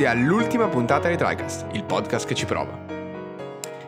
[0.00, 2.86] benvenuti all'ultima puntata di TriCast, il podcast che ci prova.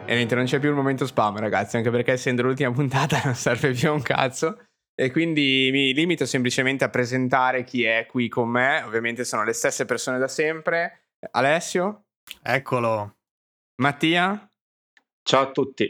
[0.05, 3.35] E niente, non c'è più il momento spam, ragazzi, anche perché essendo l'ultima puntata non
[3.35, 4.59] serve più un cazzo.
[4.95, 8.83] E quindi mi limito semplicemente a presentare chi è qui con me.
[8.83, 11.07] Ovviamente sono le stesse persone da sempre.
[11.31, 12.05] Alessio.
[12.43, 13.17] Eccolo.
[13.81, 14.51] Mattia.
[15.23, 15.87] Ciao a tutti.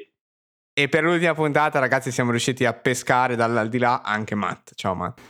[0.73, 4.75] E per l'ultima puntata, ragazzi, siamo riusciti a pescare dall'aldilà anche Matt.
[4.77, 5.21] Ciao Matt.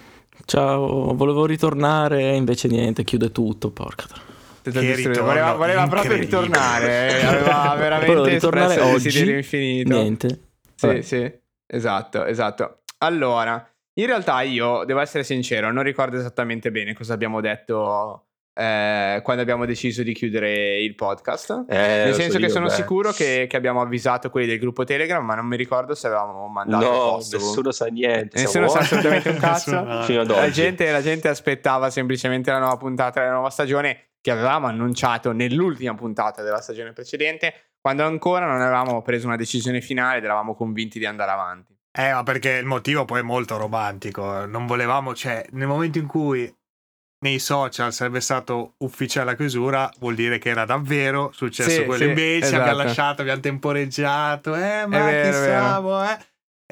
[0.45, 4.32] Ciao, volevo ritornare, invece niente, chiude tutto, porca
[4.71, 9.95] voleva, voleva proprio ritornare, eh, aveva veramente ritornare oggi, desiderio infinito.
[9.95, 10.41] Niente.
[10.75, 11.33] Sì, sì,
[11.67, 12.83] esatto, esatto.
[12.99, 19.21] Allora, in realtà io, devo essere sincero, non ricordo esattamente bene cosa abbiamo detto eh,
[19.23, 21.65] quando abbiamo deciso di chiudere il podcast.
[21.69, 22.73] Eh, Nel senso so che io, sono beh.
[22.73, 26.47] sicuro che, che, abbiamo avvisato quelli del gruppo Telegram, ma non mi ricordo se avevamo
[26.49, 26.85] mandato.
[26.85, 28.41] No, nessuno sa niente.
[28.41, 29.83] Nessuno sa assolutamente un cazzo.
[29.83, 35.33] la, gente, la gente aspettava semplicemente la nuova puntata della nuova stagione che avevamo annunciato
[35.33, 40.55] nell'ultima puntata della stagione precedente, quando ancora non avevamo preso una decisione finale ed eravamo
[40.55, 41.77] convinti di andare avanti.
[41.95, 44.47] Eh, ma perché il motivo poi è molto romantico.
[44.47, 46.51] Non volevamo, cioè, nel momento in cui
[47.23, 52.05] nei social sarebbe stato ufficiale la chiusura, vuol dire che era davvero successo sì, quello.
[52.05, 52.63] Sì, invece esatto.
[52.63, 56.19] abbiamo lasciato, abbiamo temporeggiato, eh, ma vero, chi siamo, eh?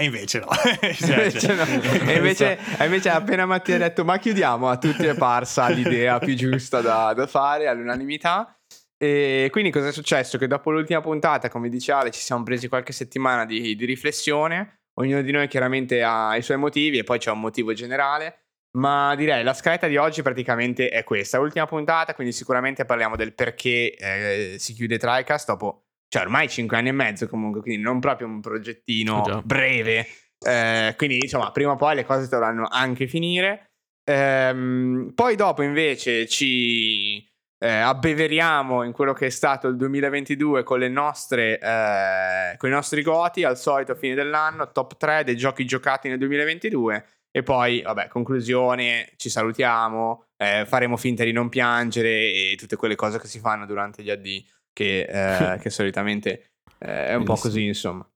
[0.01, 0.47] E invece no.
[0.81, 1.65] invece no.
[2.09, 6.35] e invece, invece, appena Mattia ha detto ma chiudiamo, a tutti è parsa l'idea più
[6.35, 8.59] giusta da, da fare all'unanimità.
[8.97, 10.39] E quindi cosa è successo?
[10.39, 14.85] Che dopo l'ultima puntata, come dice Ale, ci siamo presi qualche settimana di, di riflessione.
[14.99, 18.45] Ognuno di noi chiaramente ha i suoi motivi e poi c'è un motivo generale.
[18.79, 23.35] Ma direi la scaletta di oggi praticamente è questa, ultima puntata, quindi sicuramente parliamo del
[23.35, 28.01] perché eh, si chiude TriCast dopo, cioè ormai 5 anni e mezzo comunque, quindi non
[28.01, 30.07] proprio un progettino oh breve.
[30.45, 33.71] Eh, quindi insomma, prima o poi le cose dovranno anche finire.
[34.05, 37.25] Ehm, poi dopo invece ci
[37.63, 42.73] eh, abbeveriamo in quello che è stato il 2022 con, le nostre, eh, con i
[42.73, 47.45] nostri goti, al solito a fine dell'anno, top 3 dei giochi giocati nel 2022 e
[47.45, 53.21] poi, vabbè, conclusione, ci salutiamo, eh, faremo finta di non piangere e tutte quelle cose
[53.21, 54.43] che si fanno durante gli AD,
[54.73, 58.09] che, eh, che solitamente eh, è un po' così, insomma.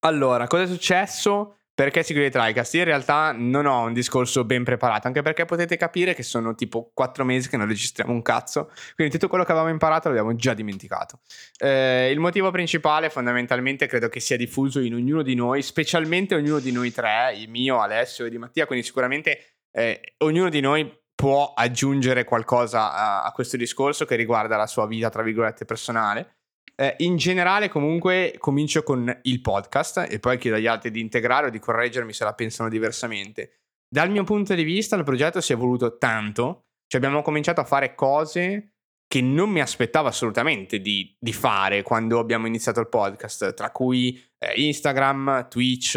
[0.00, 1.54] Allora, cosa è successo?
[1.78, 2.74] Perché si chiude TriCast?
[2.74, 6.90] In realtà non ho un discorso ben preparato, anche perché potete capire che sono tipo
[6.92, 10.54] quattro mesi che non registriamo un cazzo, quindi tutto quello che avevamo imparato l'abbiamo già
[10.54, 11.20] dimenticato.
[11.56, 16.58] Eh, il motivo principale fondamentalmente credo che sia diffuso in ognuno di noi, specialmente ognuno
[16.58, 20.92] di noi tre, il mio, Alessio e di Mattia, quindi sicuramente eh, ognuno di noi
[21.18, 26.36] può aggiungere qualcosa a, a questo discorso che riguarda la sua vita, tra virgolette, personale.
[26.76, 31.48] Eh, in generale, comunque, comincio con il podcast e poi chiedo agli altri di integrare
[31.48, 33.62] o di correggermi se la pensano diversamente.
[33.92, 37.64] Dal mio punto di vista, il progetto si è evoluto tanto, cioè abbiamo cominciato a
[37.64, 38.74] fare cose
[39.08, 44.22] che non mi aspettavo assolutamente di, di fare quando abbiamo iniziato il podcast, tra cui
[44.38, 45.96] eh, Instagram, Twitch,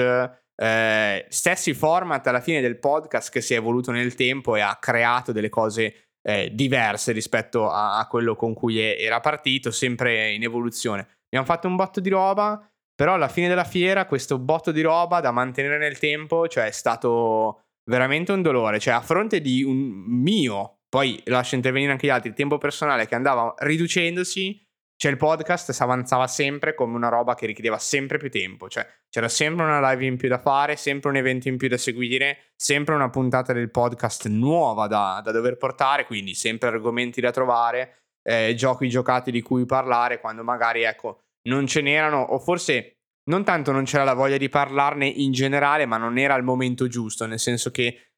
[0.62, 4.78] eh, stessi format alla fine del podcast che si è evoluto nel tempo e ha
[4.80, 10.44] creato delle cose eh, diverse rispetto a, a, quello con cui era partito, sempre in
[10.44, 11.08] evoluzione.
[11.26, 12.64] Abbiamo fatto un botto di roba,
[12.94, 16.72] però alla fine della fiera questo botto di roba da mantenere nel tempo, cioè è
[16.72, 22.12] stato veramente un dolore, cioè a fronte di un mio, poi lascio intervenire anche gli
[22.12, 24.64] altri, tempo personale che andava riducendosi,
[25.02, 28.88] cioè il podcast si avanzava sempre come una roba che richiedeva sempre più tempo, cioè
[29.10, 32.52] c'era sempre una live in più da fare, sempre un evento in più da seguire,
[32.56, 38.04] sempre una puntata del podcast nuova da, da dover portare, quindi sempre argomenti da trovare,
[38.22, 43.44] eh, giochi giocati di cui parlare, quando magari ecco non ce n'erano o forse non
[43.44, 47.26] tanto non c'era la voglia di parlarne in generale, ma non era il momento giusto,
[47.26, 48.12] nel senso che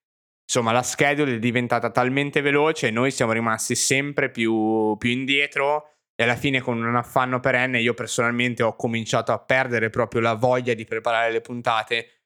[0.43, 5.92] insomma la schedule è diventata talmente veloce e noi siamo rimasti sempre più, più indietro
[6.23, 10.73] alla fine con un affanno perenne io personalmente ho cominciato a perdere proprio la voglia
[10.73, 12.23] di preparare le puntate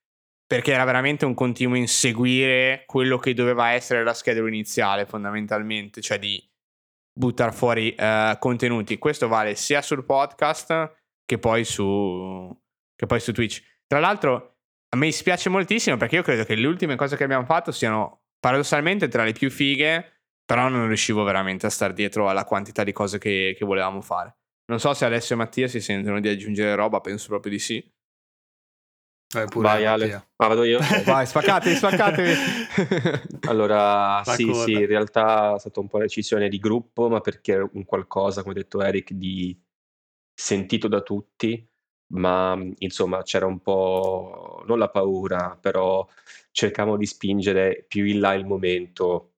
[0.48, 6.18] perché era veramente un continuo inseguire quello che doveva essere la schedula iniziale fondamentalmente, cioè
[6.18, 6.42] di
[7.12, 8.98] buttare fuori uh, contenuti.
[8.98, 10.96] Questo vale sia sul podcast
[11.26, 12.58] che poi su,
[12.96, 13.62] che poi su Twitch.
[13.86, 14.60] Tra l'altro
[14.90, 18.22] a me dispiace moltissimo perché io credo che le ultime cose che abbiamo fatto siano
[18.40, 20.17] paradossalmente tra le più fighe
[20.48, 24.38] però non riuscivo veramente a stare dietro alla quantità di cose che, che volevamo fare.
[24.68, 27.86] Non so se Alessio e Mattia si sentono di aggiungere roba, penso proprio di sì.
[29.34, 30.80] Vai, pure, Vai Ale, ah, vado io?
[31.04, 32.32] Vai, spaccatevi, spaccatevi.
[33.50, 34.64] allora, La sì, coda.
[34.64, 37.84] sì, in realtà è stata un po' una decisione di gruppo, ma perché era un
[37.84, 39.58] qualcosa, come ha detto Eric, di
[40.34, 41.70] sentito da tutti,
[42.14, 46.08] ma insomma c'era un po', non la paura, però
[46.52, 49.34] cercavamo di spingere più in là il momento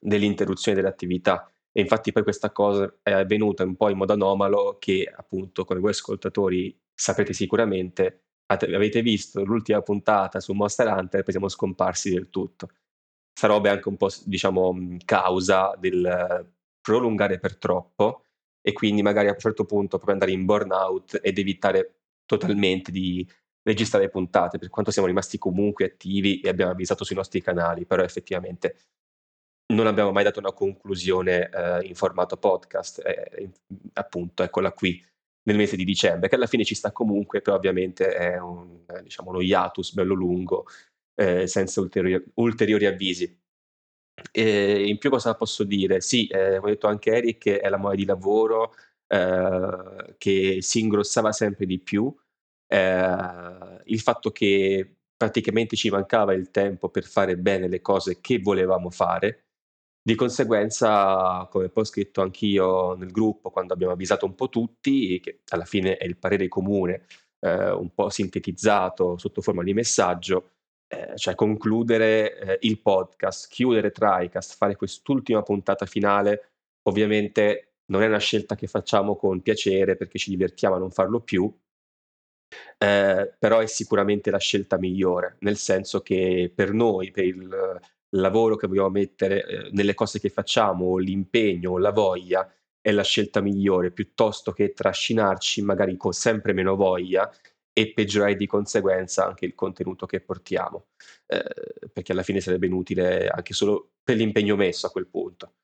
[0.00, 5.12] dell'interruzione dell'attività E infatti poi questa cosa è avvenuta un po' in modo anomalo che
[5.14, 11.32] appunto come voi ascoltatori saprete sicuramente, avete visto l'ultima puntata su Monster Hunter e poi
[11.32, 12.70] siamo scomparsi del tutto.
[13.32, 16.50] Sarebbe anche un po' diciamo causa del
[16.80, 18.24] prolungare per troppo
[18.62, 23.28] e quindi magari a un certo punto proprio andare in burnout ed evitare totalmente di
[23.62, 28.02] registrare puntate, per quanto siamo rimasti comunque attivi e abbiamo avvisato sui nostri canali, però
[28.02, 28.76] effettivamente
[29.68, 33.50] non abbiamo mai dato una conclusione eh, in formato podcast, eh,
[33.94, 35.04] appunto, eccola qui
[35.44, 39.02] nel mese di dicembre, che alla fine ci sta comunque, però ovviamente è un, eh,
[39.02, 40.66] diciamo, uno hiatus bello lungo,
[41.14, 43.40] eh, senza ulteriori, ulteriori avvisi.
[44.32, 46.00] E in più cosa posso dire?
[46.00, 48.74] Sì, eh, come detto anche Eric, è la mole di lavoro
[49.08, 52.14] eh, che si ingrossava sempre di più,
[52.66, 58.38] eh, il fatto che praticamente ci mancava il tempo per fare bene le cose che
[58.40, 59.45] volevamo fare.
[60.06, 65.18] Di conseguenza, come poi ho scritto anch'io nel gruppo quando abbiamo avvisato un po' tutti,
[65.18, 67.06] che alla fine è il parere comune,
[67.40, 70.52] eh, un po' sintetizzato sotto forma di messaggio,
[70.86, 78.06] eh, cioè concludere eh, il podcast, chiudere TriCast, fare quest'ultima puntata finale, ovviamente non è
[78.06, 81.52] una scelta che facciamo con piacere perché ci divertiamo a non farlo più,
[82.78, 87.80] eh, però è sicuramente la scelta migliore, nel senso che per noi, per il
[88.10, 92.50] lavoro che vogliamo mettere eh, nelle cose che facciamo, l'impegno, la voglia,
[92.80, 97.30] è la scelta migliore, piuttosto che trascinarci magari con sempre meno voglia
[97.72, 100.86] e peggiorare di conseguenza anche il contenuto che portiamo,
[101.26, 101.44] eh,
[101.92, 105.56] perché alla fine sarebbe inutile anche solo per l'impegno messo a quel punto.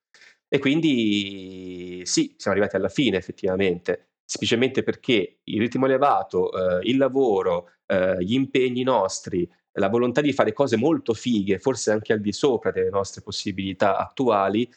[0.49, 6.97] E quindi sì, siamo arrivati alla fine effettivamente semplicemente perché il ritmo elevato, eh, il
[6.97, 12.21] lavoro, eh, gli impegni nostri, la volontà di fare cose molto fighe, forse anche al
[12.21, 14.71] di sopra delle nostre possibilità attuali,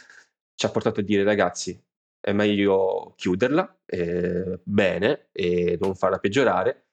[0.55, 1.79] ci ha portato a dire ragazzi,
[2.19, 6.85] è meglio chiuderla eh, bene e non farla peggiorare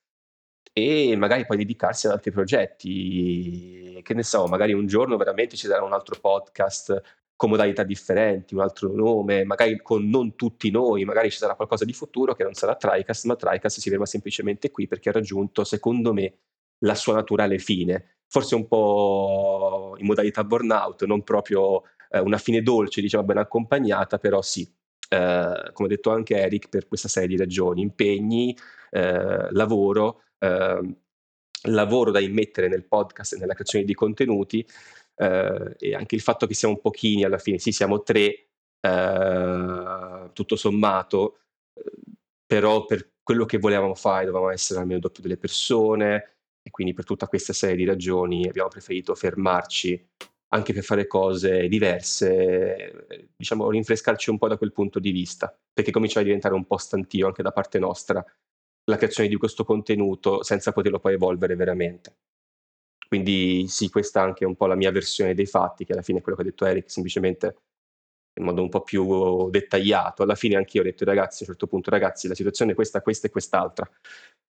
[0.72, 4.00] e magari poi dedicarsi ad altri progetti.
[4.02, 7.00] Che ne so, magari un giorno veramente ci sarà un altro podcast
[7.37, 11.84] con modalità differenti, un altro nome, magari con non tutti noi, magari ci sarà qualcosa
[11.84, 15.64] di futuro che non sarà TriCast, ma TriCast si ferma semplicemente qui perché ha raggiunto,
[15.64, 16.34] secondo me,
[16.82, 18.19] la sua naturale fine.
[18.26, 24.19] Forse un po' in modalità burnout, non proprio eh, una fine dolce, diciamo ben accompagnata,
[24.19, 24.62] però sì,
[25.08, 28.56] eh, come ha detto anche Eric, per questa serie di ragioni, impegni,
[28.90, 30.96] eh, lavoro, ehm,
[31.69, 34.67] lavoro da immettere nel podcast e nella creazione di contenuti,
[35.17, 38.49] eh, e anche il fatto che siamo pochini alla fine, sì siamo tre,
[38.81, 41.38] eh, tutto sommato,
[42.46, 46.32] però per quello che volevamo fare dovevamo essere almeno doppio delle persone
[46.62, 50.09] e quindi per tutta questa serie di ragioni abbiamo preferito fermarci
[50.55, 55.91] anche per fare cose diverse, diciamo rinfrescarci un po' da quel punto di vista, perché
[55.91, 58.25] cominciava a diventare un po' stantio anche da parte nostra
[58.85, 62.17] la creazione di questo contenuto senza poterlo poi evolvere veramente.
[63.08, 66.19] Quindi sì, questa è anche un po' la mia versione dei fatti, che alla fine
[66.19, 67.56] è quello che ha detto Eric, semplicemente
[68.39, 70.22] in modo un po' più dettagliato.
[70.22, 72.75] Alla fine anche io ho detto ragazzi, a un certo punto ragazzi, la situazione è
[72.75, 73.89] questa, questa e quest'altra.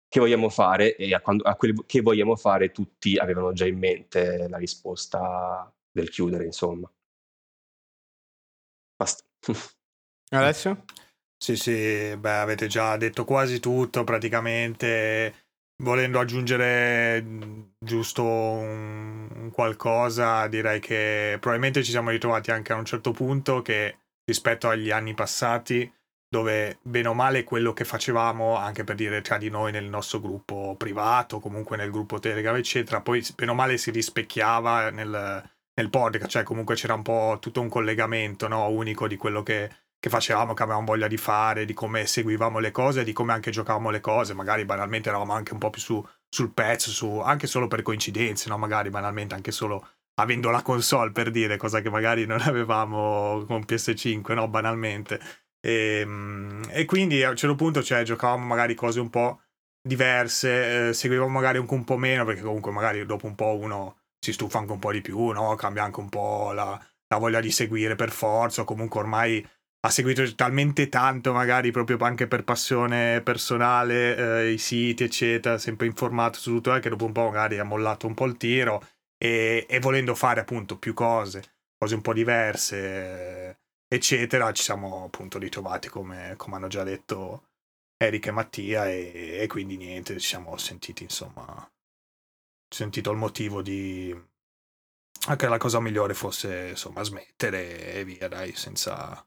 [0.09, 0.95] Che vogliamo fare?
[0.95, 5.71] E a, quando, a quel che vogliamo fare tutti avevano già in mente la risposta
[5.91, 6.91] del chiudere, insomma.
[8.97, 9.23] Basta.
[10.31, 10.83] Alessio?
[11.37, 15.49] Sì, sì, beh, avete già detto quasi tutto praticamente
[15.81, 17.23] Volendo aggiungere
[17.79, 23.61] giusto un, un qualcosa, direi che probabilmente ci siamo ritrovati anche a un certo punto
[23.61, 25.89] che rispetto agli anni passati,
[26.29, 30.19] dove bene o male quello che facevamo, anche per dire tra di noi nel nostro
[30.19, 35.43] gruppo privato, comunque nel gruppo Telegram, eccetera, poi bene o male si rispecchiava nel,
[35.74, 39.69] nel podcast, cioè comunque c'era un po' tutto un collegamento no, unico di quello che
[40.00, 43.51] che facevamo, che avevamo voglia di fare, di come seguivamo le cose, di come anche
[43.51, 44.33] giocavamo le cose.
[44.33, 48.48] Magari banalmente eravamo anche un po' più su, sul pezzo, su, anche solo per coincidenze,
[48.50, 48.57] no?
[48.57, 53.63] Magari banalmente anche solo avendo la console per dire, cosa che magari non avevamo con
[53.67, 54.48] PS5, no?
[54.48, 55.19] Banalmente.
[55.61, 59.41] E, ehm, e quindi a un certo punto cioè, giocavamo magari cose un po'
[59.81, 63.97] diverse, eh, seguivamo magari anche un po' meno, perché comunque magari dopo un po' uno
[64.19, 65.55] si stufa anche un po' di più, no?
[65.55, 69.45] Cambia anche un po' la, la voglia di seguire per forza, o comunque ormai
[69.81, 75.87] ha seguito talmente tanto, magari proprio anche per passione personale, eh, i siti, eccetera, sempre
[75.87, 78.85] informato su tutto, che dopo un po' magari ha mollato un po' il tiro
[79.17, 81.43] e, e volendo fare appunto più cose,
[81.77, 83.58] cose un po' diverse,
[83.89, 87.48] eccetera, ci siamo appunto ritrovati come, come hanno già detto
[87.98, 91.69] Eric e Mattia e, e quindi niente, ci siamo sentiti insomma,
[92.69, 94.15] sentito il motivo di
[95.27, 99.24] anche la cosa migliore fosse insomma smettere e via dai senza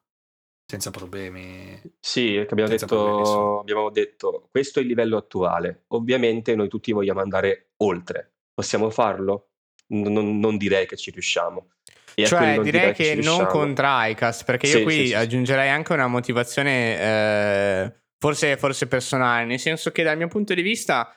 [0.73, 1.79] senza problemi.
[2.01, 5.85] Sì, abbiamo detto, abbiamo detto, questo è il livello attuale.
[5.89, 8.37] Ovviamente noi tutti vogliamo andare oltre.
[8.55, 9.51] Possiamo farlo?
[9.89, 11.73] Non, non direi che ci riusciamo.
[12.15, 17.01] Cioè, direi che, non con TriCast, perché sì, io qui sì, aggiungerei anche una motivazione
[17.01, 21.15] eh, forse, forse personale, nel senso che dal mio punto di vista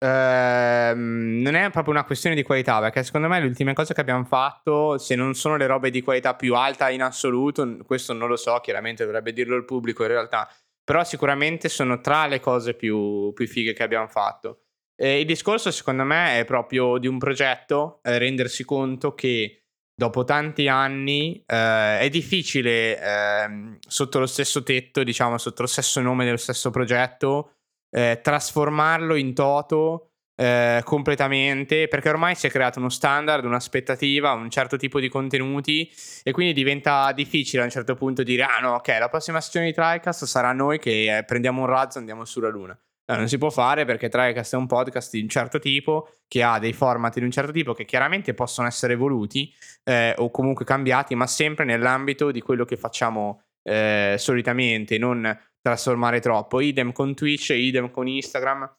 [0.00, 4.00] Ehm, non è proprio una questione di qualità, perché secondo me le ultime cose che
[4.00, 8.28] abbiamo fatto, se non sono le robe di qualità più alta in assoluto, questo non
[8.28, 10.48] lo so, chiaramente dovrebbe dirlo il pubblico in realtà,
[10.84, 14.62] però sicuramente sono tra le cose più, più fighe che abbiamo fatto.
[14.94, 19.67] E il discorso secondo me è proprio di un progetto, eh, rendersi conto che
[19.98, 26.00] dopo tanti anni eh, è difficile eh, sotto lo stesso tetto, diciamo sotto lo stesso
[26.00, 27.54] nome dello stesso progetto,
[27.90, 34.48] eh, trasformarlo in toto eh, completamente perché ormai si è creato uno standard, un'aspettativa, un
[34.50, 35.90] certo tipo di contenuti
[36.22, 39.66] e quindi diventa difficile a un certo punto dire ah no ok la prossima sessione
[39.66, 42.78] di TriCast sarà noi che eh, prendiamo un razzo e andiamo sulla luna.
[43.10, 46.42] No, non si può fare perché TriCast è un podcast di un certo tipo che
[46.42, 49.50] ha dei format di un certo tipo che chiaramente possono essere evoluti
[49.84, 56.20] eh, o comunque cambiati ma sempre nell'ambito di quello che facciamo eh, solitamente, non trasformare
[56.20, 56.60] troppo.
[56.60, 58.70] Idem con Twitch, idem con Instagram.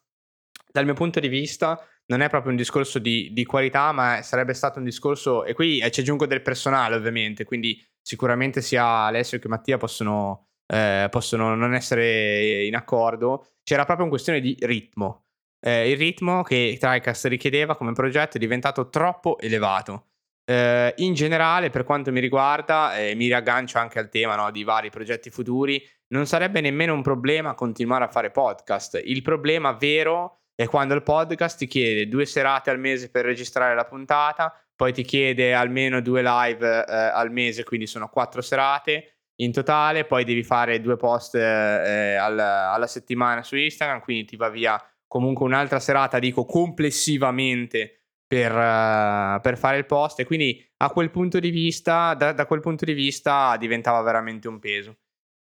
[0.72, 4.54] Dal mio punto di vista non è proprio un discorso di, di qualità, ma sarebbe
[4.54, 9.46] stato un discorso, e qui ci aggiungo del personale ovviamente, quindi sicuramente sia Alessio che
[9.46, 13.46] Mattia possono, eh, possono non essere in accordo.
[13.70, 15.26] C'era proprio una questione di ritmo.
[15.64, 20.06] Eh, il ritmo che TriCast richiedeva come progetto è diventato troppo elevato.
[20.44, 24.64] Eh, in generale, per quanto mi riguarda, eh, mi riaggancio anche al tema no, di
[24.64, 29.00] vari progetti futuri, non sarebbe nemmeno un problema continuare a fare podcast.
[29.04, 33.76] Il problema vero è quando il podcast ti chiede due serate al mese per registrare
[33.76, 39.19] la puntata, poi ti chiede almeno due live eh, al mese, quindi sono quattro serate
[39.40, 44.36] in totale, poi devi fare due post eh, alla, alla settimana su Instagram, quindi ti
[44.36, 50.20] va via comunque un'altra serata, dico complessivamente per, uh, per, fare il post.
[50.20, 54.46] E quindi a quel punto di vista, da, da, quel punto di vista diventava veramente
[54.46, 54.98] un peso.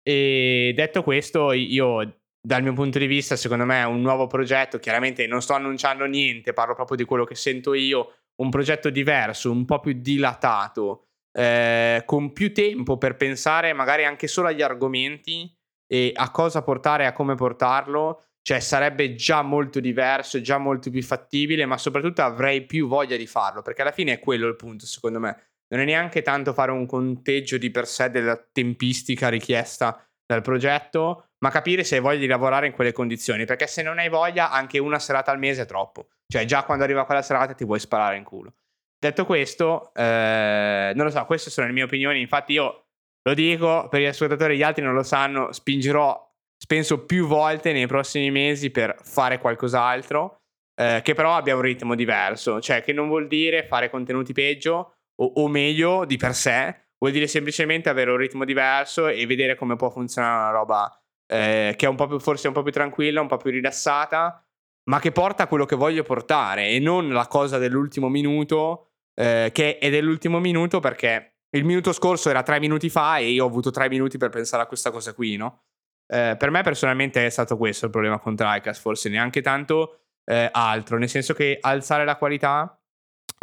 [0.02, 5.26] E detto questo, io dal mio punto di vista, secondo me un nuovo progetto, chiaramente
[5.26, 9.66] non sto annunciando niente, parlo proprio di quello che sento io, un progetto diverso, un
[9.66, 15.52] po' più dilatato, eh, con più tempo per pensare magari anche solo agli argomenti
[15.86, 20.90] e a cosa portare e a come portarlo cioè sarebbe già molto diverso, già molto
[20.90, 24.56] più fattibile, ma soprattutto avrei più voglia di farlo, perché alla fine è quello il
[24.56, 25.48] punto, secondo me.
[25.68, 31.28] Non è neanche tanto fare un conteggio di per sé della tempistica richiesta dal progetto,
[31.38, 34.50] ma capire se hai voglia di lavorare in quelle condizioni, perché se non hai voglia
[34.50, 36.08] anche una serata al mese è troppo.
[36.26, 38.54] Cioè già quando arriva quella serata ti vuoi sparare in culo.
[39.00, 42.84] Detto questo, eh, non lo so, queste sono le mie opinioni, infatti io
[43.22, 46.28] lo dico per gli ascoltatori, gli altri non lo sanno, spingerò
[46.66, 50.42] penso più volte nei prossimi mesi per fare qualcos'altro,
[50.78, 54.96] eh, che però abbia un ritmo diverso, cioè che non vuol dire fare contenuti peggio
[55.16, 59.56] o, o meglio di per sé, vuol dire semplicemente avere un ritmo diverso e vedere
[59.56, 62.72] come può funzionare una roba eh, che è un po' più, forse un po' più
[62.72, 64.44] tranquilla, un po' più rilassata,
[64.90, 68.89] ma che porta quello che voglio portare e non la cosa dell'ultimo minuto,
[69.20, 73.44] eh, che è dell'ultimo minuto perché il minuto scorso era tre minuti fa e io
[73.44, 75.64] ho avuto tre minuti per pensare a questa cosa qui, no?
[76.06, 80.48] Eh, per me personalmente è stato questo il problema con TriCast, forse neanche tanto eh,
[80.50, 82.80] altro, nel senso che alzare la qualità,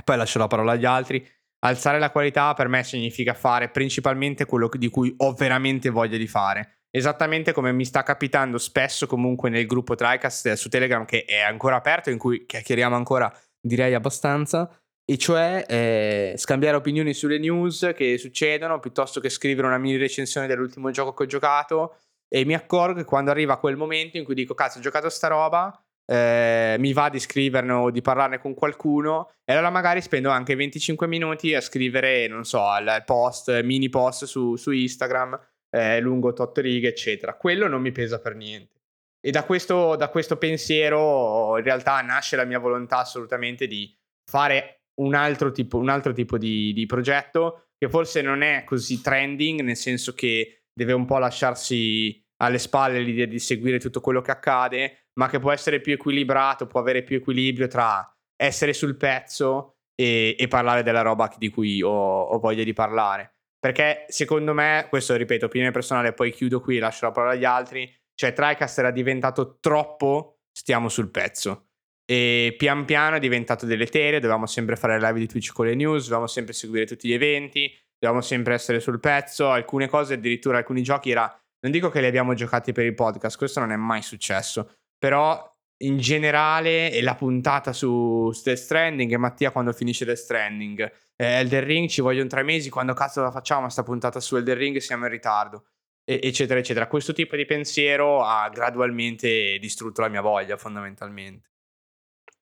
[0.03, 1.23] poi lascio la parola agli altri,
[1.59, 6.27] alzare la qualità per me significa fare principalmente quello di cui ho veramente voglia di
[6.27, 6.85] fare.
[6.89, 11.75] Esattamente come mi sta capitando spesso comunque nel gruppo TriCast su Telegram che è ancora
[11.75, 14.69] aperto, in cui chiacchieriamo ancora direi abbastanza,
[15.09, 20.47] e cioè eh, scambiare opinioni sulle news che succedono piuttosto che scrivere una mini recensione
[20.47, 21.97] dell'ultimo gioco che ho giocato.
[22.27, 25.27] E mi accorgo che quando arriva quel momento in cui dico cazzo ho giocato sta
[25.27, 29.31] roba eh, mi va di scriverne o di parlarne con qualcuno.
[29.43, 34.25] E allora magari spendo anche 25 minuti a scrivere non so il post mini post
[34.25, 37.35] su, su Instagram eh, lungo 8 righe eccetera.
[37.35, 38.75] Quello non mi pesa per niente.
[39.19, 43.93] E da questo, da questo pensiero in realtà nasce la mia volontà assolutamente di
[44.29, 49.01] fare un altro tipo, un altro tipo di, di progetto che forse non è così
[49.01, 54.21] trending nel senso che deve un po' lasciarsi alle spalle l'idea di seguire tutto quello
[54.21, 58.95] che accade, ma che può essere più equilibrato, può avere più equilibrio tra essere sul
[58.95, 63.37] pezzo e, e parlare della roba di cui ho, ho, voglia di parlare.
[63.59, 67.91] Perché secondo me, questo ripeto, opinione personale, poi chiudo qui, lascio la parola agli altri,
[68.13, 71.66] cioè TriCast era diventato troppo stiamo sul pezzo.
[72.09, 76.03] E pian piano è diventato deleterio, dovevamo sempre fare live di Twitch con le news,
[76.03, 79.49] dovevamo sempre seguire tutti gli eventi, dobbiamo sempre essere sul pezzo.
[79.49, 81.27] Alcune cose, addirittura alcuni giochi era.
[81.59, 84.77] Non dico che li abbiamo giocati per il podcast, questo non è mai successo.
[84.97, 90.79] Però in generale e la puntata su Death Stranding e Mattia quando finisce Death Stranding
[91.15, 94.57] eh, Elden Ring ci vogliono tre mesi quando cazzo la facciamo sta puntata su Elden
[94.57, 95.67] Ring siamo in ritardo
[96.03, 101.49] e- eccetera eccetera questo tipo di pensiero ha gradualmente distrutto la mia voglia fondamentalmente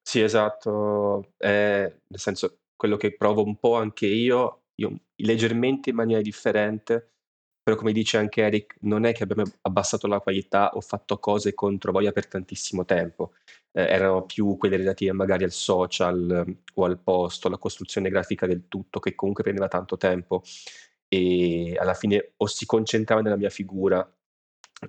[0.07, 1.33] sì esatto.
[1.37, 7.15] Eh, nel senso quello che provo un po' anche io io leggermente in maniera differente
[7.65, 11.55] però come dice anche Eric, non è che abbiamo abbassato la qualità o fatto cose
[11.55, 13.33] contro voglia per tantissimo tempo,
[13.71, 18.45] eh, erano più quelle relative magari al social eh, o al posto, alla costruzione grafica
[18.45, 20.43] del tutto, che comunque prendeva tanto tempo.
[21.07, 24.07] E alla fine o si concentrava nella mia figura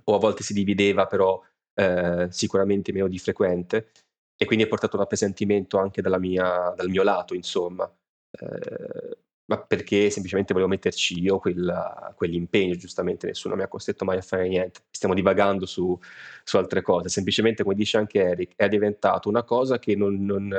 [0.05, 1.43] o a volte si divideva, però
[1.75, 3.91] eh, sicuramente meno di frequente
[4.37, 7.91] e quindi ha portato un appesantimento anche mia, dal mio lato, insomma.
[8.31, 14.19] Eh, ma perché semplicemente volevo metterci io quella, quell'impegno, giustamente nessuno mi ha costretto mai
[14.19, 14.81] a fare niente.
[14.91, 15.99] Stiamo divagando su,
[16.45, 20.53] su altre cose, semplicemente come dice anche Eric, è diventato una cosa che non, non,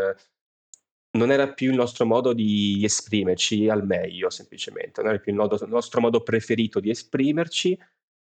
[1.17, 5.67] non era più il nostro modo di esprimerci al meglio, semplicemente, non era più il
[5.67, 7.77] nostro modo preferito di esprimerci,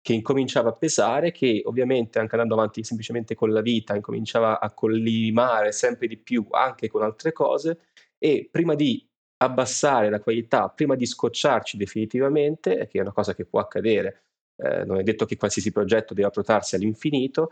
[0.07, 4.71] che incominciava a pesare, che ovviamente anche andando avanti semplicemente con la vita, incominciava a
[4.71, 9.05] collimare sempre di più anche con altre cose e prima di
[9.39, 14.27] abbassare la qualità prima di scocciarci definitivamente, che è una cosa che può accadere,
[14.63, 17.51] eh, non è detto che qualsiasi progetto debba protrarsi all'infinito,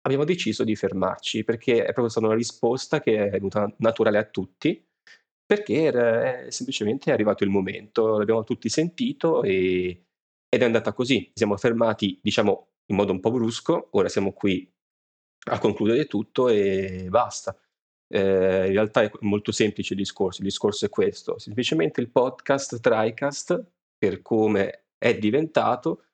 [0.00, 4.24] abbiamo deciso di fermarci perché è proprio stata una risposta che è venuta naturale a
[4.24, 4.82] tutti,
[5.44, 10.06] perché è semplicemente arrivato il momento, l'abbiamo tutti sentito e,
[10.54, 11.30] ed è andata così.
[11.32, 14.70] Siamo fermati, diciamo, in modo un po' brusco, ora siamo qui
[15.44, 17.58] a concludere tutto e basta.
[18.06, 22.80] Eh, in realtà è molto semplice il discorso, il discorso è questo, semplicemente il podcast
[22.80, 23.64] TriCast,
[23.96, 26.04] per come è diventato,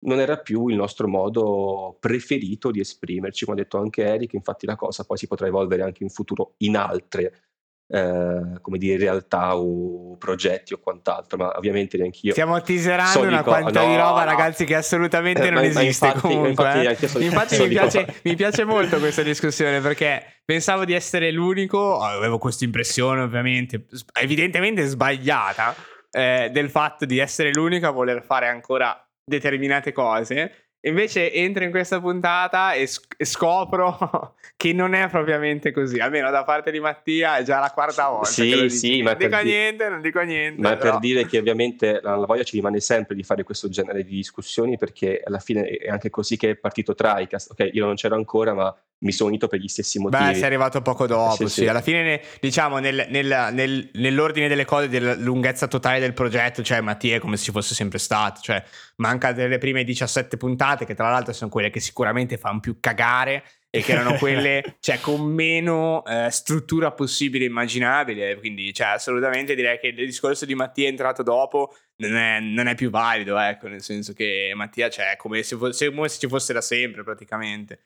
[0.00, 4.66] non era più il nostro modo preferito di esprimerci, come ha detto anche Eric, infatti
[4.66, 7.45] la cosa poi si potrà evolvere anche in futuro in altre
[7.88, 12.32] eh, come dire, realtà o progetti o quant'altro, ma ovviamente neanche io.
[12.32, 14.30] Stiamo teaserando una quantità no, di roba, no.
[14.30, 16.06] ragazzi, che assolutamente eh, non ma, esiste.
[16.06, 17.24] Ma infatti, comunque, infatti, eh.
[17.24, 22.64] infatti mi, piace, mi, piace, molto questa discussione perché pensavo di essere l'unico, avevo questa
[22.64, 23.86] impressione, ovviamente,
[24.20, 25.74] evidentemente sbagliata,
[26.10, 31.70] eh, del fatto di essere l'unico a voler fare ancora determinate cose Invece entro in
[31.70, 37.42] questa puntata e, scopro che non è propriamente così, almeno da parte di Mattia è
[37.42, 38.26] già la quarta volta.
[38.26, 39.44] Sì, sì, ma non dico di...
[39.44, 40.60] niente, non dico niente.
[40.60, 40.92] Ma però...
[40.92, 44.78] per dire che ovviamente la, voglia ci rimane sempre di fare questo genere di discussioni
[44.78, 47.50] perché alla fine è anche così che è partito Tricast.
[47.50, 50.24] Ok, io non c'ero ancora, ma mi sono unito per gli stessi motivi.
[50.24, 51.48] Beh, sei arrivato poco dopo, sì.
[51.48, 51.60] sì.
[51.62, 51.66] sì.
[51.66, 56.80] Alla fine, diciamo, nel, nel, nel, nell'ordine delle cose, della lunghezza totale del progetto, cioè
[56.80, 58.62] Mattia è come se ci fosse sempre stato, cioè
[58.96, 63.44] manca delle prime 17 puntate, che tra l'altro sono quelle che sicuramente fanno più cagare
[63.70, 68.36] e che erano quelle cioè, con meno eh, struttura possibile e immaginabile.
[68.36, 72.74] Quindi, cioè, assolutamente direi che il discorso di Mattia entrato dopo non è, non è
[72.74, 76.52] più valido, ecco, nel senso che Mattia cioè, come se, fosse, come se ci fosse
[76.52, 77.80] da sempre praticamente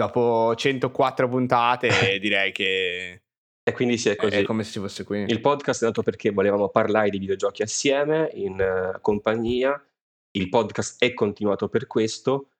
[0.00, 3.22] dopo 104 puntate direi che
[3.62, 4.36] e quindi sì, è così.
[4.36, 5.24] È come se ci fosse qui.
[5.28, 9.80] Il podcast è nato perché volevamo parlare di videogiochi assieme, in uh, compagnia.
[10.32, 12.50] Il podcast è continuato per questo,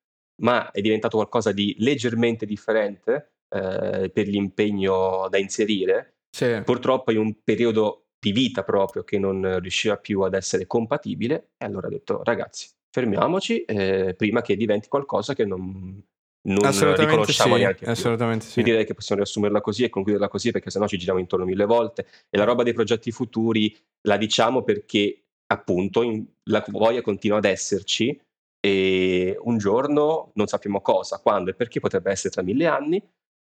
[0.42, 6.16] ma è diventato qualcosa di leggermente differente uh, per l'impegno da inserire.
[6.30, 6.60] Sì.
[6.64, 11.64] Purtroppo in un periodo di vita proprio che non riusciva più ad essere compatibile, e
[11.64, 16.02] allora ho detto ragazzi, fermiamoci eh, prima che diventi qualcosa che non,
[16.42, 18.54] non riconosciamo sì, neanche assolutamente più.
[18.54, 18.62] Sì.
[18.62, 22.06] direi che possiamo riassumerla così e concluderla così perché sennò ci giriamo intorno mille volte
[22.28, 27.44] e la roba dei progetti futuri la diciamo perché appunto in, la voglia continua ad
[27.44, 28.18] esserci
[28.60, 33.02] e un giorno non sappiamo cosa, quando e perché potrebbe essere tra mille anni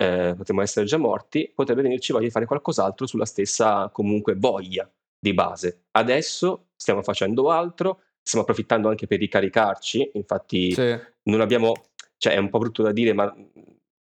[0.02, 4.90] eh, potremmo essere già morti, potrebbe venirci voglia di fare qualcos'altro sulla stessa comunque voglia
[5.20, 5.86] di base.
[5.92, 10.98] Adesso stiamo facendo altro, stiamo approfittando anche per ricaricarci, infatti sì.
[11.24, 11.74] non abbiamo
[12.20, 13.34] cioè è un po' brutto da dire, ma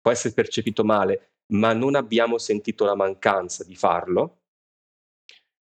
[0.01, 4.44] può essere percepito male, ma non abbiamo sentito la mancanza di farlo.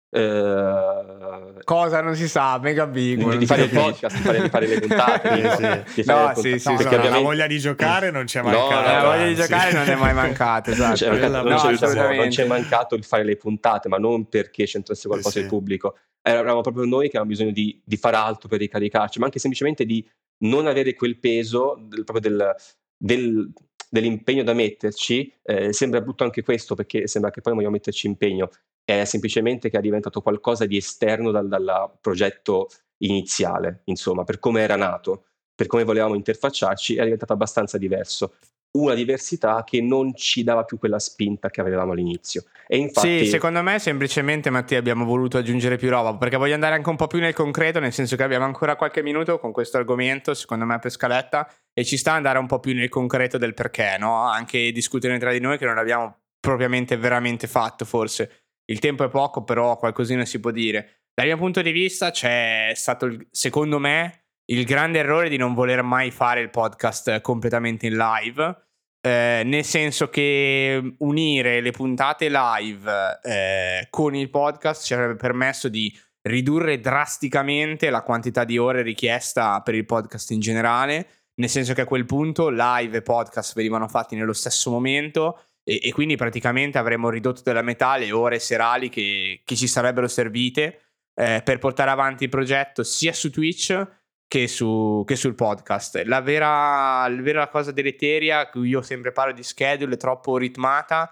[0.09, 3.31] Uh, Cosa non si sa, mega ambiguo.
[3.31, 5.83] Di, di fare il podcast, di fare, di fare le puntate.
[5.87, 6.09] sì, sì.
[6.09, 8.75] no, sì, sì, no, no, la voglia di giocare non c'è mancata.
[8.75, 10.71] No, la voglia di giocare non è mai mancata.
[10.71, 10.95] Esatto.
[10.95, 15.07] Cioè, mancato, no, non, non c'è mancato il fare le puntate, ma non perché c'entrasse
[15.09, 15.97] qualcosa il pubblico.
[16.21, 19.85] Eravamo proprio noi che avevamo bisogno di, di fare altro per ricaricarci, ma anche semplicemente
[19.85, 20.05] di
[20.39, 22.55] non avere quel peso del, proprio del,
[22.97, 23.51] del,
[23.89, 28.49] dell'impegno da metterci, eh, sembra brutto anche questo perché sembra che poi vogliamo metterci impegno,
[28.83, 32.69] è semplicemente che è diventato qualcosa di esterno dal, dal progetto
[32.99, 38.35] iniziale, insomma, per come era nato, per come volevamo interfacciarci, è diventato abbastanza diverso
[38.71, 42.43] una diversità che non ci dava più quella spinta che avevamo all'inizio.
[42.67, 43.19] E infatti...
[43.19, 46.95] Sì, secondo me semplicemente Mattia abbiamo voluto aggiungere più roba perché voglio andare anche un
[46.95, 50.65] po' più nel concreto, nel senso che abbiamo ancora qualche minuto con questo argomento, secondo
[50.65, 54.23] me per scaletta, e ci sta andare un po' più nel concreto del perché, no?
[54.23, 58.43] Anche discutere tra di noi che non abbiamo propriamente veramente fatto forse.
[58.65, 61.03] Il tempo è poco, però qualcosina si può dire.
[61.13, 65.81] Dal mio punto di vista c'è stato, secondo me, il grande errore di non voler
[65.81, 68.65] mai fare il podcast completamente in live
[69.07, 75.69] eh, nel senso che unire le puntate live eh, con il podcast ci avrebbe permesso
[75.69, 81.73] di ridurre drasticamente la quantità di ore richiesta per il podcast in generale, nel senso
[81.73, 86.17] che a quel punto live e podcast venivano fatti nello stesso momento e, e quindi
[86.17, 90.81] praticamente avremmo ridotto della metà le ore serali che, che ci sarebbero servite
[91.15, 93.87] eh, per portare avanti il progetto sia su Twitch
[94.27, 96.01] che, su, che sul podcast.
[96.05, 101.11] La vera, la vera cosa deleteria, io sempre parlo di schedule troppo ritmata,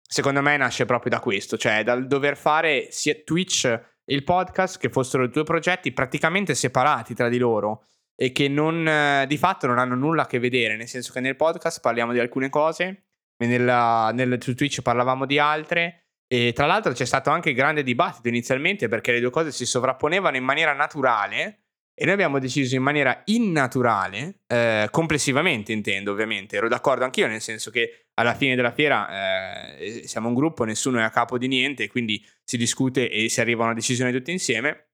[0.00, 4.78] secondo me nasce proprio da questo, cioè dal dover fare sia Twitch e il podcast
[4.78, 7.84] che fossero due progetti praticamente separati tra di loro
[8.16, 11.36] e che non, di fatto non hanno nulla a che vedere, nel senso che nel
[11.36, 13.06] podcast parliamo di alcune cose,
[13.38, 16.00] nella, nel, su Twitch parlavamo di altre.
[16.26, 20.36] E tra l'altro c'è stato anche grande dibattito inizialmente perché le due cose si sovrapponevano
[20.36, 21.63] in maniera naturale
[21.94, 27.40] e noi abbiamo deciso in maniera innaturale, eh, complessivamente intendo ovviamente, ero d'accordo anch'io nel
[27.40, 31.46] senso che alla fine della fiera eh, siamo un gruppo, nessuno è a capo di
[31.46, 34.88] niente, quindi si discute e si arriva a una decisione tutti insieme.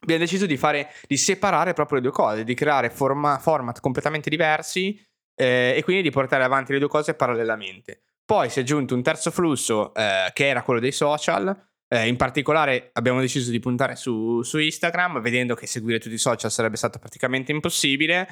[0.00, 4.30] Abbiamo deciso di, fare, di separare proprio le due cose, di creare forma, format completamente
[4.30, 5.00] diversi
[5.34, 8.02] eh, e quindi di portare avanti le due cose parallelamente.
[8.24, 11.56] Poi si è aggiunto un terzo flusso eh, che era quello dei social,
[11.88, 16.18] eh, in particolare abbiamo deciso di puntare su, su, Instagram, vedendo che seguire tutti i
[16.18, 18.28] social sarebbe stato praticamente impossibile.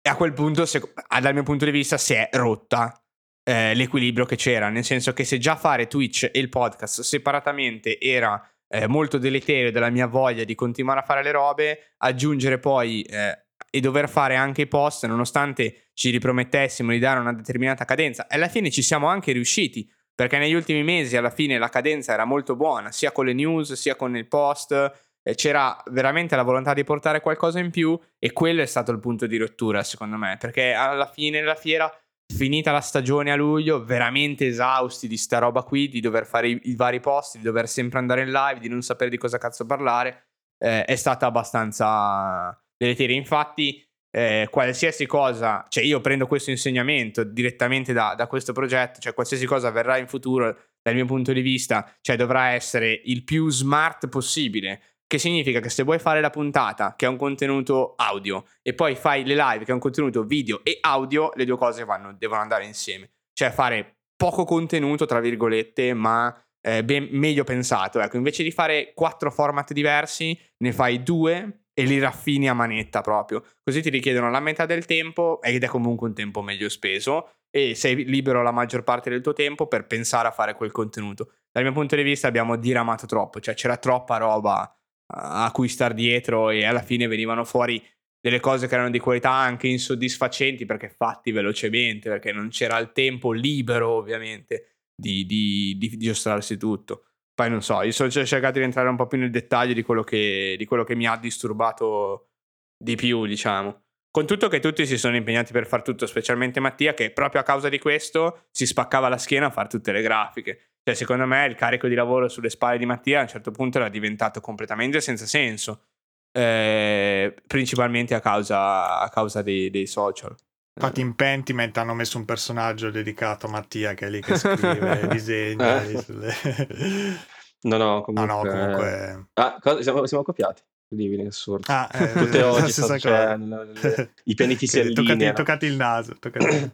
[0.00, 0.80] E a quel punto, se,
[1.20, 3.00] dal mio punto di vista, si è rotta
[3.44, 4.68] eh, l'equilibrio che c'era.
[4.68, 9.72] Nel senso che se già fare Twitch e il podcast separatamente era eh, molto deleterio
[9.72, 14.36] della mia voglia di continuare a fare le robe, aggiungere poi eh, e dover fare
[14.36, 19.06] anche i post, nonostante ci ripromettessimo di dare una determinata cadenza, alla fine ci siamo
[19.08, 23.24] anche riusciti perché negli ultimi mesi alla fine la cadenza era molto buona, sia con
[23.24, 24.92] le news sia con il post,
[25.36, 29.28] c'era veramente la volontà di portare qualcosa in più e quello è stato il punto
[29.28, 31.88] di rottura secondo me, perché alla fine della fiera,
[32.34, 36.60] finita la stagione a luglio, veramente esausti di sta roba qui, di dover fare i,
[36.64, 39.66] i vari post, di dover sempre andare in live, di non sapere di cosa cazzo
[39.66, 43.14] parlare, eh, è stata abbastanza deleteria.
[43.14, 49.14] Infatti eh, qualsiasi cosa, cioè io prendo questo insegnamento direttamente da, da, questo progetto, cioè
[49.14, 53.50] qualsiasi cosa verrà in futuro dal mio punto di vista, cioè dovrà essere il più
[53.50, 58.44] smart possibile, che significa che se vuoi fare la puntata, che è un contenuto audio,
[58.62, 61.84] e poi fai le live, che è un contenuto video e audio, le due cose
[61.84, 68.00] vanno, devono andare insieme, cioè fare poco contenuto, tra virgolette, ma eh, ben, meglio pensato.
[68.00, 73.02] Ecco, invece di fare quattro format diversi, ne fai due e li raffini a manetta
[73.02, 73.44] proprio.
[73.62, 77.76] Così ti richiedono la metà del tempo ed è comunque un tempo meglio speso e
[77.76, 81.34] sei libero la maggior parte del tuo tempo per pensare a fare quel contenuto.
[81.52, 84.76] Dal mio punto di vista abbiamo diramato troppo, cioè c'era troppa roba
[85.10, 87.80] a cui star dietro e alla fine venivano fuori
[88.20, 92.90] delle cose che erano di qualità anche insoddisfacenti perché fatti velocemente, perché non c'era il
[92.90, 97.04] tempo libero ovviamente di, di, di, di tutto.
[97.38, 100.02] Poi non so, io ho cercato di entrare un po' più nel dettaglio di quello
[100.02, 102.30] che, di quello che mi ha disturbato
[102.76, 103.82] di più, diciamo.
[104.10, 107.44] Con tutto che tutti si sono impegnati per far tutto, specialmente Mattia, che proprio a
[107.44, 110.72] causa di questo si spaccava la schiena a fare tutte le grafiche.
[110.82, 113.78] Cioè, secondo me il carico di lavoro sulle spalle di Mattia a un certo punto
[113.78, 115.90] era diventato completamente senza senso.
[116.32, 120.34] Eh, principalmente a causa, a causa dei, dei social.
[120.80, 125.08] Infatti in Pentiment hanno messo un personaggio dedicato a Mattia che è lì che scrive,
[125.10, 125.82] disegna.
[125.82, 126.04] Eh.
[127.62, 128.12] no, no, comunque...
[128.12, 129.28] No, no, comunque...
[129.34, 130.62] Ah, cosa, siamo, siamo accoppiati.
[130.90, 131.64] Incredibile, assurdo.
[131.66, 136.16] Ah, eh, Tutte oggi sto, cioè, le, i pianifici si toccati, toccati il naso.
[136.18, 136.70] Toccati.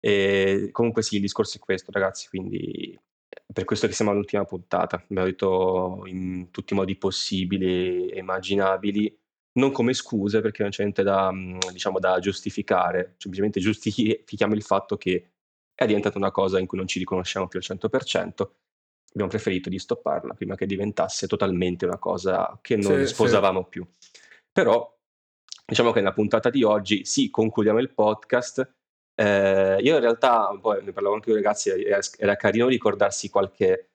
[0.00, 2.98] e, comunque sì, il discorso è questo, ragazzi, quindi
[3.52, 4.96] per questo che siamo all'ultima puntata.
[4.96, 9.19] Abbiamo detto in tutti i modi possibili e immaginabili
[9.52, 14.62] non come scuse perché non c'è niente da, mhmm, diciamo, da giustificare, semplicemente giustifichiamo il
[14.62, 15.30] fatto che
[15.74, 18.50] è diventata una cosa in cui non ci riconosciamo più al 100%,
[19.12, 23.68] abbiamo preferito di stopparla prima che diventasse totalmente una cosa che non sì, sposavamo sì.
[23.68, 23.86] più.
[24.52, 24.96] Però
[25.66, 28.74] diciamo che nella puntata di oggi sì, concludiamo il podcast,
[29.20, 33.28] Eh, io in realtà, poi ne parlavo anche con i ragazzi, era, era carino ricordarsi
[33.28, 33.89] qualche,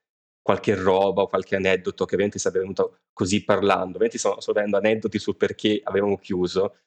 [0.46, 3.98] qualche roba o qualche aneddoto che ovviamente sarebbe venuto così parlando.
[3.98, 6.82] Ovviamente sto, avendo aneddoti sul perché avevamo chiuso,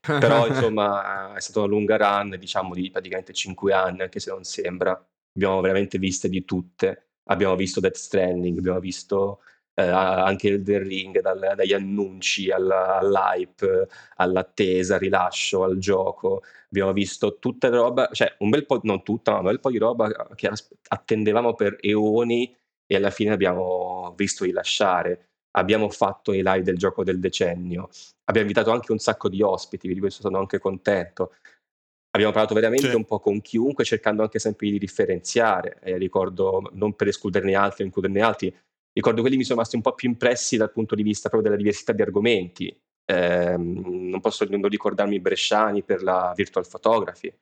[0.00, 4.42] però insomma è stata una lunga run, diciamo di praticamente 5 anni, anche se non
[4.44, 4.92] sembra.
[5.34, 7.08] Abbiamo veramente viste di tutte.
[7.24, 9.40] Abbiamo visto Death Stranding, abbiamo visto
[9.74, 13.86] eh, anche il The Ring, dal, dagli annunci alla, all'hype,
[14.16, 16.40] all'attesa, al rilascio, al gioco.
[16.68, 19.70] Abbiamo visto tutta la roba, cioè un bel po', non tutta, ma un bel po'
[19.70, 20.50] di roba che
[20.88, 22.50] attendevamo per eoni
[22.86, 25.28] e alla fine abbiamo visto rilasciare.
[25.56, 27.88] Abbiamo fatto i live del gioco del decennio.
[28.24, 31.34] Abbiamo invitato anche un sacco di ospiti, di questo sono anche contento.
[32.10, 32.94] Abbiamo parlato veramente sì.
[32.94, 35.78] un po' con chiunque, cercando anche sempre di differenziare.
[35.82, 38.56] Eh, ricordo, non per escluderne altri, includerne altri,
[38.92, 41.60] ricordo quelli mi sono rimasti un po' più impressi dal punto di vista proprio della
[41.60, 42.76] diversità di argomenti.
[43.06, 47.32] Eh, non posso non ricordarmi Bresciani per la virtual photography,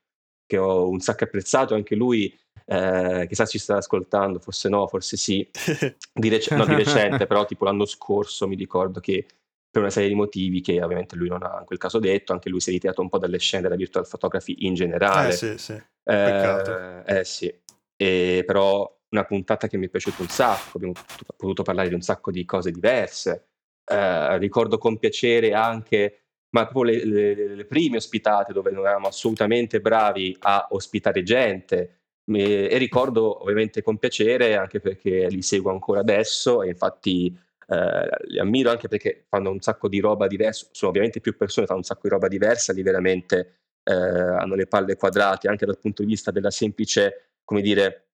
[0.53, 5.17] che ho un sacco apprezzato, anche lui, eh, chissà ci sta ascoltando, forse no, forse
[5.17, 5.49] sì,
[6.13, 9.25] di, rec- no, di recente, però tipo l'anno scorso mi ricordo che
[9.71, 12.51] per una serie di motivi che ovviamente lui non ha in quel caso detto, anche
[12.51, 15.31] lui si è ritirato un po' dalle scene della virtual photography in generale.
[15.31, 15.83] Eh sì, sì.
[16.05, 17.55] Eh, eh sì.
[17.97, 20.93] E, però una puntata che mi è piaciuta un sacco, abbiamo
[21.35, 23.47] potuto parlare di un sacco di cose diverse.
[23.91, 26.22] Eh, ricordo con piacere anche
[26.55, 31.97] ma proprio le, le, le, prime ospitate dove non eravamo assolutamente bravi a ospitare gente.
[32.25, 37.37] E, e ricordo ovviamente con piacere anche perché li seguo ancora adesso e infatti
[37.67, 41.67] eh, li ammiro anche perché fanno un sacco di roba diversa, sono ovviamente più persone,
[41.67, 45.79] fanno un sacco di roba diversa, lì veramente eh, hanno le palle quadrate anche dal
[45.79, 48.09] punto di vista della semplice, come dire,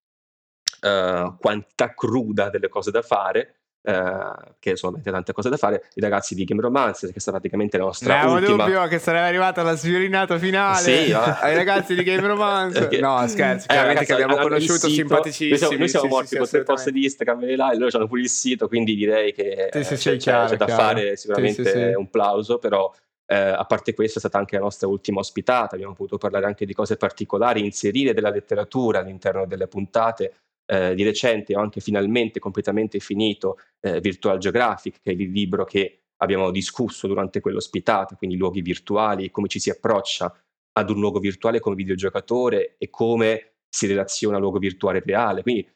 [0.80, 3.57] uh, quantità cruda delle cose da fare.
[3.88, 7.30] Uh, che sono veramente tante cose da fare i ragazzi di Game Romance che sta
[7.30, 8.64] praticamente la nostra non ultima.
[8.64, 10.82] dubbio che sarebbe arrivata la sviolinata finale.
[10.82, 12.80] Sì, ai ragazzi di Game Romance.
[12.80, 15.48] Perché, no scherzo eh, chiaramente che abbiamo conosciuto simpaticissimi.
[15.48, 17.78] Noi siamo, noi siamo sì, morti sì, con tre post di Instagram e là e
[17.78, 21.94] loro hanno pure il sito quindi direi che sì, c'è, chiaro, c'è, da fare sicuramente
[21.96, 22.92] un plauso però
[23.30, 25.74] eh, a parte questo è stata anche la nostra ultima ospitata.
[25.74, 30.32] Abbiamo potuto parlare anche di cose particolari inserire della letteratura all'interno delle puntate
[30.70, 35.64] eh, di recente ho anche finalmente completamente finito eh, Virtual Geographic, che è il libro
[35.64, 40.32] che abbiamo discusso durante quell'ospitata, quindi luoghi virtuali, come ci si approccia
[40.72, 45.42] ad un luogo virtuale come videogiocatore e come si relaziona al luogo virtuale reale.
[45.42, 45.66] Quindi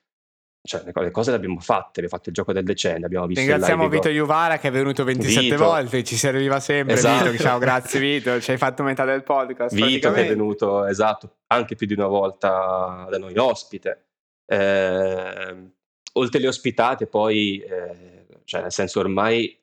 [0.64, 3.88] cioè, le cose le abbiamo fatte, abbiamo fatto il gioco del decennio, abbiamo visto Ringraziamo
[3.88, 5.64] Vito Iuvara che è venuto 27 Vito.
[5.64, 7.30] volte, ci serviva sempre esatto.
[7.30, 9.74] Vito, ciao, grazie Vito, ci hai fatto metà del podcast.
[9.74, 14.11] Vito che è venuto, esatto, anche più di una volta da noi ospite.
[14.46, 15.70] Eh,
[16.14, 19.58] oltre le ospitate, poi, eh, cioè nel senso ormai,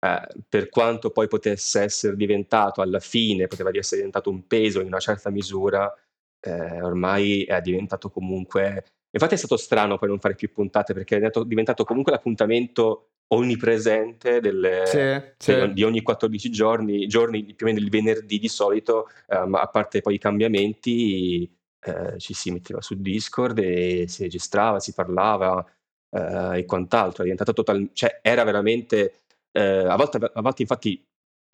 [0.00, 4.86] eh, per quanto poi potesse essere diventato alla fine, poteva essere diventato un peso in
[4.86, 5.92] una certa misura,
[6.40, 8.84] eh, ormai è diventato comunque...
[9.10, 14.40] Infatti è stato strano poi non fare più puntate perché è diventato comunque l'appuntamento onnipresente
[14.40, 15.72] delle, sì, sì.
[15.72, 20.00] di ogni 14 giorni, giorni più o meno il venerdì di solito, um, a parte
[20.00, 25.64] poi i cambiamenti, eh, ci si metteva su Discord e si registrava, si parlava
[26.10, 27.20] eh, e quant'altro.
[27.20, 27.90] È diventata total...
[27.92, 29.20] cioè era veramente...
[29.50, 31.02] Eh, a, volte, a volte infatti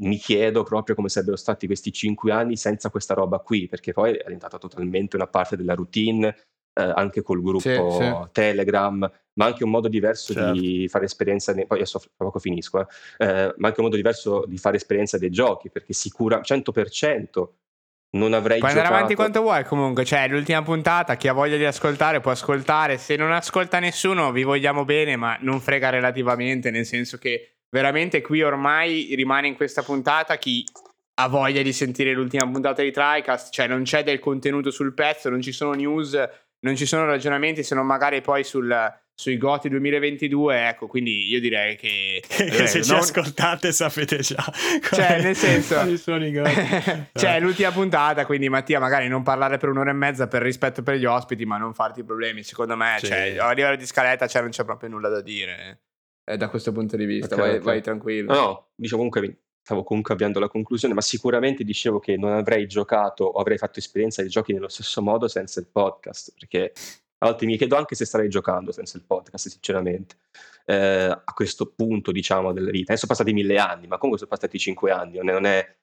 [0.02, 4.14] mi chiedo proprio come sarebbero stati questi cinque anni senza questa roba qui, perché poi
[4.14, 6.28] è diventata totalmente una parte della routine,
[6.74, 8.28] eh, anche col gruppo sì, sì.
[8.32, 8.98] Telegram,
[9.34, 10.52] ma anche un modo diverso certo.
[10.52, 12.86] di fare esperienza, nei, poi adesso poco finisco, eh,
[13.18, 17.48] eh, ma anche un modo diverso di fare esperienza dei giochi, perché sicura 100%
[18.14, 21.64] non avrei Puoi andare avanti quanto vuoi comunque, cioè l'ultima puntata, chi ha voglia di
[21.64, 26.86] ascoltare può ascoltare, se non ascolta nessuno vi vogliamo bene, ma non frega relativamente, nel
[26.86, 30.64] senso che veramente qui ormai rimane in questa puntata chi
[31.16, 35.28] ha voglia di sentire l'ultima puntata di TriCast, cioè non c'è del contenuto sul pezzo,
[35.28, 36.16] non ci sono news,
[36.60, 38.72] non ci sono ragionamenti se non magari poi sul,
[39.16, 42.22] sui Goti 2022, ecco, quindi io direi che...
[42.26, 42.86] che se non...
[42.86, 44.44] ci ascoltate sapete già.
[44.82, 45.76] Cioè, nel senso...
[47.14, 50.96] cioè, l'ultima puntata, quindi Mattia magari non parlare per un'ora e mezza per rispetto per
[50.96, 53.06] gli ospiti, ma non farti problemi, secondo me, sì.
[53.06, 55.80] cioè, a livello di scaletta cioè, non c'è proprio nulla da dire.
[56.24, 57.64] Eh, da questo punto di vista, okay, vai, okay.
[57.64, 58.32] vai, tranquillo.
[58.32, 62.66] No, no, dicevo comunque stavo comunque avviando la conclusione, ma sicuramente dicevo che non avrei
[62.66, 66.72] giocato o avrei fatto esperienza di giochi nello stesso modo senza il podcast, perché
[67.24, 70.16] a volte mi chiedo anche se starei giocando senza il podcast, sinceramente,
[70.66, 70.74] eh,
[71.06, 72.92] a questo punto, diciamo, della vita.
[72.92, 75.76] Adesso sono passati mille anni, ma comunque sono passati cinque anni, non è, non è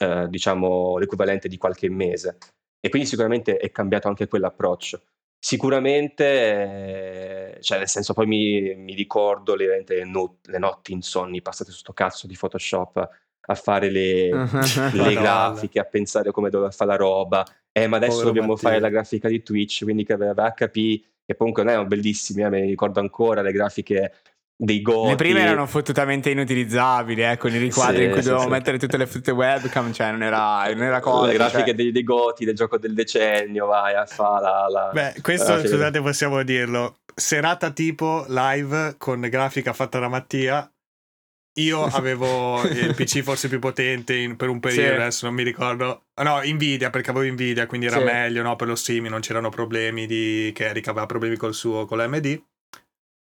[0.00, 2.38] eh, diciamo, l'equivalente di qualche mese.
[2.80, 5.02] E quindi sicuramente è cambiato anche quell'approccio.
[5.38, 6.24] Sicuramente,
[7.56, 11.78] eh, cioè nel senso poi mi, mi ricordo le, not- le notti insonni passate su
[11.78, 13.08] sto cazzo di Photoshop
[13.48, 14.30] a fare le,
[14.92, 17.44] le grafiche, a pensare come doveva fare la roba
[17.76, 18.70] eh, ma adesso dobbiamo Mattia.
[18.70, 20.72] fare la grafica di Twitch, quindi che aveva HP,
[21.26, 24.14] che comunque non erano bellissimi, eh, mi ricordo ancora le grafiche
[24.56, 25.10] dei goti.
[25.10, 28.56] Le prime erano fottutamente inutilizzabili, eh, con i riquadri sì, in cui sì, dovevamo sì.
[28.56, 31.26] mettere tutte le fotte webcam, cioè non era, non era cosa.
[31.26, 31.74] Le grafiche cioè...
[31.74, 35.58] dei, dei, goti, del gioco del decennio, vai a fare la, la, Beh, questo la
[35.60, 37.00] scusate possiamo dirlo.
[37.14, 40.70] Serata tipo live con grafica fatta da Mattia.
[41.58, 46.04] Io avevo il PC forse più potente in, per un periodo, adesso non mi ricordo.
[46.22, 48.56] No, Nvidia, perché avevo Nvidia, quindi era meglio, no?
[48.56, 50.50] Per lo streaming non c'erano problemi di...
[50.54, 52.42] che Eric aveva problemi col suo, con l'AMD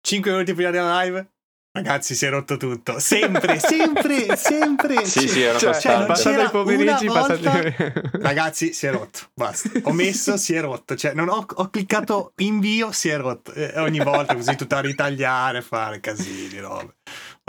[0.06, 1.30] 5 minuti prima della live.
[1.72, 2.98] Ragazzi, si è rotto tutto.
[3.00, 5.04] Sempre, sempre, sempre.
[5.04, 7.44] Sì, sì, era cioè, cioè, passato i pomeriggi, passati...
[8.22, 9.18] Ragazzi, si è rotto.
[9.34, 9.68] Basta.
[9.82, 10.94] Ho messo, si è rotto.
[10.94, 13.52] Cioè, non ho, ho cliccato invio, si è rotto.
[13.52, 16.94] E ogni volta così tutto a ritagliare, fare casini, robe.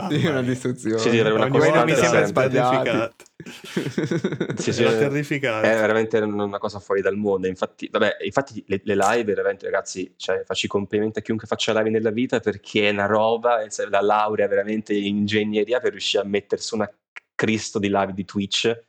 [0.06, 0.98] Sì, una distruzione.
[0.98, 3.14] Sì, una Ogni cosa mi sembra sbagliato.
[4.56, 5.72] sì, sì, è terrificante.
[5.72, 7.48] È veramente una cosa fuori dal mondo.
[7.48, 11.72] Infatti, vabbè, infatti le, le live, veramente, ragazzi, cioè, faccio i complimenti a chiunque faccia
[11.72, 16.26] live nella vita perché è una roba, la laurea veramente in ingegneria per riuscire a
[16.26, 16.88] mettersi una
[17.34, 18.86] Cristo di live di Twitch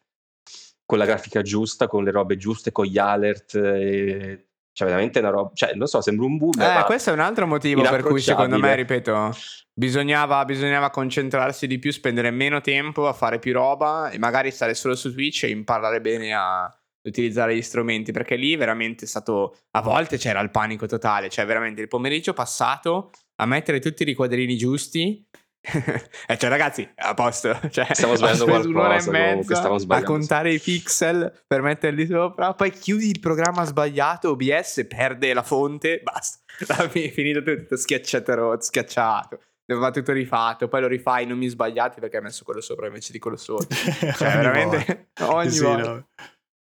[0.86, 3.56] con la grafica giusta, con le robe giuste, con gli alert.
[3.56, 5.52] E cioè, veramente una roba.
[5.54, 6.80] Cioè, non so, sembra un boomer.
[6.80, 9.32] Eh, questo è un altro motivo per cui, secondo me, ripeto,
[9.74, 14.74] bisognava, bisognava, concentrarsi di più, spendere meno tempo a fare più roba e magari stare
[14.74, 18.12] solo su Twitch e imparare bene a utilizzare gli strumenti.
[18.12, 19.58] Perché lì veramente è stato.
[19.72, 21.30] A volte c'era il panico totale.
[21.30, 25.26] Cioè, veramente il pomeriggio passato a mettere tutti i riquadrini giusti
[25.62, 27.58] eh, cioè, ragazzi, a posto.
[27.70, 28.70] Cioè, stiamo sbagliando qualcosa.
[28.70, 32.54] Un'ora e mezza a contare i pixel per metterli sopra.
[32.54, 34.32] Poi chiudi il programma sbagliato.
[34.32, 36.02] OBS perde la fonte.
[36.02, 36.40] Basta.
[36.92, 39.40] È finito tutto schiacciato, schiacciato.
[39.66, 40.68] Va tutto rifatto.
[40.68, 41.26] Poi lo rifai.
[41.26, 43.68] Non mi sbagliate perché hai messo quello sopra invece di quello sotto.
[43.76, 45.90] Cioè, veramente ogni sì, volta.
[45.90, 46.08] No.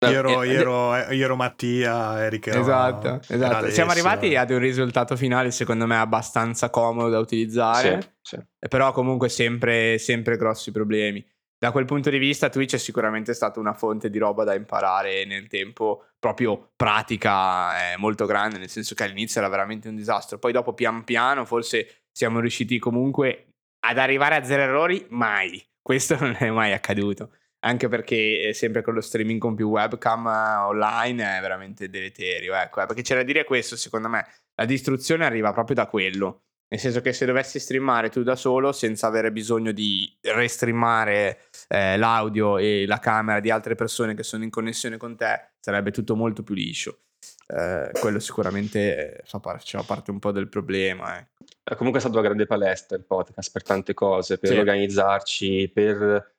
[0.02, 3.70] Io ero, io, ero, io ero, Mattia, Eric Esatto, esatto.
[3.70, 8.68] Siamo arrivati ad un risultato finale secondo me abbastanza comodo da utilizzare, sì, sì.
[8.70, 11.26] però comunque sempre, sempre grossi problemi.
[11.58, 15.26] Da quel punto di vista Twitch è sicuramente stata una fonte di roba da imparare
[15.26, 20.54] nel tempo, proprio pratica, molto grande, nel senso che all'inizio era veramente un disastro, poi
[20.54, 25.62] dopo pian piano forse siamo riusciti comunque ad arrivare a zero errori, mai.
[25.82, 30.56] Questo non è mai accaduto anche perché sempre con lo streaming con più webcam eh,
[30.66, 32.54] online è veramente deleterio.
[32.56, 36.44] Ecco, eh, perché c'è da dire questo, secondo me, la distruzione arriva proprio da quello.
[36.72, 41.98] Nel senso che se dovessi streamare tu da solo senza avere bisogno di restreamare eh,
[41.98, 46.16] l'audio e la camera di altre persone che sono in connessione con te, sarebbe tutto
[46.16, 47.00] molto più liscio.
[47.48, 51.20] Eh, quello sicuramente fa, par- fa, parte un po' del problema.
[51.20, 51.28] Eh.
[51.76, 54.58] Comunque è stata una grande palestra il podcast per tante cose, per sì.
[54.58, 56.38] organizzarci, per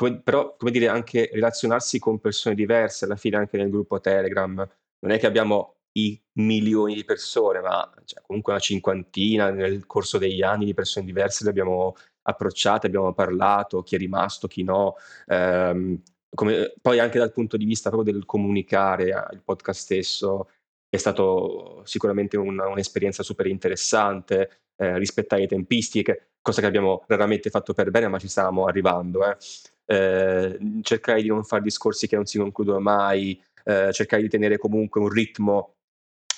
[0.00, 4.54] come, però, come dire, anche relazionarsi con persone diverse, alla fine anche nel gruppo Telegram,
[5.00, 10.16] non è che abbiamo i milioni di persone, ma cioè, comunque una cinquantina nel corso
[10.16, 14.96] degli anni di persone diverse le abbiamo approcciate, abbiamo parlato, chi è rimasto, chi no.
[15.26, 16.00] Ehm,
[16.34, 20.48] come, poi anche dal punto di vista proprio del comunicare eh, il podcast stesso
[20.88, 27.50] è stato sicuramente un, un'esperienza super interessante, eh, rispettare le tempistiche, cosa che abbiamo raramente
[27.50, 29.28] fatto per bene, ma ci stavamo arrivando.
[29.30, 29.36] Eh
[29.90, 34.56] eh, cercare di non fare discorsi che non si concludono mai, eh, cercare di tenere
[34.56, 35.74] comunque un ritmo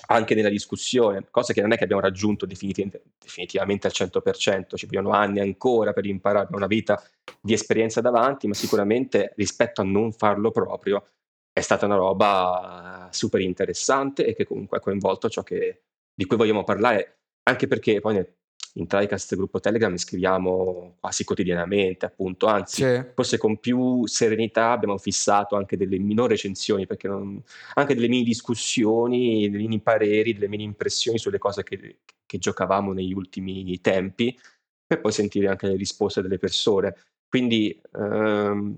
[0.07, 4.87] anche nella discussione, cosa che non è che abbiamo raggiunto definitiv- definitivamente al 100%, ci
[4.87, 7.03] vogliono anni ancora per imparare una vita
[7.41, 11.05] di esperienza davanti, ma sicuramente rispetto a non farlo proprio
[11.53, 15.83] è stata una roba super interessante e che comunque ha coinvolto ciò che,
[16.15, 18.35] di cui vogliamo parlare, anche perché poi nel
[18.77, 23.05] in TriCast gruppo Telegram scriviamo quasi quotidianamente, appunto, anzi, sì.
[23.15, 27.43] forse con più serenità abbiamo fissato anche delle minori recensioni, perché non,
[27.75, 32.93] anche delle mini discussioni, dei mini pareri, delle mini impressioni sulle cose che, che giocavamo
[32.93, 34.39] negli ultimi tempi,
[34.87, 36.95] per poi sentire anche le risposte delle persone.
[37.29, 38.77] Quindi, ehm,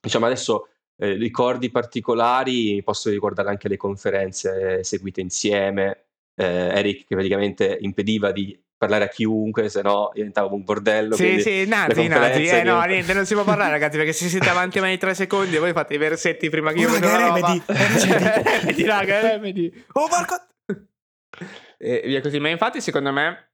[0.00, 6.06] diciamo adesso eh, ricordi particolari, posso ricordare anche le conferenze seguite insieme,
[6.36, 11.16] eh, Eric che praticamente impediva di parlare a chiunque, se no diventava un bordello.
[11.16, 12.46] Sì, sì, nati, nati.
[12.46, 14.98] Eh, no, niente, non si può parlare, ragazzi, perché se siete avanti a me di
[14.98, 17.56] tre secondi e voi fate i versetti prima che io vedo la roba.
[17.66, 19.84] Remedy, raga, remedy.
[19.92, 20.34] Oh, porco...
[21.78, 22.38] E via così.
[22.38, 23.50] Ma infatti, secondo me,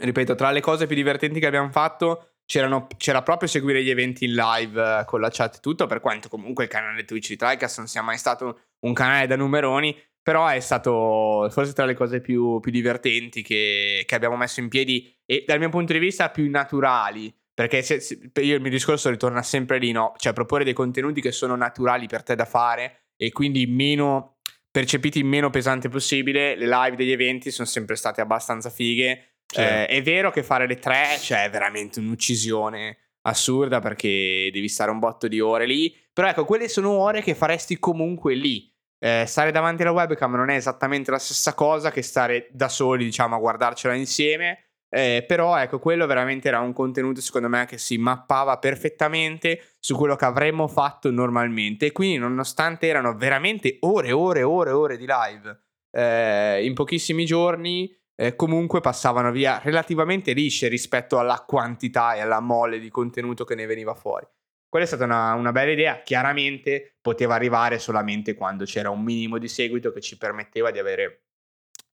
[0.00, 2.30] ripeto, tra le cose più divertenti che abbiamo fatto...
[2.46, 6.28] c'era proprio seguire gli eventi in live eh, con la chat e tutto, per quanto
[6.28, 10.46] comunque il canale Twitch di Tricast non sia mai stato un canale da numeroni, però
[10.46, 15.14] è stato forse tra le cose più, più divertenti che, che, abbiamo messo in piedi
[15.26, 17.32] e dal mio punto di vista più naturali.
[17.52, 20.14] Perché se, se, io il mio discorso ritorna sempre lì, no?
[20.16, 24.38] Cioè proporre dei contenuti che sono naturali per te da fare e quindi meno
[24.70, 29.34] percepiti meno pesante possibile, le live degli eventi sono sempre state abbastanza fighe.
[29.54, 32.96] Eh, è vero che fare le tre cioè, è veramente un'uccisione
[33.26, 37.34] assurda perché devi stare un botto di ore lì, però ecco, quelle sono ore che
[37.34, 38.73] faresti comunque lì.
[39.04, 43.04] Eh, stare davanti alla webcam non è esattamente la stessa cosa che stare da soli,
[43.04, 44.70] diciamo, a guardarcela insieme.
[44.88, 49.94] Eh, però ecco, quello veramente era un contenuto secondo me che si mappava perfettamente su
[49.94, 51.84] quello che avremmo fatto normalmente.
[51.84, 57.94] E quindi, nonostante erano veramente ore, ore, ore, ore di live eh, in pochissimi giorni,
[58.14, 63.54] eh, comunque passavano via relativamente lisce rispetto alla quantità e alla mole di contenuto che
[63.54, 64.26] ne veniva fuori.
[64.74, 69.38] Quella è stata una, una, bella idea, chiaramente poteva arrivare solamente quando c'era un minimo
[69.38, 71.26] di seguito che ci permetteva di avere,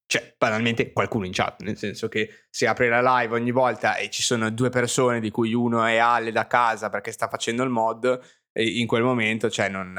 [0.07, 4.09] cioè banalmente qualcuno in chat, nel senso che se apri la live ogni volta e
[4.09, 7.69] ci sono due persone di cui uno è Ale da casa perché sta facendo il
[7.69, 8.19] mod,
[8.53, 9.93] in quel momento, cioè non,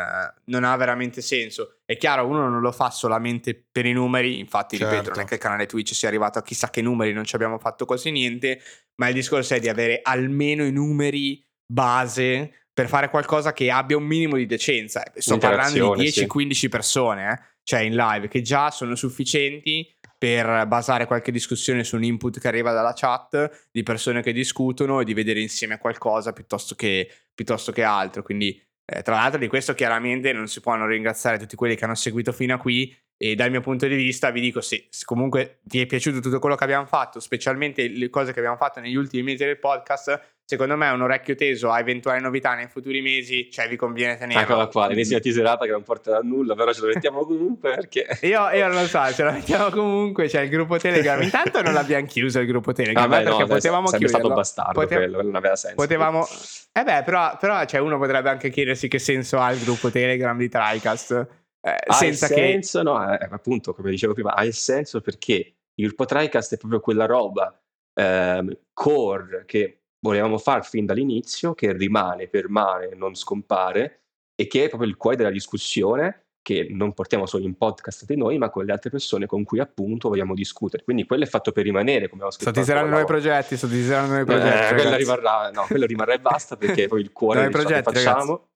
[0.46, 1.82] non, ha veramente senso.
[1.84, 4.92] È chiaro, uno non lo fa solamente per i numeri, infatti, certo.
[4.92, 5.28] ripeto, non è certo.
[5.28, 8.10] che il canale Twitch sia arrivato a chissà che numeri, non ci abbiamo fatto quasi
[8.10, 8.60] niente,
[8.96, 13.96] ma il discorso è di avere almeno i numeri base per fare qualcosa che abbia
[13.96, 15.02] un minimo di decenza.
[15.14, 16.68] Sto parlando di 10-15 sì.
[16.68, 17.38] persone, eh?
[17.62, 19.86] cioè in live, che già sono sufficienti
[20.22, 25.00] per basare qualche discussione su un input che arriva dalla chat di persone che discutono
[25.00, 28.22] e di vedere insieme qualcosa piuttosto che, piuttosto che altro.
[28.22, 31.84] Quindi, eh, tra l'altro, di questo chiaramente non si può non ringraziare tutti quelli che
[31.84, 32.96] hanno seguito fino a qui.
[33.16, 36.38] E dal mio punto di vista vi dico: se, se comunque ti è piaciuto tutto
[36.38, 40.31] quello che abbiamo fatto, specialmente le cose che abbiamo fatto negli ultimi mesi del podcast,
[40.44, 44.40] secondo me un orecchio teso a eventuali novità nei futuri mesi, cioè vi conviene tenere.
[44.40, 48.18] Eccola qua, l'ennesima teaserata che non porterà a nulla, però ce lo mettiamo comunque perché...
[48.22, 51.62] io, io, non lo so, ce lo mettiamo comunque, c'è cioè il gruppo Telegram, intanto
[51.62, 54.06] non l'abbiamo chiuso il gruppo Telegram, ah, beh, perché no, potevamo chiuderlo.
[54.06, 55.76] È stato bastardo Potev- quello, non aveva senso.
[55.76, 56.26] Potevamo...
[56.72, 60.36] Eh beh, però, però cioè, uno potrebbe anche chiedersi che senso ha il gruppo Telegram
[60.36, 61.40] di TriCast.
[61.64, 62.84] Eh, ha senza il senso, che...
[62.84, 66.80] no, eh, appunto, come dicevo prima, ha il senso perché il gruppo TriCast è proprio
[66.80, 67.56] quella roba
[67.94, 74.00] ehm, core che volevamo far fin dall'inizio, che rimane, permane, non scompare
[74.34, 78.16] e che è proprio il cuore della discussione che non portiamo solo in podcast di
[78.16, 80.82] noi, ma con le altre persone con cui appunto vogliamo discutere.
[80.82, 82.50] Quindi quello è fatto per rimanere, come ho scritto.
[82.50, 84.72] Sto teaserando nuovi progetti, sto teaserando nuovi progetti.
[84.72, 87.82] Eh, quello rimarrà, no, quello rimarrà e basta perché poi il cuore di ciò che
[87.82, 88.48] facciamo ragazzi.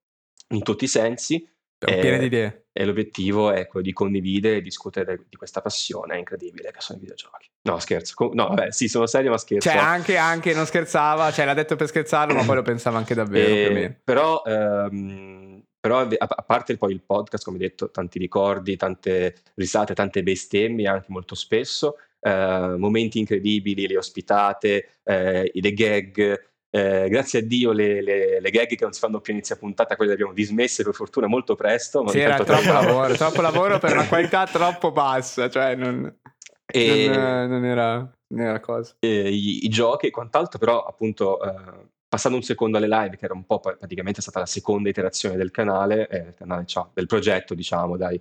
[0.48, 1.48] in tutti i sensi.
[1.86, 2.66] Siamo pieni di idee.
[2.72, 7.00] E l'obiettivo è quello di condividere e discutere di questa passione incredibile che sono i
[7.00, 7.48] videogiochi.
[7.62, 8.14] No, scherzo.
[8.34, 9.68] No, vabbè, sì, sono serio, ma scherzo.
[9.68, 13.14] Cioè, anche, anche non scherzava, cioè l'ha detto per scherzarlo, ma poi lo pensava anche
[13.14, 13.78] davvero.
[13.78, 19.94] E, però, ehm, però, a parte poi il podcast, come detto, tanti ricordi, tante risate,
[19.94, 27.38] tante bestemmie anche molto spesso, eh, momenti incredibili, le ospitate, eh, le gag, eh, grazie
[27.40, 30.16] a Dio le, le, le, gag che non si fanno più inizio puntata, quelle le
[30.16, 32.02] abbiamo dismesse per fortuna molto presto.
[32.02, 36.12] Ma sì, era troppo lavoro, troppo lavoro per una qualità troppo bassa, cioè non,
[36.66, 38.94] e, non, non, era, non era, cosa.
[39.00, 43.34] I, I, giochi e quant'altro, però appunto eh, passando un secondo alle live, che era
[43.34, 47.96] un po' praticamente stata la seconda iterazione del canale, eh, canale cioè, del progetto diciamo,
[47.96, 48.20] dai,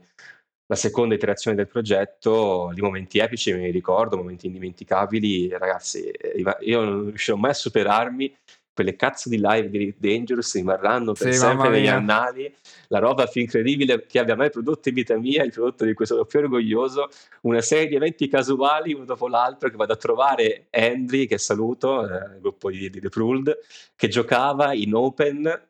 [0.68, 6.44] la seconda iterazione del progetto, di momenti epici me li ricordo, momenti indimenticabili, ragazzi, eh,
[6.62, 8.36] io non riuscirò mai a superarmi,
[8.76, 12.54] quelle cazzo di live di Dangerous rimarranno per sì, sempre negli annali,
[12.90, 16.06] la roba più incredibile che abbia mai prodotto in vita mia, il prodotto di cui
[16.06, 17.08] sono più orgoglioso,
[17.44, 22.04] una serie di eventi casuali uno dopo l'altro che vado a trovare Henry, che saluto,
[22.06, 23.58] eh, il gruppo di, di The Pruld,
[23.96, 25.68] che giocava in Open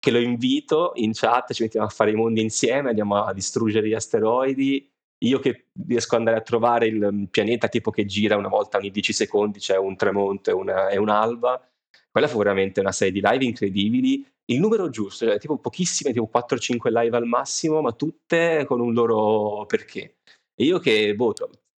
[0.00, 3.86] che lo invito in chat, ci mettiamo a fare i mondi insieme, andiamo a distruggere
[3.86, 4.90] gli asteroidi.
[5.24, 8.78] Io che riesco ad andare a trovare il mm, pianeta tipo che gira una volta
[8.78, 11.62] ogni 10 secondi, c'è cioè un tramonto e, una, un'alba.
[12.10, 14.26] Quella fu veramente una serie di live incredibili.
[14.46, 18.94] Il numero giusto, cioè tipo pochissime, tipo 4-5 live al massimo, ma tutte con un
[18.94, 20.16] loro perché.
[20.54, 21.34] E io che boh,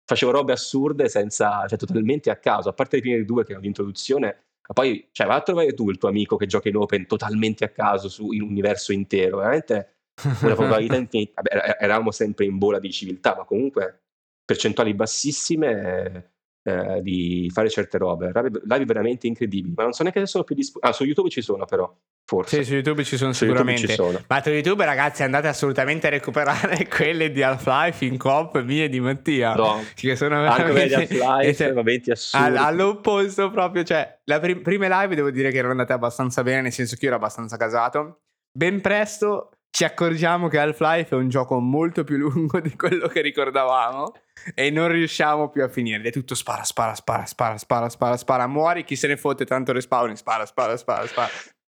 [0.06, 3.66] facevo robe assurde senza, cioè totalmente a caso, a parte le prime due che erano
[3.66, 7.06] l'introduzione, ma poi, cioè, va a trovare tu il tuo amico che gioca in open
[7.06, 11.42] totalmente a caso su in un universo intero, veramente una probabilità infinita.
[11.42, 14.04] Vabbè, eravamo sempre in bola di civiltà, ma comunque
[14.46, 18.32] percentuali bassissime eh, di fare certe robe.
[18.66, 20.92] Live veramente incredibili, ma non so neanche se sono più disponibili.
[20.92, 21.92] Ah, su YouTube ci sono però.
[22.24, 22.58] Forse.
[22.58, 23.88] Sì, su YouTube ci sono su sicuramente.
[23.88, 24.20] Ci sono.
[24.28, 29.00] Ma su YouTube, ragazzi, andate assolutamente a recuperare quelle di Half-Life in coop mie di
[29.00, 29.54] Mattia.
[29.56, 29.84] No.
[29.94, 32.58] Che sono Anche quelle di Half-Life, assurdi.
[32.58, 36.72] all'opposto proprio, cioè, le prim- prime live devo dire che erano andate abbastanza bene, nel
[36.72, 38.22] senso che io ero abbastanza casato.
[38.58, 43.22] Ben presto ci accorgiamo che Half-Life è un gioco molto più lungo di quello che
[43.22, 44.14] ricordavamo
[44.54, 46.04] e non riusciamo più a finire.
[46.04, 49.72] È tutto spara, spara, spara, spara, spara, spara, spara, muori, chi se ne fotte, tanto
[49.72, 51.30] respawn, spara, spara, spara, spara.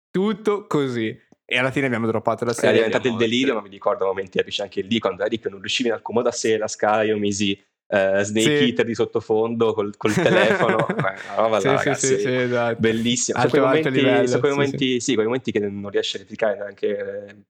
[0.09, 1.17] Tutto così.
[1.45, 2.71] e alla fine abbiamo droppato la serie.
[2.71, 5.89] È diventato il delirio, ma mi ricordo momenti epici anche lì, quando Eric non riuscivi
[5.89, 7.51] in alcun modo a sé la scala, io misi
[7.87, 8.63] uh, Snake sì.
[8.63, 12.79] Eater di sottofondo col, col telefono, Beh, roba sì, là, sì, ragazzi, sì, esatto.
[12.79, 13.37] bellissimo.
[13.37, 16.57] Alto, sono quei momenti, sono quei momenti, sì, quei momenti che non riesci a replicare
[16.57, 17.45] neanche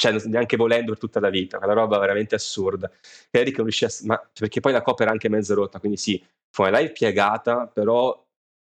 [0.00, 2.90] cioè neanche volendo per tutta la vita, una roba veramente assurda.
[3.30, 6.24] Eric non riuscì a, ma, perché poi la coppa era anche mezza rotta, quindi sì,
[6.48, 8.26] fu una live piegata, però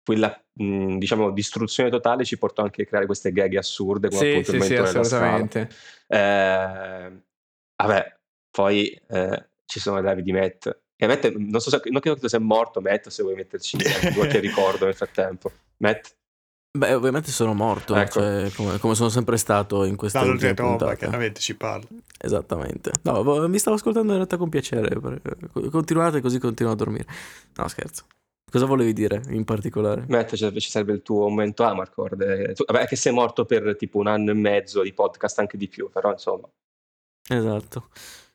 [0.04, 4.30] quella mh, diciamo distruzione totale ci portò anche a creare queste gag assurde come sì,
[4.30, 5.70] appunto sì, il sì, assolutamente.
[6.08, 7.12] Eh,
[7.76, 8.18] vabbè,
[8.50, 10.76] poi eh, ci sono le live di Matt.
[10.96, 13.78] E Matt, non so se non credo che tu sia morto, Matt, se vuoi metterci
[14.16, 15.52] qualche ricordo nel frattempo.
[15.78, 16.16] Matt?
[16.74, 18.22] Beh, ovviamente sono morto, ecco.
[18.22, 20.96] cioè, come, come, sono sempre stato in questa ultima puntata.
[20.96, 21.86] chiaramente ci parla.
[22.18, 22.92] Esattamente.
[23.02, 24.98] No, mi stavo ascoltando in realtà con piacere.
[25.70, 27.06] Continuate così continuo a dormire.
[27.56, 28.06] No, scherzo.
[28.50, 30.06] Cosa volevi dire in particolare?
[30.08, 32.22] Matt, ci serve il tuo momento Amarcord.
[32.22, 35.58] Eh, tu, vabbè, che sei morto per tipo un anno e mezzo di podcast, anche
[35.58, 36.50] di più, però insomma.
[37.30, 37.90] Esatto.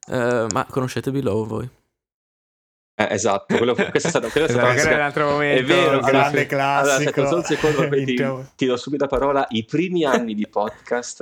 [0.09, 1.69] Uh, ma conoscete Below voi?
[2.99, 5.61] Eh, esatto, quello, questo è stato, quello è stato esatto, un altro momento.
[5.61, 6.47] È vero, grande sì.
[6.47, 7.21] classico.
[7.21, 9.47] Allora, aspetta, secondo, ti, ti do subito la parola.
[9.51, 11.21] I primi anni di podcast,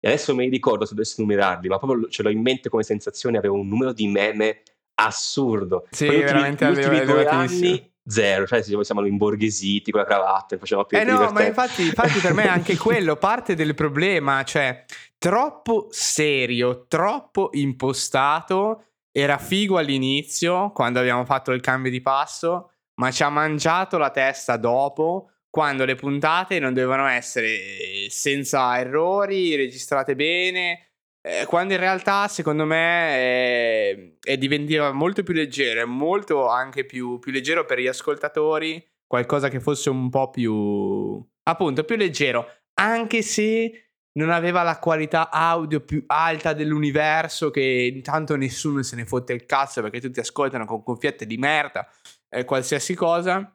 [0.00, 2.82] e adesso me li ricordo se dovessi numerarli, ma proprio ce l'ho in mente come
[2.82, 4.62] sensazione, avevo un numero di meme
[4.94, 5.86] assurdo.
[5.90, 10.84] Sì, Poi veramente gli ultimi due anni zero, cioè siamo imborghesiti con la cravatta, facciamo
[10.84, 14.84] più Eh no, ma infatti, infatti per me anche quello parte del problema, cioè
[15.18, 23.10] troppo serio, troppo impostato era figo all'inizio, quando abbiamo fatto il cambio di passo, ma
[23.10, 30.14] ci ha mangiato la testa dopo, quando le puntate non dovevano essere senza errori, registrate
[30.14, 30.90] bene,
[31.22, 36.84] eh, quando in realtà secondo me è, è diventava molto più leggero, è molto anche
[36.84, 42.46] più, più leggero per gli ascoltatori, qualcosa che fosse un po' più, appunto, più leggero,
[42.74, 49.06] anche se non aveva la qualità audio più alta dell'universo che intanto nessuno se ne
[49.06, 51.88] fotte il cazzo perché tutti ascoltano con cuffiette di merda
[52.28, 53.54] eh, qualsiasi cosa.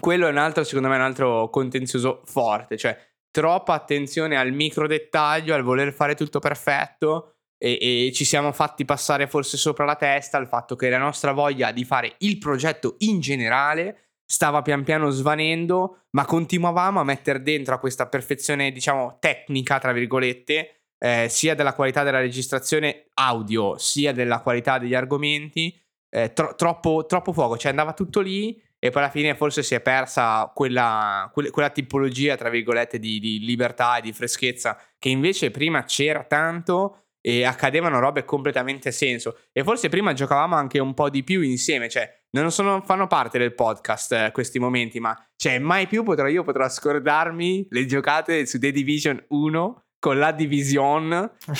[0.00, 2.98] Quello è un altro secondo me un altro contenzioso forte cioè
[3.30, 8.84] troppa attenzione al micro dettaglio al voler fare tutto perfetto e, e ci siamo fatti
[8.84, 12.96] passare forse sopra la testa il fatto che la nostra voglia di fare il progetto
[12.98, 19.18] in generale stava pian piano svanendo, ma continuavamo a mettere dentro a questa perfezione, diciamo,
[19.20, 25.78] tecnica, tra virgolette, eh, sia della qualità della registrazione audio, sia della qualità degli argomenti,
[26.10, 29.74] eh, tro- troppo, troppo fuoco, cioè andava tutto lì e poi alla fine forse si
[29.74, 35.50] è persa quella, quella, tipologia, tra virgolette, di, di libertà e di freschezza che invece
[35.50, 39.38] prima c'era tanto e accadevano robe completamente senso.
[39.52, 43.38] E forse prima giocavamo anche un po' di più insieme, cioè non sono, fanno parte
[43.38, 48.46] del podcast eh, questi momenti, ma cioè mai più potrò io potrò scordarmi le giocate
[48.46, 51.08] su The Division 1 con la Division,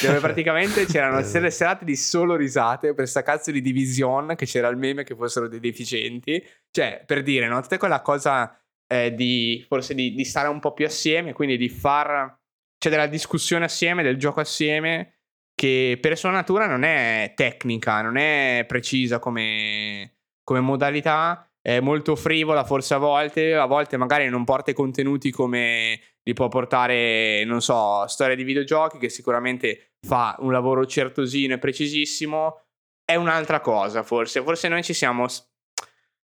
[0.03, 4.69] dove praticamente c'erano delle serate di solo risate per sta cazzo di Division, che c'era
[4.69, 6.45] il meme che fossero dei deficienti.
[6.71, 7.63] Cioè, per dire, no?
[7.63, 8.55] Tutta quella cosa
[8.87, 12.39] eh, di forse di, di stare un po' più assieme, quindi di far...
[12.77, 15.21] C'è della discussione assieme, del gioco assieme,
[15.55, 20.14] che per sua natura non è tecnica, non è precisa come,
[20.45, 25.31] come modalità, è molto frivola forse a volte, a volte magari non porta i contenuti
[25.31, 31.55] come li può portare, non so, storia di videogiochi che sicuramente fa un lavoro certosino
[31.55, 32.61] e precisissimo,
[33.05, 35.27] è un'altra cosa forse, forse noi ci siamo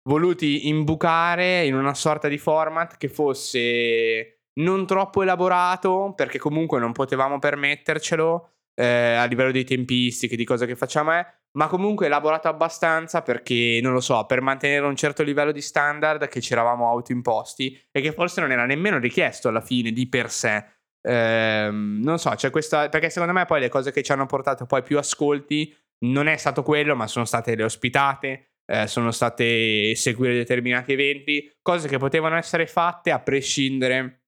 [0.04, 6.92] voluti imbucare in una sorta di format che fosse non troppo elaborato perché comunque non
[6.92, 12.48] potevamo permettercelo eh, a livello di tempistiche, di cosa che facciamo è, ma comunque elaborato
[12.48, 16.88] abbastanza perché, non lo so, per mantenere un certo livello di standard che ci eravamo
[16.90, 20.64] autoimposti e che forse non era nemmeno richiesto alla fine di per sé.
[21.02, 24.66] Eh, non so, c'è questa, perché secondo me poi le cose che ci hanno portato
[24.66, 25.76] poi più ascolti
[26.06, 31.52] non è stato quello, ma sono state le ospitate, eh, sono state seguire determinati eventi,
[31.62, 34.22] cose che potevano essere fatte a prescindere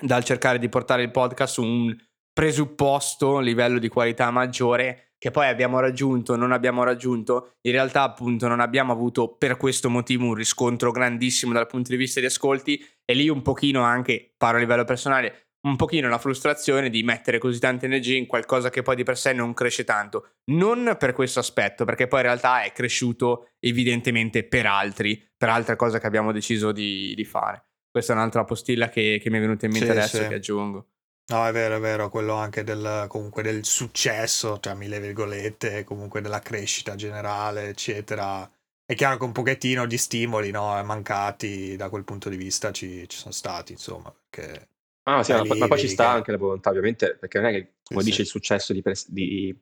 [0.00, 1.96] dal cercare di portare il podcast su un
[2.32, 8.48] presupposto livello di qualità maggiore che poi abbiamo raggiunto, non abbiamo raggiunto, in realtà appunto
[8.48, 12.82] non abbiamo avuto per questo motivo un riscontro grandissimo dal punto di vista di ascolti
[13.04, 17.36] e lì un pochino anche, parlo a livello personale, un pochino la frustrazione di mettere
[17.36, 20.36] così tanta energia in qualcosa che poi di per sé non cresce tanto.
[20.52, 25.76] Non per questo aspetto, perché poi in realtà è cresciuto evidentemente per altri, per altre
[25.76, 27.66] cose che abbiamo deciso di, di fare.
[27.90, 30.28] Questa è un'altra postilla che, che mi è venuta in mente sì, adesso sì.
[30.28, 30.86] che aggiungo.
[31.30, 36.20] No, è vero, è vero, quello anche del, comunque del successo, tra mille virgolette, comunque
[36.20, 38.50] della crescita generale, eccetera.
[38.84, 43.08] È chiaro che un pochettino di stimoli no, mancati da quel punto di vista ci,
[43.08, 44.68] ci sono stati, insomma, perché...
[45.04, 47.74] Ah, sì, ma, ma, poi ci sta anche la volontà, ovviamente, perché non è che,
[47.84, 48.08] come sì.
[48.08, 49.56] dice, il successo di, di,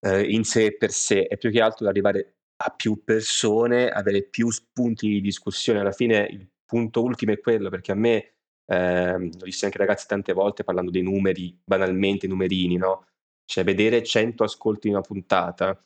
[0.00, 4.50] eh, in sé per sé, è più che altro arrivare a più persone, avere più
[4.50, 5.80] spunti di discussione.
[5.80, 8.35] Alla fine il punto ultimo è quello, perché a me,
[8.66, 13.06] eh, l'ho visto anche ragazzi tante volte parlando dei numeri, banalmente numerini, no?
[13.44, 15.80] Cioè vedere 100 ascolti in una puntata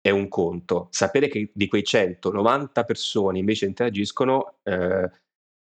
[0.00, 0.88] è un conto.
[0.90, 5.10] Sapere che di quei 100, 90 persone invece interagiscono eh,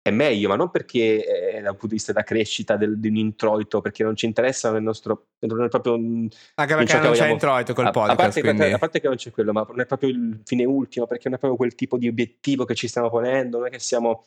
[0.09, 3.17] è meglio, ma non perché eh, dal punto di vista della crescita del, di un
[3.17, 5.27] introito, perché non ci interessa nel nostro...
[5.41, 8.11] Non è proprio, Anche perché non, non c'è introito col podcast.
[8.11, 8.63] A parte, quindi...
[8.73, 11.35] a parte, che non c'è quello, ma non è proprio il fine ultimo, perché non
[11.35, 14.25] è proprio quel tipo di obiettivo che ci stiamo ponendo, non è che siamo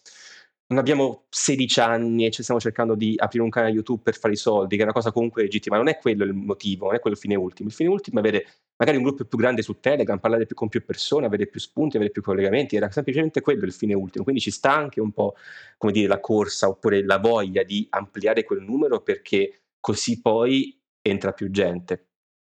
[0.71, 4.33] non abbiamo 16 anni e ci stiamo cercando di aprire un canale YouTube per fare
[4.33, 5.75] i soldi, che è una cosa comunque legittima.
[5.75, 7.67] Non è quello il motivo, non è quello il fine ultimo.
[7.67, 8.45] Il fine ultimo è avere
[8.77, 11.97] magari un gruppo più grande su Telegram, parlare più, con più persone, avere più spunti,
[11.97, 12.77] avere più collegamenti.
[12.77, 14.23] Era semplicemente quello il fine ultimo.
[14.23, 15.35] Quindi ci sta anche un po',
[15.77, 21.33] come dire, la corsa oppure la voglia di ampliare quel numero perché così poi entra
[21.33, 22.07] più gente.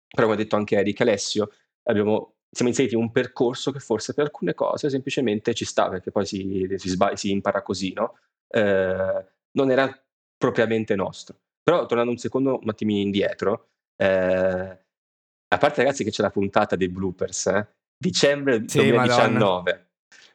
[0.09, 1.51] Però, come ha detto anche Eric Alessio,
[1.83, 6.11] abbiamo siamo inseriti in un percorso che forse per alcune cose semplicemente ci sta, perché
[6.11, 8.19] poi si, si, sbaglia, si impara così, no?
[8.49, 10.05] Eh, non era
[10.37, 11.37] propriamente nostro.
[11.63, 16.77] Però tornando un secondo un attimino indietro, eh, a parte ragazzi che c'è la puntata
[16.77, 19.84] dei bloopers, eh, dicembre sì, 2019, Madonna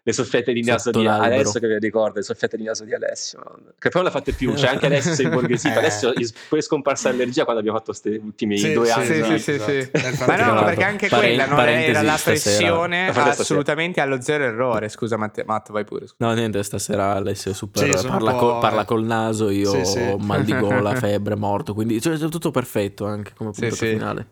[0.01, 1.33] le soffiette di naso di l'albero.
[1.33, 3.39] Alessio che vi ricorda le soffiette di naso di Alessio
[3.77, 5.77] che poi non l'ha fatte più cioè anche adesso sei borghesito eh.
[5.79, 6.13] adesso
[6.47, 9.39] poi è scomparsa l'allergia quando abbiamo fatto questi ultimi sì, due sì, anni.
[9.39, 10.23] sì, sì, sì, sì.
[10.25, 14.89] ma no perché anche quella non era la pressione assolutamente allo zero errore.
[14.89, 16.15] Scusa Matt, Matt vai pure scusa.
[16.25, 20.43] no niente stasera Alessio è super sì, parla, col, parla, col naso io ho mal
[20.43, 24.27] di gola febbre morto quindi cioè, è tutto perfetto anche come punto finale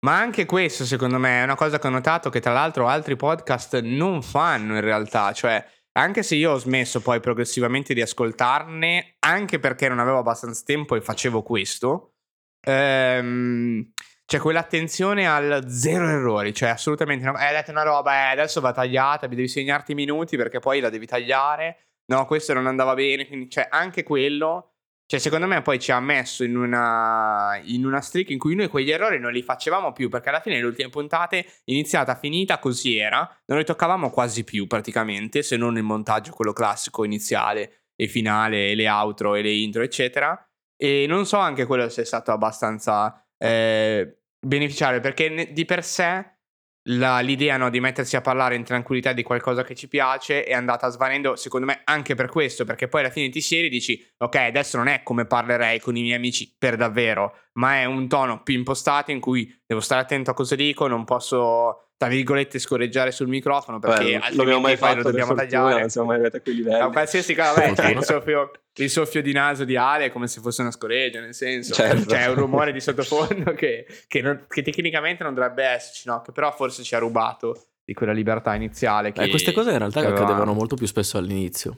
[0.00, 3.16] ma anche questo, secondo me, è una cosa che ho notato che tra l'altro altri
[3.16, 5.32] podcast non fanno in realtà.
[5.32, 10.62] Cioè, anche se io ho smesso poi progressivamente di ascoltarne, anche perché non avevo abbastanza
[10.64, 12.12] tempo e facevo questo,
[12.60, 13.92] ehm,
[14.26, 16.52] c'è quell'attenzione al zero errori.
[16.52, 17.32] Cioè, assolutamente no.
[17.32, 20.90] Hai detto una roba, eh, adesso va tagliata, devi segnarti i minuti perché poi la
[20.90, 21.86] devi tagliare.
[22.06, 23.26] No, questo non andava bene.
[23.26, 24.75] Quindi, cioè, anche quello
[25.06, 28.66] cioè, secondo me poi ci ha messo in una, in una streak in cui noi
[28.66, 32.96] quegli errori non li facevamo più, perché alla fine le ultime puntate, iniziata, finita, così
[32.96, 38.08] era, non li toccavamo quasi più praticamente, se non il montaggio, quello classico iniziale e
[38.08, 40.44] finale, e le outro e le intro, eccetera.
[40.76, 46.35] E non so anche quello se è stato abbastanza eh, beneficiario, perché di per sé
[46.88, 50.52] la, l'idea no, di mettersi a parlare in tranquillità di qualcosa che ci piace è
[50.52, 54.14] andata svanendo, secondo me, anche per questo, perché poi alla fine ti siedi e dici,
[54.18, 58.08] ok, adesso non è come parlerei con i miei amici per davvero, ma è un
[58.08, 62.58] tono più impostato in cui devo stare attento a cosa dico, non posso tra virgolette
[62.58, 65.80] scorreggiare sul microfono perché Beh, altrimenti mai fatto, lo dobbiamo tagliare.
[65.80, 66.80] non siamo mai arrivati a quei livelli.
[66.80, 70.26] A qualsiasi cosa vabbè, cioè, il, soffio, il, soffio, di naso di Ale è come
[70.26, 72.04] se fosse una scoreggia nel senso certo.
[72.04, 76.20] c'è un rumore di sottofondo che, che, non, che, tecnicamente non dovrebbe esserci no?
[76.20, 79.78] che però forse ci ha rubato di quella libertà iniziale che, eh, queste cose in
[79.78, 81.76] realtà accadevano molto più spesso all'inizio.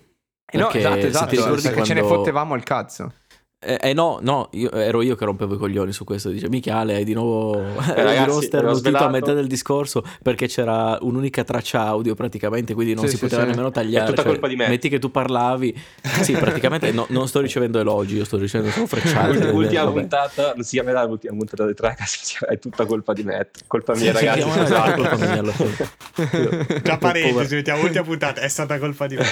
[0.51, 1.85] Eh no esatto esatto perché quando...
[1.85, 3.13] ce ne fottevamo il cazzo
[3.61, 6.31] eh, eh, no, no, io, ero io che rompevo i coglioni su questo.
[6.31, 11.43] Dice, Michele, hai di nuovo, eh, ragazzi, nuovo a metà del discorso perché c'era un'unica
[11.43, 13.49] traccia audio praticamente, quindi non sì, si sì, poteva sì.
[13.49, 14.05] nemmeno tagliare.
[14.05, 14.69] È tutta cioè, colpa di me.
[14.69, 15.77] Metti che tu parlavi.
[16.23, 19.51] sì, praticamente no, non sto ricevendo elogi, io sto ricevendo solo frecciate.
[19.51, 20.01] L'ultima vabbè.
[20.01, 23.49] puntata, non si chiamerà l'ultima puntata di Tracas, è tutta colpa di me.
[23.67, 24.49] Colpa mia, ragazzi.
[24.49, 25.03] Sì, esatto.
[25.03, 26.81] colpa mia alla fine.
[26.81, 29.25] Già parentesi, mettiamo l'ultima puntata, è stata colpa di me.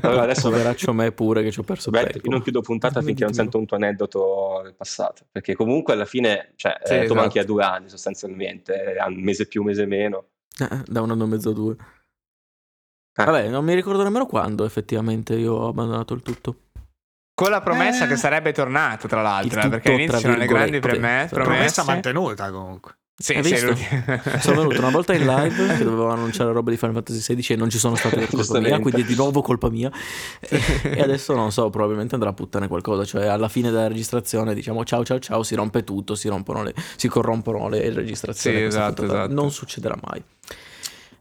[0.00, 3.24] allora, adesso Poveraccio me pure che ci ho perso Beh, non chiudo puntata puntata finché
[3.24, 5.26] non sento un tuo aneddoto del passato.
[5.30, 7.20] Perché comunque alla fine, cioè, sì, eh, tu esatto.
[7.20, 10.28] manchi a due anni sostanzialmente, un mese più, un mese meno.
[10.58, 11.76] Eh, da un anno e mezzo a due.
[13.16, 13.24] Ah.
[13.24, 16.58] Vabbè, non mi ricordo nemmeno quando effettivamente io ho abbandonato il tutto.
[17.34, 20.78] Con la promessa eh, che sarebbe tornato, tra l'altro, eh, perché all'inizio c'erano le grandi
[20.78, 21.34] promesse.
[21.34, 22.98] Promessa mantenuta comunque.
[23.16, 23.76] Sì, Hai visto?
[24.42, 27.56] sono venuto una volta in live che dovevo annunciare roba di Final Fantasy XVI e
[27.56, 29.88] non ci sono state per colpa mia, quindi è di nuovo colpa mia.
[30.40, 33.04] E, e, adesso non so, probabilmente andrà a puttane qualcosa.
[33.04, 36.74] Cioè, alla fine della registrazione diciamo ciao ciao ciao, si rompe tutto, si, rompono le,
[36.96, 38.56] si corrompono le registrazioni.
[38.56, 39.32] Sì, esatto, esatto.
[39.32, 40.22] Non succederà mai.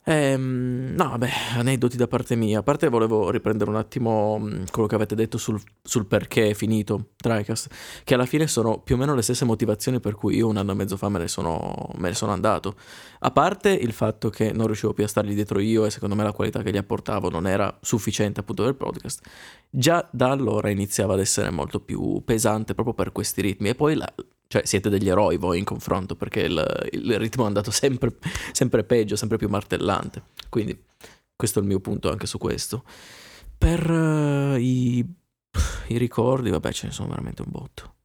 [0.06, 2.60] Ehm, no, vabbè, aneddoti da parte mia.
[2.60, 6.54] A parte volevo riprendere un attimo mm, quello che avete detto sul, sul perché è
[6.54, 7.70] finito Tricast,
[8.04, 10.74] che alla fine sono più o meno le stesse motivazioni per cui io un anno
[10.74, 12.76] e mezzo fa me ne sono, me ne sono andato.
[13.20, 16.24] A parte il fatto che non riuscivo più a stargli dietro io e secondo me
[16.24, 19.26] la qualità che gli apportavo non era sufficiente appunto il podcast,
[19.70, 23.70] già da allora iniziava ad essere molto più pesante proprio per questi ritmi.
[23.70, 24.14] E poi la,
[24.54, 28.18] cioè, siete degli eroi voi in confronto perché il, il ritmo è andato sempre,
[28.52, 30.22] sempre, peggio, sempre più martellante.
[30.48, 30.80] Quindi,
[31.36, 32.84] questo è il mio punto anche su questo.
[33.58, 35.04] Per uh, i
[35.88, 37.96] i ricordi, vabbè, ce ne sono veramente un botto.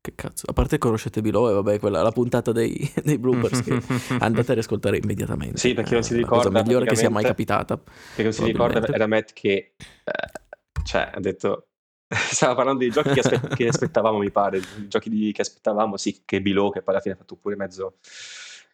[0.00, 3.82] Che cazzo, a parte conoscete Below e vabbè, quella, la puntata dei, dei bloopers che
[4.20, 5.58] andate a riascoltare immediatamente.
[5.58, 6.44] Sì, perché non si ricorda.
[6.44, 7.76] La cosa migliore che sia mai capitata.
[7.76, 10.40] Perché non si ricorda era Matt che, eh,
[10.84, 11.70] cioè, ha detto,
[12.30, 15.96] stava parlando dei giochi che, aspe- che aspettavamo, mi pare, i giochi di, che aspettavamo,
[15.96, 17.98] sì, che Below, che poi alla fine ha fatto pure mezzo,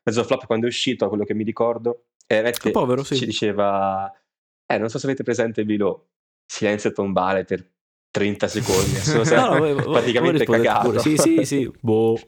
[0.03, 2.05] mezzo flop quando è uscito, a quello che mi ricordo.
[2.27, 3.17] E Matt povero, sì.
[3.17, 4.11] ci diceva,
[4.67, 6.09] eh, non so se avete presente Below,
[6.47, 7.67] silenzio tombale per
[8.11, 8.97] 30 secondi.
[8.97, 9.25] Sono
[9.59, 10.91] no, no, praticamente cagato.
[10.91, 11.01] Pure.
[11.01, 11.71] Sì, sì, sì.
[11.81, 12.19] Boh.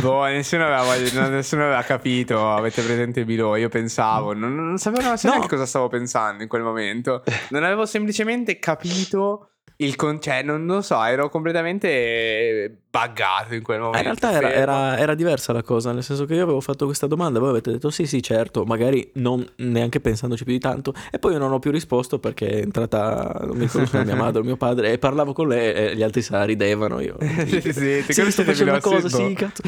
[0.00, 2.50] boh nessuno, aveva, nessuno aveva capito.
[2.50, 3.54] Avete presente Bilo?
[3.56, 5.14] Io pensavo, non, non sapevo, no.
[5.22, 7.22] neanche cosa stavo pensando in quel momento.
[7.50, 13.78] Non avevo semplicemente capito il con- cioè, non, non, so, ero completamente buggato in quel
[13.78, 13.98] momento.
[13.98, 17.06] in realtà era, era, era, diversa la cosa, nel senso che io avevo fatto questa
[17.06, 21.20] domanda, voi avete detto sì, sì, certo, magari non neanche pensandoci più di tanto, e
[21.20, 24.44] poi io non ho più risposto perché è entrata, non mi ricordo mia madre o
[24.44, 26.98] mio padre, e parlavo con lei e gli altri se la ridevano.
[26.98, 27.16] Io,
[27.46, 29.62] sì, sì, sì, ti sì sto facendo una cosa, sì, cazzo.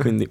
[0.00, 0.26] Quindi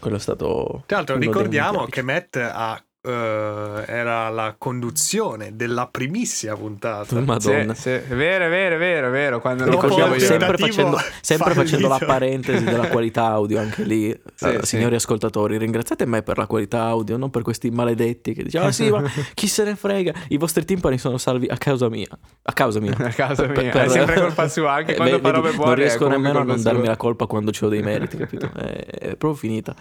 [0.00, 0.82] quello è stato...
[0.86, 7.20] Tra l'altro ricordiamo che Matt ha Uh, era la conduzione della primissima puntata.
[7.20, 7.72] Madonna.
[7.72, 7.90] Sì, sì.
[7.90, 9.40] È vero, è vero, è vero, è vero.
[9.40, 14.12] Quando Ricordiamo sempre, facendo, sempre facendo, la parentesi della qualità audio anche lì.
[14.34, 18.42] Sì, uh, signori ascoltatori, ringraziate me per la qualità audio, non per questi maledetti che
[18.42, 19.04] dicevano: ah, sì, ma
[19.34, 20.12] chi se ne frega?
[20.30, 22.08] I vostri timpani sono salvi a causa mia.
[22.42, 22.96] A causa mia.
[22.98, 23.70] A causa mia.
[23.70, 25.64] Per, è sempre colpa sua, anche eh, quando fa robe buone.
[25.66, 28.50] Non riesco nemmeno a non darmi la colpa quando ho dei meriti, capito?
[28.52, 29.76] È, è proprio finita.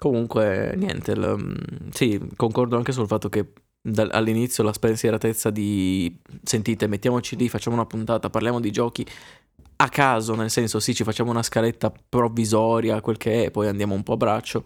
[0.00, 3.52] Comunque, niente, l- mm, sì, concordo anche sul fatto che
[4.12, 9.06] all'inizio la spensieratezza di sentite, mettiamoci lì, facciamo una puntata, parliamo di giochi
[9.76, 13.92] a caso, nel senso sì, ci facciamo una scaletta provvisoria, quel che è, poi andiamo
[13.94, 14.64] un po' a braccio,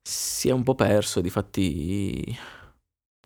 [0.00, 2.34] si è un po' perso, difatti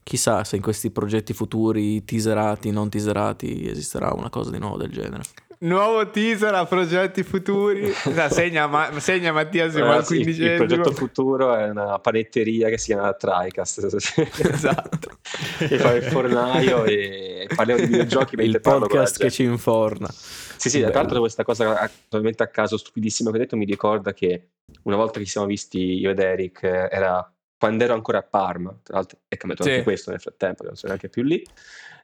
[0.03, 4.91] chissà se in questi progetti futuri teaserati, non teaserati, esisterà una cosa di nuovo del
[4.91, 5.23] genere.
[5.61, 7.93] Nuovo teaser a progetti futuri.
[8.31, 10.51] segna, ma, segna Mattia siamo al quindicesimo.
[10.51, 13.79] Il progetto futuro è una panetteria che si chiama TriCast.
[14.39, 15.19] esatto.
[15.59, 18.37] e fa il fornaio e parliamo di videogiochi.
[18.41, 20.09] Il podcast che ci inforna.
[20.09, 24.13] Sì, sì, tra l'altro questa cosa totalmente a caso stupidissima che hai detto mi ricorda
[24.13, 24.51] che
[24.83, 28.79] una volta che ci siamo visti io ed Eric era quando ero ancora a Parma,
[28.83, 29.71] tra l'altro è cambiato sì.
[29.71, 31.45] anche questo nel frattempo, non sono neanche più lì.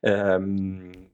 [0.00, 1.12] Um,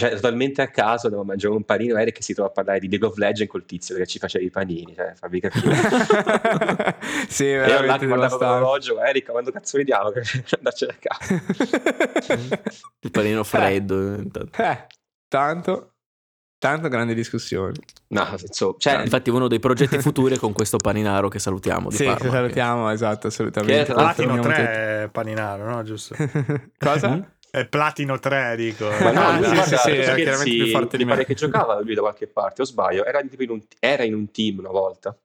[0.00, 2.78] cioè, totalmente a caso andavo a mangiare un panino Eric che si trova a parlare
[2.78, 5.76] di League of Legends col tizio che ci faceva i panini, cioè, fammi capire.
[7.28, 8.06] sì, veramente.
[8.06, 10.22] E io guardavo l'orologio, Eric, quando cazzo vediamo che
[10.56, 11.34] andarci a casa?
[13.00, 14.14] Il panino freddo.
[14.16, 14.86] Eh, eh,
[15.28, 15.96] tanto,
[16.58, 17.78] tanto grandi discussioni.
[18.08, 21.90] No, insomma, cioè, infatti uno dei progetti futuri è con questo paninaro che salutiamo.
[21.90, 22.92] Di sì, Parma, salutiamo, che...
[22.94, 23.84] esatto, assolutamente.
[23.84, 25.82] Che è Platino 3 paninaro, no?
[25.82, 26.16] Giusto?
[26.78, 27.36] Cosa?
[27.50, 28.88] È Platino 3, dico.
[28.88, 31.10] Ma no, ah, sì, sì, sì, era chiaramente più forte di me.
[31.10, 33.04] pare che giocava lui da qualche parte, o sbaglio?
[33.04, 35.18] Era in, un, era in un team una volta.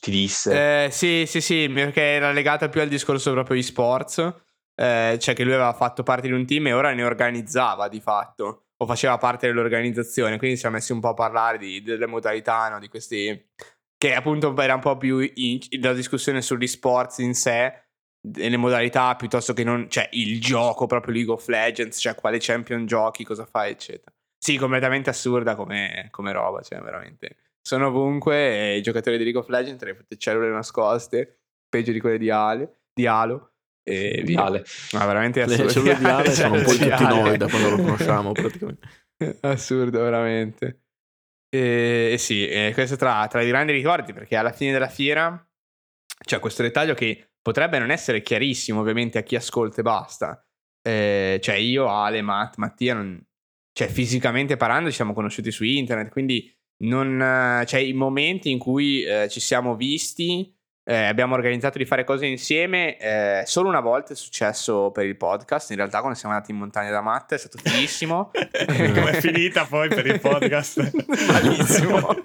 [0.00, 0.86] Ti disse?
[0.86, 4.34] Eh, sì, sì, sì, perché era legata più al discorso proprio di sports.
[4.74, 8.00] Eh, cioè che lui aveva fatto parte di un team e ora ne organizzava di
[8.00, 8.64] fatto.
[8.76, 10.36] O faceva parte dell'organizzazione.
[10.36, 12.80] Quindi ci siamo messi un po' a parlare di, delle modalità, no?
[12.80, 13.50] Di questi...
[13.96, 17.83] Che appunto era un po' più in, la discussione sugli sports in sé
[18.32, 22.86] le modalità piuttosto che non, cioè il gioco proprio League of Legends, cioè quale champion
[22.86, 24.12] giochi, cosa fai, eccetera.
[24.38, 27.36] Sì, completamente assurda come, come roba, cioè veramente.
[27.60, 32.00] Sono ovunque e i giocatori di League of Legends hanno le cellule nascoste, peggio di
[32.00, 33.52] quelle di, Ale, di Halo.
[33.86, 34.44] E via.
[34.44, 34.64] Ale.
[34.92, 35.64] Ma veramente assurdo.
[35.64, 38.88] Le cellule di Ale sono un po' tutti noi da quando lo conosciamo praticamente.
[39.40, 40.82] assurdo, veramente.
[41.54, 45.46] E, e sì, e questo tra, tra i grandi ricordi perché alla fine della fiera
[46.24, 50.42] c'è questo dettaglio che potrebbe non essere chiarissimo ovviamente a chi ascolta e basta.
[50.80, 53.22] Eh, cioè io, Ale, Matt, Mattia, non...
[53.72, 56.50] cioè fisicamente parlando ci siamo conosciuti su internet, quindi
[56.84, 57.62] non...
[57.66, 60.50] cioè i momenti in cui eh, ci siamo visti
[60.86, 62.98] eh, abbiamo organizzato di fare cose insieme.
[62.98, 65.70] Eh, solo una volta è successo per il podcast.
[65.70, 68.30] In realtà, quando siamo andati in montagna da Matte è stato fighissimo.
[68.66, 70.92] Come è finita poi per il podcast?
[71.32, 72.22] Malissimo.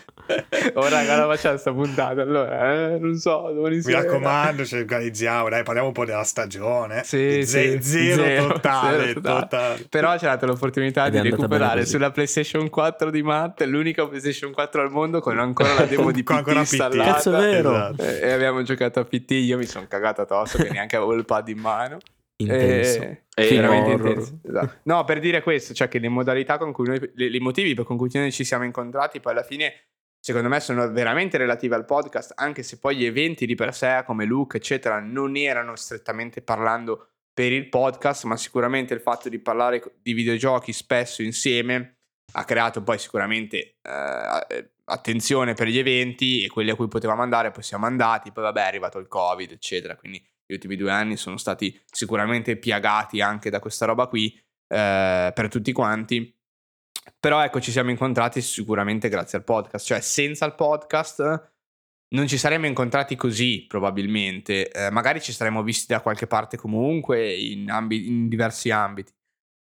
[0.73, 2.21] Ora cosa facciamo questa puntata?
[2.21, 3.49] Allora, eh, non so.
[3.53, 5.47] Mi raccomando, ci organizziamo.
[5.47, 7.03] Dai, parliamo un po' della stagione.
[7.05, 9.39] Sì, Z- sì, zero, zero, totale, zero totale.
[9.39, 9.85] totale.
[9.89, 14.81] Però c'è dato l'opportunità Ed di recuperare sulla PlayStation 4 di Matte, l'unica PlayStation 4
[14.81, 17.13] al mondo con ancora la demo di PT installata.
[17.13, 17.71] Cazzo, è vero.
[17.71, 18.03] Esatto.
[18.03, 21.25] E abbiamo abbiamo giocato a PT, io mi sono cagato addosso che neanche avevo il
[21.25, 21.97] pad in mano.
[22.41, 23.01] Intenso.
[23.01, 23.23] E...
[23.33, 24.39] È veramente intenso.
[24.43, 24.79] Esatto.
[24.83, 28.09] No, per dire questo, cioè che le modalità con cui noi, i motivi per cui
[28.13, 29.73] noi ci siamo incontrati, poi alla fine,
[30.19, 34.03] secondo me, sono veramente relativi al podcast, anche se poi gli eventi di per sé,
[34.05, 39.39] come Luke, eccetera, non erano strettamente parlando per il podcast, ma sicuramente il fatto di
[39.39, 41.99] parlare di videogiochi spesso insieme
[42.33, 47.51] ha creato poi sicuramente eh, attenzione per gli eventi e quelli a cui potevamo andare
[47.51, 51.15] poi siamo andati, poi vabbè è arrivato il covid eccetera, quindi gli ultimi due anni
[51.15, 54.33] sono stati sicuramente piagati anche da questa roba qui
[54.67, 56.35] eh, per tutti quanti.
[57.19, 61.51] Però ecco, ci siamo incontrati sicuramente grazie al podcast, cioè senza il podcast
[62.15, 67.31] non ci saremmo incontrati così probabilmente, eh, magari ci saremmo visti da qualche parte comunque
[67.33, 69.13] in, ambi- in diversi ambiti,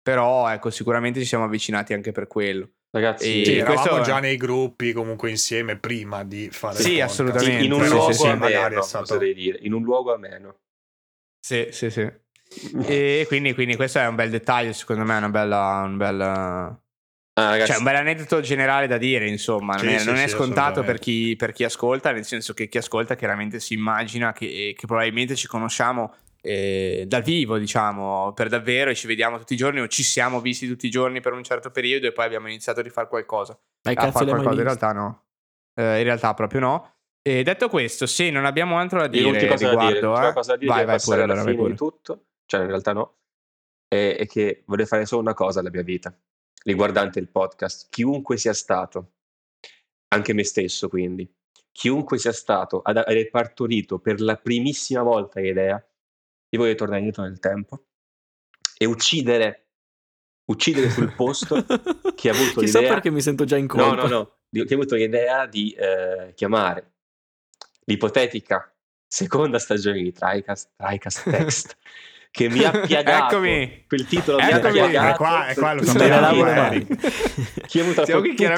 [0.02, 2.70] però ecco sicuramente ci siamo avvicinati anche per quello.
[2.96, 7.66] Ragazzi, sì, eravamo già nei gruppi comunque insieme prima di fare Sì, assolutamente.
[7.66, 9.18] In, un luogo sì, sì, ameno, stato...
[9.18, 10.60] dire, in un luogo ameno.
[11.38, 12.10] Sì, sì, sì.
[12.86, 15.84] e quindi, quindi, questo è un bel dettaglio, secondo me è una bella...
[15.86, 16.80] Una bella...
[17.34, 20.28] Ah, cioè, un bel aneddoto generale da dire, insomma, non, sì, è, sì, non è,
[20.30, 24.74] scontato per chi, per chi, ascolta, nel senso che chi ascolta chiaramente si immagina che,
[24.74, 26.16] che probabilmente ci conosciamo
[26.46, 30.40] eh, dal vivo, diciamo, per davvero e ci vediamo tutti i giorni o ci siamo
[30.42, 33.60] visti tutti i giorni per un certo periodo e poi abbiamo iniziato a rifare qualcosa.
[33.84, 35.24] Ma a fare qualcosa, in realtà no.
[35.74, 36.94] Eh, in realtà proprio no.
[37.24, 40.34] E detto questo, se non abbiamo altro da dire cosa riguardo, da dire, eh?
[40.34, 41.70] cosa da dire vai, vai pure, allora, vai pure.
[41.72, 43.16] di tutto, cioè in realtà no,
[43.88, 46.16] è, è che vorrei fare solo una cosa alla mia vita,
[46.64, 47.88] riguardante il podcast.
[47.90, 49.14] Chiunque sia stato,
[50.10, 51.28] anche me stesso quindi,
[51.72, 55.84] chiunque sia stato ad aver partorito per la primissima volta l'idea,
[56.56, 57.86] io voglio tornare indietro nel tempo
[58.78, 59.68] e uccidere,
[60.46, 61.64] uccidere sul posto
[62.16, 62.94] chi ha avuto Chissà l'idea...
[62.94, 63.96] perché mi sento già in colpa.
[63.96, 66.94] No, no, no, chi ha avuto l'idea di eh, chiamare
[67.86, 68.74] l'ipotetica
[69.08, 71.78] seconda stagione di Tricast, Tricast Text
[72.36, 73.36] che mi ha piagato.
[73.36, 73.86] Eccomi.
[73.88, 74.74] quel titolo Eccomi.
[74.74, 75.14] mi ha piagato.
[75.14, 76.86] È qua, è qua lo sappiamo eh.
[77.66, 78.04] chi ha avuto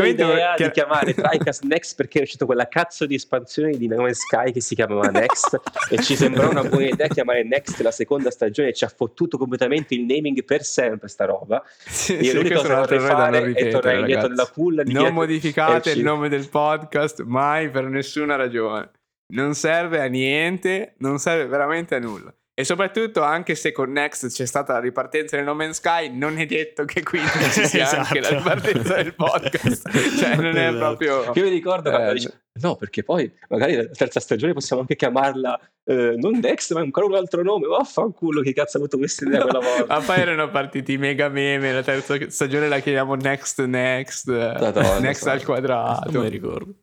[0.02, 3.88] la idea chiar- di chiamare TriCast Next perché è uscito quella cazzo di espansione di
[3.88, 5.62] No Man's Sky che si chiamava Next
[5.92, 8.70] e ci sembrò una buona idea chiamare Next la seconda stagione.
[8.70, 11.64] E ci ha fottuto completamente il naming per sempre sta roba.
[11.78, 15.14] Sì, io sì, l'unica cosa che vorrei fare ripetere, è tornare indietro nella culla non
[15.14, 18.90] modificate il nome del podcast mai per nessuna ragione.
[19.34, 24.30] Non serve a niente non serve veramente a nulla e soprattutto, anche se con Next
[24.32, 27.84] c'è stata la ripartenza del No Man's Sky, non è detto che quindi ci sia
[27.84, 28.02] esatto.
[28.18, 29.88] anche la ripartenza del podcast.
[30.18, 30.78] cioè, non è esatto.
[30.78, 31.34] proprio.
[31.36, 34.96] Io mi ricordo quando eh, dice, no, perché poi magari la terza stagione possiamo anche
[34.96, 37.68] chiamarla eh, non Next, ma ancora un altro nome.
[37.68, 39.94] Vaffanculo, che cazzo ha avuto questa idea quella volta.
[39.94, 41.72] ma poi erano partiti mega meme.
[41.72, 46.10] La terza stagione la chiamiamo Next Next, Madonna, Next al quadrato.
[46.10, 46.74] Non mi ricordo.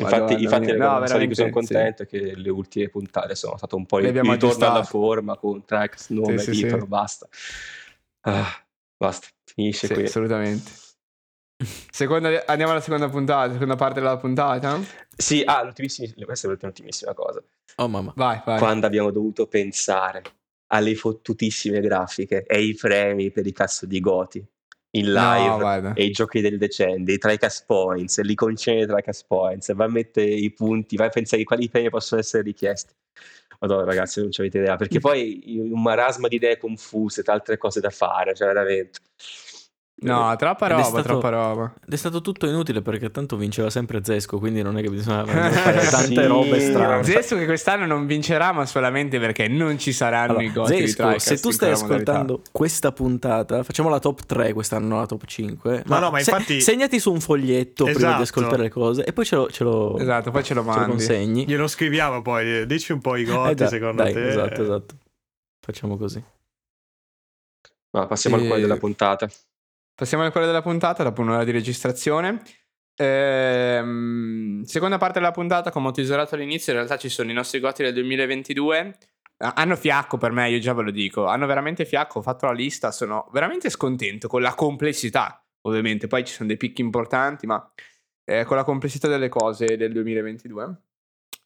[0.00, 2.08] Infatti, infatti no, cui sono contento sì.
[2.08, 6.38] che le ultime puntate sono state un po' il ritorno alla forma con tracks, nome,
[6.38, 7.28] sì, titolo, sì, basta.
[8.22, 8.64] Ah,
[8.96, 10.04] basta, finisce qui.
[10.04, 10.70] Assolutamente.
[11.90, 14.80] Seconda, andiamo alla seconda puntata, seconda parte della puntata.
[15.16, 17.42] Sì, ah, l'ultimissima, questa è l'ultimissima cosa.
[17.76, 18.12] Oh mamma.
[18.16, 18.58] Vai, vai.
[18.58, 20.22] Quando abbiamo dovuto pensare
[20.68, 24.44] alle fottutissime grafiche e ai premi per i cazzo di Goti
[24.94, 29.24] in live no, e i giochi del decennio, i TriCast Points, li concede i TriCast
[29.26, 32.92] Points, va a mettere i punti, vai a pensare di quali premi possono essere richiesti.
[33.60, 37.80] Madonna ragazzi, non ci avete idea, perché poi un marasma di idee confuse, altre cose
[37.80, 39.00] da fare, cioè veramente.
[39.96, 41.72] No, troppa roba, stato, troppa roba.
[41.86, 45.30] Ed è stato tutto inutile perché tanto vinceva sempre Zesco, quindi non è che bisognava
[45.50, 47.04] fare tante sì, robe strane.
[47.04, 51.18] Zesco che quest'anno non vincerà, ma solamente perché non ci saranno allora, i gol Zesco,
[51.18, 52.50] se tu stai ascoltando modalità.
[52.50, 55.84] questa puntata, facciamo la top 3 quest'anno, non la top 5.
[55.86, 56.60] Ma, ma no, ma infatti...
[56.60, 57.98] Se, segnati su un foglietto esatto.
[57.98, 58.38] prima di esatto.
[58.38, 60.80] ascoltare le cose e poi ce lo, ce lo, esatto, poi ce lo, mandi.
[60.80, 61.46] Ce lo consegni.
[61.46, 64.28] Glielo scriviamo poi, dici un po' i gol eh, secondo dai, te.
[64.28, 64.94] Esatto, esatto.
[65.64, 66.22] Facciamo così.
[67.92, 68.40] Ma passiamo e...
[68.40, 69.28] al cuore della puntata.
[69.96, 72.42] Passiamo al cuore della puntata, dopo un'ora di registrazione.
[72.96, 77.60] Ehm, seconda parte della puntata, come ho teaserato all'inizio, in realtà ci sono i nostri
[77.60, 78.98] goti del 2022.
[79.36, 81.26] Hanno fiacco per me, io già ve lo dico.
[81.26, 85.44] Hanno veramente fiacco, ho fatto la lista, sono veramente scontento con la complessità.
[85.62, 87.72] Ovviamente, poi ci sono dei picchi importanti, ma
[88.24, 90.76] eh, con la complessità delle cose del 2022.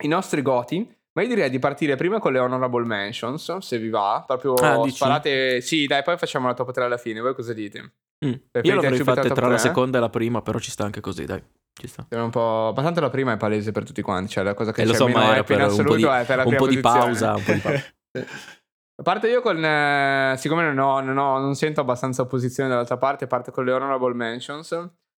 [0.05, 3.89] I nostri goti ma io direi di partire prima con le honorable mentions, se vi
[3.89, 4.23] va.
[4.25, 5.61] Proprio ah, sparate...
[5.61, 7.19] Sì, dai, poi facciamo la top 3 alla fine.
[7.19, 7.93] Voi cosa dite?
[8.27, 8.33] Mm.
[8.63, 9.49] Io l'avrei fatta tra 3?
[9.49, 11.43] la seconda e la prima, però ci sta anche così, dai.
[11.73, 12.07] Ci sta.
[12.09, 12.73] È un po'...
[12.75, 14.95] Ma tanto la prima è palese per tutti quanti, cioè la cosa che eh, c'è
[14.95, 17.53] so, meno era per assoluto di, è per la un po di pausa, un po'
[17.53, 17.85] di pausa.
[18.99, 19.65] A parte io con...
[19.65, 23.73] Eh, siccome non, ho, non, ho, non sento abbastanza opposizione dall'altra parte, parte con le
[23.73, 24.71] honorable mentions.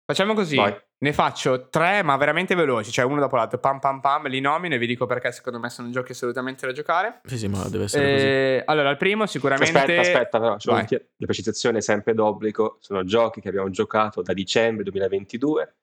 [0.09, 0.55] Facciamo così.
[0.55, 0.75] Vai.
[1.01, 4.73] Ne faccio tre, ma veramente veloci, cioè uno dopo l'altro, pam pam pam, li nomino
[4.73, 7.21] e vi dico perché secondo me sono giochi assolutamente da giocare.
[7.25, 8.25] Sì, sì, ma deve essere così.
[8.25, 9.77] Eh, allora, il primo sicuramente...
[9.77, 14.33] Aspetta, aspetta, però, cioè, la precisazione è sempre d'obbligo, sono giochi che abbiamo giocato da
[14.33, 15.75] dicembre 2022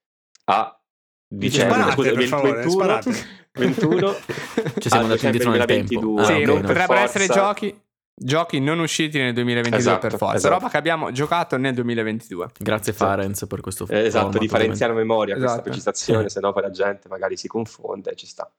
[0.47, 0.81] a
[1.29, 3.03] dicembre sparate, scusa, 2021,
[3.53, 4.15] 21,
[4.79, 6.21] ci siamo andati indietro nel 2022.
[6.21, 7.81] Ah, sì, potrebbero essere giochi
[8.19, 10.55] Giochi non usciti nel 2022 Esatto, per forza, esatto.
[10.55, 12.49] roba che abbiamo giocato nel 2022.
[12.59, 13.11] Grazie Esatto.
[13.11, 15.69] Farenz per questo Eh, esatto, differenziare a memoria questa Esatto.
[15.69, 18.51] precisazione, se no poi la gente magari si confonde e ci sta.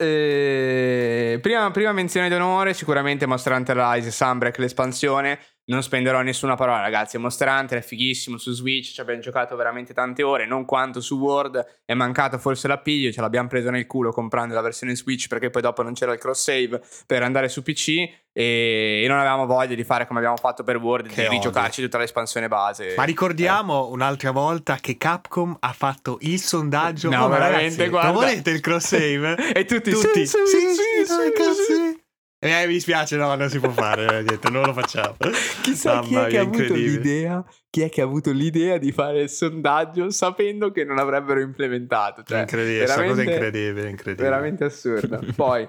[0.00, 5.38] Eh, prima, prima menzione d'onore, sicuramente Monster Hunter Rise Sunbreak, l'espansione.
[5.68, 7.18] Non spenderò nessuna parola, ragazzi.
[7.18, 8.92] Monster Hunter è fighissimo su Switch.
[8.94, 10.46] Ci abbiamo giocato veramente tante ore.
[10.46, 11.82] Non quanto su World.
[11.84, 13.12] È mancato forse l'appiglio.
[13.12, 16.18] Ce l'abbiamo preso nel culo comprando la versione Switch perché poi dopo non c'era il
[16.18, 17.96] cross save per andare su PC.
[18.32, 21.98] E, non avevamo voglia di fare come abbiamo fatto per World, Che di rigiocarci tutta
[21.98, 22.94] l'espansione base.
[22.96, 27.10] Ma ricordiamo un'altra volta che Capcom ha fatto il sondaggio.
[27.10, 28.08] No, Oh, veramente, ragazzi, guarda.
[28.10, 29.36] Non volete il cross save?
[29.52, 30.26] E tutti, Tutti.
[30.26, 31.52] sì, sì, sì, sì, dai, sì, cazzo.
[31.62, 32.06] sì.
[32.40, 35.16] Eh, mi dispiace, no, non si può fare, eh, niente, non lo facciamo.
[35.62, 38.92] Chissà chi Mamma è che ha avuto l'idea, chi è che ha avuto l'idea di
[38.92, 42.22] fare il sondaggio sapendo che non avrebbero implementato.
[42.22, 44.28] Cioè, incredibile, questa cosa è veramente- incredibile, incredibile.
[44.28, 45.20] Veramente assurda.
[45.34, 45.68] Poi,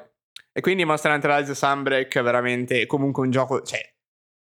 [0.51, 3.79] e quindi Monster Hunter Rise Sunbreak veramente comunque un gioco, cioè,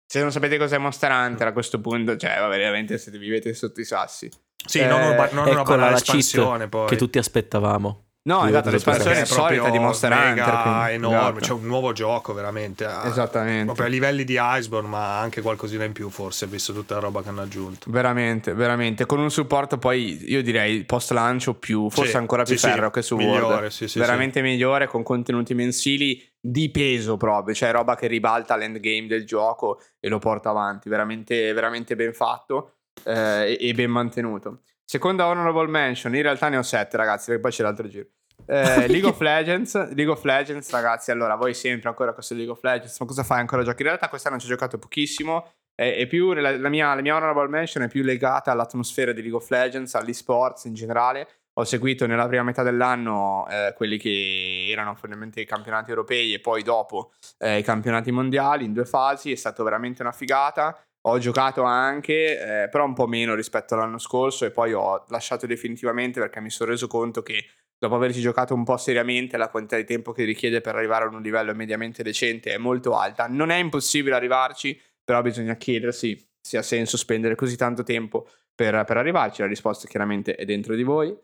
[0.06, 3.80] se non sapete cos'è Monster Hunter a questo punto, cioè, va veramente siete vivete sotto
[3.80, 4.30] i sassi.
[4.66, 6.88] Sì, non, Eh, una, non una eccola banale la cheat espansione poi.
[6.88, 8.07] che tutti aspettavamo.
[8.28, 10.62] No, esatto, l'espansione è solita di Monster mega Hunter.
[10.62, 11.44] quindi- enorme, esatto.
[11.44, 12.84] c'è un nuovo gioco veramente.
[12.84, 13.64] ah, Esattamente.
[13.64, 17.22] Proprio a livelli di Iceborne, ma anche qualcosina in più forse, visto tutta la roba
[17.22, 17.90] che hanno aggiunto.
[17.90, 19.06] Veramente, veramente.
[19.06, 22.70] Con un supporto poi, io direi, post lancio più, forse Sì, ancora più sì, sì,
[22.70, 23.66] ferro che su migliore, World.
[23.68, 29.06] sì, sì, veramente migliore, con contenuti mensili di peso proprio, cioè roba che ribalta l'endgame
[29.06, 30.90] del gioco e lo porta avanti.
[30.90, 32.74] Veramente, veramente ben fatto
[33.04, 34.60] eh, e, e ben mantenuto.
[34.84, 38.06] Seconda honorable mention, in realtà ne ho sette ragazzi, perché poi c'è l'altro giro.
[38.50, 41.10] Eh, League of Legends, League of Legends, ragazzi.
[41.10, 43.82] Allora, voi sempre ancora questo League of Legends, ma cosa fai ancora giochi?
[43.82, 45.52] In realtà, quest'anno ci ho giocato pochissimo.
[45.74, 49.36] È, più la, la mia, la mia honorable mention è più legata all'atmosfera di League
[49.36, 51.28] of Legends, agli sports in generale.
[51.58, 56.40] Ho seguito nella prima metà dell'anno eh, quelli che erano fondamentalmente i campionati europei e
[56.40, 59.30] poi dopo eh, i campionati mondiali in due fasi.
[59.30, 60.76] È stato veramente una figata.
[61.02, 65.46] Ho giocato anche, eh, però un po' meno rispetto all'anno scorso e poi ho lasciato
[65.46, 67.44] definitivamente perché mi sono reso conto che
[67.78, 71.08] dopo averci giocato un po' seriamente la quantità di tempo che richiede per arrivare a
[71.08, 73.26] un livello mediamente decente è molto alta.
[73.28, 78.84] Non è impossibile arrivarci, però bisogna chiedersi se ha senso spendere così tanto tempo per,
[78.84, 79.42] per arrivarci.
[79.42, 81.16] La risposta chiaramente è dentro di voi.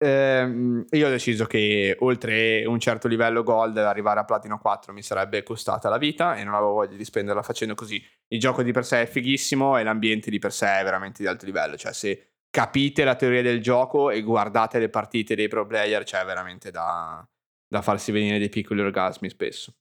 [0.00, 5.02] Ehm, io ho deciso che oltre un certo livello gold arrivare a platino 4 mi
[5.02, 8.02] sarebbe costata la vita e non avevo voglia di spenderla facendo così.
[8.28, 11.28] Il gioco di per sé è fighissimo e l'ambiente di per sé è veramente di
[11.28, 11.76] alto livello.
[11.76, 16.24] Cioè, se capite la teoria del gioco e guardate le partite dei pro player, c'è
[16.24, 17.26] veramente da,
[17.66, 19.74] da farsi venire dei piccoli orgasmi spesso.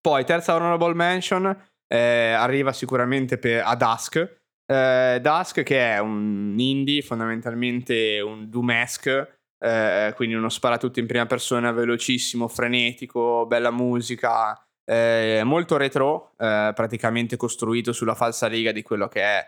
[0.00, 4.40] Poi, terza honorable mention, eh, arriva sicuramente per, a Dusk.
[4.66, 11.26] Eh, Dusk che è un indie, fondamentalmente un Doom-esque, eh, quindi uno sparatutto in prima
[11.26, 18.82] persona, velocissimo, frenetico, bella musica, eh, molto retro, eh, praticamente costruito sulla falsa riga di
[18.82, 19.46] quello che è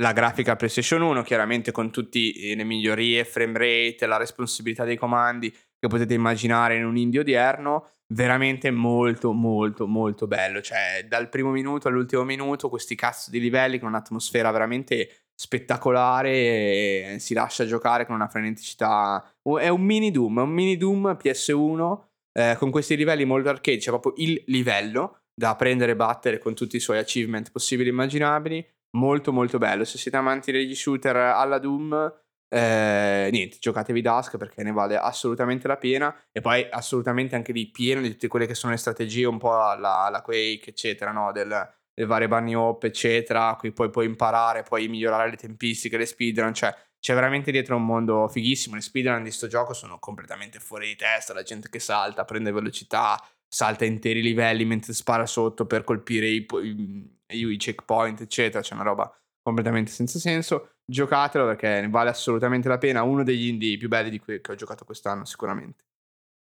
[0.00, 5.50] la grafica PlayStation 1, chiaramente con tutte le migliorie, frame rate, la responsabilità dei comandi
[5.50, 11.50] che potete immaginare in un indie odierno, veramente molto molto molto bello, cioè dal primo
[11.50, 18.06] minuto all'ultimo minuto questi cazzo di livelli con un'atmosfera veramente spettacolare e si lascia giocare
[18.06, 19.22] con una freneticità,
[19.60, 21.98] è un mini Doom, è un mini Doom PS1
[22.32, 26.54] eh, con questi livelli molto arcade, c'è proprio il livello da prendere e battere con
[26.54, 28.66] tutti i suoi achievement possibili e immaginabili,
[28.96, 34.62] molto molto bello, se siete amanti degli shooter alla Doom eh, niente, giocatevi Dusk perché
[34.62, 36.14] ne vale assolutamente la pena.
[36.32, 39.60] E poi assolutamente anche lì pieno di tutte quelle che sono le strategie, un po'
[39.60, 41.32] alla, alla Quake, eccetera, no?
[41.32, 41.48] Del,
[41.92, 43.54] del varie bunny hop, eccetera.
[43.58, 46.54] Qui poi puoi imparare, puoi migliorare le tempistiche, le speedrun.
[46.54, 48.74] Cioè, c'è veramente dietro un mondo fighissimo.
[48.76, 51.34] Le speedrun di sto gioco sono completamente fuori di testa.
[51.34, 56.46] La gente che salta, prende velocità, salta interi livelli mentre spara sotto per colpire i,
[56.62, 58.62] i, i checkpoint, eccetera.
[58.62, 59.10] C'è una roba
[59.42, 60.70] completamente senza senso.
[60.84, 63.02] Giocatelo perché ne vale assolutamente la pena.
[63.02, 65.84] Uno degli indie più belli di cui che ho giocato quest'anno, sicuramente.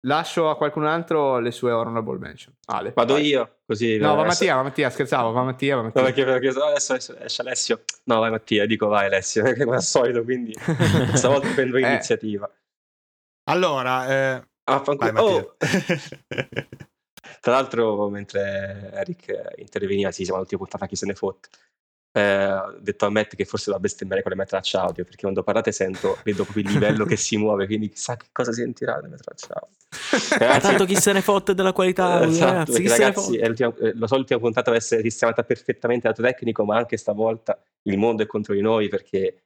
[0.05, 2.53] Lascio a qualcun altro le sue honorable mention.
[2.67, 3.25] Ale, Vado vai.
[3.27, 3.99] io, così...
[3.99, 6.01] No, va adesso- Mattia, va Mattia, scherzavo, va Mattia, va Mattia.
[6.01, 7.83] No, perché, perché adesso adesso esce Alessio.
[8.07, 10.53] No, vai Mattia, dico vai Alessio, perché come al solito, quindi
[11.15, 11.89] stavolta prendo Eh.
[11.89, 12.51] iniziativa.
[13.45, 15.13] Allora, eh, Ah, fanculo.
[15.13, 15.23] vai.
[15.23, 15.57] Oh!
[17.41, 21.49] Tra l'altro, mentre Eric interveniva, sì, siamo all'ultima puntata, chi se ne fotte.
[22.15, 25.23] Eh, ho detto a Matt che forse dovrebbe bestemmiare con le mie tracce audio perché
[25.23, 28.97] quando parlate sento, vedo proprio il livello che si muove, quindi chissà che cosa sentirà
[28.97, 29.77] nelle tracce audio.
[30.39, 34.07] Ragazzi, tanto chi se ne fotte della qualità, audio, Esatto, ragazzi, ragazzi, è eh, lo
[34.07, 38.27] so l'ultima puntata deve essere sistemata perfettamente lato tecnico, ma anche stavolta il mondo è
[38.27, 39.45] contro di noi perché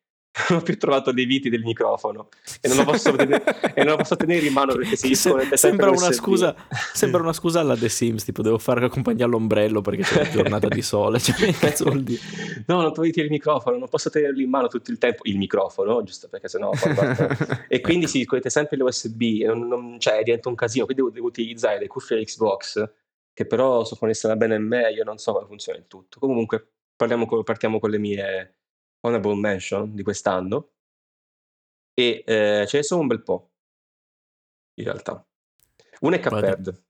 [0.49, 2.29] non ho più trovato dei viti del microfono.
[2.61, 3.43] E non lo posso, tenere,
[3.77, 6.55] non lo posso tenere in mano perché si disconnette sembra una scusa
[6.93, 10.69] sembra una scusa alla The Sims tipo devo fare accompagnare l'ombrello perché c'è una giornata
[10.69, 12.21] di sole cioè, che cazzo vuol dire?
[12.67, 15.23] No non puoi il microfono non posso tenerlo in mano tutto il tempo.
[15.25, 16.71] Il microfono giusto perché sennò
[17.69, 20.85] e quindi si disconnette sempre le USB e non, non, cioè diventa un casino.
[20.85, 22.91] Quindi devo, devo utilizzare le cuffie Xbox
[23.33, 26.19] che però sono connesse da bene e meglio non so come funziona il tutto.
[26.19, 26.67] Comunque
[26.97, 28.55] parliamo, partiamo con le mie
[29.07, 30.73] honorable mention di quest'anno.
[31.95, 33.51] E eh, ce ne sono un bel po'
[34.75, 35.27] in realtà.
[36.01, 36.83] Uno è Cuphead.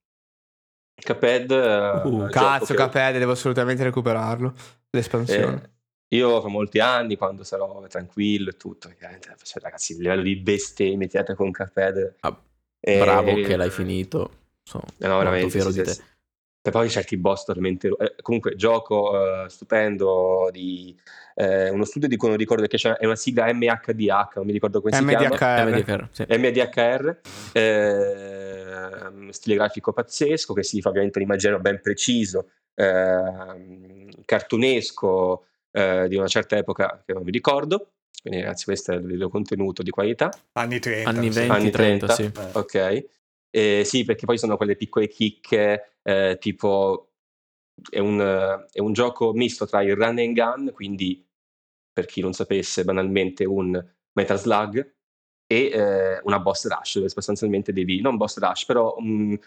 [0.95, 2.83] Cuphead uh, cazzo che...
[2.83, 4.55] Cuphead devo assolutamente recuperarlo.
[4.91, 5.63] L'espansione.
[5.63, 9.19] Eh, io fra molti anni quando sarò tranquillo e tutto cioè,
[9.61, 12.41] ragazzi il livello di bestemmie tirate con Cuphead ah,
[12.79, 12.99] e...
[12.99, 14.45] bravo che l'hai finito.
[14.63, 15.93] Sono no, molto fiero sì, di te.
[15.93, 16.03] sì.
[16.69, 17.89] E poi certi boss totalmente...
[17.89, 20.97] Eh, comunque, gioco eh, stupendo di
[21.35, 24.53] eh, uno studio di cui non ricordo che c'è, è una sigla MHDH, non mi
[24.53, 25.21] ricordo come MDHR.
[25.21, 25.65] si chiama.
[25.65, 26.09] MDHR.
[26.11, 26.25] Sì.
[26.29, 27.21] MDHR.
[27.53, 36.17] Eh, stile grafico pazzesco che si fa ovviamente l'immaginario ben preciso, eh, cartunesco eh, di
[36.17, 37.91] una certa epoca che non mi ricordo.
[38.21, 40.31] Quindi ragazzi questo è il contenuto di qualità.
[40.53, 41.09] Anni 30.
[41.09, 42.59] Anni 20, anni 30, 30 sì.
[42.59, 43.05] Ok.
[43.57, 47.13] Eh, sì, perché poi sono quelle piccole chicche, eh, tipo
[47.89, 51.27] è un, è un, gioco misto tra il run and gun, quindi
[51.91, 53.83] per chi non sapesse banalmente un
[54.13, 54.95] Metal Slug,
[55.47, 59.39] e eh, una boss rush, dove sostanzialmente devi, non boss rush, però un,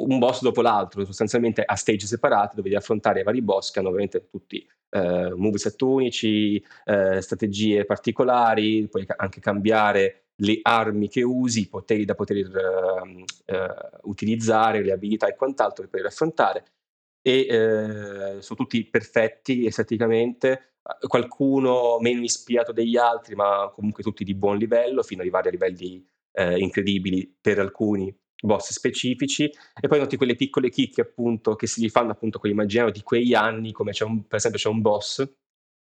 [0.00, 3.88] un boss dopo l'altro, sostanzialmente a stage separati, dove devi affrontare vari boss che hanno
[3.88, 11.60] ovviamente tutti eh, moveset unici, eh, strategie particolari, puoi anche cambiare le armi che usi,
[11.60, 16.64] i poteri da poter uh, uh, utilizzare, le abilità e quant'altro per affrontare.
[17.22, 17.46] E
[18.36, 20.74] uh, sono tutti perfetti esteticamente,
[21.06, 25.52] qualcuno meno ispirato degli altri, ma comunque tutti di buon livello, fino ad arrivare a
[25.52, 31.82] livelli incredibili per alcuni boss specifici e poi noti quelle piccole chicche appunto che si
[31.82, 35.28] rifanno appunto con l'immaginario di quegli anni come c'è un, per esempio c'è un boss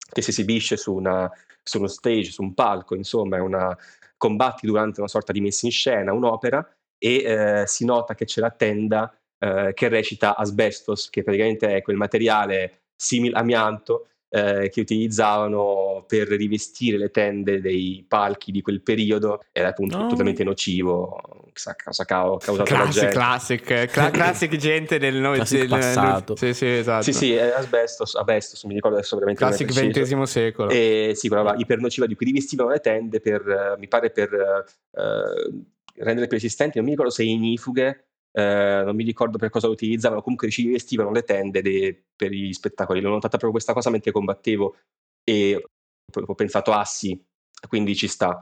[0.09, 1.29] che si esibisce su, una,
[1.61, 3.75] su uno stage, su un palco, insomma è una,
[4.17, 8.41] combatti durante una sorta di messa in scena, un'opera, e eh, si nota che c'è
[8.41, 14.81] la tenda eh, che recita asbestos, che praticamente è quel materiale simile amianto eh, che
[14.81, 20.07] utilizzavano per rivestire le tende dei palchi di quel periodo era appunto no.
[20.07, 26.35] totalmente nocivo cosa ha causato classic, classic, cla- classic gente del, no- del passato.
[26.35, 27.03] sì sì esatto.
[27.03, 30.69] Sì sì asbestos, asbestos mi ricordo adesso veramente classic XX secolo.
[30.71, 35.63] E sì quella ipernociva di cui rivestivano le tende per mi pare per uh,
[35.95, 39.73] renderle più resistenti non mi ricordo se inifughe eh, non mi ricordo per cosa lo
[39.73, 43.01] utilizzavano, comunque ci rivestivano le tende de- per gli spettacoli.
[43.01, 44.75] L'ho notata proprio questa cosa mentre combattevo
[45.23, 45.65] e
[46.13, 47.19] ho pensato, ah sì,
[47.67, 48.39] quindi ci sta.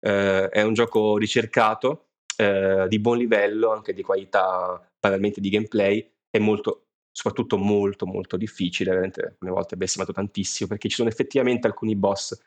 [0.00, 2.05] Eh, è un gioco ricercato,
[2.36, 8.36] eh, di buon livello, anche di qualità banalmente di gameplay, è molto, soprattutto molto molto
[8.36, 12.38] difficile, veramente alcune volte è bessimato tantissimo, perché ci sono effettivamente alcuni boss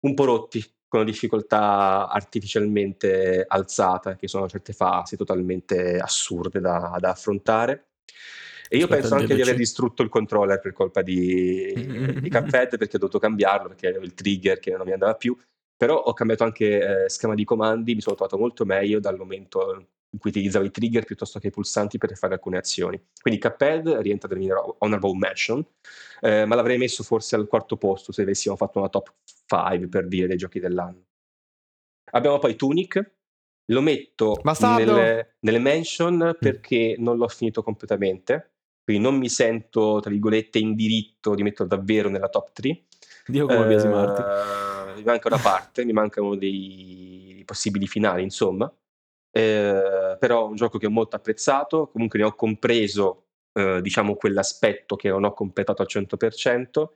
[0.00, 6.96] un po' rotti, con una difficoltà artificialmente alzata, che sono certe fasi totalmente assurde da,
[6.98, 7.88] da affrontare.
[8.68, 11.72] E io Aspetta, penso anche di aver distrutto il controller per colpa di,
[12.20, 15.36] di Cuphead perché ho dovuto cambiarlo perché avevo il trigger che non mi andava più.
[15.76, 19.88] Però ho cambiato anche eh, schema di comandi, mi sono trovato molto meglio dal momento
[20.10, 23.00] in cui utilizzavo i trigger piuttosto che i pulsanti per fare alcune azioni.
[23.20, 25.64] Quindi Cuphead rientra nel mio honorable mention,
[26.20, 29.12] eh, ma l'avrei messo forse al quarto posto se avessimo fatto una top
[29.46, 31.04] 5 per dire dei giochi dell'anno.
[32.12, 33.12] Abbiamo poi Tunic,
[33.66, 36.38] lo metto nelle, nelle, mention mm.
[36.38, 38.52] perché non l'ho finito completamente,
[38.84, 42.84] quindi non mi sento, tra virgolette, in diritto di metterlo davvero nella top 3.
[43.26, 43.78] Dio come uh,
[44.96, 48.72] Mi manca una parte, mi manca uno dei possibili finali, insomma.
[49.30, 54.14] Eh, però è un gioco che ho molto apprezzato, comunque ne ho compreso eh, diciamo
[54.16, 56.88] quell'aspetto che non ho completato al 100%.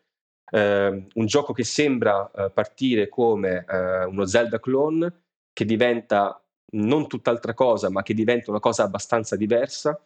[0.53, 7.07] Eh, un gioco che sembra eh, partire come eh, uno Zelda clone che diventa non
[7.07, 10.03] tutt'altra cosa, ma che diventa una cosa abbastanza diversa,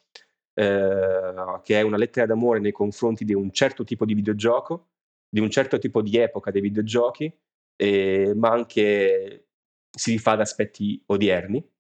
[0.55, 4.89] eh, che è una lettera d'amore nei confronti di un certo tipo di videogioco,
[5.29, 7.33] di un certo tipo di epoca dei videogiochi,
[7.77, 9.49] ma anche
[9.91, 11.73] si rifà ad aspetti odierni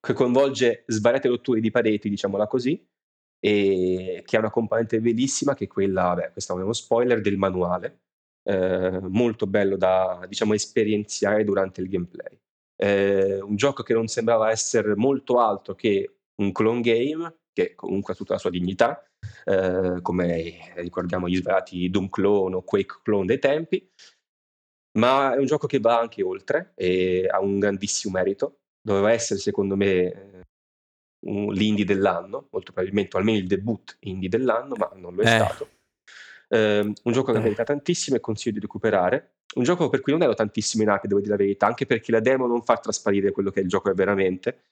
[0.00, 2.82] che coinvolge svariate rotture di pareti, diciamola così,
[3.38, 7.36] e che ha una componente bellissima che è quella, beh, questo è uno spoiler, del
[7.36, 8.00] manuale,
[8.42, 12.38] eh, molto bello da, diciamo, esperienziare durante il gameplay.
[12.76, 18.14] Eh, un gioco che non sembrava essere molto altro che un clone game, che comunque
[18.14, 19.04] ha tutta la sua dignità,
[19.44, 23.86] eh, come ricordiamo gli svariati Doom clone o Quake clone dei tempi,
[24.98, 28.60] ma è un gioco che va anche oltre e ha un grandissimo merito.
[28.82, 30.46] Doveva essere, secondo me,
[31.26, 35.26] un, l'indie dell'anno, molto probabilmente, o almeno il debut indie dell'anno, ma non lo è
[35.26, 35.38] eh.
[35.38, 35.68] stato.
[36.48, 37.42] Eh, un gioco che eh.
[37.42, 39.34] merita tantissimo e consiglio di recuperare.
[39.54, 42.12] Un gioco per cui non ero tantissimo in hype, devo dire la verità, anche perché
[42.12, 44.62] la demo non fa trasparire quello che il gioco è veramente.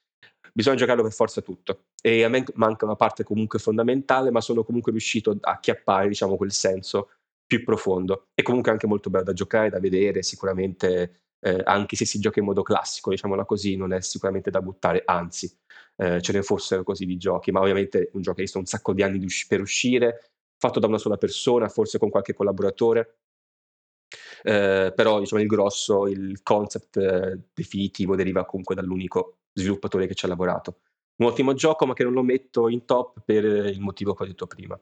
[0.53, 1.85] Bisogna giocarlo per forza tutto.
[2.01, 6.35] E a me manca una parte comunque fondamentale, ma sono comunque riuscito a chiappare, diciamo,
[6.35, 7.09] quel senso
[7.49, 8.27] più profondo.
[8.35, 12.39] E comunque anche molto bello da giocare, da vedere, sicuramente, eh, anche se si gioca
[12.39, 15.51] in modo classico, diciamola così, non è sicuramente da buttare, anzi,
[15.97, 18.65] eh, ce ne fossero così di giochi, ma ovviamente un gioco che ha visto un
[18.65, 23.17] sacco di anni per uscire, fatto da una sola persona, forse con qualche collaboratore,
[24.43, 30.25] eh, però diciamo il grosso, il concept eh, definitivo deriva comunque dall'unico sviluppatore che ci
[30.25, 30.81] ha lavorato.
[31.15, 34.27] Un ottimo gioco, ma che non lo metto in top per il motivo che ho
[34.27, 34.79] detto prima.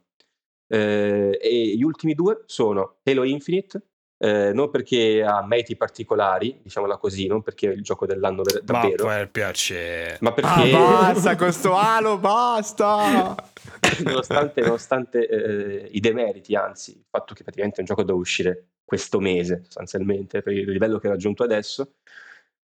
[0.68, 3.82] Eh, e gli ultimi due sono Halo Infinite,
[4.20, 8.64] eh, non perché ha meriti particolari, diciamola così, non perché è il gioco dell'anno ver-
[8.64, 9.06] davvero.
[9.06, 10.18] Ma per piacere.
[10.22, 10.74] Ma perché...
[10.74, 13.36] Ah, basta con sto Halo, basta!
[14.04, 18.68] nonostante, nonostante eh, i demeriti, anzi, il fatto che praticamente è un gioco deve uscire
[18.84, 21.94] questo mese, sostanzialmente, per il livello che ha raggiunto adesso,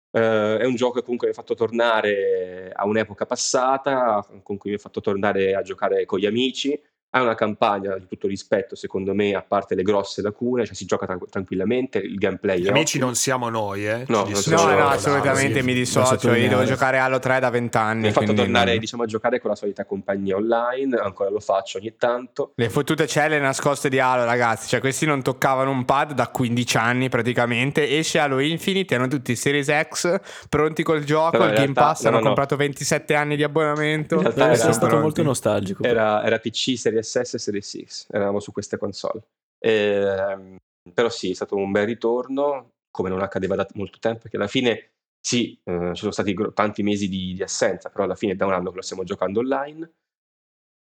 [0.08, 4.70] Uh, è un gioco che comunque mi ha fatto tornare a un'epoca passata, con cui
[4.70, 6.80] mi ha fatto tornare a giocare con gli amici,
[7.16, 10.84] ha una campagna di tutto rispetto, secondo me, a parte le grosse lacune, cioè si
[10.84, 14.04] gioca tra- tranquillamente, il gameplay Gli amici non siamo noi, eh?
[14.08, 18.02] No, no, no, assolutamente mi dissocio, io devo giocare Halo 3 da vent'anni.
[18.02, 21.78] Mi ha fatto tornare, diciamo, a giocare con la solita compagnia online, ancora lo faccio
[21.78, 22.52] ogni tanto.
[22.54, 26.76] Le fottute celle nascoste di Halo, ragazzi, cioè questi non toccavano un pad da 15
[26.76, 31.72] anni praticamente, esce Halo Infinite, hanno tutti i Series X pronti col gioco, il Game
[31.72, 34.16] Pass, hanno comprato 27 anni di abbonamento.
[34.16, 35.82] In realtà era, stato molto nostalgico.
[35.82, 39.22] Era, era PC, Series Series S e Series X, eravamo su queste console.
[39.58, 40.56] E, ehm,
[40.92, 44.46] però sì, è stato un bel ritorno, come non accadeva da molto tempo, perché alla
[44.46, 48.36] fine sì, eh, ci sono stati gro- tanti mesi di, di, assenza, però alla fine
[48.36, 49.92] da un anno che lo stiamo giocando online.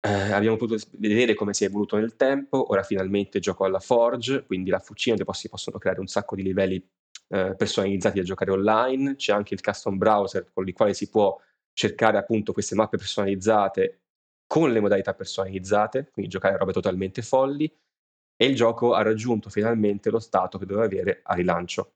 [0.01, 4.44] Eh, abbiamo potuto vedere come si è evoluto nel tempo, ora finalmente gioco alla Forge,
[4.44, 6.76] quindi la fucina dove si possono creare un sacco di livelli
[7.28, 11.36] eh, personalizzati da giocare online, c'è anche il custom browser con il quale si può
[11.72, 14.05] cercare appunto queste mappe personalizzate
[14.47, 17.73] con le modalità personalizzate, quindi giocare a robe totalmente folli,
[18.36, 21.94] e il gioco ha raggiunto finalmente lo stato che doveva avere a rilancio.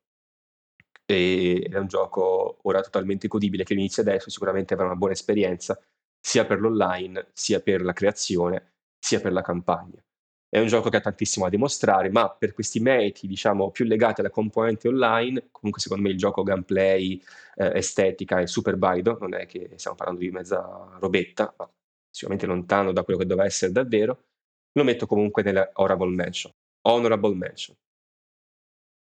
[1.05, 5.79] E, è un gioco ora totalmente godibile che inizia adesso, sicuramente avrà una buona esperienza
[6.21, 10.03] sia per l'online, sia per la creazione, sia per la campagna.
[10.49, 14.21] È un gioco che ha tantissimo da dimostrare, ma per questi meriti, diciamo, più legati
[14.21, 17.23] alla componente online, comunque secondo me il gioco gameplay,
[17.55, 21.71] eh, estetica è super valido, non è che stiamo parlando di mezza robetta, ma
[22.11, 24.25] sicuramente lontano da quello che doveva essere davvero,
[24.73, 26.53] lo metto comunque nella honorable mention.
[26.83, 27.77] Honorable mention.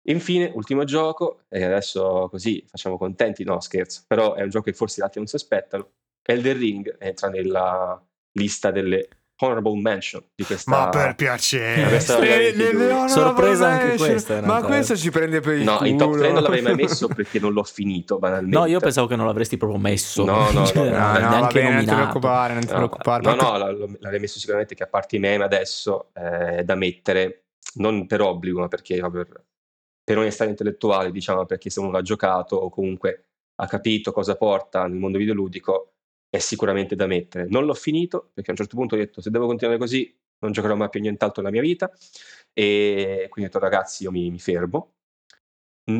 [0.06, 4.74] Infine, ultimo gioco, e adesso così facciamo contenti, no scherzo, però è un gioco che
[4.74, 5.92] forse gli altri non si aspettano.
[6.22, 8.02] Elden Ring entra nella
[8.32, 9.08] lista delle
[9.38, 11.88] honorable mention di questa ma per piacere.
[11.88, 15.88] questa le, le, le sorpresa anche questa ma questo ci prende per il no culo.
[15.88, 18.56] in top 3 non l'avrei mai messo perché non l'ho finito banalmente.
[18.56, 20.24] No io pensavo che non l'avresti proprio messo.
[20.24, 23.22] No no, cioè, no, no, no neanche vabbè, non ti preoccupare non ti no, preoccupare.
[23.22, 23.58] No no
[24.00, 28.60] l'avrei messo sicuramente che a parte i meme adesso eh, da mettere non per obbligo
[28.60, 29.44] ma perché per,
[30.04, 34.86] per onestà intellettuale diciamo perché se uno l'ha giocato o comunque ha capito cosa porta
[34.86, 35.93] nel mondo videoludico
[36.34, 37.46] è sicuramente da mettere.
[37.48, 40.50] Non l'ho finito perché a un certo punto ho detto se devo continuare così non
[40.50, 41.90] giocherò mai più nient'altro nella mia vita
[42.52, 44.94] e quindi ho detto ragazzi io mi, mi fermo.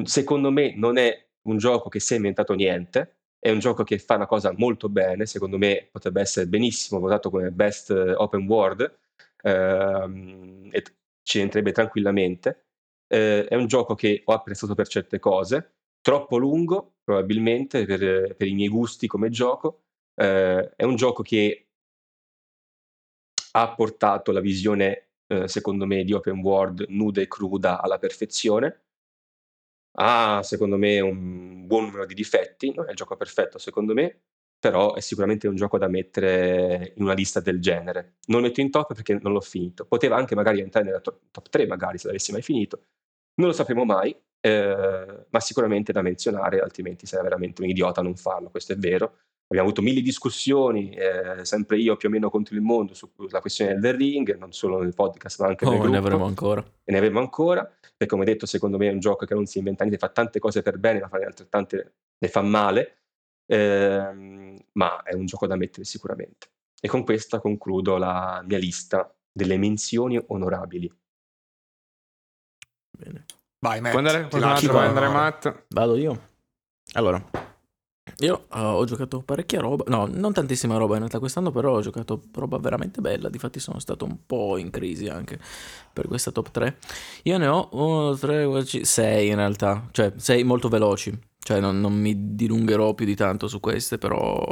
[0.05, 3.99] Secondo me non è un gioco che si è inventato niente, è un gioco che
[3.99, 8.99] fa una cosa molto bene, secondo me potrebbe essere benissimo votato come best open world
[9.43, 10.83] ehm, e
[11.23, 12.65] ci entrerebbe tranquillamente.
[13.07, 18.49] Eh, è un gioco che ho apprezzato per certe cose, troppo lungo probabilmente per, per
[18.49, 19.83] i miei gusti come gioco,
[20.15, 21.69] eh, è un gioco che
[23.57, 28.83] ha portato la visione, eh, secondo me, di open world nuda e cruda alla perfezione.
[29.97, 34.23] Ha, secondo me, un buon numero di difetti, non è il gioco perfetto, secondo me,
[34.59, 38.17] però è sicuramente un gioco da mettere in una lista del genere.
[38.27, 39.85] Non lo metto in top perché non l'ho finito.
[39.87, 42.83] Poteva anche magari entrare nella top, top 3, magari, se l'avessi mai finito.
[43.35, 48.03] Non lo sapremo mai, eh, ma sicuramente da menzionare, altrimenti sarei veramente un idiota a
[48.03, 52.31] non farlo, questo è vero abbiamo avuto mille discussioni, eh, sempre io più o meno
[52.31, 55.79] contro il mondo sulla questione del ring, non solo nel podcast ma anche oh, nel
[55.79, 55.93] gruppo.
[55.93, 56.65] ne avremo ancora.
[56.85, 59.59] E ne avremo ancora, perché come detto secondo me è un gioco che non si
[59.59, 62.99] inventa niente, fa tante cose per bene, ma fa altrettante ne fa male,
[63.47, 66.49] eh, ma è un gioco da mettere sicuramente.
[66.81, 70.93] E con questa concludo la mia lista delle menzioni onorabili.
[72.97, 73.25] Bene.
[73.59, 73.93] Vai, Matt.
[73.93, 75.65] Puoi andare, andare Matt?
[75.69, 76.33] Vado io.
[76.93, 77.31] Allora,
[78.19, 81.81] io uh, ho giocato parecchia roba, no, non tantissima roba in realtà quest'anno, però ho
[81.81, 85.39] giocato roba veramente bella, difatti sono stato un po' in crisi anche
[85.93, 86.79] per questa top 3.
[87.25, 91.95] Io ne ho 1, 3, 6 in realtà, cioè 6 molto veloci, cioè non, non,
[91.95, 94.45] mi dilungherò più di tanto su queste, però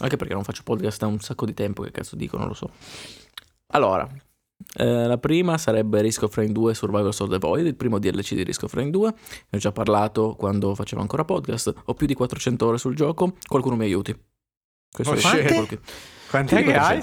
[0.00, 2.54] anche perché non faccio podcast da un sacco di tempo, che cazzo dico, non lo
[2.54, 2.70] so.
[3.68, 4.08] Allora,
[4.78, 8.34] eh, la prima sarebbe Risk of Rain 2 Survivors of the Void, il primo DLC
[8.34, 9.08] di Risk of Rain 2.
[9.10, 9.16] Ne
[9.50, 11.72] ho già parlato quando facevo ancora podcast.
[11.84, 13.36] Ho più di 400 ore sul gioco.
[13.46, 14.14] Qualcuno mi aiuti.
[14.90, 15.78] Questo oh, è
[16.28, 16.62] quante?
[16.62, 17.02] Che hai?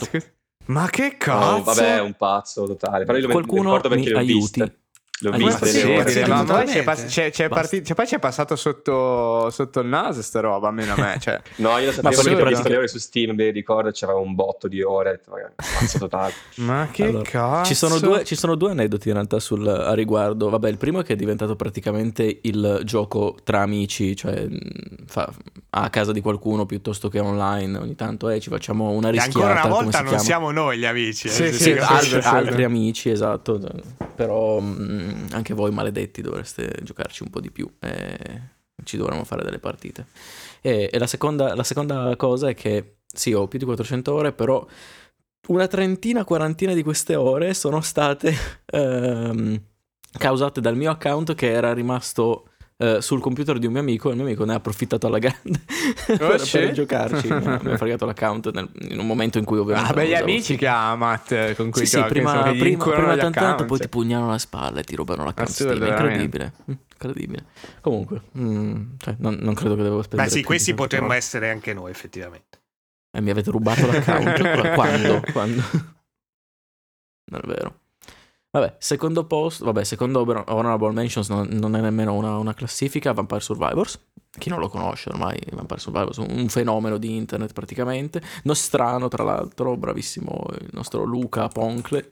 [0.65, 1.55] Ma che cazzo?
[1.55, 3.05] Oh, vabbè, è un pazzo totale.
[3.05, 4.33] Però io Qualcuno mi aiuti.
[4.33, 4.82] Viste.
[5.23, 9.49] L'ho visto sì, ma poi c'è, pass- c'è, c'è, partito, cioè, poi c'è passato sotto,
[9.49, 11.17] sotto, il naso sta roba, almeno a me.
[11.19, 11.41] Cioè.
[11.57, 14.35] no, io lo sapevo perché ho visto le ore su Steam, mi ricordo, c'era un
[14.35, 15.21] botto di ore,
[15.97, 16.33] totale.
[16.57, 17.65] ma che allora, cazzo?
[17.65, 20.49] Ci sono, due, ci sono, due, aneddoti in realtà sul, a riguardo.
[20.49, 24.45] Vabbè, il primo è che è diventato praticamente il gioco tra amici, cioè
[25.05, 25.31] fa,
[25.75, 27.77] a casa di qualcuno piuttosto che online.
[27.77, 29.39] Ogni tanto eh, ci facciamo una rischiata.
[29.39, 31.27] E ancora una volta non siamo noi gli amici.
[31.27, 33.59] Eh, sì, sì, sì, altri, altri amici, esatto.
[34.15, 38.41] Però mh, anche voi maledetti dovreste giocarci un po' di più e
[38.83, 40.07] ci dovremmo fare delle partite.
[40.61, 44.33] E, e la, seconda, la seconda cosa è che sì, ho più di 400 ore,
[44.33, 44.65] però
[45.47, 48.33] una trentina, quarantina di queste ore sono state
[48.65, 49.61] ehm,
[50.17, 54.11] causate dal mio account che era rimasto eh, sul computer di un mio amico e
[54.11, 55.61] il mio amico ne ha approfittato alla grande
[56.09, 57.27] oh, per, per, giocarci.
[57.33, 59.91] mi, ha, mi ha fregato l'account nel, in un momento in cui ovviamente...
[59.91, 63.39] Ah, beh, gli amici che ha Matt con cui sì, sì, prima, prima, prima tanto,
[63.39, 65.83] tanto, poi ti pugnano la spalla e ti rubano l'account Steam.
[65.83, 66.53] È incredibile.
[66.69, 67.45] Mm, incredibile.
[67.81, 70.29] Comunque, mm, cioè, non, non, credo che devo spendere...
[70.29, 72.61] Beh sì, questi potremmo essere anche noi effettivamente.
[73.15, 74.73] E mi avete rubato l'account?
[74.73, 75.21] Quando?
[75.31, 75.61] Quando?
[77.25, 77.81] Non è vero.
[78.55, 83.39] Vabbè, secondo posto, vabbè, secondo Honorable Mentions non, non è nemmeno una, una, classifica, Vampire
[83.39, 83.99] Survivors.
[84.29, 88.21] Chi non lo conosce ormai, Vampire Survivors, un, fenomeno di internet praticamente.
[88.43, 92.07] Nostrano, tra l'altro, bravissimo il nostro Luca Poncle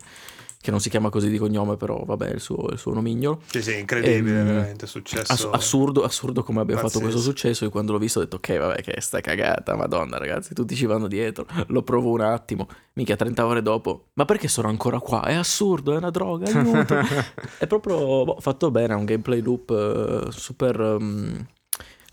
[0.61, 3.41] che non si chiama così di cognome, però vabbè, il suo, il suo nomignolo.
[3.47, 5.31] Sì, sì, incredibile, e, ehm, veramente successo.
[5.31, 7.63] Ass- assurdo, assurdo come abbia fatto questo successo.
[7.63, 10.85] Io quando l'ho visto ho detto, ok, vabbè, che sta cagata, madonna, ragazzi, tutti ci
[10.85, 11.45] vanno dietro.
[11.67, 14.09] Lo provo un attimo, mica 30 ore dopo.
[14.13, 15.23] Ma perché sono ancora qua?
[15.23, 16.95] È assurdo, è una droga, aiuto.
[17.57, 20.79] è proprio boh, fatto bene, è un gameplay loop uh, super...
[20.79, 21.45] Um,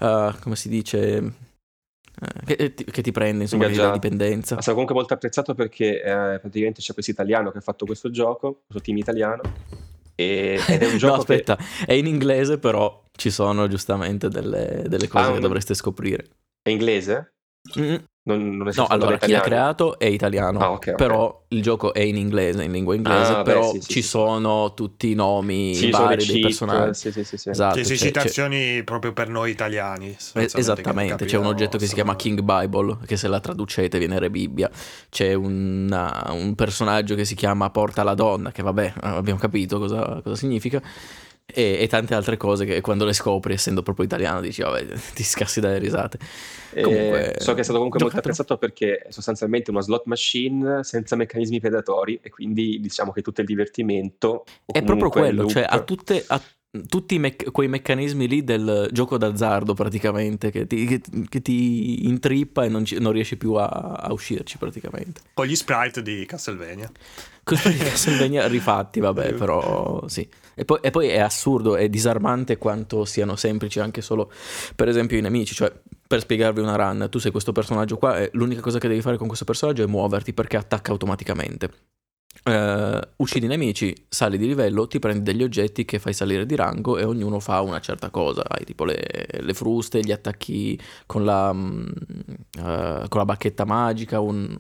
[0.00, 1.47] uh, come si dice
[2.44, 4.54] che, che, ti prende, insomma, la dipendenza.
[4.54, 8.10] Ma stato comunque molto apprezzato perché eh, praticamente c'è questo italiano che ha fatto questo
[8.10, 9.42] gioco, questo team italiano,
[10.14, 11.84] e, ed è un gioco no, aspetta, che...
[11.86, 16.26] è in inglese però ci sono giustamente delle, delle cose ah, che dovreste scoprire.
[16.60, 17.34] È inglese?
[17.78, 17.96] Mm-hmm.
[18.28, 21.40] Non, non no, allora chi l'ha creato è italiano, ah, okay, però okay.
[21.48, 24.74] il gioco è in inglese, in lingua inglese, ah, però beh, sì, ci sì, sono
[24.74, 27.10] tutti i nomi sì, vari dei personaggi.
[27.10, 28.84] Sì, sì, sì, esatto, c'è, citazioni c'è...
[28.84, 30.14] proprio per noi italiani.
[30.34, 34.28] Esattamente, c'è un oggetto che si chiama King Bible, che se la traducete viene Re
[34.28, 34.70] Bibbia.
[35.08, 40.20] C'è una, un personaggio che si chiama Porta la donna, che vabbè, abbiamo capito cosa,
[40.22, 40.82] cosa significa
[41.50, 44.84] e, e, tante altre cose che quando le scopri, essendo proprio italiano, dici, vabbè,
[45.14, 46.18] ti scassi dalle risate.
[46.82, 51.16] Comunque, so che è stato comunque molto apprezzato perché è sostanzialmente una slot machine senza
[51.16, 54.44] meccanismi predatori e quindi diciamo che tutto il divertimento...
[54.66, 55.52] È proprio quello, loop...
[55.52, 56.22] cioè ha tutte...
[56.26, 56.40] Ha
[56.86, 62.64] tutti me- quei meccanismi lì del gioco d'azzardo praticamente che ti, che, che ti intrippa
[62.64, 65.22] e non, ci, non riesci più a, a, uscirci praticamente.
[65.32, 66.92] Con gli sprite di Castlevania.
[67.42, 70.28] Con gli sprite di Castlevania rifatti, vabbè, però sì.
[70.58, 74.30] E poi, e poi, è assurdo, è disarmante quanto siano semplici anche solo,
[74.74, 75.54] per esempio, i nemici.
[75.54, 75.72] Cioè,
[76.06, 79.16] per spiegarvi una run, tu sei questo personaggio qua e l'unica cosa che devi fare
[79.16, 81.70] con questo personaggio è muoverti perché attacca automaticamente.
[82.44, 86.54] Uh, uccidi i nemici, sali di livello, ti prendi degli oggetti che fai salire di
[86.56, 88.42] rango e ognuno fa una certa cosa.
[88.48, 94.56] Hai tipo le, le fruste, gli attacchi con la, uh, con la bacchetta magica, un,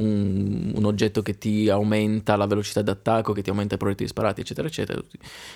[0.00, 4.40] un, un, oggetto che ti aumenta la velocità d'attacco, che ti aumenta i proiettili sparati,
[4.40, 5.00] eccetera, eccetera.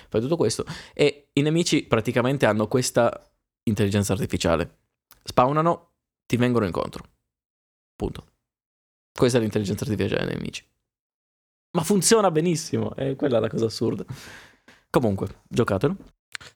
[0.09, 0.65] Fai tutto questo.
[0.93, 3.31] E i nemici praticamente hanno questa
[3.63, 4.77] intelligenza artificiale.
[5.23, 5.93] Spawnano,
[6.25, 7.03] ti vengono incontro.
[7.95, 8.25] Punto.
[9.11, 10.65] Questa è l'intelligenza artificiale dei nemici.
[11.71, 14.05] Ma funziona benissimo, è quella la cosa assurda.
[14.89, 15.95] Comunque, giocatelo.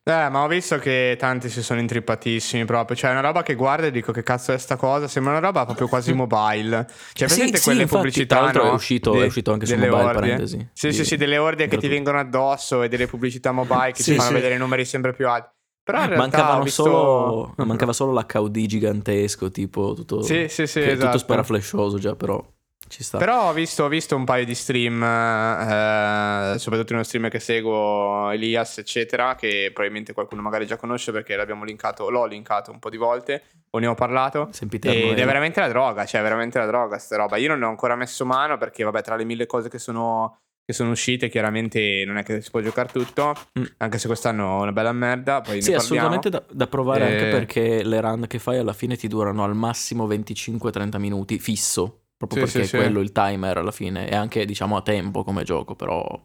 [0.03, 2.97] Eh, ma ho visto che tanti si sono intrippatissimi proprio.
[2.97, 5.07] Cioè, è una roba che guardo e dico che cazzo è sta cosa.
[5.07, 6.87] Sembra una roba proprio quasi mobile.
[7.13, 8.39] Cioè, presente sì, quelle sì, pubblicità?
[8.39, 8.71] Infatti, no?
[8.71, 9.93] è, uscito, De- è uscito anche su mobile.
[9.93, 10.13] Ordie.
[10.13, 10.69] Parentesi.
[10.73, 14.13] Sì, sì, sì, delle ordine che ti vengono addosso e delle pubblicità mobile che sì,
[14.13, 15.57] ti fanno vedere numeri sempre più alti.
[15.83, 16.83] Però in Mancavano visto...
[16.83, 21.05] solo, mancava solo l'HUD gigantesco, tipo tutto, sì, sì, sì, esatto.
[21.05, 22.43] tutto sparaflashoso già, però
[22.89, 23.17] ci sta.
[23.17, 27.39] Però ho visto, ho visto un paio di stream, eh, soprattutto in uno streamer che
[27.39, 32.79] seguo, Elias, eccetera, che probabilmente qualcuno magari già conosce perché l'abbiamo linkato, l'ho linkato un
[32.79, 34.49] po' di volte, o ne ho parlato.
[34.59, 37.37] Ed è veramente la droga, cioè veramente la droga sta roba.
[37.37, 40.39] Io non ne ho ancora messo mano perché, vabbè, tra le mille cose che sono
[40.69, 43.63] che sono uscite, chiaramente non è che si può giocare tutto, mm.
[43.77, 45.41] anche se quest'anno è una bella merda.
[45.41, 47.11] Poi sì, assolutamente da, da provare e...
[47.11, 52.01] anche perché le run che fai alla fine ti durano al massimo 25-30 minuti fisso,
[52.19, 53.05] proprio sì, perché sì, è quello sì.
[53.05, 56.21] il timer alla fine, e anche diciamo a tempo come gioco, però...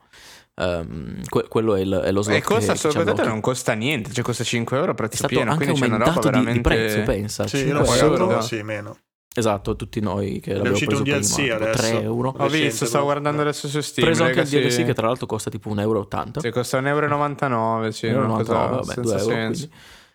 [0.57, 4.23] Um, que- quello è, il, è, lo slot e costa soprattutto non costa niente cioè
[4.23, 7.49] costa 5 euro a prezzo pieno quindi c'è una roba di, veramente di prezzo pensa
[7.49, 8.97] sì, io l'ho pagato sì, meno
[9.37, 11.79] Esatto, tutti noi che l'abbiamo preso un DLC prima, adesso.
[11.79, 12.35] 3 euro.
[12.39, 14.07] Ho visto, stavo guardando adesso su Steam.
[14.07, 16.09] Ho preso anche il DLC che tra l'altro costa tipo 1,80 euro.
[16.39, 17.91] Sì, costa 1,99 euro.
[17.91, 19.53] Sì, 1,99 euro, vabbè, 2 euro.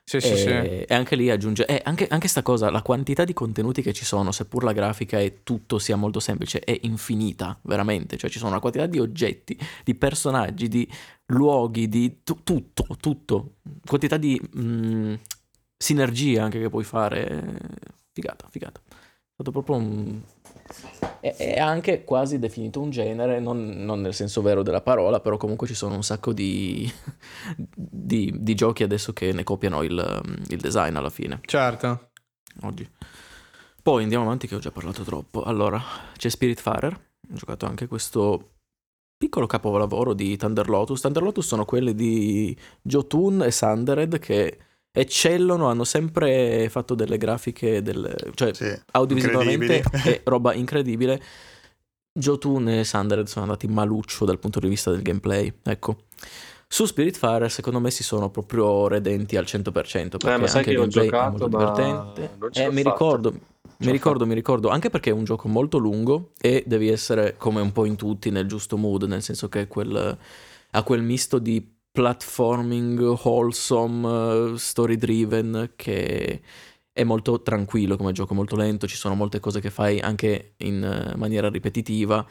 [0.10, 0.48] Sì, e, sì.
[0.48, 4.03] e anche lì aggiunge eh, anche, anche sta cosa, la quantità di contenuti che ci
[4.03, 8.18] sono, seppur la grafica e tutto sia molto semplice, è infinita, veramente.
[8.18, 10.90] Cioè ci sono una quantità di oggetti, di personaggi, di
[11.27, 13.57] luoghi, di tu, tutto, tutto.
[13.86, 15.14] Quantità di mh, mm,
[15.77, 17.60] sinergia anche che puoi fare.
[18.11, 18.81] Figata, figata
[19.40, 20.22] stato proprio un...
[21.19, 25.37] È, è anche quasi definito un genere, non, non, nel senso vero della parola, però
[25.37, 26.91] comunque ci sono un sacco di,
[27.55, 31.39] di, di giochi adesso che ne copiano il, il design alla fine.
[31.45, 32.11] Certo.
[32.61, 32.89] Oggi.
[33.81, 35.43] Poi andiamo avanti che ho già parlato troppo.
[35.43, 35.81] Allora,
[36.15, 38.51] c'è Spiritfarer, ho giocato anche questo
[39.17, 41.01] piccolo capolavoro di Thunder Lotus.
[41.01, 44.57] Thunder Lotus sono quelli di Jotun e Sundered che
[44.91, 51.21] eccellono, hanno sempre fatto delle grafiche, del, cioè sì, audiovisualmente è roba incredibile.
[52.11, 56.03] Jotun e Sundered sono andati maluccio dal punto di vista del gameplay, ecco.
[56.71, 60.71] Su Spiritfarer secondo me si sono proprio redenti al 100% perché eh, ma sai anche
[60.71, 62.37] il gameplay giocato, è molto divertente.
[62.51, 63.33] Eh, mi ricordo,
[63.77, 67.61] mi ricordo, mi ricordo, anche perché è un gioco molto lungo e devi essere come
[67.61, 70.17] un po' in tutti nel giusto mood, nel senso che quel,
[70.71, 76.41] ha quel misto di platforming wholesome, story driven che
[76.93, 80.81] è molto tranquillo come gioco, molto lento, ci sono molte cose che fai anche in
[80.81, 82.26] eh, maniera ripetitiva,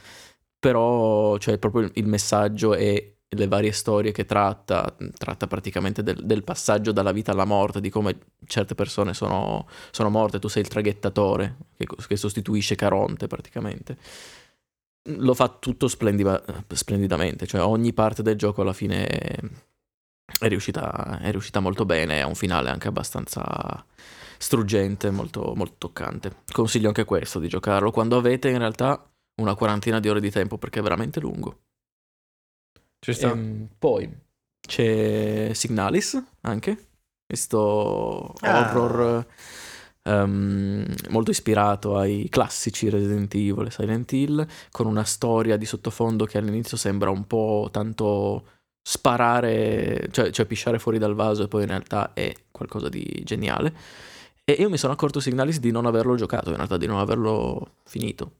[0.59, 6.45] però cioè, proprio il messaggio e le varie storie che tratta, tratta praticamente del, del,
[6.45, 10.69] passaggio dalla vita alla morte, di come certe persone sono, sono morte, tu sei il
[10.69, 13.99] traghettatore che, che sostituisce Caronte praticamente
[15.17, 21.31] lo fa tutto splendida, splendidamente, cioè ogni parte del gioco alla fine è riuscita, è
[21.31, 23.85] riuscita molto bene, ha un finale anche abbastanza
[24.37, 26.43] struggente, molto, molto toccante.
[26.53, 29.11] Consiglio anche questo di giocarlo quando avete in realtà
[29.41, 31.61] una quarantina di ore di tempo perché è veramente lungo.
[33.01, 33.31] Ci sta.
[33.31, 34.11] Ehm, poi
[34.61, 36.89] c'è Signalis anche,
[37.27, 38.59] questo ah.
[38.59, 39.27] horror
[40.09, 46.25] um, molto ispirato ai classici Resident Evil e Silent Hill, con una storia di sottofondo
[46.25, 48.45] che all'inizio sembra un po' tanto
[48.83, 53.75] sparare, cioè, cioè pisciare fuori dal vaso e poi in realtà è qualcosa di geniale.
[54.45, 57.75] E io mi sono accorto Signalis di non averlo giocato, in realtà di non averlo
[57.85, 58.33] finito,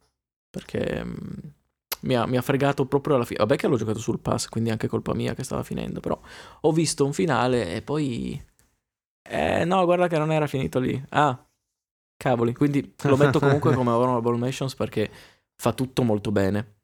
[0.49, 1.53] perché um,
[2.01, 3.39] mi, ha, mi, ha, fregato proprio alla fine.
[3.39, 6.19] Vabbè che l'ho giocato sul pass, quindi anche colpa mia che stava finendo, però
[6.61, 8.43] ho visto un finale e poi...
[9.21, 10.99] Eh no, guarda che non era finito lì.
[11.09, 11.39] Ah,
[12.19, 15.09] Cavoli, quindi lo metto comunque come Honorable Mentions perché
[15.55, 16.79] fa tutto molto bene.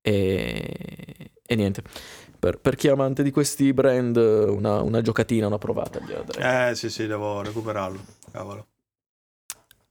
[0.00, 1.82] E, e niente.
[2.38, 6.00] Per, per, chi è amante di questi brand, una, una giocatina, una provata.
[6.70, 8.00] Eh sì, sì, devo recuperarlo.
[8.32, 8.66] Cavolo.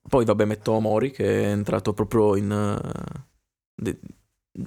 [0.09, 3.21] Poi vabbè, metto Mori che è entrato proprio in, uh,
[3.75, 3.99] de,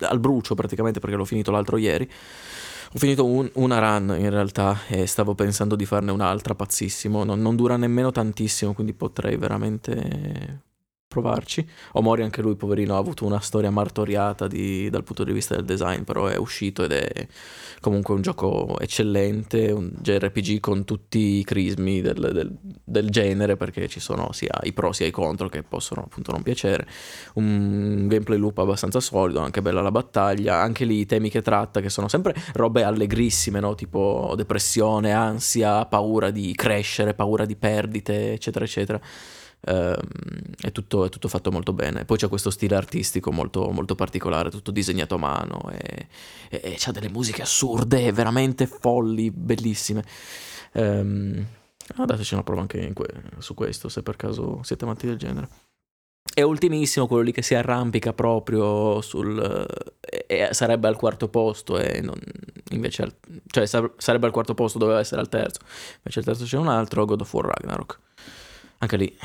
[0.03, 2.09] al brucio praticamente perché l'ho finito l'altro ieri.
[2.95, 7.25] Ho finito un, una run in realtà e stavo pensando di farne un'altra pazzissimo.
[7.25, 10.61] Non, non dura nemmeno tantissimo, quindi potrei veramente
[11.15, 11.65] provarci.
[11.93, 15.65] Omori anche lui, poverino, ha avuto una storia martoriata di, dal punto di vista del
[15.65, 17.29] design, però è uscito ed è
[17.81, 23.87] comunque un gioco eccellente, un JRPG con tutti i crismi del, del, del, genere, perché
[23.87, 26.87] ci sono sia i pro sia i contro che possono appunto non piacere.
[27.35, 31.81] Un gameplay loop abbastanza solido, anche bella la battaglia, anche lì i temi che tratta,
[31.81, 33.77] che sono sempre robe allegrissime, no?
[33.77, 39.01] tipo depressione, ansia, paura di crescere, paura di perdite, eccetera, eccetera.
[39.67, 39.97] Ehm,
[40.61, 42.05] è, tutto, è, tutto, fatto molto bene.
[42.05, 46.09] Poi c'è questo stile artistico molto, molto particolare, tutto disegnato a mano e,
[46.51, 50.05] e, e c'ha delle musiche assurde, veramente folli, bellissime.
[50.73, 51.45] Um,
[51.97, 55.49] ah, dateci una prova anche que- su questo, se per caso siete amanti del genere.
[56.35, 59.67] È ultimissimo quello lì che si arrampica proprio sul...
[60.01, 62.19] E, sarebbe al quarto posto e non,
[62.71, 63.03] invece...
[63.03, 63.15] Al,
[63.47, 65.61] cioè sarebbe al quarto posto, doveva essere al terzo.
[65.99, 68.01] Invece al terzo c'è un altro, God of War Ragnarok.
[68.85, 69.17] Anche lì,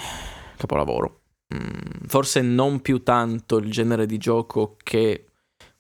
[0.55, 1.23] capolavoro.
[1.53, 5.25] mm, forse non più tanto il genere di gioco che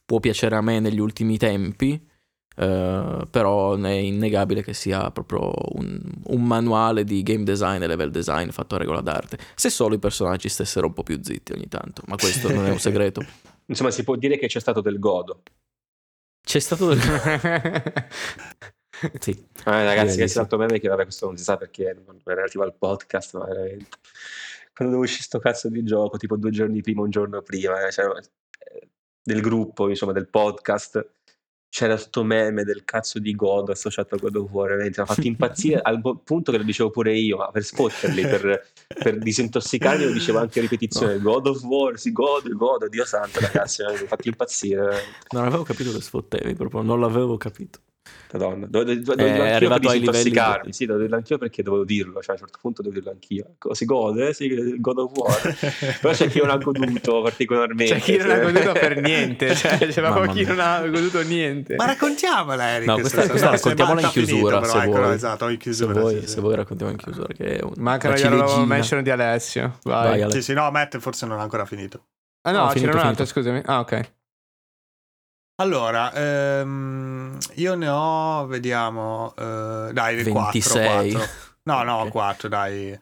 [0.03, 2.07] può piacere a me negli ultimi tempi,
[2.59, 8.11] Uh, però è innegabile che sia proprio un, un, manuale di game design e level
[8.11, 9.37] design fatto a regola d'arte.
[9.55, 12.69] Se solo i personaggi stessero un po' più zitti ogni tanto, ma questo non è
[12.69, 13.23] un segreto.
[13.67, 15.43] Insomma, si può dire che c'è stato del godo.
[16.41, 18.01] C'è stato del godo.
[19.19, 19.31] sì.
[19.31, 22.33] Eh, ragazzi, che è stato meme che vabbè, questo non si sa perché non è
[22.33, 23.97] relativo al podcast, ma veramente.
[24.73, 28.05] Quando devo uscire sto cazzo di gioco, tipo due giorni prima, un giorno prima, cioè,
[29.21, 31.17] del gruppo, insomma, del podcast
[31.71, 35.13] c'era sto meme del cazzo di God associato a God of War, veramente mi ha
[35.13, 40.05] fatto impazzire al punto che lo dicevo pure io, ma per spotterli, per, per disintossicarli
[40.05, 41.33] lo dicevo anche a ripetizione, no.
[41.33, 45.03] God of War, sì, God, God, Dio santo ragazzi, mi ha fatto impazzire.
[45.29, 47.79] Non avevo capito che sfottevi proprio, non l'avevo capito.
[48.31, 50.71] Madonna, dovevo, dovevo, dovevo eh, è arrivato ai livelli di...
[50.71, 53.55] sì, dovevo dirlo anch'io perché dovevo dirlo, cioè a un certo punto dovevo dirlo anch'io.
[53.73, 55.57] Si gode, sì, God of War.
[55.99, 57.95] Però c'è chi non ha goduto particolarmente.
[57.95, 61.75] C'è chi non ha goduto per niente, cioè c'è proprio chi non ha goduto niente.
[61.75, 62.87] Ma raccontiamola, Eric.
[62.87, 65.13] No, questa, questa raccontiamola in chiusura, finito, se ecco, vuoi.
[65.13, 65.93] Esatto, in chiusura.
[65.93, 69.79] Se vuoi, se vuoi raccontiamo in chiusura che un, Mancano gli mention di Alessio.
[69.83, 70.19] Vai.
[70.19, 72.05] Vai sì, sì, no, Matt forse non ha ancora finito.
[72.43, 73.61] Ah no, no c'era un altro, scusami.
[73.65, 74.17] Ah, ok.
[75.59, 81.11] Allora, ehm, io ne ho, vediamo, eh, dai, 26.
[81.11, 81.29] 4, 4.
[81.63, 82.11] No, no, okay.
[82.11, 82.99] 4, dai.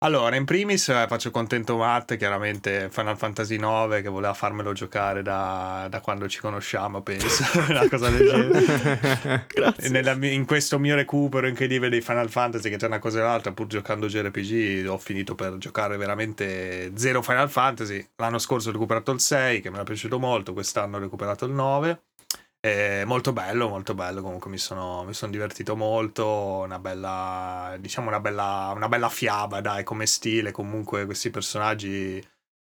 [0.00, 5.22] Allora, in primis eh, faccio contento Matt, chiaramente Final Fantasy IX che voleva farmelo giocare
[5.22, 9.46] da, da quando ci conosciamo, penso, una cosa del genere.
[9.90, 13.50] Nella, in questo mio recupero incredibile di Final Fantasy, che c'è una cosa e l'altra,
[13.50, 18.08] pur giocando JRPG, ho finito per giocare veramente zero Final Fantasy.
[18.18, 21.52] L'anno scorso ho recuperato il 6, che mi è piaciuto molto, quest'anno ho recuperato il
[21.54, 22.02] 9.
[22.60, 24.20] È molto bello, molto bello.
[24.22, 26.26] Comunque mi sono, mi sono divertito molto.
[26.64, 30.50] Una bella, diciamo, una bella, una bella fiaba, dai, come stile.
[30.50, 32.24] Comunque questi personaggi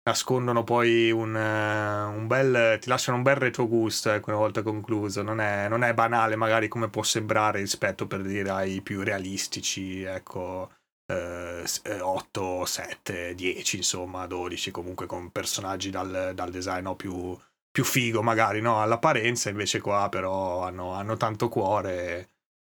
[0.04, 2.80] nascondono poi un, un bel.
[2.80, 5.22] ti lasciano un bel retrogusto, ecco, una volta concluso.
[5.22, 10.04] Non è, non è banale, magari come può sembrare rispetto per dire ai più realistici,
[10.04, 10.72] ecco.
[11.10, 11.64] Eh,
[12.02, 17.38] 8, 7, 10, insomma, 12, comunque con personaggi dal, dal design no, più
[17.78, 18.82] più figo magari no?
[18.82, 22.30] all'apparenza, invece qua però hanno, hanno tanto cuore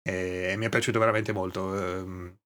[0.03, 1.75] e, e, mi è piaciuto veramente molto.
[1.75, 2.37] Ehm,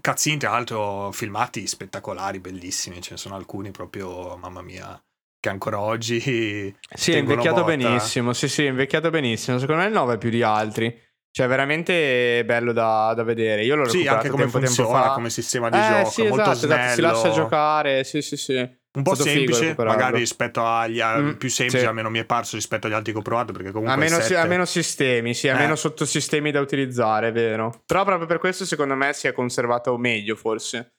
[0.00, 5.00] Cazzini, tra l'altro, filmati spettacolari, bellissimi, ce ne sono alcuni proprio, mamma mia,
[5.38, 6.18] che ancora oggi...
[6.92, 7.76] Sì, è invecchiato botta.
[7.76, 11.04] benissimo, sì sì, è invecchiato benissimo, secondo me il 9 è più di altri.
[11.30, 13.64] Cioè, veramente bello da, da vedere.
[13.64, 15.14] Io l'ho sì, anche come tempo, funziona, tempo fa.
[15.14, 16.82] come sistema di eh, gioco, sì, molto esatto, snello.
[16.82, 21.50] Esatto, si lascia giocare, sì, sì, sì un po' semplice, magari rispetto agli mm, più
[21.50, 21.86] semplici, sì.
[21.86, 23.52] almeno mi è parso rispetto agli altri che ho provato.
[23.52, 24.36] Perché comunque ha meno, sette...
[24.36, 25.58] ha meno sistemi, sì, ha eh.
[25.58, 27.82] meno sottosistemi da utilizzare, è vero.
[27.84, 30.94] Però proprio per questo, secondo me, si è conservato meglio, forse.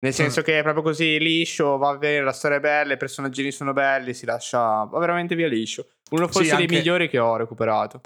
[0.00, 0.44] Nel senso mm.
[0.44, 4.14] che è proprio così liscio, va bene, la storia è bella, i personaggi sono belli,
[4.14, 5.86] si lascia va veramente via liscio.
[6.10, 6.66] Uno forse sì, anche...
[6.66, 8.00] dei migliori che ho recuperato.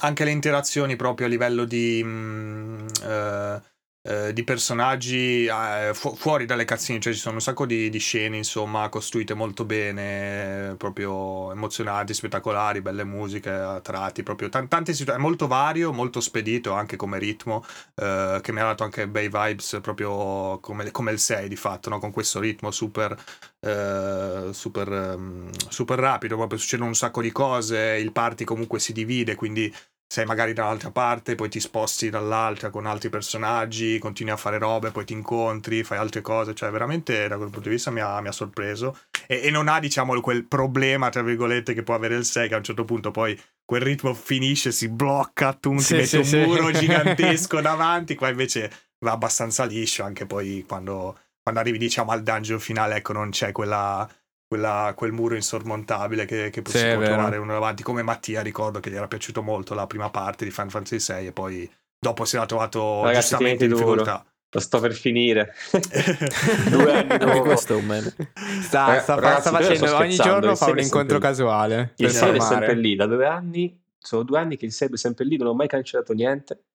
[0.00, 2.02] Anche le interazioni proprio a livello di.
[2.02, 3.62] Mh, mm, uh
[4.06, 7.98] eh, di personaggi eh, fu- fuori dalle cazzine, cioè ci sono un sacco di, di,
[7.98, 15.26] scene insomma costruite molto bene, proprio emozionanti, spettacolari, belle musiche tratti, proprio t- tante situazioni,
[15.26, 17.64] molto vario, molto spedito anche come ritmo,
[17.94, 21.88] eh, che mi ha dato anche bei vibes proprio come, come il 6 di fatto,
[21.88, 21.98] no?
[21.98, 23.16] con questo ritmo super,
[23.60, 28.92] eh, super, um, super rapido, proprio succedono un sacco di cose, il party comunque si
[28.92, 29.74] divide, quindi
[30.06, 34.90] sei magari dall'altra parte, poi ti sposti dall'altra con altri personaggi, continui a fare robe,
[34.90, 38.20] poi ti incontri, fai altre cose, cioè veramente da quel punto di vista mi ha,
[38.20, 38.96] mi ha sorpreso.
[39.26, 42.54] E, e, non ha diciamo quel problema tra virgolette che può avere il 6 che
[42.54, 46.28] a un certo punto poi quel ritmo finisce, si blocca, tu sì, ti sì, mette
[46.28, 48.70] sì, un muro gigantesco davanti, qua invece
[49.00, 53.52] va abbastanza liscio anche poi quando, quando arrivi diciamo al dungeon finale, ecco non c'è
[53.52, 54.08] quella
[54.54, 58.90] quella, quel muro insormontabile che, che si può trovare uno davanti, come Mattia ricordo che
[58.90, 62.36] gli era piaciuto molto la prima parte di Final Fantasy VI e poi dopo si
[62.36, 64.24] era trovato Ragazzi, giustamente in difficoltà.
[64.50, 65.52] Lo sto per finire.
[66.70, 67.40] Due anni dopo.
[67.42, 68.14] questo è un meme.
[68.62, 71.94] Sta, sta, Ragazzi, sta facendo ogni giorno fa un incontro casuale.
[71.96, 73.82] Il save è sempre lì, da due anni.
[73.98, 76.66] Sono due anni che il save è sempre lì, non ho mai cancellato niente.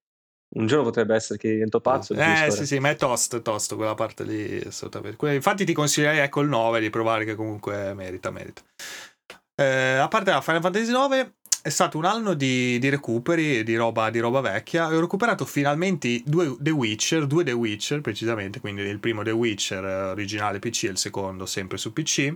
[0.52, 2.16] Un giorno potrebbe essere che divento pazzo.
[2.16, 4.60] Eh sì, sì, ma è tosto, tosto quella parte lì.
[4.66, 5.34] Assolutamente.
[5.34, 8.62] Infatti ti consiglierei ecco il 9 di provare che comunque merita, merita.
[9.56, 13.76] Eh, a parte la Final Fantasy 9 è stato un anno di, di recuperi, di
[13.76, 14.88] roba, di roba vecchia.
[14.88, 19.84] Ho recuperato finalmente due The Witcher, due The Witcher precisamente, quindi il primo The Witcher
[19.84, 22.34] eh, originale PC e il secondo sempre su PC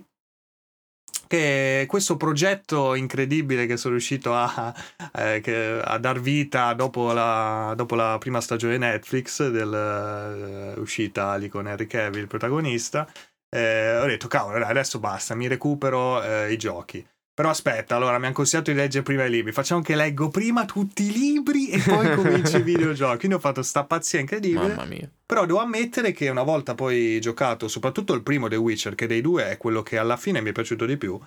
[1.27, 4.73] che questo progetto incredibile che sono riuscito a,
[5.13, 11.67] eh, a dar vita dopo la, dopo la, prima stagione Netflix dell'uscita uh, lì con
[11.67, 13.07] Henry Cavill, il protagonista,
[13.49, 17.05] eh, ho detto cavolo adesso basta, mi recupero eh, i giochi.
[17.35, 19.51] Però aspetta, allora mi hanno consigliato di leggere prima i libri.
[19.51, 23.18] Facciamo che leggo prima tutti i libri e poi comincio i videogiochi.
[23.18, 24.68] Quindi ho fatto sta pazzia incredibile.
[24.68, 25.10] Mamma mia.
[25.26, 29.22] Però devo ammettere che una volta poi giocato, soprattutto il primo The Witcher, che dei
[29.22, 31.19] due è quello che alla fine mi è piaciuto di più,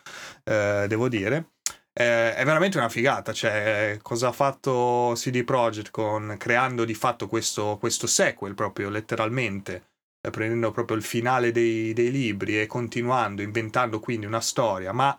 [0.45, 1.55] eh, devo dire.
[1.93, 7.27] Eh, è veramente una figata, cioè cosa ha fatto CD Projekt con creando di fatto
[7.27, 9.87] questo, questo sequel proprio letteralmente,
[10.21, 15.19] eh, prendendo proprio il finale dei, dei libri e continuando, inventando quindi una storia, ma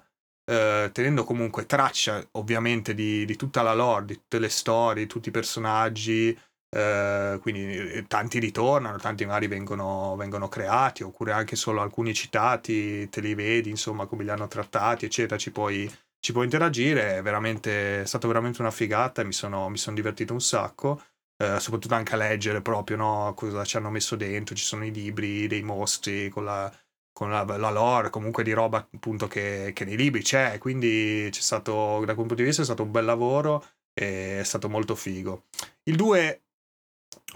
[0.50, 5.10] eh, tenendo comunque traccia ovviamente di, di, tutta la lore, di tutte le storie, di
[5.10, 6.38] tutti i personaggi,
[6.70, 13.10] eh, quindi eh, tanti ritornano, tanti magari vengono, vengono, creati, oppure anche solo alcuni citati,
[13.10, 17.22] te li vedi, insomma, come li hanno trattati, eccetera, ci puoi, ci puoi interagire, è,
[17.22, 21.02] veramente, è stata veramente una figata, mi sono, mi sono divertito un sacco.
[21.40, 24.92] Eh, soprattutto anche a leggere proprio no, cosa ci hanno messo dentro, ci sono i
[24.92, 26.72] libri dei mostri con la,
[27.18, 31.42] con la, la, lore comunque di roba appunto che, che, nei libri c'è, quindi c'è
[31.42, 34.94] stato, da quel punto di vista è stato un bel lavoro e è stato molto
[34.94, 35.46] figo.
[35.86, 36.42] Il 2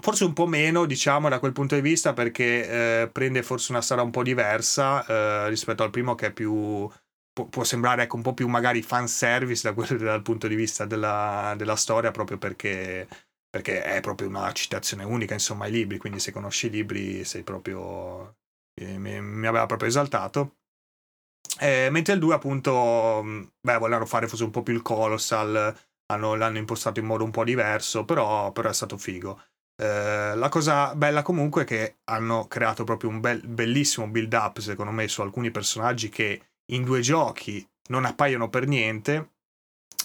[0.00, 3.80] forse un po' meno diciamo da quel punto di vista perché eh, prende forse una
[3.80, 6.88] strada un po' diversa eh, rispetto al primo che è più
[7.32, 10.84] può, può sembrare ecco, un po' più magari fan service da dal punto di vista
[10.84, 13.08] della, della storia proprio perché
[13.50, 17.42] perché è proprio una citazione unica insomma ai libri quindi se conosci i libri sei
[17.42, 18.36] proprio
[18.80, 20.56] mi, mi aveva proprio esaltato.
[21.60, 23.22] Eh, mentre il 2 appunto,
[23.60, 25.76] beh, volevano fare forse un po' più il Colossal,
[26.06, 29.40] hanno, l'hanno impostato in modo un po' diverso, però, però è stato figo.
[29.76, 34.58] Eh, la cosa bella comunque è che hanno creato proprio un bel, bellissimo build up,
[34.58, 36.40] secondo me, su alcuni personaggi che
[36.72, 39.30] in due giochi non appaiono per niente,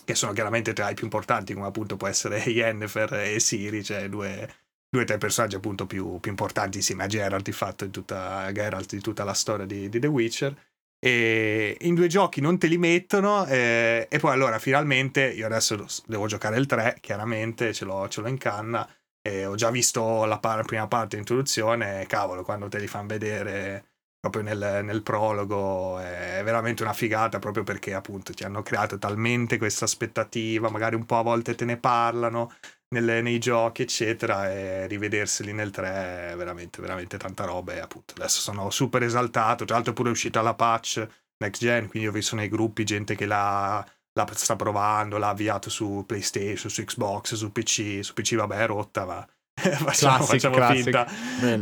[0.03, 4.09] che sono chiaramente tra i più importanti, come appunto può essere Yennefer e Siri, cioè
[4.09, 7.91] due due o tre personaggi appunto più, più, importanti insieme a Geralt di fatto in
[7.91, 10.55] tutta, Geralt, di tutta la storia di, di, The Witcher.
[10.99, 15.85] E in due giochi non te li mettono eh, e poi allora finalmente io adesso
[16.07, 18.87] devo giocare il 3 chiaramente ce l'ho, ce l'ho in canna
[19.21, 23.85] e ho già visto la, par- prima parte introduzione cavolo quando te li fanno vedere
[24.19, 29.59] proprio nel, nel, prologo è veramente una figata proprio perché appunto ti hanno creato talmente
[29.59, 32.51] questa aspettativa magari un po' a volte te ne parlano
[32.89, 37.73] nelle, nei giochi, eccetera, e rivederseli nel 3 è veramente, veramente tanta roba.
[37.73, 39.65] E appunto adesso sono super esaltato.
[39.65, 41.07] Tra l'altro, è pure uscita la patch
[41.37, 45.69] next gen, quindi ho visto nei gruppi gente che la, la sta provando, l'ha avviato
[45.69, 47.99] su PlayStation, su Xbox, su PC.
[48.01, 49.27] Su PC, vabbè, è rotta, ma.
[49.57, 50.83] facciamo, classic, facciamo, classic.
[50.83, 51.05] Finta,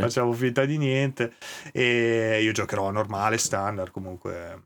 [0.04, 1.36] facciamo, finta, di niente
[1.72, 4.64] e io giocherò normale standard comunque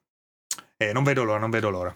[0.75, 1.95] e non vedo l'ora non vedo l'ora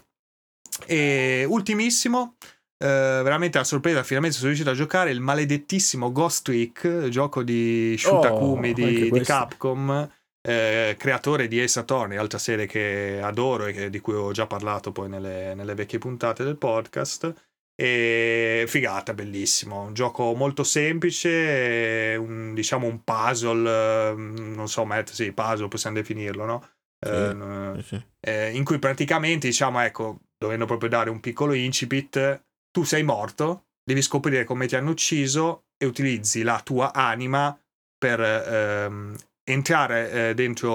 [0.86, 2.36] e ultimissimo
[2.76, 7.94] Uh, veramente a sorpresa, finalmente sono riuscito a giocare il maledettissimo Ghost Week, gioco di
[7.96, 10.10] Shutakumi oh, di, di, Capcom,
[10.42, 14.46] eh, creatore di Ace Attorney, altra serie che adoro e che, di cui ho già
[14.46, 17.32] parlato poi nelle, nelle vecchie puntate del podcast.
[17.76, 19.82] E figata, bellissimo.
[19.82, 26.44] Un gioco molto semplice, un, diciamo un puzzle, non so, Matt, sì, puzzle possiamo definirlo,
[26.44, 26.68] no?
[27.04, 28.04] Sì, eh, sì.
[28.20, 32.44] Eh, in cui praticamente, diciamo, ecco, dovendo proprio dare un piccolo incipit,
[32.74, 37.56] tu sei morto, devi scoprire come ti hanno ucciso e utilizzi la tua anima
[37.96, 40.70] per ehm, entrare eh, dentro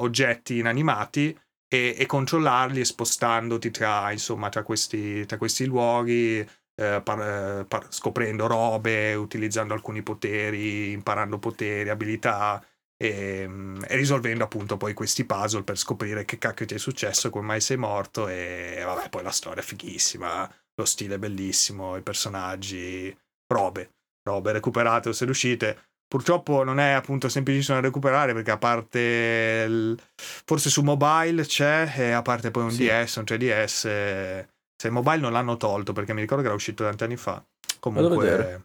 [0.00, 1.36] oggetti inanimati
[1.66, 7.86] e, e, controllarli spostandoti tra, insomma, tra, questi, tra questi luoghi, eh, par, eh, par,
[7.88, 12.64] scoprendo robe, utilizzando alcuni poteri, imparando poteri, abilità
[12.96, 17.28] e, ehm, e, risolvendo appunto poi questi puzzle per scoprire che cacchio ti è successo,
[17.28, 20.48] come mai sei morto e vabbè poi la storia è fighissima
[20.80, 23.16] lo stile bellissimo, i personaggi,
[23.46, 23.90] robe,
[24.22, 25.88] robe recuperate o se riuscite.
[26.06, 30.00] Purtroppo non è appunto semplicissimo da recuperare perché a parte il...
[30.16, 32.84] forse su mobile c'è e a parte poi un sì.
[32.84, 33.68] DS, un 3DS.
[33.70, 37.44] Se il mobile non l'hanno tolto perché mi ricordo che era uscito tanti anni fa.
[37.78, 38.64] Comunque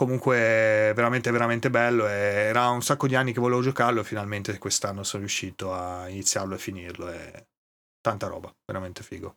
[0.00, 5.02] comunque veramente veramente bello era un sacco di anni che volevo giocarlo e finalmente quest'anno
[5.02, 7.46] sono riuscito a iniziarlo e finirlo e
[8.00, 9.34] tanta roba veramente figo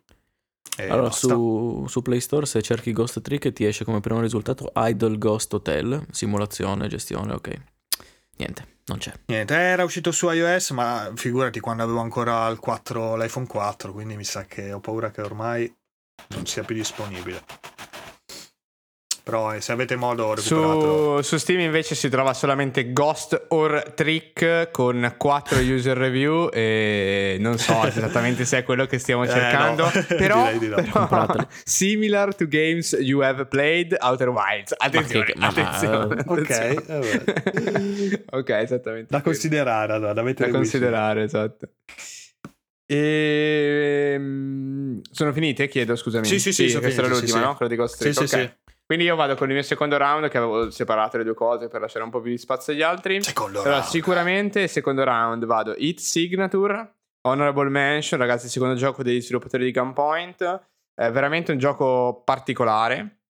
[0.78, 4.72] e allora, su, su, Play Store se cerchi Ghost Trick ti esce come primo risultato
[4.76, 7.62] Idle Ghost Hotel, simulazione, gestione, ok.
[8.38, 9.14] Niente, non c'è.
[9.28, 14.16] Niente, era uscito su iOS, ma figurati quando avevo ancora il 4, l'iPhone 4, quindi
[14.16, 15.72] mi sa che ho paura che ormai
[16.30, 17.44] non sia più disponibile.
[19.24, 21.22] Però eh, se avete modo recuperatelo.
[21.22, 27.38] Su, su Steam invece si trova solamente Ghost or Trick con 4 user review e
[27.40, 30.16] non so esattamente se è quello che stiamo cercando, eh, no.
[30.18, 31.08] però, no.
[31.08, 34.74] però similar to games you have played Outer Wilds.
[34.78, 36.16] Attenzione, ma che, attenzione.
[36.16, 36.84] Ma, attenzione.
[36.92, 39.08] ok, ok, esattamente.
[39.10, 41.70] Da considerare, allora, da mettere Da considerare, esatto.
[42.86, 44.12] E...
[44.14, 45.68] Ehm, sono finite?
[45.68, 46.26] Chiedo, scusami.
[46.26, 46.70] Sì, sì, sì.
[46.70, 47.56] sì questa era l'ultima, sì, no?
[47.56, 48.14] Quello di Ghost Trick.
[48.16, 48.46] Sì, okay.
[48.46, 48.52] sì,
[48.86, 51.82] Quindi io vado con il mio secondo round che avevo separato le due cose per
[51.82, 53.24] lasciare un po' più di spazio agli altri.
[53.24, 53.90] Secondo allora, round.
[53.90, 59.72] Sicuramente, secondo round vado Hit Signature, Honorable Mention, ragazzi, il secondo gioco degli sviluppatori di
[59.72, 60.68] Gunpoint.
[60.94, 63.22] È veramente un gioco particolare,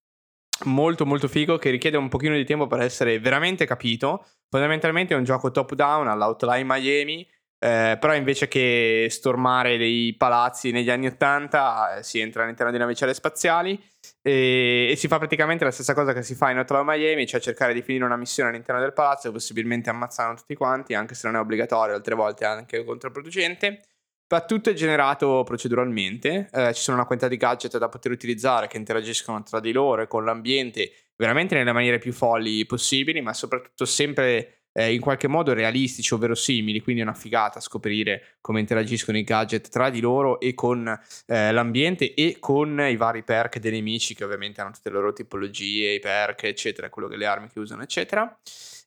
[0.66, 4.26] molto molto figo, che richiede un pochino di tempo per essere veramente capito.
[4.50, 7.28] Fondamentalmente è un gioco top down all'Outline Miami
[7.64, 12.78] eh, però invece che stormare dei palazzi negli anni 80 eh, si entra all'interno di
[12.78, 13.82] navicelle spaziali
[14.22, 17.40] e, e, si fa praticamente la stessa cosa che si fa in Hotel Miami, cioè
[17.40, 21.38] cercare di finire una missione all'interno del palazzo, possibilmente ammazzando tutti quanti, anche se non
[21.38, 23.80] è obbligatorio, altre volte anche controproducente.
[24.28, 28.68] Ma tutto è generato proceduralmente, eh, ci sono una quantità di gadget da poter utilizzare
[28.68, 33.34] che interagiscono tra di loro e con l'ambiente veramente nelle maniere più folli possibili, ma
[33.34, 38.60] soprattutto sempre eh, in qualche modo realistici o verosimili, quindi è una figata scoprire come
[38.60, 40.88] interagiscono i gadget tra di loro e con
[41.28, 45.14] eh, l'ambiente e con i vari perk dei nemici che ovviamente hanno tutte le loro
[45.14, 48.38] tipologie, i perk eccetera, quello che le armi che usano eccetera.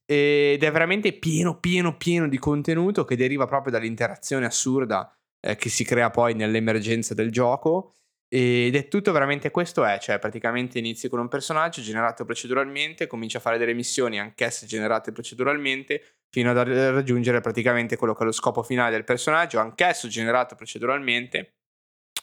[0.04, 5.68] Ed è veramente pieno, pieno, pieno di contenuto che deriva proprio dall'interazione assurda eh, che
[5.68, 7.94] si crea poi nell'emergenza del gioco
[8.28, 13.36] ed è tutto veramente questo è, cioè praticamente inizi con un personaggio generato proceduralmente, cominci
[13.36, 18.32] a fare delle missioni anch'esse generate proceduralmente, fino a raggiungere praticamente quello che è lo
[18.32, 21.54] scopo finale del personaggio, anch'esso generato proceduralmente.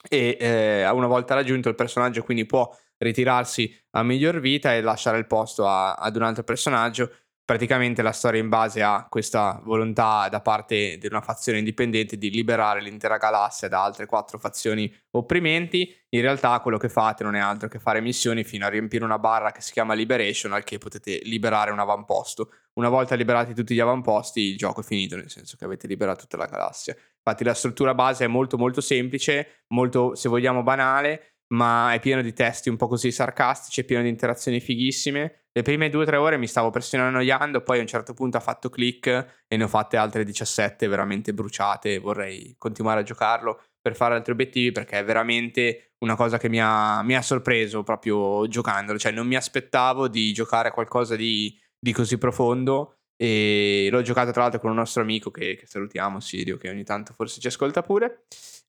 [0.09, 5.17] E eh, una volta raggiunto il personaggio quindi può ritirarsi a miglior vita e lasciare
[5.17, 10.29] il posto a, ad un altro personaggio praticamente la storia in base a questa volontà
[10.29, 15.93] da parte di una fazione indipendente di liberare l'intera galassia da altre quattro fazioni opprimenti.
[16.09, 19.19] In realtà quello che fate non è altro che fare missioni fino a riempire una
[19.19, 22.49] barra che si chiama Liberation al che potete liberare un avamposto.
[22.73, 26.21] Una volta liberati tutti gli avamposti il gioco è finito, nel senso che avete liberato
[26.21, 26.95] tutta la galassia.
[26.95, 32.21] Infatti la struttura base è molto molto semplice, molto se vogliamo banale, ma è pieno
[32.21, 36.05] di testi un po' così sarcastici, è pieno di interazioni fighissime le prime due o
[36.05, 39.55] tre ore mi stavo persino annoiando, poi a un certo punto ha fatto click e
[39.55, 41.99] ne ho fatte altre 17 veramente bruciate.
[41.99, 46.59] Vorrei continuare a giocarlo per fare altri obiettivi perché è veramente una cosa che mi
[46.59, 48.97] ha, mi ha sorpreso proprio giocandolo.
[48.97, 54.41] Cioè non mi aspettavo di giocare qualcosa di, di così profondo e l'ho giocato tra
[54.41, 57.81] l'altro con un nostro amico che, che salutiamo, Sirio, che ogni tanto forse ci ascolta
[57.81, 58.25] pure.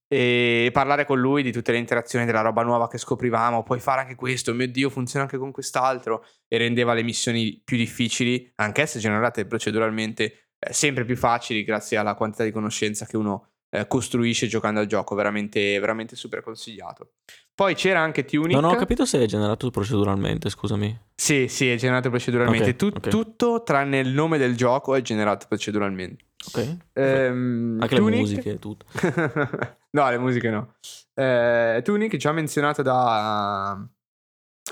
[0.06, 4.02] E parlare con lui di tutte le interazioni della roba nuova che scoprivamo, puoi fare
[4.02, 9.00] anche questo, mio dio funziona anche con quest'altro e rendeva le missioni più difficili, anch'esse
[9.00, 14.46] generate proceduralmente eh, sempre più facili grazie alla quantità di conoscenza che uno eh, costruisce
[14.46, 17.14] giocando al gioco, veramente, veramente super consigliato.
[17.52, 18.52] Poi c'era anche Tunic.
[18.52, 20.96] Non ho capito se è generato proceduralmente, scusami.
[21.16, 22.70] Sì, sì, è generato proceduralmente.
[22.70, 23.10] Okay, tu, okay.
[23.10, 26.24] Tutto tranne il nome del gioco è generato proceduralmente.
[26.46, 26.76] Ok.
[26.92, 28.14] Ehm, Anche Tunic...
[28.14, 28.86] le musiche tutto.
[29.90, 30.74] no, le musiche no.
[31.12, 33.76] Eh, Tunic, già menzionato da,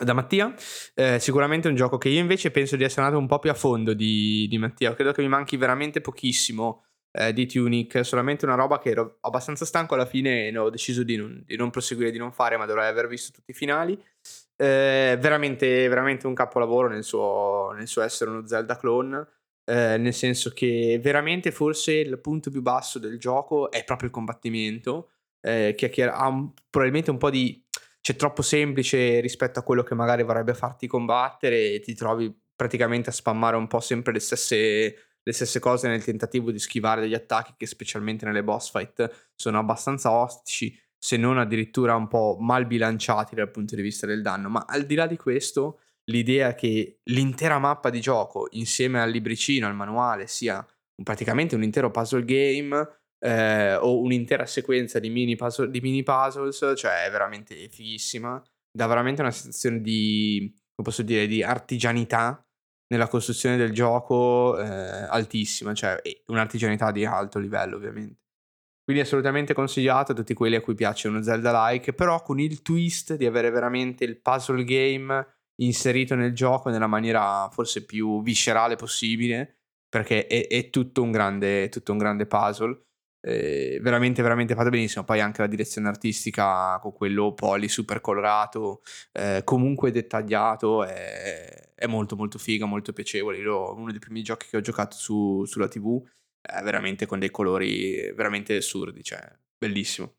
[0.00, 0.54] da Mattia.
[0.94, 3.54] Eh, sicuramente un gioco che io invece penso di essere andato un po' più a
[3.54, 4.94] fondo di, di Mattia.
[4.94, 8.04] Credo che mi manchi veramente pochissimo eh, di Tunic.
[8.04, 11.56] Solamente una roba che ero abbastanza stanco alla fine e ho deciso di non, di
[11.56, 13.92] non proseguire, di non fare, ma dovrei aver visto tutti i finali.
[14.56, 19.26] Eh, veramente, veramente un capolavoro nel suo, nel suo essere uno Zelda clone.
[19.64, 24.14] Eh, nel senso che veramente forse il punto più basso del gioco è proprio il
[24.14, 25.10] combattimento,
[25.40, 27.64] eh, che, ha un, probabilmente un po' di...
[28.00, 33.10] c'è troppo semplice rispetto a quello che magari vorrebbe farti combattere e ti trovi praticamente
[33.10, 37.14] a spammare un po' sempre le stesse, le stesse cose nel tentativo di schivare degli
[37.14, 42.66] attacchi che specialmente nelle boss fight sono abbastanza ostici, se non addirittura un po' mal
[42.66, 44.48] bilanciati dal punto di vista del danno.
[44.48, 49.66] Ma al di là di questo l'idea che l'intera mappa di gioco insieme al libricino,
[49.66, 50.64] al manuale, sia
[51.02, 56.74] praticamente un intero puzzle game eh, o un'intera sequenza di mini, puzzle, di mini puzzles,
[56.76, 62.44] cioè è veramente fighissima, dà veramente una sensazione di, come posso dire, di artigianità
[62.92, 68.20] nella costruzione del gioco eh, altissima, cioè un'artigianità di alto livello ovviamente.
[68.84, 73.16] Quindi assolutamente consigliato a tutti quelli a cui piace uno Zelda-like, però con il twist
[73.16, 75.26] di avere veramente il puzzle game
[75.62, 81.70] inserito nel gioco nella maniera forse più viscerale possibile, perché è, è tutto, un grande,
[81.70, 82.78] tutto un grande puzzle.
[83.22, 85.04] Eh, veramente veramente fatto benissimo.
[85.04, 88.82] Poi anche la direzione artistica con quello poli super colorato
[89.12, 93.38] eh, comunque dettagliato è, è, molto molto figa molto piacevole.
[93.38, 96.02] Io, uno dei primi giochi che ho giocato su, sulla tv
[96.40, 99.20] è veramente con dei colori veramente assurdi cioè
[99.56, 100.16] bellissimo.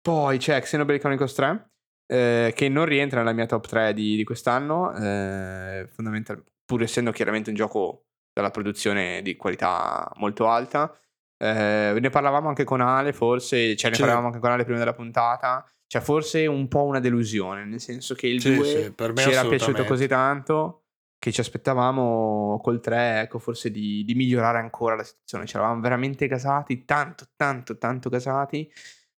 [0.00, 1.70] Poi c'è Xenoblade Chronicles 3
[2.06, 7.12] eh, che non rientra nella mia top 3 di, di quest'anno eh, fondamentalmente pur essendo
[7.12, 10.96] chiaramente un gioco dalla produzione di qualità molto alta
[11.42, 14.02] eh, ne parlavamo anche con Ale, forse, cioè ne sì.
[14.02, 15.68] parlavamo anche con Ale prima della puntata.
[15.88, 19.44] Cioè, forse un po' una delusione, nel senso che il sì, 2 sì, ci era
[19.46, 20.84] piaciuto così tanto
[21.18, 25.46] che ci aspettavamo col 3, ecco, forse di, di migliorare ancora la situazione.
[25.46, 28.70] Ci eravamo veramente gasati, tanto, tanto, tanto gasati.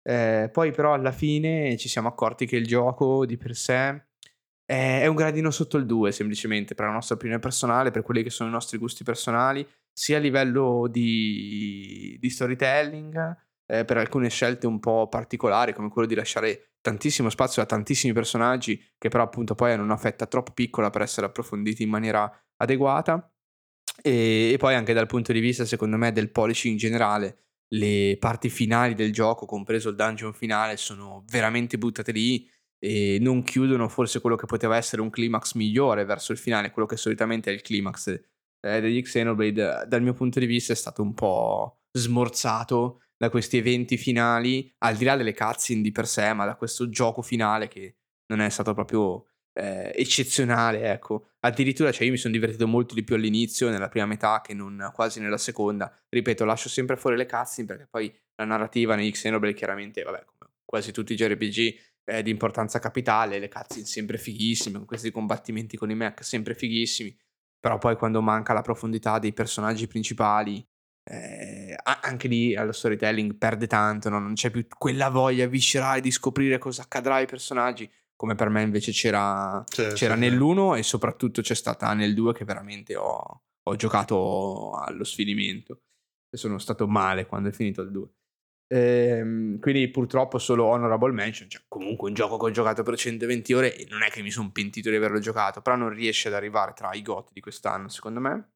[0.02, 4.06] Eh, poi però alla fine ci siamo accorti che il gioco di per sé
[4.66, 8.30] è un gradino sotto il 2 semplicemente per la nostra opinione personale, per quelli che
[8.30, 14.66] sono i nostri gusti personali sia a livello di, di storytelling, eh, per alcune scelte
[14.66, 19.54] un po' particolari, come quello di lasciare tantissimo spazio a tantissimi personaggi che però appunto
[19.54, 23.32] poi hanno una fetta troppo piccola per essere approfonditi in maniera adeguata.
[24.02, 27.38] E, e poi anche dal punto di vista, secondo me, del polish in generale,
[27.68, 32.46] le parti finali del gioco, compreso il dungeon finale, sono veramente buttate lì
[32.78, 36.86] e non chiudono forse quello che poteva essere un climax migliore verso il finale, quello
[36.86, 38.20] che solitamente è il climax
[38.64, 43.58] eh, degli Xenoblade dal mio punto di vista è stato un po' smorzato da questi
[43.58, 47.68] eventi finali, al di là delle cutscene di per sé, ma da questo gioco finale
[47.68, 47.96] che
[48.26, 51.28] non è stato proprio eh, eccezionale, ecco.
[51.40, 54.90] Addirittura, cioè, io mi sono divertito molto di più all'inizio, nella prima metà, che non
[54.92, 55.94] quasi nella seconda.
[56.08, 60.50] Ripeto, lascio sempre fuori le cutscene perché poi la narrativa negli Xenoblade chiaramente, vabbè, come
[60.64, 65.76] quasi tutti i JRPG, è di importanza capitale, le cutscene sempre fighissime, con questi combattimenti
[65.76, 67.16] con i mech sempre fighissimi
[67.64, 70.62] però poi quando manca la profondità dei personaggi principali,
[71.02, 74.18] eh, anche lì allo storytelling perde tanto, no?
[74.18, 78.60] non c'è più quella voglia viscerale di scoprire cosa accadrà ai personaggi, come per me
[78.60, 80.78] invece c'era, c'era sì, nell'1 sì.
[80.78, 85.84] e soprattutto c'è stata nel 2 che veramente ho, ho giocato allo sfinimento.
[86.28, 88.08] E sono stato male quando è finito il 2.
[88.66, 93.52] Ehm, quindi purtroppo solo honorable mention, cioè comunque un gioco che ho giocato per 120
[93.52, 96.34] ore e non è che mi sono pentito di averlo giocato, però non riesce ad
[96.34, 98.52] arrivare tra i goti di quest'anno secondo me.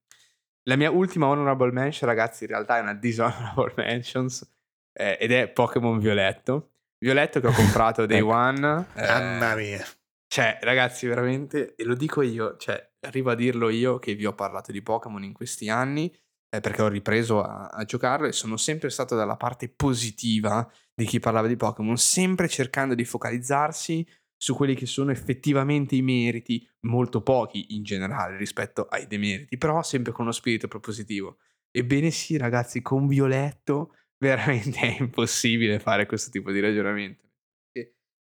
[0.65, 4.51] La mia ultima honorable mention ragazzi in realtà è una dishonorable mentions
[4.93, 6.73] eh, ed è Pokémon Violetto.
[6.99, 8.29] Violetto che ho comprato day ecco.
[8.29, 8.87] one.
[8.95, 9.85] Eh, Mamma mia.
[10.27, 14.35] Cioè ragazzi veramente, e lo dico io, cioè arrivo a dirlo io che vi ho
[14.35, 16.15] parlato di Pokémon in questi anni
[16.51, 21.05] eh, perché ho ripreso a, a giocarlo e sono sempre stato dalla parte positiva di
[21.05, 24.07] chi parlava di Pokémon, sempre cercando di focalizzarsi
[24.37, 29.83] su quelli che sono effettivamente i meriti, molto pochi in generale rispetto ai demeriti, però
[29.83, 31.39] sempre con uno spirito propositivo.
[31.71, 37.28] Ebbene sì, ragazzi, con Violetto veramente è impossibile fare questo tipo di ragionamento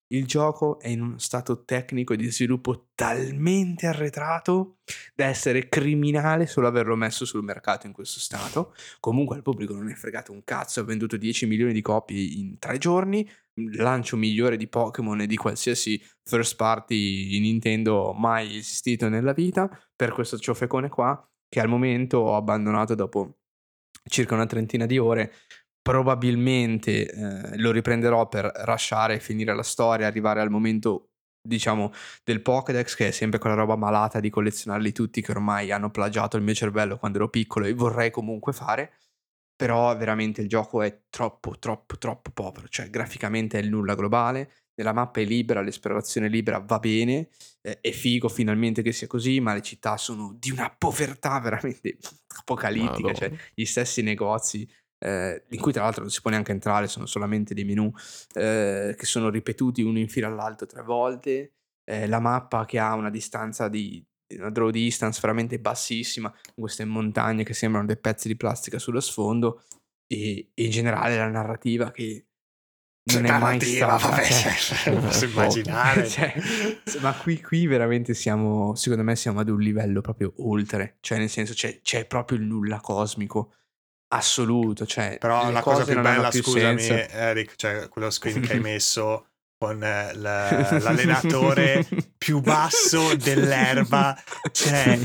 [0.09, 4.77] il gioco è in uno stato tecnico di sviluppo talmente arretrato
[5.13, 8.73] da essere criminale solo averlo messo sul mercato in questo stato.
[8.99, 12.57] Comunque al pubblico non è fregato un cazzo, ha venduto 10 milioni di copie in
[12.57, 13.29] tre giorni,
[13.75, 20.11] lancio migliore di Pokémon e di qualsiasi first party Nintendo mai esistito nella vita, per
[20.13, 23.39] questo ciofecone qua, che al momento ho abbandonato dopo
[24.07, 25.33] circa una trentina di ore
[25.87, 31.11] probabilmente eh, lo riprenderò per rushare e finire la storia, arrivare al momento
[31.41, 31.93] diciamo
[32.25, 36.35] del Pokédex che è sempre quella roba malata di collezionarli tutti che ormai hanno plagiato
[36.35, 38.97] il mio cervello quando ero piccolo e vorrei comunque fare.
[39.55, 42.67] Però veramente il gioco è troppo troppo troppo povero.
[42.67, 44.51] Cioè graficamente è il nulla globale
[44.83, 47.29] la mappa è libera, l'esplorazione libera va bene,
[47.61, 51.97] eh, è figo finalmente che sia così, ma le città sono di una povertà veramente
[52.37, 54.69] apocalittica, cioè gli stessi negozi
[54.99, 57.91] eh, in cui tra l'altro non si può neanche entrare, sono solamente dei menu
[58.33, 61.53] eh, che sono ripetuti uno in fila all'altro tre volte,
[61.83, 64.03] eh, la mappa che ha una distanza di
[64.35, 68.99] una draw distance veramente bassissima, con queste montagne che sembrano dei pezzi di plastica sullo
[68.99, 69.63] sfondo
[70.07, 72.27] e, e in generale la narrativa che
[73.13, 76.07] non è mai stata vabbè, cioè, posso immaginare.
[76.09, 76.33] cioè,
[76.99, 81.29] ma qui, qui, veramente siamo secondo me siamo ad un livello proprio oltre cioè nel
[81.29, 83.53] senso c'è, c'è proprio il nulla cosmico
[84.09, 84.85] assoluto.
[84.85, 87.15] Cioè, Però la cosa più bella, più scusami, senso.
[87.15, 89.27] Eric, cioè quello screen che hai messo
[89.59, 91.83] con eh, l'allenatore
[92.15, 94.15] più basso dell'erba,
[94.51, 94.99] cioè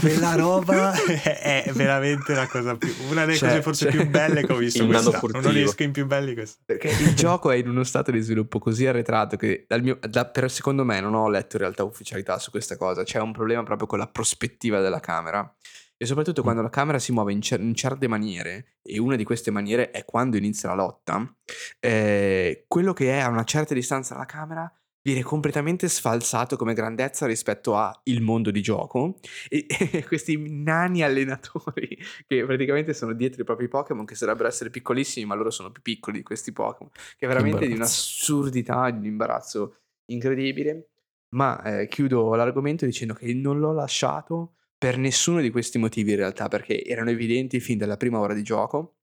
[0.00, 4.46] quella roba è veramente la cosa più, una delle cioè, cose forse cioè, più belle
[4.46, 6.78] che ho visto quest'anno, uno degli screen più belli quest'anno.
[6.78, 10.24] Perché il gioco è in uno stato di sviluppo così arretrato che dal mio, da,
[10.24, 13.62] per secondo me non ho letto in realtà ufficialità su questa cosa, c'è un problema
[13.62, 15.54] proprio con la prospettiva della camera
[16.00, 19.24] E soprattutto quando la camera si muove in, cer- in, certe maniere, e una di
[19.24, 21.36] queste maniere è quando inizia la lotta,
[21.80, 24.72] eh, quello che è a una certa distanza dalla camera
[25.02, 29.18] viene completamente sfalsato come grandezza rispetto al mondo di gioco.
[29.48, 34.70] E, e, questi nani allenatori che praticamente sono dietro i propri Pokémon che sarebbero essere
[34.70, 38.98] piccolissimi ma loro sono più piccoli di questi Pokémon che è veramente di un'assurdità, di
[38.98, 40.90] un imbarazzo incredibile.
[41.30, 46.18] Ma eh, chiudo l'argomento dicendo che non l'ho lasciato per nessuno di questi motivi in
[46.18, 48.98] realtà perché erano evidenti fin dalla prima ora di gioco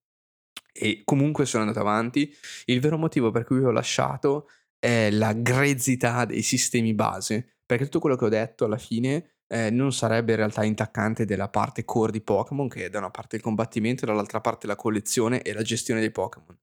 [0.71, 2.33] e comunque sono andato avanti
[2.65, 4.47] il vero motivo per cui ho lasciato
[4.85, 9.71] è la grezzità dei sistemi base, perché tutto quello che ho detto alla fine eh,
[9.71, 13.35] non sarebbe in realtà intaccante della parte core di Pokémon, che è da una parte
[13.35, 16.55] il combattimento e dall'altra parte la collezione e la gestione dei Pokémon.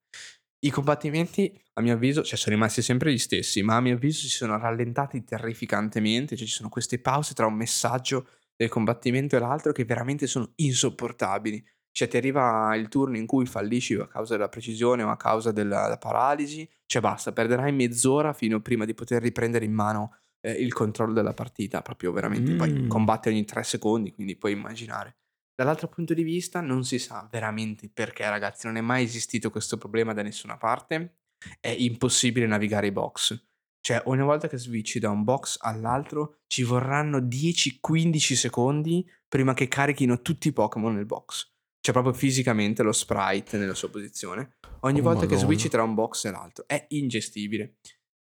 [0.64, 4.20] I combattimenti, a mio avviso, cioè sono rimasti sempre gli stessi, ma a mio avviso
[4.20, 8.28] si sono rallentati terrificantemente, cioè ci sono queste pause tra un messaggio
[8.62, 11.64] del combattimento e l'altro che veramente sono insopportabili.
[11.90, 15.52] Cioè ti arriva il turno in cui fallisci a causa della precisione o a causa
[15.52, 20.72] della paralisi, cioè basta, perderai mezz'ora fino prima di poter riprendere in mano eh, il
[20.72, 22.56] controllo della partita, proprio veramente, mm.
[22.56, 25.16] poi combatte ogni tre secondi, quindi puoi immaginare.
[25.55, 29.76] Dall'altro punto di vista non si sa veramente perché ragazzi, non è mai esistito questo
[29.76, 31.18] problema da nessuna parte,
[31.60, 33.51] è impossibile navigare i box.
[33.84, 39.66] Cioè, ogni volta che switchi da un box all'altro ci vorranno 10-15 secondi prima che
[39.66, 41.50] carichino tutti i Pokémon nel box
[41.82, 44.59] cioè proprio fisicamente lo sprite nella sua posizione.
[44.82, 45.26] Ogni oh, volta Madonna.
[45.26, 47.78] che switchi tra un box e l'altro è ingestibile.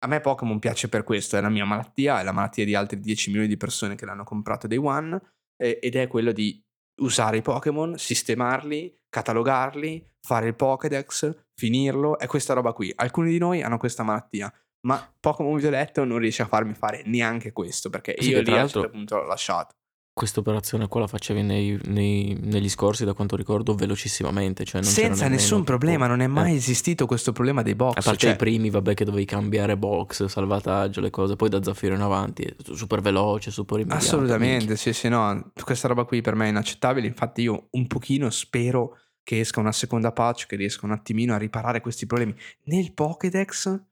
[0.01, 2.99] A me Pokémon piace per questo, è la mia malattia, è la malattia di altri
[2.99, 5.21] 10 milioni di persone che l'hanno comprato day one
[5.63, 6.61] eh, ed è quello di
[7.03, 12.93] usare i Pokémon, sistemarli, catalogarli, fare il Pokédex, finirlo, è questa roba qui.
[12.97, 14.53] Alcuni di noi hanno questa malattia,
[14.87, 18.63] ma Pokémon Violetto non riesce a farmi fare neanche questo perché sì, io lì a
[18.63, 19.75] un certo punto l'ho lasciato
[20.17, 24.65] questa operazione qua la facevi nei, nei, negli scorsi, da quanto ricordo, velocissimamente.
[24.65, 26.57] Cioè Senza nessun problema, non è mai eh.
[26.57, 27.99] esistito questo problema dei box.
[27.99, 28.33] A parte cioè...
[28.33, 32.51] i primi, vabbè, che dovevi cambiare box, salvataggio, le cose, poi da Zaffiro in avanti,
[32.73, 34.03] super veloce, super immediato.
[34.07, 37.07] Assolutamente, sì, sì, no, questa roba qui per me è inaccettabile.
[37.07, 41.37] Infatti, io un pochino spero che esca una seconda patch che riesca un attimino a
[41.37, 42.35] riparare questi problemi.
[42.63, 43.83] Nel Pokédex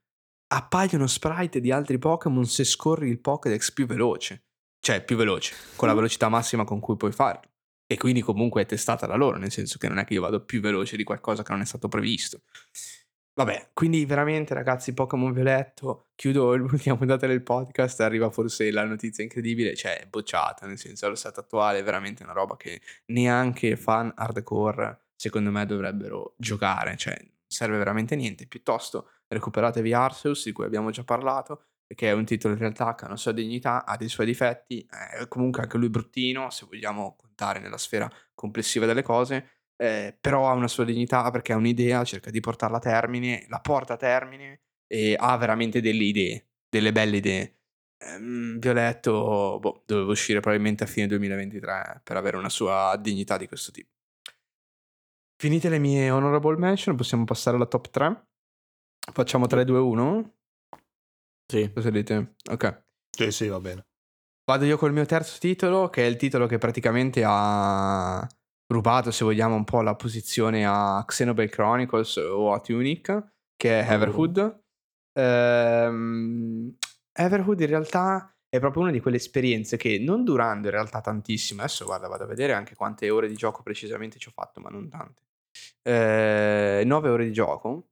[0.48, 4.44] appaiono sprite di altri Pokémon se scorri il Pokédex più veloce
[4.84, 7.40] cioè più veloce, con la velocità massima con cui puoi farlo.
[7.86, 10.44] E quindi comunque è testata da loro, nel senso che non è che io vado
[10.44, 12.42] più veloce di qualcosa che non è stato previsto.
[13.32, 19.24] Vabbè, quindi veramente ragazzi, Pokémon Violetto, chiudo l'ultima puntata del podcast, arriva forse la notizia
[19.24, 23.76] incredibile, cioè è bocciata, nel senso allo stato attuale è veramente una roba che neanche
[23.76, 30.52] fan hardcore secondo me dovrebbero giocare, cioè non serve veramente niente, piuttosto recuperatevi Arceus di
[30.52, 31.64] cui abbiamo già parlato,
[31.94, 34.86] che è un titolo in realtà che ha una sua dignità, ha dei suoi difetti,
[34.88, 40.48] è comunque anche lui bruttino, se vogliamo contare nella sfera complessiva delle cose, eh, però
[40.48, 43.96] ha una sua dignità perché ha un'idea, cerca di portarla a termine, la porta a
[43.96, 47.58] termine e ha veramente delle idee, delle belle idee.
[47.98, 53.46] Ehm, Violetto, boh, doveva uscire probabilmente a fine 2023 per avere una sua dignità di
[53.48, 53.90] questo tipo.
[55.36, 58.26] Finite le mie honorable mention, possiamo passare alla top 3.
[59.12, 60.34] Facciamo 3, 2, 1.
[61.46, 61.70] Sì.
[61.72, 62.34] Cosa dite?
[62.50, 62.84] Ok.
[63.10, 63.86] Sì, sì, va bene.
[64.44, 68.26] Vado io col mio terzo titolo, che è il titolo che praticamente ha
[68.66, 73.90] rubato, se vogliamo, un po' la posizione a Xenoblade Chronicles o a Tunic, che è
[73.90, 74.38] Everhood.
[74.38, 75.20] Oh.
[75.20, 76.76] Ehm,
[77.12, 81.60] Everhood in realtà è proprio una di quelle esperienze che non durando in realtà tantissimo,
[81.62, 84.68] adesso guarda, vado a vedere anche quante ore di gioco precisamente ci ho fatto, ma
[84.68, 85.22] non tante.
[85.82, 87.88] Eh, 9 ore di gioco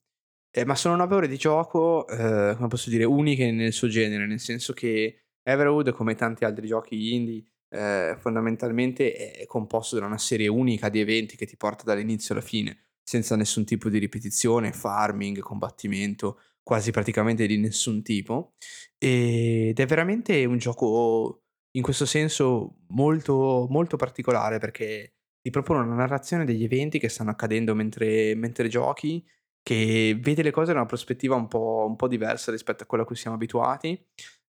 [0.55, 4.27] eh, ma sono 9 ore di gioco, eh, come posso dire, uniche nel suo genere,
[4.27, 10.19] nel senso che Everwood, come tanti altri giochi indie, eh, fondamentalmente è composto da una
[10.19, 14.73] serie unica di eventi che ti porta dall'inizio alla fine, senza nessun tipo di ripetizione,
[14.73, 18.55] farming, combattimento, quasi praticamente di nessun tipo.
[18.99, 21.45] Ed è veramente un gioco
[21.77, 27.31] in questo senso molto, molto particolare perché ti propone una narrazione degli eventi che stanno
[27.31, 29.25] accadendo mentre, mentre giochi
[29.63, 33.05] che vede le cose da una prospettiva un po', un po diversa rispetto a quella
[33.05, 34.01] a cui siamo abituati.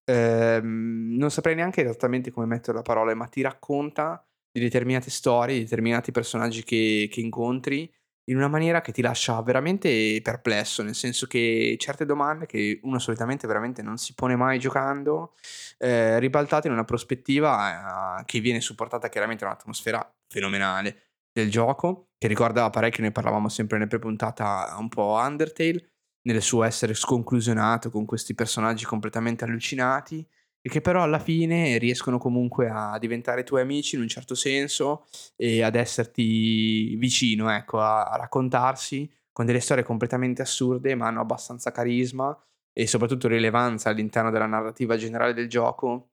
[0.06, 5.56] Ehm, non saprei neanche esattamente come mettere la parola, ma ti racconta di determinate storie,
[5.56, 7.92] di determinati personaggi che, che incontri
[8.26, 13.00] in una maniera che ti lascia veramente perplesso, nel senso che certe domande che uno
[13.00, 15.34] solitamente veramente non si pone mai giocando,
[15.80, 22.12] eh, ribaltate in una prospettiva eh, che viene supportata chiaramente da un'atmosfera fenomenale del gioco,
[22.24, 25.90] che ricorda parecchio, ne parlavamo sempre nelle pre-puntata un po' Undertale,
[26.22, 30.26] nel suo essere sconclusionato con questi personaggi completamente allucinati
[30.62, 35.06] e che però alla fine riescono comunque a diventare tuoi amici in un certo senso
[35.36, 41.20] e ad esserti vicino, ecco, a, a raccontarsi con delle storie completamente assurde ma hanno
[41.20, 42.34] abbastanza carisma
[42.72, 46.12] e soprattutto rilevanza all'interno della narrativa generale del gioco,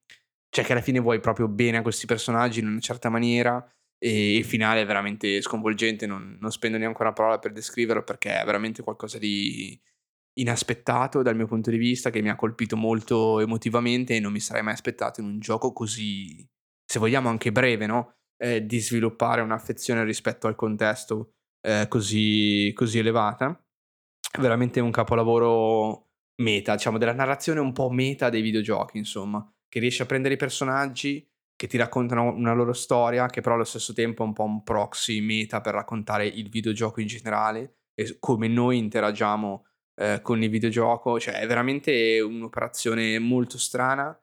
[0.48, 3.64] cioè che alla fine vuoi proprio bene a questi personaggi in una certa maniera
[4.02, 8.40] e il finale è veramente sconvolgente, non, non spendo neanche una parola per descriverlo perché
[8.40, 9.78] è veramente qualcosa di
[10.40, 14.40] inaspettato dal mio punto di vista che mi ha colpito molto emotivamente e non mi
[14.40, 16.48] sarei mai aspettato in un gioco così,
[16.82, 18.14] se vogliamo anche breve, no?
[18.42, 23.62] Eh, di sviluppare un'affezione rispetto al contesto eh, così, così elevata.
[24.38, 26.08] Veramente un capolavoro
[26.40, 30.38] meta, diciamo, della narrazione un po' meta dei videogiochi, insomma, che riesce a prendere i
[30.38, 31.29] personaggi
[31.60, 34.62] che ti raccontano una loro storia, che però allo stesso tempo è un po' un
[34.62, 39.66] proxy meta per raccontare il videogioco in generale e come noi interagiamo
[39.96, 41.20] eh, con il videogioco.
[41.20, 44.18] Cioè, è veramente un'operazione molto strana.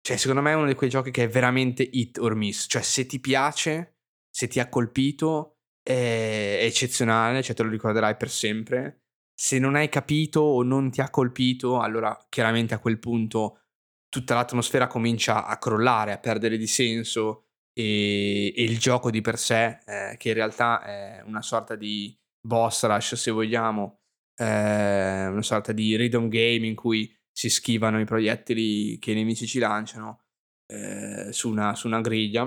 [0.00, 2.64] Cioè, secondo me è uno di quei giochi che è veramente hit or miss.
[2.66, 3.98] Cioè, se ti piace,
[4.30, 9.02] se ti ha colpito, è eccezionale, cioè te lo ricorderai per sempre.
[9.34, 13.65] Se non hai capito o non ti ha colpito, allora chiaramente a quel punto
[14.08, 19.38] tutta l'atmosfera comincia a crollare, a perdere di senso e, e il gioco di per
[19.38, 24.00] sé, eh, che in realtà è una sorta di boss rush se vogliamo,
[24.36, 29.46] eh, una sorta di rhythm game in cui si schivano i proiettili che i nemici
[29.46, 30.22] ci lanciano
[30.66, 32.44] eh, su, una, su una griglia.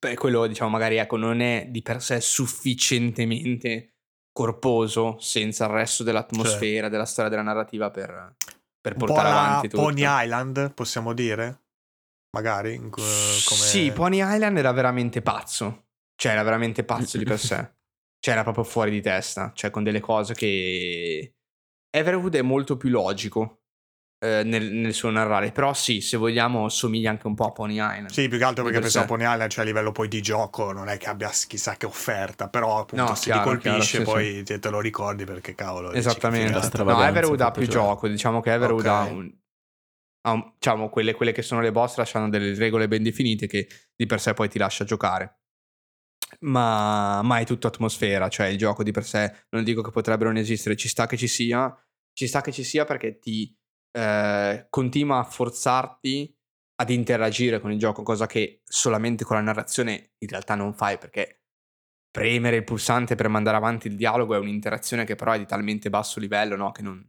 [0.00, 3.94] Beh, quello diciamo magari ecco, non è di per sé sufficientemente
[4.32, 6.90] corposo senza il resto dell'atmosfera, cioè.
[6.90, 8.36] della storia della narrativa per,
[8.80, 9.82] per portare avanti tutto.
[9.82, 11.62] Pony Island, possiamo dire?
[12.30, 12.78] Magari?
[12.88, 13.06] come...
[13.06, 15.86] Sì, Pony Island era veramente pazzo.
[16.14, 17.72] Cioè, era veramente pazzo di per sé.
[18.20, 19.52] Cioè, era proprio fuori di testa.
[19.54, 21.34] Cioè, con delle cose che...
[21.90, 23.60] Everwood è molto più logico
[24.20, 25.52] eh, nel, nel, suo narrare.
[25.52, 28.10] Però sì, se vogliamo, somiglia anche un po' a Pony Island.
[28.10, 30.72] Sì, più che altro perché pensavo a Pony Island, cioè a livello poi di gioco,
[30.72, 34.04] non è che abbia chissà che offerta, però appunto no, se chiaro, ti colpisce chiaro,
[34.04, 34.58] sì, poi sì.
[34.58, 35.92] te lo ricordi perché cavolo.
[35.92, 36.60] Esattamente.
[36.82, 37.72] No, Everwood ha più cioè.
[37.72, 39.08] gioco, diciamo che Everwood okay.
[39.08, 39.32] ha un...
[40.22, 43.68] Ha un, diciamo, quelle, quelle, che sono le boss lasciano delle regole ben definite che
[43.94, 45.38] di per sé poi ti lascia giocare.
[46.40, 50.28] Ma, ma è tutto atmosfera, cioè il gioco di per sé non dico che potrebbero
[50.28, 51.74] non esistere, ci sta che ci sia,
[52.12, 53.57] ci sta che ci sia perché ti,
[53.98, 56.32] eh, continua a forzarti
[56.76, 60.98] ad interagire con il gioco, cosa che solamente con la narrazione in realtà non fai
[60.98, 61.42] perché
[62.08, 65.90] premere il pulsante per mandare avanti il dialogo è un'interazione che però è di talmente
[65.90, 66.70] basso livello no?
[66.70, 67.04] che non,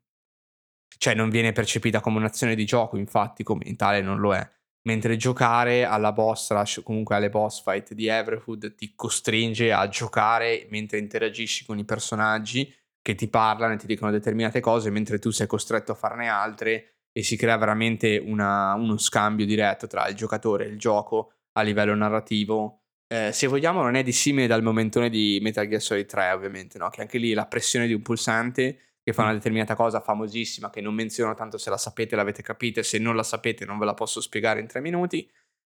[0.97, 4.51] cioè non viene percepita come un'azione di gioco, infatti come in tale non lo è.
[4.87, 10.65] Mentre giocare alla boss rush, comunque alle boss fight di Everwood, ti costringe a giocare
[10.71, 15.31] mentre interagisci con i personaggi che ti parlano e ti dicono determinate cose, mentre tu
[15.31, 20.15] sei costretto a farne altre e si crea veramente una, uno scambio diretto tra il
[20.15, 22.83] giocatore e il gioco a livello narrativo.
[23.07, 26.89] Eh, se vogliamo, non è dissimile dal momentone di Metal Gear Solid 3, ovviamente, no?
[26.89, 29.35] che anche lì la pressione di un pulsante che fa una mm.
[29.35, 33.23] determinata cosa famosissima, che non menziono tanto se la sapete, l'avete capita, se non la
[33.23, 35.27] sapete non ve la posso spiegare in tre minuti,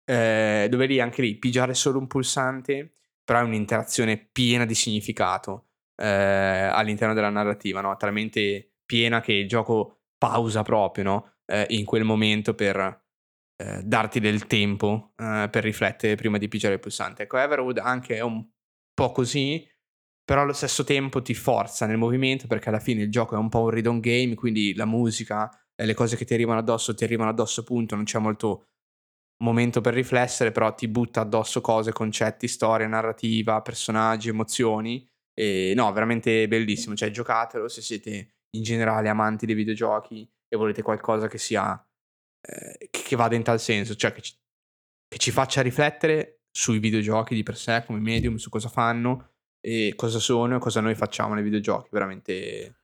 [0.05, 5.66] eh, dove lì anche lì pigiare solo un pulsante, però è un'interazione piena di significato
[5.97, 7.95] eh, all'interno della narrativa, no?
[7.97, 11.33] talmente piena che il gioco pausa proprio no?
[11.45, 13.05] eh, in quel momento per
[13.57, 17.23] eh, darti del tempo eh, per riflettere prima di pigiare il pulsante.
[17.23, 18.45] Ecco, Everwood anche è un
[18.93, 19.67] po' così,
[20.23, 23.49] però allo stesso tempo ti forza nel movimento perché alla fine il gioco è un
[23.49, 27.03] po' un read game, quindi la musica e le cose che ti arrivano addosso ti
[27.03, 28.69] arrivano addosso appunto, non c'è molto
[29.43, 35.07] momento per riflettere, però ti butta addosso cose, concetti, storia, narrativa, personaggi, emozioni
[35.39, 36.95] e no, veramente bellissimo.
[36.95, 41.79] Cioè, giocatelo se siete in generale amanti dei videogiochi e volete qualcosa che sia.
[42.41, 44.33] Eh, che vada in tal senso, cioè che ci,
[45.07, 49.93] che ci faccia riflettere sui videogiochi di per sé, come medium, su cosa fanno e
[49.95, 51.89] cosa sono e cosa noi facciamo nei videogiochi.
[51.91, 52.79] Veramente,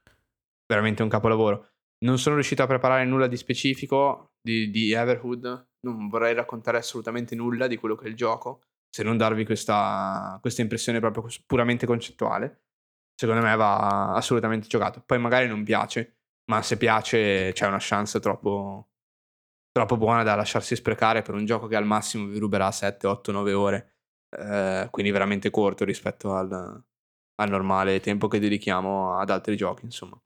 [0.67, 1.69] veramente un capolavoro.
[2.05, 5.69] Non sono riuscito a preparare nulla di specifico di, di Everhood.
[5.87, 8.61] Non vorrei raccontare assolutamente nulla di quello che è il gioco
[8.93, 12.65] se non darvi questa, questa impressione proprio puramente concettuale,
[13.15, 15.01] secondo me va assolutamente giocato.
[15.03, 16.17] Poi magari non piace,
[16.51, 18.89] ma se piace c'è una chance troppo,
[19.71, 23.31] troppo buona da lasciarsi sprecare per un gioco che al massimo vi ruberà 7, 8,
[23.31, 23.93] 9 ore,
[24.29, 30.21] eh, quindi veramente corto rispetto al, al, normale tempo che dedichiamo ad altri giochi, insomma.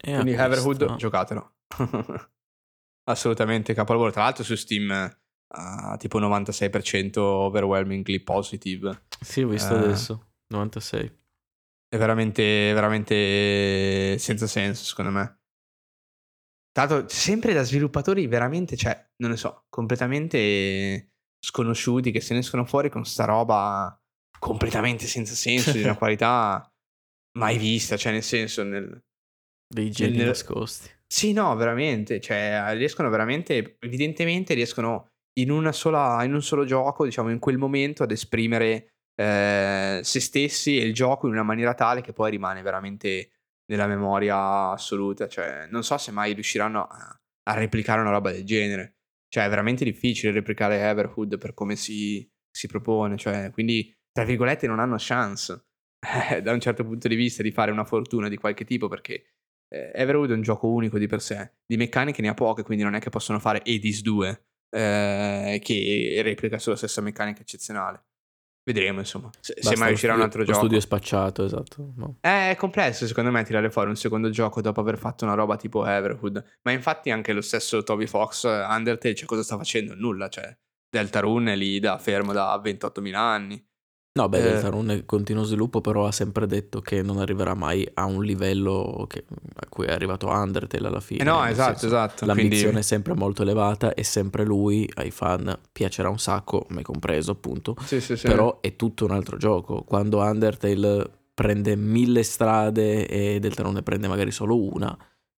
[0.00, 1.56] E quindi Everhood, giocatelo.
[3.04, 4.12] assolutamente capolavoro.
[4.12, 5.19] Tra l'altro su Steam
[5.52, 9.06] a tipo 96% overwhelmingly positive.
[9.20, 11.18] Sì, ho visto eh, adesso, 96.
[11.88, 15.38] È veramente, veramente senza senso, secondo me.
[16.70, 21.14] Stato sempre da sviluppatori veramente, cioè, non ne so, completamente
[21.44, 23.98] sconosciuti che se ne escono fuori con sta roba
[24.38, 26.72] completamente senza senso, di una qualità
[27.38, 29.02] mai vista, cioè nel senso nel,
[29.66, 30.88] dei geni nel, nascosti.
[31.06, 37.04] Sì, no, veramente, cioè riescono veramente evidentemente riescono in una sola in un solo gioco,
[37.04, 41.74] diciamo in quel momento ad esprimere eh, se stessi e il gioco in una maniera
[41.74, 43.32] tale che poi rimane veramente
[43.70, 47.20] nella memoria assoluta, cioè non so se mai riusciranno a,
[47.50, 48.96] a replicare una roba del genere.
[49.28, 53.16] Cioè, è veramente difficile replicare Everhood per come si, si propone.
[53.16, 55.66] Cioè, quindi, tra virgolette, non hanno chance
[56.30, 59.34] eh, da un certo punto di vista di fare una fortuna di qualche tipo perché
[59.68, 61.52] eh, Everwood è un gioco unico di per sé.
[61.64, 66.20] Di meccaniche ne ha poche, quindi non è che possono fare Edis 2 eh, che
[66.22, 68.04] replica sulla stessa meccanica eccezionale.
[68.62, 70.58] Vedremo, insomma, se, se mai uscirà un altro lo gioco.
[70.58, 71.92] studio è spacciato, esatto.
[71.96, 72.16] No.
[72.20, 75.84] È complesso, secondo me, tirare fuori un secondo gioco dopo aver fatto una roba tipo
[75.86, 76.58] Everhood.
[76.62, 79.94] Ma infatti anche lo stesso Toby Fox, Undertale, cioè cosa sta facendo?
[79.94, 80.56] Nulla, cioè
[80.88, 83.69] Deltarune è lì da fermo da 28.000 anni.
[84.12, 87.88] No, beh, eh, Deltarune è continuo sviluppo, però ha sempre detto che non arriverà mai
[87.94, 89.24] a un livello che,
[89.54, 91.22] a cui è arrivato Undertale alla fine.
[91.22, 92.26] Eh no, esatto, senso, esatto.
[92.26, 92.78] L'ambizione quindi...
[92.80, 97.76] è sempre molto elevata e sempre lui, ai fan, piacerà un sacco, me compreso appunto.
[97.84, 98.26] Sì, sì, sì.
[98.26, 99.84] Però è tutto un altro gioco.
[99.84, 104.96] Quando Undertale prende mille strade e Deltarune prende magari solo una,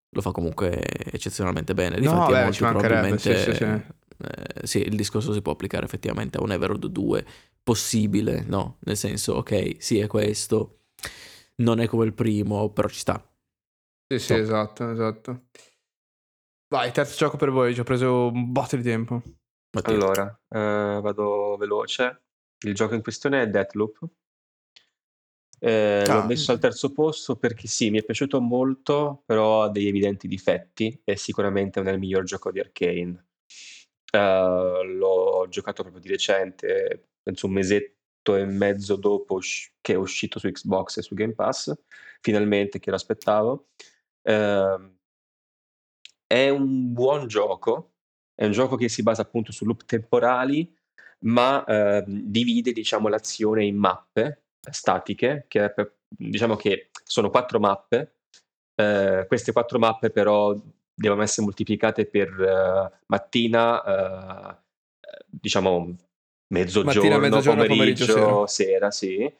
[0.09, 2.01] lo fa comunque eccezionalmente bene.
[2.01, 3.65] Difatti no, beh, ci mancherebbe, sì, sì, sì.
[3.65, 7.25] Eh, sì, il discorso si può applicare effettivamente a un Everwood 2
[7.63, 8.79] possibile, no?
[8.81, 10.81] Nel senso, ok, sì, è questo,
[11.57, 13.23] non è come il primo, però ci sta.
[14.09, 14.39] Sì, sì, Top.
[14.39, 15.43] esatto, esatto.
[16.69, 19.23] Vai, terzo gioco per voi, ci ho preso un botto di tempo.
[19.75, 19.95] Mattia.
[19.95, 22.23] Allora, eh, vado veloce.
[22.65, 24.07] Il gioco in questione è Deathloop.
[25.59, 26.15] Eh, ah.
[26.15, 30.27] L'ho messo al terzo posto perché sì, mi è piaciuto molto, però ha degli evidenti
[30.27, 33.27] difetti e sicuramente non è il miglior gioco di Arkane.
[34.13, 39.39] Uh, l'ho giocato proprio di recente, penso un mesetto e mezzo dopo
[39.81, 41.73] che è uscito su Xbox e su Game Pass,
[42.21, 43.69] finalmente che l'aspettavo.
[44.23, 44.95] Uh,
[46.27, 47.93] è un buon gioco,
[48.35, 50.75] è un gioco che si basa appunto su loop temporali,
[51.25, 55.75] ma uh, divide diciamo, l'azione in mappe statiche, che
[56.09, 58.17] diciamo che sono quattro mappe.
[58.75, 60.57] Uh, queste quattro mappe però
[60.95, 64.57] devono essere moltiplicate per uh, mattina, uh,
[65.29, 65.97] diciamo
[66.53, 68.91] mezzogiorno, mattina, mezzogiorno pomeriggio, pomeriggio sera.
[68.91, 68.91] sera.
[68.91, 69.35] sì.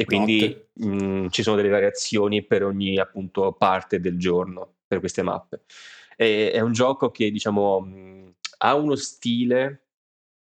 [0.00, 5.00] E quindi mh, mm, ci sono delle variazioni per ogni appunto parte del giorno per
[5.00, 5.62] queste mappe.
[6.16, 8.28] E, è un gioco che diciamo mh, mm,
[8.58, 9.86] ha uno stile,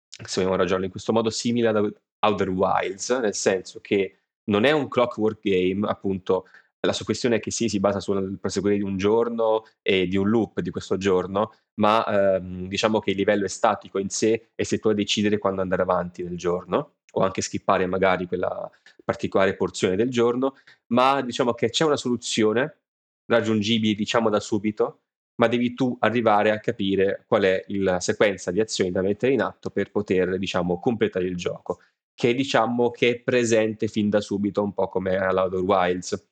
[0.10, 4.72] se vogliamo ragionare in questo modo, simile ad Outer Wilds, nel senso che non è
[4.72, 6.48] un clockwork game, appunto,
[6.88, 10.16] la sua questione è che sì, si basa sul proseguire di un giorno e di
[10.16, 14.50] un loop di questo giorno, ma ehm, diciamo che il livello è statico in sé
[14.56, 18.70] e se tu a decidere quando andare avanti nel giorno o anche skippare magari quella
[19.04, 20.56] particolare porzione del giorno,
[20.88, 22.80] ma diciamo che c'è una soluzione
[23.26, 25.02] raggiungibile diciamo da subito,
[25.36, 29.42] ma devi tu arrivare a capire qual è la sequenza di azioni da mettere in
[29.42, 31.80] atto per poter diciamo completare il gioco,
[32.14, 36.30] che diciamo che è presente fin da subito un po' come all'Outer Wilds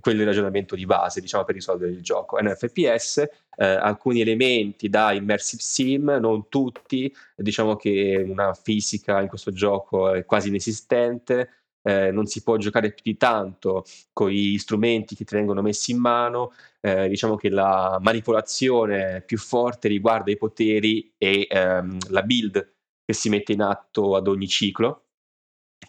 [0.00, 2.38] quello è il ragionamento di base, diciamo, per risolvere il gioco.
[2.38, 3.18] È un FPS,
[3.56, 10.12] eh, alcuni elementi da immersive sim, non tutti, diciamo che una fisica in questo gioco
[10.12, 15.24] è quasi inesistente, eh, non si può giocare più di tanto con gli strumenti che
[15.24, 21.12] ti vengono messi in mano, eh, diciamo che la manipolazione più forte riguarda i poteri
[21.16, 25.06] e ehm, la build che si mette in atto ad ogni ciclo,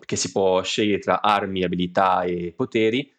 [0.06, 3.12] che si può scegliere tra armi, abilità e poteri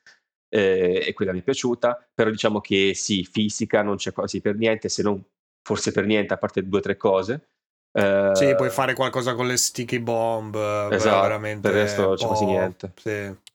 [0.54, 4.56] eh, e quella mi è piaciuta, però diciamo che sì, fisica non c'è quasi per
[4.56, 5.22] niente, se non
[5.62, 7.46] forse per niente, a parte due o tre cose.
[7.92, 10.54] Uh, sì, puoi fare qualcosa con le sticky bomb,
[10.90, 11.68] esatto, veramente.
[11.68, 12.92] Per il resto non c'è quasi niente.
[12.96, 13.10] Sì,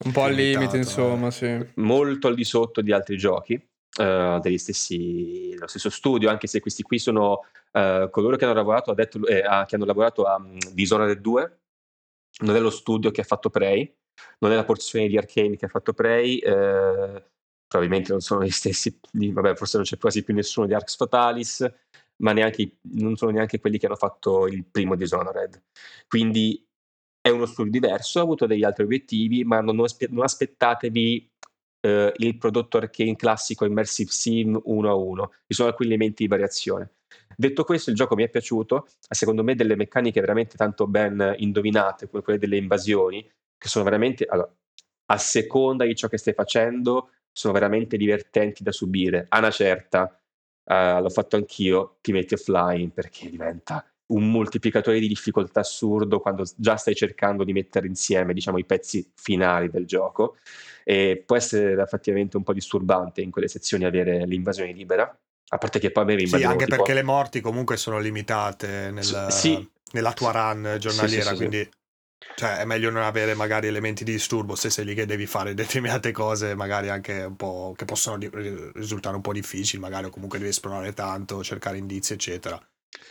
[0.06, 1.56] un po' al limite, insomma, sì.
[1.76, 3.53] Molto al di sotto di altri giochi.
[3.98, 8.53] Uh, degli stessi, dello stesso studio, anche se questi qui sono uh, coloro che hanno
[8.53, 11.57] lavorato, detto, eh, a, che hanno lavorato a um, Dishonored 2,
[12.41, 13.91] non è lo studio che ha fatto Prey,
[14.39, 17.23] non è la porzione di Arcane che ha fatto Prey, eh,
[17.68, 21.72] probabilmente non sono gli stessi, vabbè, forse non c'è quasi più nessuno di Arx Fatalis,
[22.18, 25.61] ma neanche, non sono neanche quelli che hanno fatto il primo Dishonored.
[26.07, 26.65] Quindi
[27.22, 31.31] è uno studio diverso, ha avuto degli altri obiettivi, ma non, non aspettatevi
[31.81, 36.30] eh, il prodotto Arcane classico Immersive Sim uno a uno, ci sono alcuni elementi di
[36.30, 36.91] variazione.
[37.35, 41.35] Detto questo, il gioco mi è piaciuto, ha secondo me delle meccaniche veramente tanto ben
[41.38, 44.52] indovinate, come quelle delle invasioni, che sono veramente, allora,
[45.10, 49.26] a seconda di ciò che stai facendo, sono veramente divertenti da subire.
[49.30, 50.20] A una certa,
[50.64, 56.46] uh, l'ho fatto anch'io, ti metti offline perché diventa un moltiplicatore di difficoltà assurdo quando
[56.56, 60.38] già stai cercando di mettere insieme diciamo, i pezzi finali del gioco
[60.84, 65.14] e può essere effettivamente un po' disturbante in quelle sezioni avere l'invasione libera
[65.50, 66.78] a parte che poi avevi Sì, anche tipo...
[66.78, 69.70] perché le morti comunque sono limitate nel, sì.
[69.92, 71.70] nella tua run giornaliera, sì, sì, quindi
[72.35, 75.53] cioè, è meglio non avere magari elementi di disturbo se sei lì che devi fare
[75.53, 78.18] determinate cose, magari anche un po' che possono
[78.73, 82.60] risultare un po' difficili, magari o comunque devi esplorare tanto, cercare indizi, eccetera.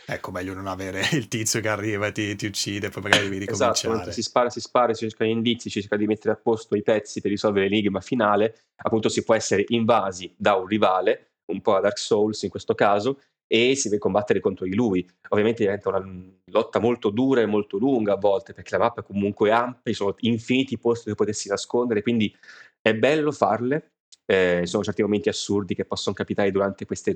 [0.05, 3.43] Ecco, meglio non avere il tizio che arriva e ti, ti uccide, poi magari devi
[3.45, 3.93] esatto, ricominciare.
[3.95, 6.83] Esatto, si spara, si spara, si cerca indizi, si cerca di mettere a posto i
[6.83, 8.67] pezzi per risolvere l'enigma finale.
[8.75, 12.75] Appunto, si può essere invasi da un rivale, un po' a Dark Souls in questo
[12.75, 15.07] caso, e si deve combattere contro di lui.
[15.29, 16.05] Ovviamente diventa una
[16.45, 19.93] lotta molto dura e molto lunga a volte, perché la mappa è comunque ampia, ci
[19.93, 22.35] sono infiniti posti dove potersi nascondere, quindi
[22.81, 23.91] è bello farle.
[24.25, 27.15] Eh, sono certi momenti assurdi che possono capitare durante queste,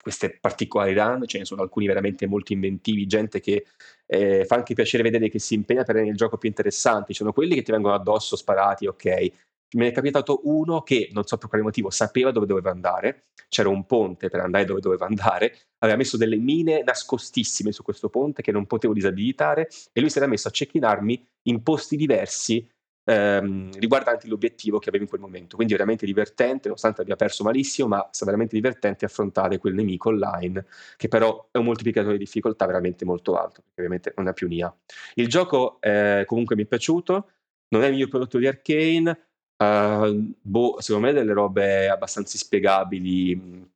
[0.00, 3.66] queste particolari run, ce ne sono alcuni veramente molto inventivi, gente che
[4.06, 7.18] eh, fa anche piacere vedere che si impegna per rendere il gioco più interessante, ci
[7.18, 9.32] sono quelli che ti vengono addosso sparati, ok,
[9.72, 13.26] me ne è capitato uno che, non so per quale motivo, sapeva dove doveva andare,
[13.48, 18.08] c'era un ponte per andare dove doveva andare, aveva messo delle mine nascostissime su questo
[18.08, 22.66] ponte che non potevo disabilitare e lui si era messo a cecchinarmi in posti diversi
[23.06, 25.56] ehm, riguardanti l'obiettivo che avevo in quel momento.
[25.56, 30.66] Quindi veramente divertente, nonostante abbia perso malissimo, ma è veramente divertente affrontare quel nemico online,
[30.96, 34.48] che però è un moltiplicatore di difficoltà veramente molto alto, perché ovviamente non è più
[34.48, 34.74] NIA.
[35.14, 37.30] Il gioco eh, comunque mi è piaciuto,
[37.68, 39.25] non è il mio prodotto di Arcane,
[39.58, 43.70] Uh, boh, secondo me delle robe abbastanza inspiegabili mh,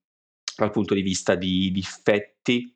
[0.56, 2.74] dal punto di vista di difetti.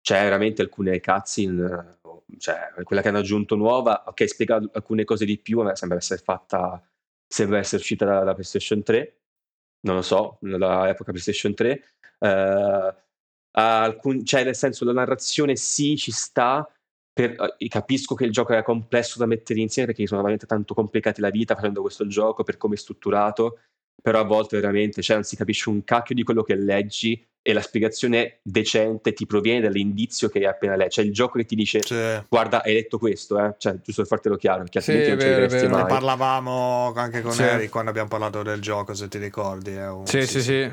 [0.00, 1.98] C'è veramente alcune cutscene,
[2.38, 6.20] cioè quella che hanno aggiunto nuova, ok, spiega alcune cose di più, ma sembra essere
[6.22, 6.82] fatta,
[7.26, 9.20] sembra essere uscita da, da PlayStation 3,
[9.80, 11.84] non lo so, dall'epoca PlayStation 3.
[12.18, 12.94] Uh,
[13.52, 16.68] alcun, cioè, nel senso, la narrazione sì, ci sta,
[17.18, 20.72] per, uh, capisco che il gioco è complesso da mettere insieme perché sono veramente tanto
[20.72, 23.58] complicati la vita facendo questo gioco per come è strutturato,
[24.00, 27.52] però a volte veramente cioè, non si capisce un cacchio di quello che leggi e
[27.52, 30.90] la spiegazione decente ti proviene dall'indizio che hai appena letto.
[30.90, 32.22] Cioè il gioco che ti dice cioè.
[32.28, 33.54] guarda hai letto questo, eh?
[33.58, 35.68] cioè, giusto per fartelo chiaro, perché altrimenti sì, non vero, ci vero.
[35.70, 35.82] mai.
[35.82, 37.42] Ne parlavamo anche con sì.
[37.42, 39.72] Eric quando abbiamo parlato del gioco, se ti ricordi.
[39.72, 39.88] Eh?
[39.88, 40.06] Un...
[40.06, 40.42] Sì, sì, sì.
[40.42, 40.70] sì.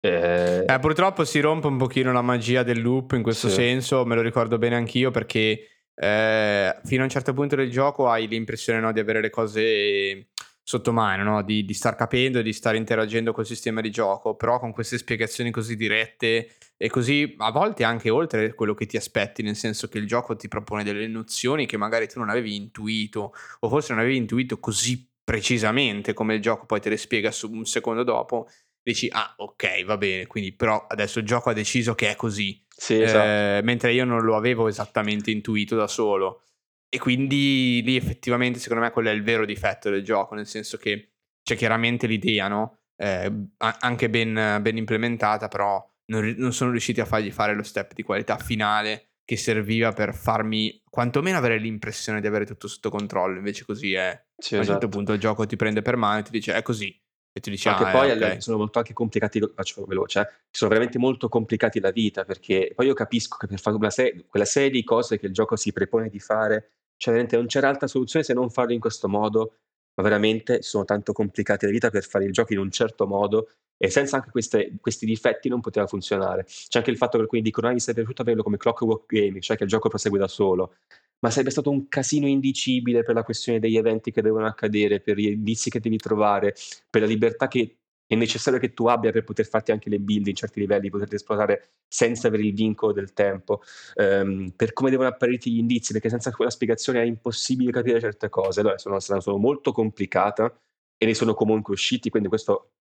[0.00, 0.64] Eh...
[0.66, 4.22] Eh, purtroppo si rompe un pochino la magia del loop in questo senso, me lo
[4.22, 8.92] ricordo bene anch'io perché eh, fino a un certo punto del gioco hai l'impressione no,
[8.92, 10.28] di avere le cose
[10.66, 11.42] sotto mano, no?
[11.42, 14.96] di, di star capendo e di stare interagendo col sistema di gioco, però con queste
[14.96, 19.88] spiegazioni così dirette e così a volte anche oltre quello che ti aspetti, nel senso
[19.88, 23.92] che il gioco ti propone delle nozioni che magari tu non avevi intuito o forse
[23.92, 28.02] non avevi intuito così precisamente come il gioco poi te le spiega su un secondo
[28.02, 28.48] dopo,
[28.82, 32.63] dici ah ok va bene, quindi però adesso il gioco ha deciso che è così
[32.76, 33.24] sì, esatto.
[33.24, 36.42] eh, mentre io non lo avevo esattamente intuito da solo.
[36.88, 40.76] E quindi lì effettivamente secondo me quello è il vero difetto del gioco, nel senso
[40.76, 42.78] che c'è chiaramente l'idea, no?
[42.96, 47.94] Eh, anche ben, ben, implementata, però non, non, sono riusciti a fargli fare lo step
[47.94, 53.38] di qualità finale che serviva per farmi quantomeno avere l'impressione di avere tutto sotto controllo.
[53.38, 54.10] Invece così è.
[54.36, 54.96] Sì, a un certo esatto.
[54.96, 56.96] punto il gioco ti prende per mano e ti dice è così.
[57.36, 58.40] E tu dici, Anche ah, poi okay.
[58.40, 62.86] sono molto anche complicati, faccio veloce, eh, sono veramente molto complicati la vita perché poi
[62.86, 65.72] io capisco che per fare una serie, quella serie di cose che il gioco si
[65.72, 69.56] prepone di fare, cioè veramente non c'era altra soluzione se non farlo in questo modo,
[69.94, 73.48] ma veramente sono tanto complicati la vita per fare il gioco in un certo modo
[73.76, 76.44] e senza anche queste, questi difetti non poteva funzionare.
[76.44, 79.40] C'è anche il fatto che alcuni dicono, ah, mi sarebbe piaciuto averlo come clockwork game,
[79.40, 80.76] cioè che il gioco prosegue da solo
[81.20, 85.16] ma sarebbe stato un casino indicibile per la questione degli eventi che devono accadere, per
[85.16, 86.54] gli indizi che devi trovare,
[86.90, 87.76] per la libertà che
[88.06, 91.14] è necessario che tu abbia per poter farti anche le build in certi livelli, poterli
[91.16, 93.62] esplorare senza avere il vincolo del tempo,
[93.94, 98.28] um, per come devono apparirti gli indizi, perché senza quella spiegazione è impossibile capire certe
[98.28, 98.60] cose.
[98.60, 100.54] Allora, sono, sono molto complicata
[100.96, 102.72] e ne sono comunque usciti, quindi questo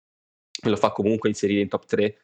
[0.64, 2.18] me lo fa comunque inserire in top 3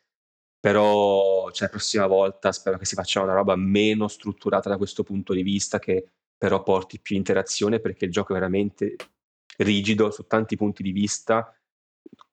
[0.60, 5.04] però cioè, la prossima volta spero che si faccia una roba meno strutturata da questo
[5.04, 6.06] punto di vista, che
[6.38, 8.96] però porti più interazione perché il gioco è veramente
[9.58, 11.54] rigido su tanti punti di vista.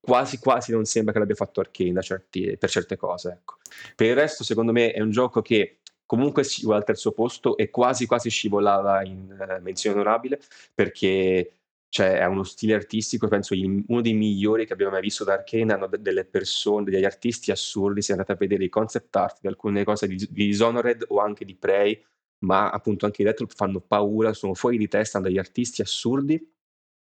[0.01, 3.31] Quasi quasi non sembra che l'abbia fatto Arcane certi, per certe cose.
[3.31, 3.57] Ecco.
[3.95, 7.69] Per il resto, secondo me, è un gioco che comunque scivola al terzo posto e
[7.69, 10.41] quasi quasi scivolava in uh, menzione onorabile
[10.73, 11.51] perché
[11.89, 15.73] cioè, è uno stile artistico, penso uno dei migliori che abbiamo mai visto da Arkane.
[15.73, 18.03] Hanno de- delle persone, degli artisti assurdi.
[18.03, 21.45] Se andate a vedere i concept art di alcune cose di, di Dishonored o anche
[21.45, 22.05] di Prey,
[22.45, 26.55] ma appunto anche i retro fanno paura, sono fuori di testa, hanno degli artisti assurdi.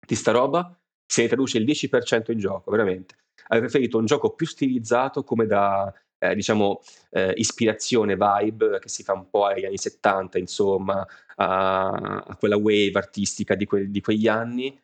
[0.06, 3.16] Di sta roba se ne traduce il 10% in gioco, veramente.
[3.46, 5.94] Avrei preferito un gioco più stilizzato come da
[6.24, 6.82] eh, diciamo,
[7.12, 11.06] eh, ispirazione, vibe che si fa un po' agli anni 70, insomma,
[11.36, 14.80] a, a quella wave artistica di, que- di, quegli anni,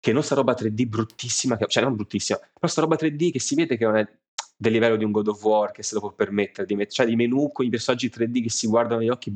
[0.00, 3.38] che non sta roba 3D bruttissima, che, cioè non bruttissima, però sta roba 3D che
[3.38, 4.08] si vede che non è
[4.56, 7.06] del livello di un God of War che se lo può permettere, di met- cioè
[7.06, 9.32] di menu con i personaggi 3D che si guardano negli occhi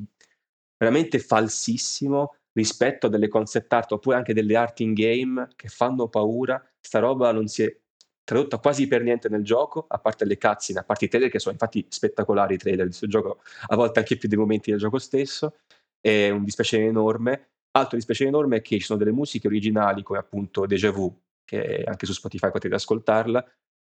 [0.76, 6.08] veramente falsissimo rispetto a delle concept art oppure anche delle art in game che fanno
[6.08, 6.62] paura.
[6.80, 7.76] Sta roba non si è
[8.24, 11.38] tradotta quasi per niente nel gioco, a parte le cutscene, a parte i trailer che
[11.38, 14.80] sono infatti spettacolari i trailer di questo gioco, a volte anche più dei momenti del
[14.80, 15.58] gioco stesso.
[16.00, 17.50] È un dispiacere enorme.
[17.72, 21.14] Altro dispiacere enorme è che ci sono delle musiche originali come appunto Deja Vu,
[21.44, 23.44] che anche su Spotify potete ascoltarla,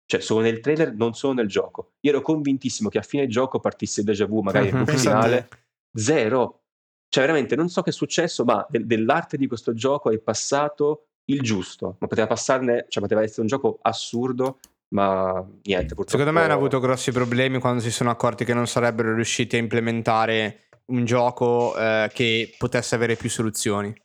[0.05, 1.93] cioè sono nel trailer, non sono nel gioco.
[2.01, 4.97] Io ero convintissimo che a fine gioco partisse Deja Vu, magari nel uh-huh.
[4.97, 5.49] finale.
[5.93, 6.61] Zero.
[7.07, 11.09] Cioè veramente non so che è successo, ma de- dell'arte di questo gioco è passato
[11.25, 11.97] il giusto.
[11.99, 14.59] Ma poteva passarne, cioè poteva essere un gioco assurdo,
[14.89, 15.33] ma
[15.63, 15.95] niente.
[15.95, 16.09] Purtroppo...
[16.09, 19.59] Secondo me hanno avuto grossi problemi quando si sono accorti che non sarebbero riusciti a
[19.59, 23.95] implementare un gioco eh, che potesse avere più soluzioni.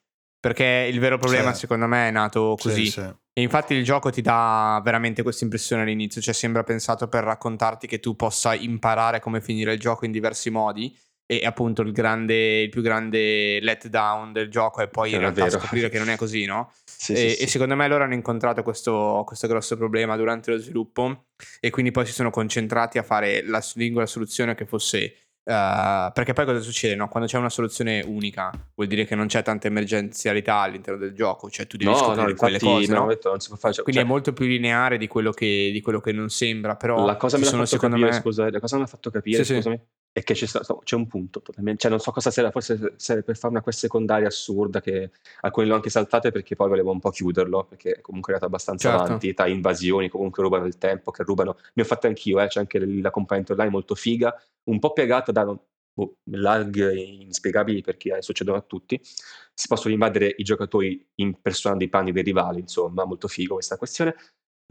[0.40, 1.60] Perché il vero problema, sì.
[1.60, 2.86] secondo me, è nato così.
[2.86, 3.14] Sì, sì.
[3.32, 7.86] E infatti il gioco ti dà veramente questa impressione all'inizio, cioè sembra pensato per raccontarti
[7.86, 10.96] che tu possa imparare come finire il gioco in diversi modi.
[11.30, 15.58] E appunto il, grande, il più grande letdown del gioco è poi in realtà vero.
[15.58, 16.72] scoprire che non è così, no?
[16.84, 20.56] Sì, e, sì, e, secondo me loro hanno incontrato questo, questo, grosso problema durante lo
[20.56, 21.26] sviluppo
[21.60, 26.34] e quindi poi si sono concentrati a fare la singola soluzione che fosse Uh, perché
[26.34, 26.94] poi cosa succede?
[26.94, 27.08] No?
[27.08, 31.48] Quando c'è una soluzione unica, vuol dire che non c'è tanta emergenzialità all'interno del gioco,
[31.48, 32.92] cioè tu devi no, scoprire no, quelle cose.
[32.92, 33.06] No?
[33.06, 35.70] Detto, non si può fare, cioè, Quindi cioè, è molto più lineare di quello che,
[35.72, 36.76] di quello che non sembra.
[36.76, 38.12] Però la cosa, me l'ha, fatto capire, me...
[38.12, 39.80] scusa, la cosa me l'ha fatto capire, sì, scusami,
[40.12, 43.22] è che c'è, stato, c'è un punto totalmente, cioè non so cosa serve, forse serve
[43.22, 45.12] per fare una quest secondaria assurda che
[45.42, 48.88] alcuni l'ho anche saltate perché poi volevo un po' chiuderlo, perché comunque è andato abbastanza
[48.88, 49.04] certo.
[49.04, 52.60] avanti, tra invasioni, comunque rubano il tempo, che rubano, ne ho fatte anch'io, eh, c'è
[52.60, 58.56] anche la componente online molto figa, un po' piegata da boh, lag inspiegabili perché succedono
[58.56, 63.54] a tutti, si possono invadere i giocatori impersonando i panni dei rivali, insomma, molto figo
[63.54, 64.14] questa questione,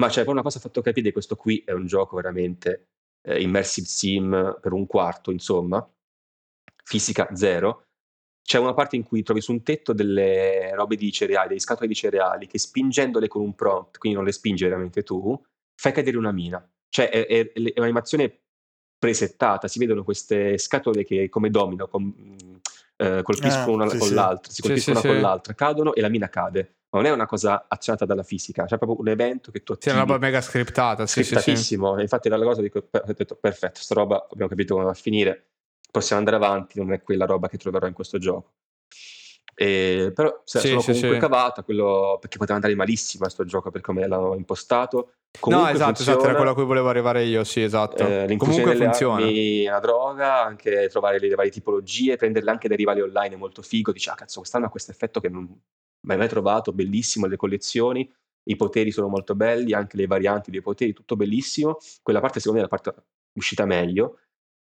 [0.02, 2.90] ma c'è poi una cosa fatto capire, questo qui è un gioco veramente
[3.22, 5.88] eh, immersive sim per un quarto, insomma,
[6.84, 7.84] fisica zero,
[8.48, 11.88] c'è una parte in cui trovi su un tetto delle robe di cereali, delle scatole
[11.88, 15.38] di cereali, che spingendole con un prompt, quindi non le spingi veramente tu,
[15.76, 16.66] fai cadere una mina.
[16.90, 18.40] Cioè è, è, è un'animazione
[18.98, 22.14] presettata, si vedono queste scatole che come domino com,
[22.96, 24.14] eh, colpiscono ah, una sì, con sì.
[24.14, 27.26] l'altra, si colpiscono sì, una con l'altra, cadono e la mina cade non è una
[27.26, 29.92] cosa azionata dalla fisica, c'è proprio un evento che tu attivi.
[29.92, 31.90] Sì, è una roba mega scriptata, sì, scriptatissimo.
[31.90, 32.02] Sì, sì.
[32.02, 35.48] Infatti dalla cosa dico, ho detto, perfetto, sta roba abbiamo capito come va a finire,
[35.92, 38.54] possiamo andare avanti, non è quella roba che troverò in questo gioco.
[39.60, 41.20] E, però se sì, sono sì, comunque sì.
[41.20, 45.96] cavata quello, perché poteva andare malissimo questo gioco per come l'hanno impostato comunque no esatto,
[45.96, 49.68] funziona, esatto era quello a cui volevo arrivare io sì esatto eh, comunque funziona è
[49.68, 53.92] una droga anche trovare le varie tipologie prenderle anche dai rivali online è molto figo
[53.92, 55.48] dici ah cazzo quest'anno ha questo effetto che non,
[56.02, 58.12] mai mai trovato, bellissimo le collezioni,
[58.44, 61.78] i poteri sono molto belli, anche le varianti dei poteri, tutto bellissimo.
[62.02, 63.04] Quella parte secondo me è la parte
[63.34, 64.20] uscita meglio,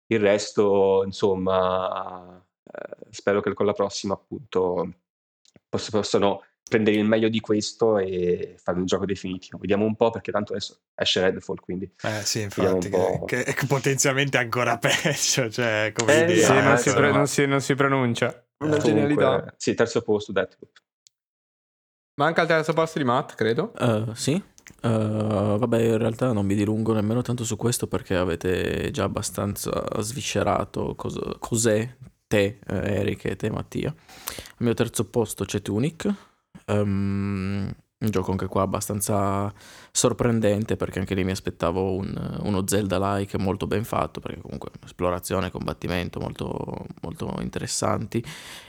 [0.07, 4.95] il resto insomma eh, spero che con la prossima appunto
[5.69, 9.59] poss- possano prendere il meglio di questo e fare un gioco definitivo.
[9.59, 11.91] Vediamo un po' perché tanto adesso esce Redfall, quindi...
[12.03, 16.47] Eh sì, infatti, che, che, è potenzialmente ancora peggio, cioè come eh, idea.
[16.47, 18.47] Sì, non, si pre- non, si, non, si pronuncia.
[18.59, 19.25] Una eh, genialità.
[19.27, 20.71] Comunque, sì, terzo posto, Deathloop.
[22.15, 23.73] Manca il terzo posto di Matt, credo.
[23.79, 24.43] Uh, sì.
[24.83, 29.71] Uh, vabbè, in realtà non mi dilungo nemmeno tanto su questo perché avete già abbastanza
[30.01, 33.89] sviscerato cos- cos'è te, eh, Eric, e te, Mattia.
[33.89, 36.13] Al mio terzo posto c'è Tunic.
[36.67, 37.71] Um,
[38.03, 39.53] un gioco anche qua abbastanza
[39.91, 45.51] sorprendente perché anche lì mi aspettavo un, uno Zelda-like molto ben fatto perché comunque esplorazione,
[45.51, 48.23] combattimento molto, molto interessanti.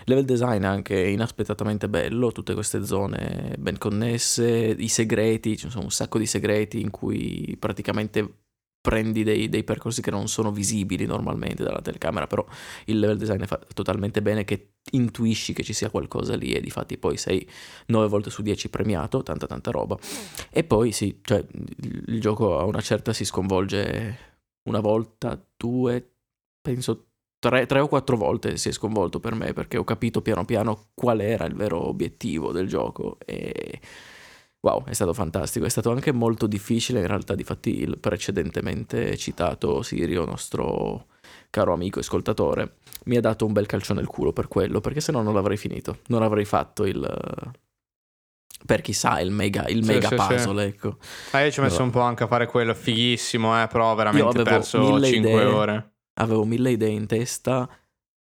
[0.06, 5.92] Level design anche inaspettatamente bello, tutte queste zone ben connesse, i segreti, ci sono un
[5.92, 8.43] sacco di segreti in cui praticamente
[8.84, 12.46] prendi dei, dei, percorsi che non sono visibili normalmente dalla telecamera, però
[12.88, 16.60] il level design è fatto totalmente bene che intuisci che ci sia qualcosa lì e
[16.60, 17.50] di fatti poi sei
[17.88, 19.98] 9 volte su 10 premiato, tanta tanta roba.
[20.52, 21.46] E poi sì, cioè
[22.08, 26.16] il gioco a una certa si sconvolge una volta, due,
[26.62, 27.08] penso
[27.40, 30.90] tre, tre o quattro volte si è sconvolto per me perché ho capito piano piano
[30.94, 33.80] qual era il vero obiettivo del gioco e
[34.64, 39.81] Wow, è stato fantastico, è stato anche molto difficile in realtà, difatti il precedentemente citato
[39.81, 41.07] Sirio, nostro
[41.49, 42.76] caro amico e ascoltatore,
[43.06, 45.57] mi ha dato un bel calcio nel culo per quello, perché se no non l'avrei
[45.57, 47.06] finito, non avrei fatto il,
[48.65, 50.68] per chi sa il mega, il mega sì, puzzle, sì.
[50.68, 50.98] ecco.
[51.31, 51.84] Ah, io ci ho messo allora.
[51.84, 55.91] un po' anche a fare quello, fighissimo, eh, però veramente ho perso 5 idee, ore.
[56.22, 57.68] Avevo mille idee in testa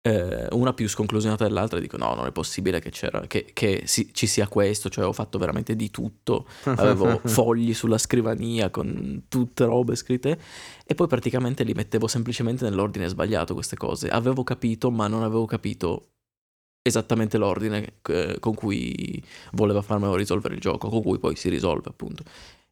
[0.06, 2.92] eh, una più sconclusionata dell'altra, dico no, non è possibile che,
[3.28, 7.98] che, che si, ci sia questo, cioè ho fatto veramente di tutto, avevo fogli sulla
[7.98, 10.38] scrivania con tutte robe scritte
[10.86, 15.46] e poi praticamente li mettevo semplicemente nell'ordine sbagliato queste cose, avevo capito ma non avevo
[15.46, 16.10] capito
[16.82, 19.24] esattamente l'ordine eh, con cui
[19.54, 22.24] voleva farmelo risolvere il gioco, con cui poi si risolve appunto.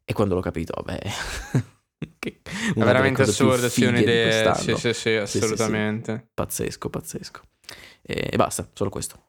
[0.04, 1.00] E quando l'ho capito, vabbè,
[2.18, 2.40] che
[2.74, 4.54] è veramente assurdo, sì, un'idea.
[4.54, 6.12] Sì, sì, sì, assolutamente.
[6.12, 7.40] Sì, sì, pazzesco, pazzesco.
[8.02, 9.26] E, e basta, solo questo.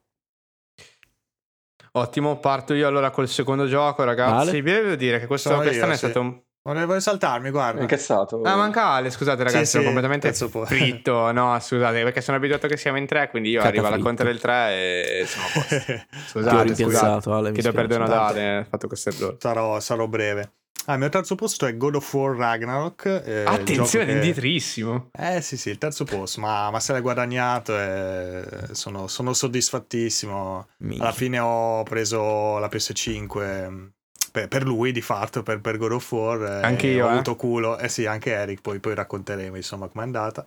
[1.96, 4.46] Ottimo, parto io allora col secondo gioco, ragazzi.
[4.46, 4.52] Vale.
[4.52, 7.82] Vi devo dire che questo, quest'anno è stato un Volevo saltarmi, guarda.
[7.82, 8.42] Incazzato.
[8.42, 10.32] Ah, manca Ale, scusate ragazzi, sì, sono sì, completamente
[10.66, 11.30] fritto.
[11.34, 14.24] No, scusate, perché sono abituato che siamo in tre, quindi io Cata arrivo alla conta
[14.24, 15.76] del tre e sono a posto.
[16.40, 17.30] Scusate, scusate.
[17.30, 19.36] Ale, Chiedo perdono ad Ale, ho fatto questo errore.
[19.40, 20.54] Sarò, sarò breve.
[20.86, 23.22] Ah, il mio terzo posto è God of War Ragnarok.
[23.26, 24.12] Eh, Attenzione, che...
[24.12, 25.10] indietrissimo.
[25.18, 30.68] Eh sì, sì, il terzo posto, ma, ma se l'hai guadagnato e sono, sono soddisfattissimo.
[30.78, 31.04] Minchia.
[31.04, 33.86] Alla fine ho preso la PS5 mm,
[34.32, 36.42] per, per lui di fatto, per, per God of War.
[36.42, 37.06] Eh, anche io.
[37.06, 37.14] Ho eh?
[37.14, 37.78] avuto culo.
[37.78, 40.46] Eh sì, anche Eric, poi, poi racconteremo insomma com'è andata.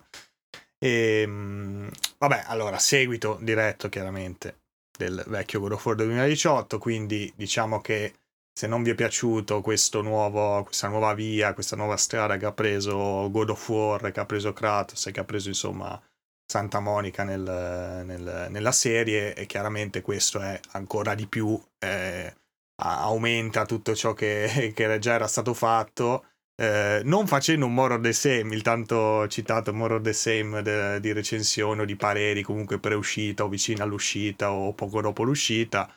[0.77, 1.87] E mm,
[2.19, 4.59] vabbè, allora, seguito diretto chiaramente
[4.95, 8.13] del vecchio God of War 2018, quindi diciamo che
[8.57, 9.61] se non vi è piaciuto
[10.01, 14.25] nuovo, questa nuova via, questa nuova strada che ha preso God of War, che ha
[14.25, 16.01] preso Kratos e che ha preso insomma
[16.43, 22.33] Santa Monica nel, nel, nella serie, e chiaramente questo è ancora di più, eh,
[22.81, 26.25] aumenta tutto ciò che, che, già era stato fatto.
[26.59, 30.99] Eh, non facendo un more the same, il tanto citato more of the same de,
[30.99, 35.87] di recensione o di pareri comunque pre-uscita o vicino all'uscita o poco dopo l'uscita,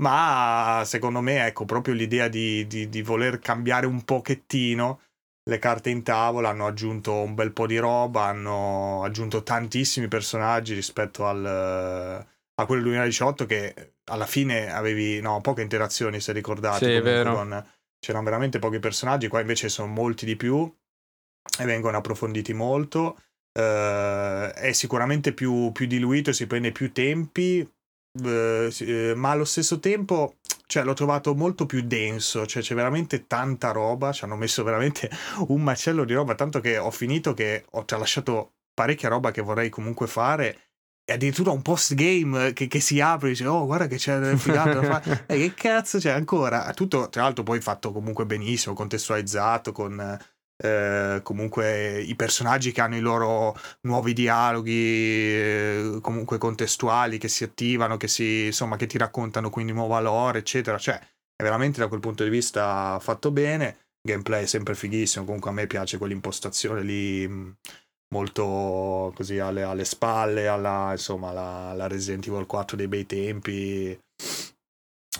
[0.00, 5.00] ma secondo me, ecco, proprio l'idea di, di, di, voler cambiare un pochettino
[5.44, 10.74] le carte in tavola, hanno aggiunto un bel po' di roba, hanno aggiunto tantissimi personaggi
[10.74, 16.84] rispetto al, a quello del 2018 che alla fine avevi no, poche interazioni, se ricordate.
[16.84, 17.34] Sì, è vero.
[17.34, 17.66] Con,
[17.98, 20.72] c'erano veramente pochi personaggi, qua invece sono molti di più
[21.58, 23.16] e vengono approfonditi molto.
[23.52, 27.68] Uh, è sicuramente più, più diluito, si prende più tempi,
[28.22, 30.36] eh, ma allo stesso tempo
[30.70, 35.10] cioè, l'ho trovato molto più denso, cioè c'è veramente tanta roba, ci hanno messo veramente
[35.48, 39.68] un macello di roba, tanto che ho finito che ho tralasciato parecchia roba che vorrei
[39.68, 40.58] comunque fare
[41.04, 44.20] e addirittura un post game che, che, si apre e dice oh guarda che c'è
[44.20, 46.72] del figato da fare e che cazzo c'è ancora.
[46.72, 50.18] Tutto tra l'altro poi fatto comunque benissimo contestualizzato con
[50.62, 57.44] eh, comunque i personaggi che hanno i loro nuovi dialoghi eh, comunque contestuali che si
[57.44, 60.76] attivano, che, si, insomma, che ti raccontano quindi nuova lore, eccetera.
[60.76, 60.98] Cioè,
[61.34, 63.78] è veramente da quel punto di vista fatto bene.
[64.02, 65.24] Gameplay è sempre fighissimo.
[65.24, 67.50] Comunque a me piace quell'impostazione lì mm,
[68.14, 73.98] molto così alle, alle spalle, alla, insomma, la, la Resident Evil 4 dei bei tempi.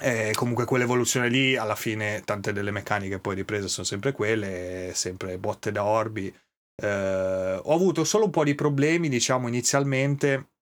[0.02, 5.36] E comunque quell'evoluzione lì, alla fine, tante delle meccaniche poi riprese sono sempre quelle, sempre
[5.36, 6.34] botte da orbi.
[6.82, 10.52] Eh, ho avuto solo un po' di problemi, diciamo, inizialmente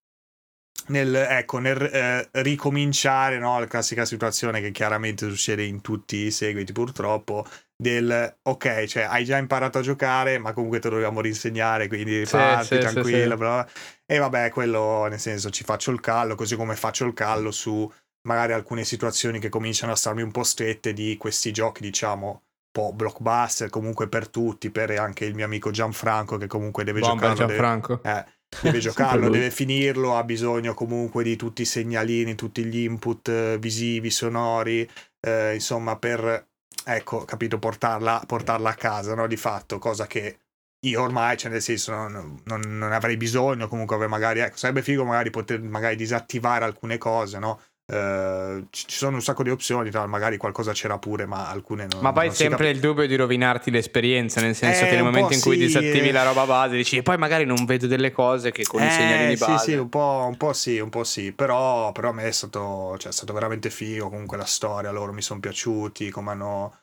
[0.88, 3.58] nel, ecco, nel eh, ricominciare, no?
[3.60, 7.46] La classica situazione che chiaramente succede in tutti i seguiti, purtroppo,
[7.76, 12.26] del ok, cioè hai già imparato a giocare, ma comunque te lo dobbiamo rinsegnare, quindi
[12.26, 14.04] sì, parti sì, tranquillo, sì, sì.
[14.06, 17.88] E vabbè, quello nel senso ci faccio il callo, così come faccio il callo su
[18.28, 22.38] magari alcune situazioni che cominciano a starmi un po' strette di questi giochi, diciamo, un
[22.70, 27.30] po' blockbuster, comunque per tutti, per anche il mio amico Gianfranco che comunque deve Bomba
[27.30, 27.46] giocarlo.
[27.46, 28.00] Gianfranco.
[28.02, 28.24] Deve, eh,
[28.60, 33.56] deve giocarlo, deve finirlo, ha bisogno comunque di tutti i segnalini, tutti gli input eh,
[33.58, 34.88] visivi, sonori,
[35.20, 36.48] eh, insomma, per,
[36.84, 39.26] ecco, capito, portarla, portarla a casa, no?
[39.26, 40.38] Di fatto, cosa che
[40.80, 44.82] io ormai, cioè nel senso, non, non, non avrei bisogno, comunque avrei magari, ecco, sarebbe
[44.82, 47.58] figo magari poter magari disattivare alcune cose, no?
[47.90, 52.02] Uh, ci sono un sacco di opzioni, magari qualcosa c'era pure, ma alcune non.
[52.02, 55.04] Ma poi non sempre cap- il dubbio di rovinarti l'esperienza, nel senso eh, che nel
[55.04, 56.12] momento in cui sì, disattivi eh.
[56.12, 58.90] la roba base dici e poi magari non vedo delle cose che con eh, i
[58.90, 59.58] segnalini base.
[59.58, 62.30] Sì, sì, un po', un po', sì, un po' sì, però, però a me è
[62.30, 66.80] stato, cioè, è stato veramente figo, comunque la storia, loro mi sono piaciuti, come hanno,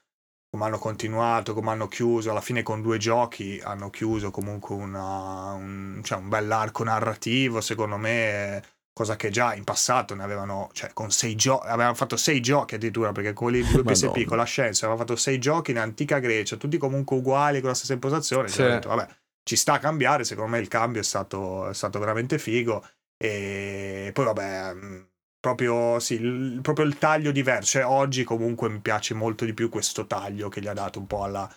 [0.49, 5.53] come hanno continuato, come hanno chiuso, alla fine con due giochi hanno chiuso comunque una,
[5.53, 8.63] un, cioè, un bell'arco narrativo, secondo me
[8.95, 12.75] cosa che già in passato ne avevano, cioè con sei giochi, avevano fatto sei giochi
[12.75, 16.55] addirittura, perché di due PSP con la scienza avevano fatto sei giochi in antica Grecia,
[16.55, 18.61] tutti comunque uguali, con la stessa impostazione, sì.
[18.61, 19.05] detto, vabbè,
[19.43, 24.11] ci sta a cambiare, secondo me il cambio è stato, è stato veramente figo, e
[24.13, 25.01] poi vabbè, mm,
[25.41, 27.71] proprio, sì, il, proprio il taglio diverso.
[27.71, 31.07] Cioè, oggi comunque mi piace molto di più questo taglio che gli ha dato un
[31.07, 31.53] po' alla,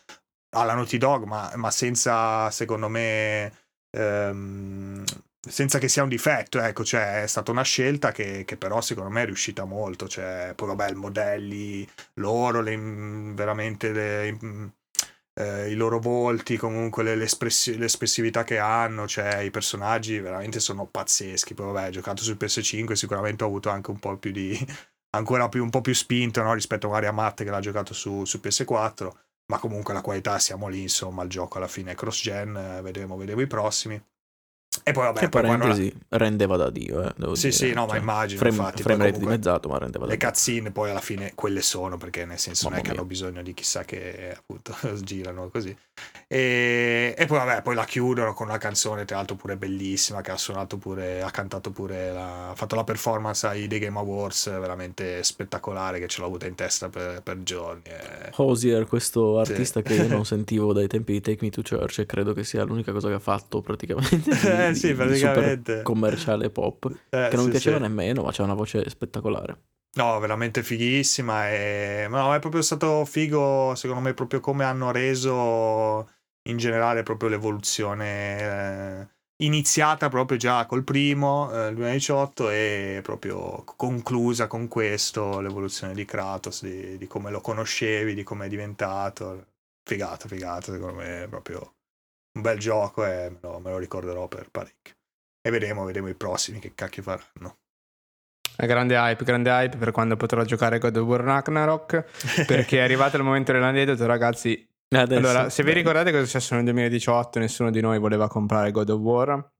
[0.57, 3.53] alla Naughty Dog, ma, ma senza, secondo me,
[3.97, 5.05] ehm,
[5.49, 9.11] senza che sia un difetto, ecco, cioè è stata una scelta che, che, però secondo
[9.11, 12.77] me è riuscita molto, cioè poi vabbè, i modelli loro, le,
[13.35, 14.39] veramente le,
[15.39, 21.55] eh, i loro volti, comunque le, l'espressività che hanno, cioè i personaggi veramente sono pazzeschi.
[21.55, 24.59] Poi vabbè, giocato sul PS5 sicuramente ho avuto anche un po' più di...
[25.11, 26.55] ancora più, un po' più spinto no?
[26.55, 29.11] rispetto a Matte che l'ha giocato su, su, PS4,
[29.47, 33.41] ma comunque la qualità siamo lì, insomma, il gioco alla fine è cross-gen, vedremo, vedremo
[33.41, 34.03] i prossimi.
[34.89, 36.17] E poi vabbè, che poi parentesi la...
[36.19, 37.53] rendeva da Dio, eh, Sì, dire.
[37.53, 38.83] sì, no, cioè, ma immagino, frame, infatti.
[38.83, 40.27] Frame rate dimezzato, ma rendeva da le Dio.
[40.27, 43.01] Le cutscene poi alla fine quelle sono, perché nel senso Mamma non è che mia.
[43.01, 45.77] hanno bisogno di chissà che appunto girano così.
[46.31, 50.31] E, e, poi vabbè, poi la chiudono con una canzone, tra l'altro pure bellissima, che
[50.31, 54.51] ha suonato pure, ha cantato pure, la, ha fatto la performance ai The Game Awards,
[54.51, 57.83] veramente spettacolare, che ce l'ho avuta in testa per, per giorni.
[57.85, 58.31] E...
[58.37, 59.87] Hosier, questo artista sì.
[59.87, 62.63] che io non sentivo dai tempi di Take Me to Church, e credo che sia
[62.63, 64.75] l'unica cosa che ha fatto praticamente.
[64.79, 65.83] sì, praticamente.
[65.83, 67.83] commerciale pop, eh, che non sì, mi piaceva sì.
[67.83, 69.57] nemmeno, ma c'è una voce spettacolare.
[69.97, 71.51] No, veramente fighissima.
[71.51, 72.07] E...
[72.09, 76.09] No, è proprio stato figo, secondo me, proprio come hanno reso
[76.49, 79.09] in generale proprio l'evoluzione eh,
[79.45, 86.63] iniziata proprio già col primo eh, 2018 e proprio conclusa con questo l'evoluzione di Kratos,
[86.63, 89.47] di, di come lo conoscevi, di come è diventato.
[89.83, 91.78] Figata, figata, secondo me proprio
[92.39, 94.95] un bel gioco e me lo, me lo ricorderò per parecchio.
[95.41, 97.59] E vedremo, vedremo i prossimi che cacchio faranno.
[98.57, 102.05] Grande hype, grande hype per quando potrò giocare God of War Ragnarok
[102.45, 106.55] perché è arrivato il momento dell'aneddoto ragazzi Adesso, allora, se vi ricordate cosa è successo
[106.55, 109.51] nel 2018, nessuno di noi voleva comprare God of War.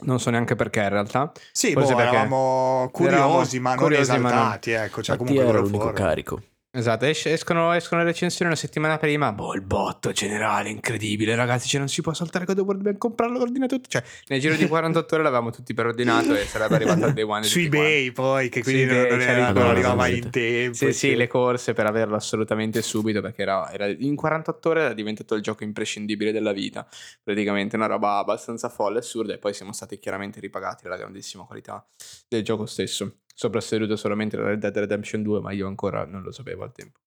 [0.00, 1.32] Non so neanche perché in realtà.
[1.52, 4.70] Sì, boh, eravamo curiosi, ma non curiosi, esaltati.
[4.70, 4.84] Ma non...
[4.84, 6.42] Ecco, cioè, comunque era l'unico carico.
[6.70, 9.32] Esatto, escono, escono, le recensioni una settimana prima.
[9.32, 11.66] Boh, il botto generale, incredibile, ragazzi.
[11.66, 13.88] Cioè, non si può saltare God of War, dobbiamo comprarlo, ordinato tutto.
[13.88, 17.24] Cioè, nel giro di 48 ore l'avevamo tutti per ordinato e sarebbe arrivato al day
[17.24, 17.42] one.
[17.44, 20.76] Su eBay, poi, che quindi non, non, era, non arrivava mai in tempo.
[20.76, 24.92] Sì, sì, le corse per averlo assolutamente subito, perché era, era, in 48 ore era
[24.92, 26.86] diventato il gioco imprescindibile della vita.
[27.22, 29.32] Praticamente una roba abbastanza folle, assurda.
[29.32, 31.82] E poi siamo stati chiaramente ripagati dalla grandissima qualità
[32.28, 36.32] del gioco stesso soprasseduto solamente da Red Dead Redemption 2, ma io ancora non lo
[36.32, 36.98] sapevo al tempo.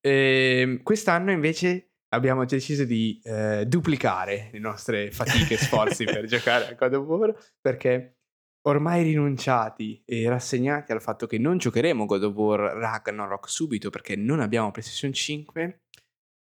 [0.00, 6.26] E ehm, quest'anno invece abbiamo deciso di eh, duplicare le nostre fatiche e sforzi per
[6.26, 8.16] giocare a God of War perché
[8.62, 14.16] ormai rinunciati e rassegnati al fatto che non giocheremo God of War Ragnarok subito perché
[14.16, 15.82] non abbiamo PlayStation 5,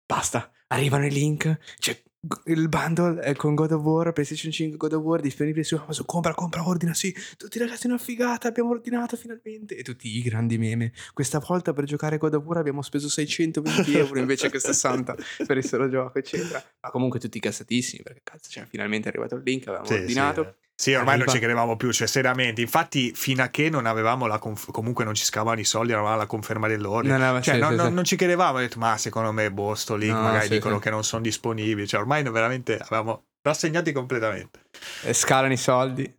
[0.03, 2.01] basta, arrivano i link, c'è
[2.45, 6.05] il bundle è con God of War, PlayStation 5 God of War disponibile su Amazon.
[6.05, 6.93] Compra, compra, ordina.
[6.93, 8.47] Sì, tutti ragazzi, una figata.
[8.47, 9.75] Abbiamo ordinato finalmente.
[9.75, 10.91] E tutti i grandi meme.
[11.13, 15.15] Questa volta per giocare God of War abbiamo speso 620 euro invece che 60
[15.45, 16.63] per il solo gioco, eccetera.
[16.81, 19.67] Ma comunque tutti cassatissimi perché cazzo, cioè, finalmente è arrivato il link.
[19.67, 20.43] Avevamo sì, ordinato.
[20.43, 20.65] Sì.
[20.79, 21.25] Sì, ormai Arriva.
[21.25, 22.61] non ci credevamo più, cioè seriamente.
[22.61, 26.01] Infatti, fino a che non avevamo la conf- comunque non ci scavavano i soldi, non
[26.01, 27.17] avevamo la conferma dell'ordine.
[27.17, 27.93] No, no, cioè, sì, non, sì, non, sì.
[27.93, 31.03] non, ci credevamo, ho detto, ma secondo me, boh, sto no, magari dicono che non
[31.03, 31.87] sono disponibili.
[31.87, 34.65] Cioè, ormai veramente avevamo rassegnati completamente.
[35.01, 36.15] E scalano i soldi.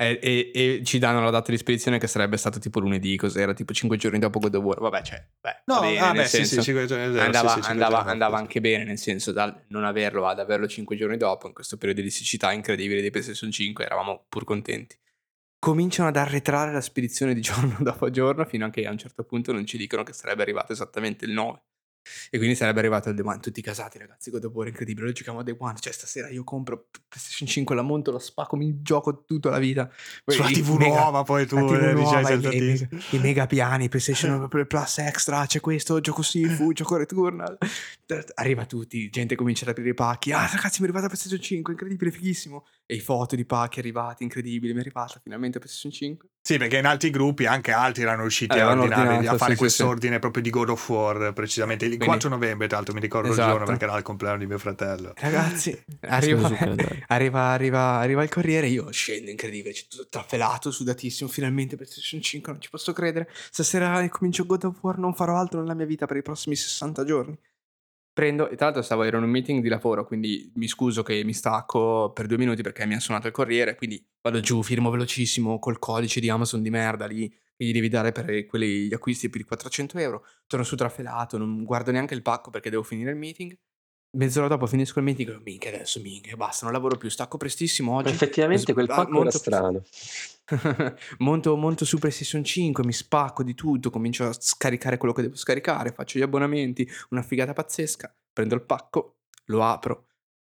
[0.00, 3.52] E, e, e, ci danno la data di spedizione che sarebbe stato tipo lunedì, cos'era?
[3.52, 4.78] Tipo 5 giorni dopo God of War.
[4.78, 8.38] Vabbè, cioè, beh, no, bene, ah, beh, sì, sì, giorni, andava, sì, sì, andava, andava
[8.38, 12.00] anche bene, nel senso dal non averlo ad averlo 5 giorni dopo, in questo periodo
[12.02, 14.96] di siccità incredibile di PlayStation 5, eravamo pur contenti.
[15.58, 19.24] Cominciano ad arretrare la spedizione di giorno dopo giorno, fino a che a un certo
[19.24, 21.60] punto non ci dicono che sarebbe arrivato esattamente il 9.
[22.30, 25.12] E quindi sarebbe arrivato il Day One, tutti casati ragazzi, God of War incredibile, lo
[25.12, 28.82] giochiamo a Day One, cioè stasera io compro PlayStation 5, la monto, la spacco, mi
[28.82, 29.90] gioco tutta la vita.
[30.24, 33.88] Sulla TV mega, nuova poi tu, TV eh, nuova, i, i, mega, i, mega piani,
[33.88, 37.58] PlayStation Plus Extra, c'è questo, gioco Sifu, gioco Returnal.
[38.34, 41.72] Arriva tutti, gente comincia ad aprire i pacchi, ah ragazzi mi è arrivata PlayStation 5,
[41.72, 42.66] incredibile, fighissimo.
[42.86, 46.28] E i foto di pacchi arrivati, incredibili, mi è arrivata finalmente PlayStation 5.
[46.48, 49.58] Sì, perché in altri gruppi anche altri erano riusciti eh, a, ordinare, a fare sì,
[49.58, 50.20] questo sì, ordine sì.
[50.20, 51.84] proprio di God of War, precisamente.
[51.84, 53.44] Il Quindi, 4 novembre, tra l'altro, mi ricordo esatto.
[53.44, 55.12] il giorno perché era il compleanno di mio fratello.
[55.14, 55.78] Ragazzi,
[56.08, 56.48] arriva,
[57.08, 62.52] arriva, arriva, arriva, il corriere, io scendo, incredibile, c'è tutto traffelato, sudatissimo, finalmente PlayStation 5,
[62.52, 63.28] non ci posso credere.
[63.50, 67.04] Stasera comincio God of War, non farò altro nella mia vita per i prossimi 60
[67.04, 67.38] giorni
[68.18, 71.22] prendo, e tra l'altro stavo, ero in un meeting di lavoro, quindi mi scuso che
[71.22, 74.90] mi stacco per due minuti perché mi ha suonato il corriere, quindi vado giù, firmo
[74.90, 78.92] velocissimo col codice di Amazon di merda lì, che gli devi dare per quelli, gli
[78.92, 82.82] acquisti per i 400 euro, torno su trafelato, non guardo neanche il pacco perché devo
[82.82, 83.56] finire il meeting,
[84.16, 87.94] mezz'ora dopo finisco il meeting e minchia adesso minchia basta non lavoro più stacco prestissimo
[87.94, 88.10] oggi.
[88.10, 89.82] Effettivamente quel pacco era strano
[91.18, 95.36] monto, monto su PlayStation 5 mi spacco di tutto comincio a scaricare quello che devo
[95.36, 100.06] scaricare faccio gli abbonamenti una figata pazzesca prendo il pacco lo apro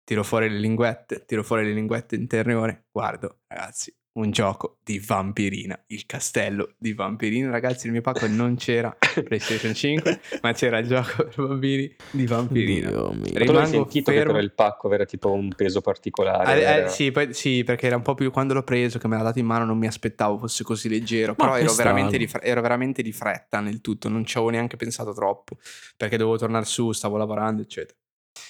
[0.04, 5.78] tiro fuori le linguette tiro fuori le linguette interiore guardo ragazzi un gioco di vampirina,
[5.88, 7.50] il castello di vampirina.
[7.50, 12.26] Ragazzi, nel mio pacco non c'era PlayStation 5, ma c'era il gioco per bambini di
[12.26, 12.88] vampirina.
[12.88, 13.30] Dio mio.
[13.32, 14.34] Rimango sentito fermo.
[14.34, 16.60] che il pacco aveva tipo un peso particolare.
[16.60, 19.16] Eh, eh, sì, poi, sì, perché era un po' più quando l'ho preso, che me
[19.16, 21.34] l'ha dato in mano, non mi aspettavo fosse così leggero.
[21.38, 24.76] Ma però ero veramente, di, ero veramente di fretta nel tutto, non ci avevo neanche
[24.76, 25.58] pensato troppo,
[25.96, 27.96] perché dovevo tornare su, stavo lavorando, eccetera.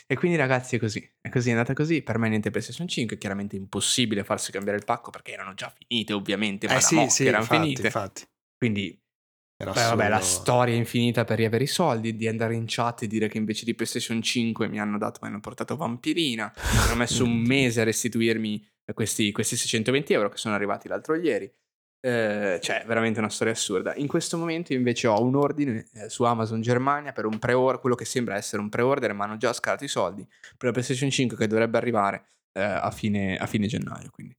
[0.06, 3.16] E quindi ragazzi è così, è così, è andata così, per me niente PlayStation 5,
[3.16, 7.06] è chiaramente impossibile farsi cambiare il pacco perché erano già finite ovviamente, ma eh sì,
[7.08, 7.86] sì, erano infatti, finite.
[7.86, 8.24] Infatti.
[8.56, 9.00] Quindi
[9.56, 13.28] beh, vabbè, la storia infinita per riavere i soldi, di andare in chat e dire
[13.28, 17.36] che invece di PlayStation 5 mi hanno dato, mi hanno portato Vampirina, hanno messo un
[17.42, 21.52] mese a restituirmi questi, questi 620 euro che sono arrivati l'altro ieri.
[22.00, 23.94] Eh, cioè, veramente una storia assurda.
[23.96, 27.96] In questo momento invece ho un ordine eh, su Amazon Germania per un pre-order, quello
[27.96, 30.24] che sembra essere un pre-order, ma hanno già scalato i soldi
[30.56, 34.10] per la PlayStation 5 che dovrebbe arrivare eh, a, fine, a, fine, gennaio.
[34.12, 34.34] Quindi.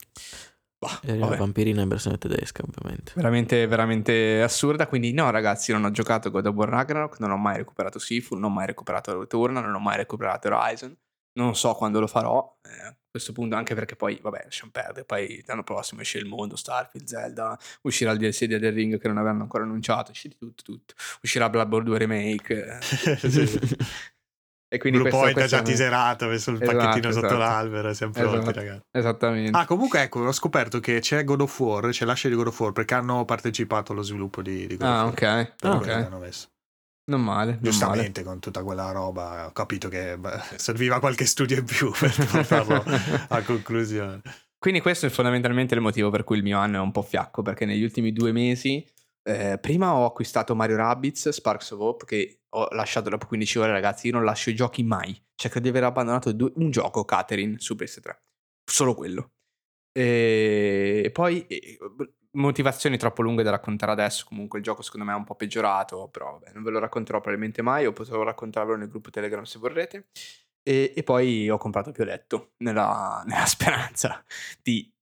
[0.78, 3.12] Bah, e la vampirina in versione tedesca, ovviamente.
[3.14, 4.86] Veramente, veramente assurda.
[4.86, 8.34] Quindi, no, ragazzi, non ho giocato God of War Ragnarok, non ho mai recuperato Sifu,
[8.34, 10.96] non ho mai recuperato Returnal, non ho mai recuperato Horizon.
[11.34, 12.58] Non so quando lo farò.
[12.62, 15.04] Eh, questo punto, anche perché poi, vabbè, lasciamo perdere.
[15.04, 19.08] Poi l'anno prossimo esce il mondo, Starfield, Zelda, uscirà il DLC di del Ring che
[19.08, 20.94] non avevano ancora annunciato, uscirà tutto, tutto.
[21.22, 22.78] Uscirà Bloodborne 2 Remake.
[24.72, 27.28] e quindi Blue Point ha già teaserato, ha messo il esatto, pacchettino esatto.
[27.28, 28.82] sotto l'albero, siamo pronti esatto, ragazzi.
[28.92, 29.58] Esattamente.
[29.58, 32.60] Ah, comunque ecco, ho scoperto che c'è God of War, c'è l'ascia di God of
[32.60, 35.40] War, perché hanno partecipato allo sviluppo di, di God ah, of War.
[35.40, 35.52] ok.
[35.60, 36.48] Ah, ok.
[37.04, 37.58] Non male.
[37.60, 41.90] Giustamente, non con tutta quella roba, ho capito che beh, serviva qualche studio in più
[41.98, 42.84] per portarlo
[43.28, 44.22] a conclusione.
[44.58, 47.42] Quindi questo è fondamentalmente il motivo per cui il mio anno è un po' fiacco,
[47.42, 48.86] perché negli ultimi due mesi,
[49.22, 53.72] eh, prima ho acquistato Mario Rabbids, Sparks of Hope, che ho lasciato dopo 15 ore,
[53.72, 55.18] ragazzi, io non lascio i giochi mai.
[55.34, 58.16] Cioè, credo di aver abbandonato due, un gioco, Catherine, su PS3.
[58.70, 59.32] Solo quello.
[59.92, 61.46] E poi
[62.32, 64.24] motivazioni troppo lunghe da raccontare adesso.
[64.26, 67.20] Comunque il gioco secondo me è un po' peggiorato, però vabbè, non ve lo racconterò
[67.20, 70.08] probabilmente mai, o potrò raccontarvelo nel gruppo Telegram se vorrete.
[70.62, 74.22] E, e poi ho comprato Pioletto nella, nella speranza
[74.62, 74.92] di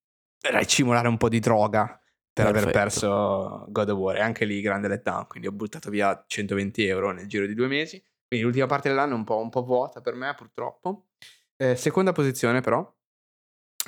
[0.41, 2.01] racimolare un po' di droga
[2.33, 2.69] per Perfetto.
[2.69, 4.17] aver perso God of War.
[4.17, 7.67] E anche lì grande letdown, quindi ho buttato via 120 euro nel giro di due
[7.67, 8.03] mesi.
[8.27, 11.07] Quindi l'ultima parte dell'anno è un po', un po vuota per me, purtroppo.
[11.57, 12.89] Eh, seconda posizione, però,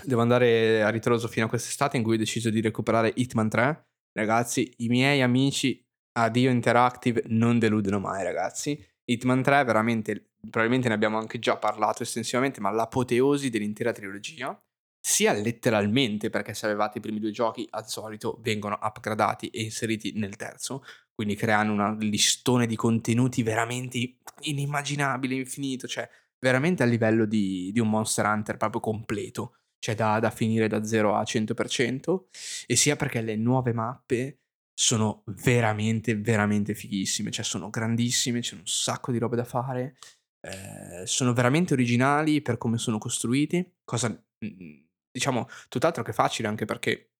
[0.04, 3.88] devo andare a ritroso fino a quest'estate in cui ho deciso di recuperare Hitman 3.
[4.12, 8.82] Ragazzi, i miei amici Addio Interactive non deludono mai, ragazzi.
[9.04, 14.58] Hitman 3 veramente, probabilmente ne abbiamo anche già parlato estensivamente, ma l'apoteosi dell'intera trilogia,
[15.00, 20.12] sia letteralmente perché se avevate i primi due giochi al solito vengono upgradati e inseriti
[20.16, 27.24] nel terzo, quindi creano un listone di contenuti veramente inimmaginabile, infinito, cioè veramente a livello
[27.24, 32.25] di, di un Monster Hunter proprio completo cioè da, da finire da 0 a 100%,
[32.67, 34.39] e sia perché le nuove mappe
[34.73, 39.97] sono veramente, veramente fighissime, cioè sono grandissime, c'è un sacco di robe da fare,
[40.41, 46.65] eh, sono veramente originali per come sono costruiti, cosa mm, diciamo tutt'altro che facile anche
[46.65, 47.12] perché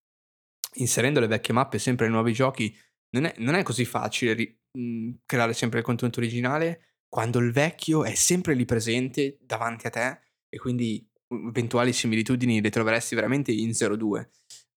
[0.75, 2.75] inserendo le vecchie mappe sempre nei nuovi giochi
[3.11, 7.53] non è, non è così facile ri, mm, creare sempre il contenuto originale quando il
[7.53, 13.52] vecchio è sempre lì presente davanti a te e quindi eventuali similitudini le troveresti veramente
[13.52, 14.28] in 0-2.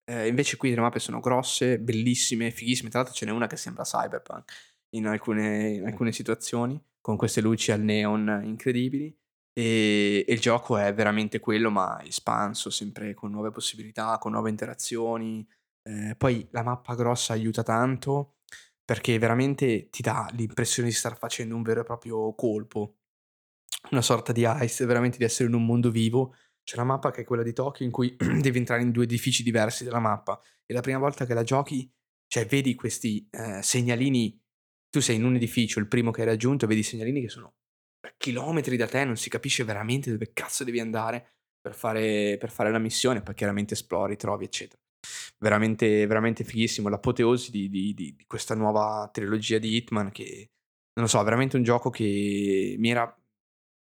[0.06, 2.90] Eh, invece qui le mappe sono grosse, bellissime, fighissime.
[2.90, 4.52] Tra l'altro ce n'è una che sembra cyberpunk
[4.96, 9.16] in alcune, in alcune situazioni, con queste luci al neon incredibili.
[9.56, 14.50] E, e, il gioco è veramente quello, ma espanso, sempre con nuove possibilità, con nuove
[14.50, 15.48] interazioni.
[15.84, 18.38] Eh, poi la mappa grossa aiuta tanto
[18.86, 22.98] perché veramente ti dà l'impressione di star facendo un vero e proprio colpo
[23.92, 26.36] una sorta di heist, veramente di essere in un mondo vivo.
[26.64, 29.44] C'è una mappa che è quella di Tokyo in cui devi entrare in due edifici
[29.44, 31.92] diversi della mappa e la prima volta che la giochi,
[32.28, 34.42] cioè vedi questi eh, segnalini,
[34.90, 37.56] tu sei in un edificio, il primo che hai raggiunto, vedi i segnalini che sono
[38.18, 42.72] chilometri da te, non si capisce veramente dove cazzo devi andare per fare, per fare
[42.72, 44.82] la missione, poi chiaramente esplori, trovi, eccetera.
[45.38, 50.52] Veramente, veramente fighissimo, l'apoteosi di, di, di, di questa nuova trilogia di Hitman che,
[50.94, 53.14] non lo so, veramente un gioco che mi era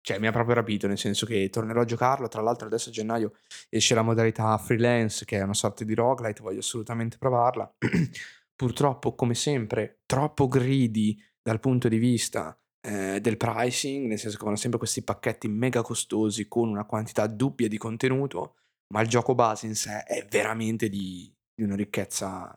[0.06, 2.28] cioè mi ha proprio rapito, nel senso che tornerò a giocarlo.
[2.28, 3.32] Tra l'altro, adesso a gennaio
[3.68, 7.74] esce la modalità freelance, che è una sorta di roguelite, voglio assolutamente provarla.
[8.54, 14.44] Purtroppo, come sempre, troppo greedy dal punto di vista eh, del pricing, nel senso che
[14.44, 18.58] vanno sempre questi pacchetti mega costosi con una quantità dubbia di contenuto,
[18.94, 22.56] ma il gioco base in sé è veramente di, di una ricchezza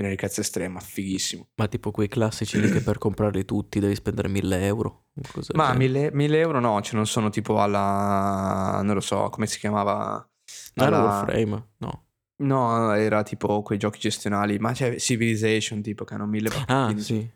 [0.00, 1.48] di una ricchezza estrema, fighissimo.
[1.56, 5.08] Ma tipo quei classici lì che per comprarli tutti devi spendere 1000 euro?
[5.54, 8.80] Ma 1000, 1000 euro no, ce non sono tipo alla...
[8.82, 10.26] non lo so, come si chiamava?
[10.74, 11.02] Non alla...
[11.02, 12.04] Warframe, no.
[12.40, 17.28] No, era tipo quei giochi gestionali, ma c'è Civilization tipo che hanno mille Ah, sì.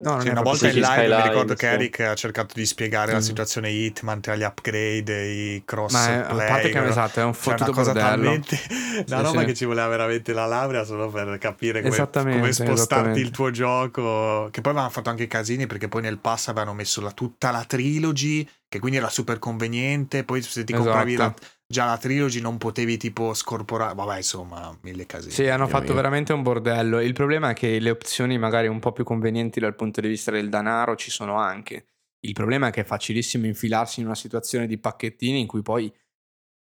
[0.00, 3.10] No, non sì, una volta in live mi ricordo che Eric ha cercato di spiegare
[3.10, 3.14] mm.
[3.14, 6.46] la situazione Hitman tra gli upgrade e i cross Ma è, play.
[6.46, 8.22] A parte che esatto, è un fottuto cioè, una cosa bordello.
[8.22, 8.60] talmente
[9.08, 9.46] una roba sì.
[9.46, 14.48] che ci voleva veramente la laurea solo per capire come, come spostarti il tuo gioco.
[14.52, 17.64] Che poi avevano fatto anche casini perché poi nel pass avevano messo la, tutta la
[17.64, 20.22] trilogy, che quindi era super conveniente.
[20.22, 20.90] Poi se ti esatto.
[20.90, 21.34] compravi la
[21.70, 25.32] già la trilogy non potevi tipo scorporare, vabbè insomma, mille casini.
[25.32, 25.94] Sì, hanno fatto io.
[25.94, 26.98] veramente un bordello.
[27.00, 30.30] Il problema è che le opzioni magari un po' più convenienti dal punto di vista
[30.30, 31.88] del denaro ci sono anche.
[32.20, 35.92] Il problema è che è facilissimo infilarsi in una situazione di pacchettini in cui poi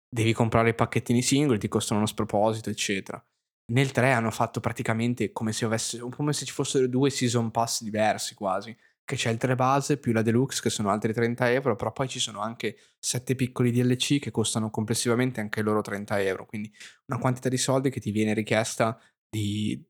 [0.08, 3.24] devi comprare i pacchettini singoli, ti costano uno sproposito, eccetera.
[3.72, 7.82] Nel 3 hanno fatto praticamente come se, avesse, come se ci fossero due season pass
[7.82, 11.74] diversi quasi che c'è il 3 base più la deluxe che sono altri 30 euro,
[11.74, 16.46] però poi ci sono anche 7 piccoli DLC che costano complessivamente anche loro 30 euro,
[16.46, 16.72] quindi
[17.06, 18.98] una quantità di soldi che ti viene richiesta
[19.28, 19.84] di...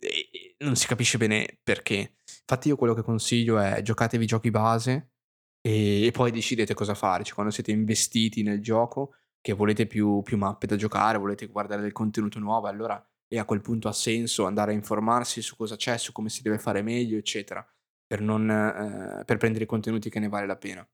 [0.59, 2.15] non si capisce bene perché.
[2.41, 5.13] Infatti io quello che consiglio è giocatevi giochi base
[5.61, 10.23] e, e poi decidete cosa fare, cioè quando siete investiti nel gioco che volete più,
[10.23, 13.93] più mappe da giocare, volete guardare del contenuto nuovo, allora e a quel punto ha
[13.93, 17.65] senso andare a informarsi su cosa c'è, su come si deve fare meglio, eccetera
[18.11, 20.85] per, non, eh, per prendere i contenuti che ne vale la pena.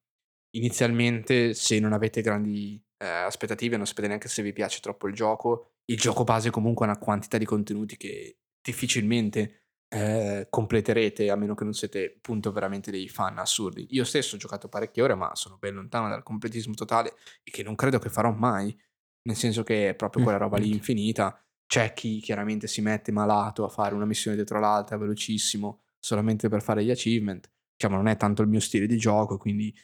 [0.51, 5.15] Inizialmente, se non avete grandi eh, aspettative, non sapete neanche se vi piace troppo il
[5.15, 11.37] gioco, il gioco base comunque ha una quantità di contenuti che difficilmente eh, completerete a
[11.37, 13.87] meno che non siete appunto veramente dei fan assurdi.
[13.93, 17.63] Io stesso ho giocato parecchie ore, ma sono ben lontano dal completismo totale e che
[17.63, 18.79] non credo che farò mai,
[19.23, 21.43] nel senso che è proprio quella roba lì infinita.
[21.65, 26.63] C'è chi chiaramente si mette malato a fare una missione dietro l'altra velocissimo solamente per
[26.63, 27.51] fare gli achievement.
[27.77, 29.77] Diciamo, non è tanto il mio stile di gioco, quindi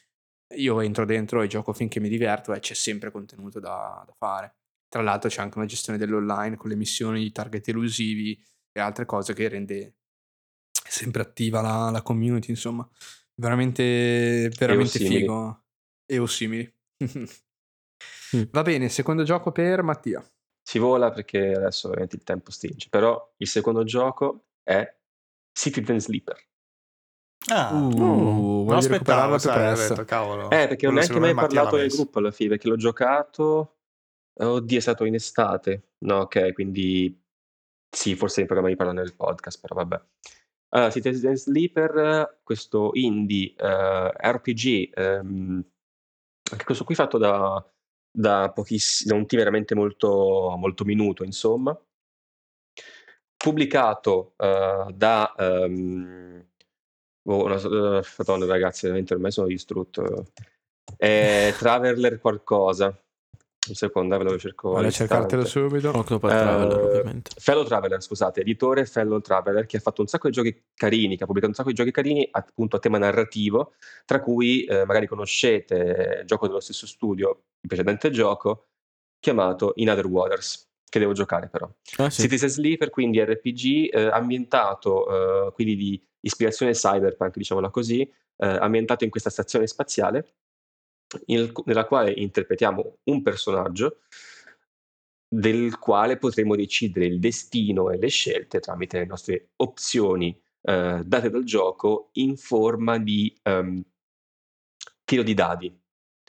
[0.54, 4.54] io entro dentro e gioco finché mi diverto e c'è sempre contenuto da, da fare.
[4.88, 9.04] Tra l'altro c'è anche una gestione dell'online con le missioni, i target elusivi e altre
[9.04, 9.96] cose che rende
[10.70, 12.88] sempre attiva la, la community, insomma.
[13.34, 15.64] Veramente, veramente e figo.
[16.06, 16.72] E o simili.
[18.36, 18.42] mm.
[18.50, 20.24] Va bene, secondo gioco per Mattia.
[20.62, 25.00] Si vola perché adesso ovviamente il tempo stringe, però il secondo gioco è
[25.52, 26.36] Citizen Sleeper.
[27.50, 29.94] Ah, uh, uh, voglio recuperarlo più presto.
[29.94, 30.44] Detto, cavolo.
[30.50, 33.76] Eh, perché non ho neanche mai parlato nel gruppo alla fine, perché l'ho giocato...
[34.34, 35.90] Oddio, è stato in estate.
[35.98, 37.20] No, ok, quindi...
[37.94, 40.02] Sì, forse in programma di parlare nel podcast, però vabbè.
[40.74, 45.64] Allora, Citizen Sleeper, questo indie uh, eh, RPG, um, ehm,
[46.50, 47.62] anche questo qui fatto da,
[48.10, 51.78] da pochissimo, da un team veramente molto, molto minuto, insomma
[53.42, 55.34] pubblicato uh, da...
[55.36, 56.44] Um,
[57.24, 60.26] oh, no, uh, madonna ragazzi, veramente ormai sono distrutto.
[60.96, 62.96] È Traveler qualcosa.
[63.64, 64.70] Un secondo, ve lo cerco.
[64.70, 65.90] Vuole cercartelo subito.
[65.90, 67.30] Octopath uh, Traveler, ovviamente.
[67.36, 71.24] Fellow Traveler, scusate, editore Fellow Traveler, che ha fatto un sacco di giochi carini, che
[71.24, 75.06] ha pubblicato un sacco di giochi carini appunto a tema narrativo, tra cui eh, magari
[75.06, 78.66] conoscete il gioco dello stesso studio, il precedente gioco,
[79.20, 81.66] chiamato In Other Waters che devo giocare però.
[81.96, 82.20] Ah, sì.
[82.20, 89.02] Citizen Sleeper, quindi RPG eh, ambientato, eh, quindi di ispirazione cyberpunk, diciamola così, eh, ambientato
[89.04, 90.34] in questa stazione spaziale,
[91.26, 94.00] in, nella quale interpretiamo un personaggio
[95.26, 101.30] del quale potremo decidere il destino e le scelte tramite le nostre opzioni eh, date
[101.30, 103.82] dal gioco in forma di um,
[105.04, 105.81] tiro di dadi.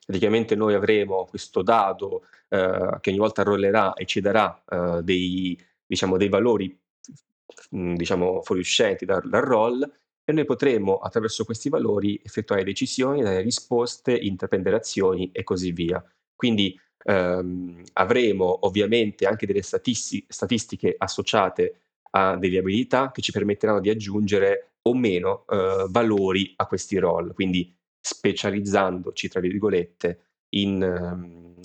[0.06, 5.58] Praticamente noi avremo questo dado eh, che ogni volta rollerà e ci darà eh, dei,
[5.86, 6.78] diciamo, dei valori
[7.76, 9.90] mm, diciamo, fuoriuscenti dal, dal roll
[10.26, 16.04] e noi potremo attraverso questi valori effettuare decisioni, dare risposte, intraprendere azioni e così via.
[16.36, 21.80] Quindi ehm, avremo ovviamente anche delle statisti- statistiche associate
[22.12, 27.34] a delle abilità che ci permetteranno di aggiungere o meno eh, valori a questi roll.
[27.34, 27.74] Quindi
[28.04, 30.20] specializzandoci, tra virgolette,
[30.56, 31.56] in, ehm,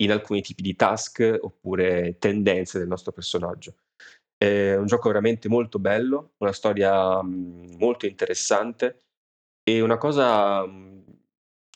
[0.00, 3.76] in alcuni tipi di task oppure tendenze del nostro personaggio.
[4.36, 9.04] È un gioco veramente molto bello, una storia mhmm, molto interessante
[9.62, 11.04] e una cosa mhmm,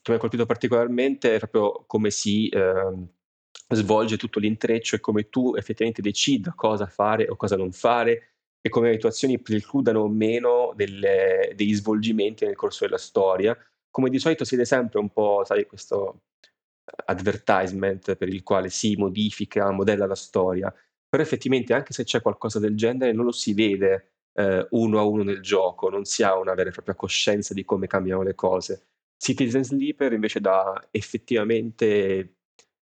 [0.02, 3.08] che mi ha colpito particolarmente è proprio come si eh,
[3.68, 8.68] svolge tutto l'intreccio e come tu effettivamente decida cosa fare o cosa non fare e
[8.68, 13.57] come le tue precludano o meno delle, degli svolgimenti nel corso della storia
[13.94, 16.23] come di solito si vede sempre un po', sai, questo
[17.05, 20.74] advertisement per il quale si modifica, modella la storia,
[21.08, 25.05] però effettivamente anche se c'è qualcosa del genere non lo si vede eh, uno a
[25.05, 28.34] uno nel gioco, non si ha una vera e propria coscienza di come cambiano le
[28.34, 28.89] cose.
[29.16, 32.39] Citizen Sleeper invece dà effettivamente,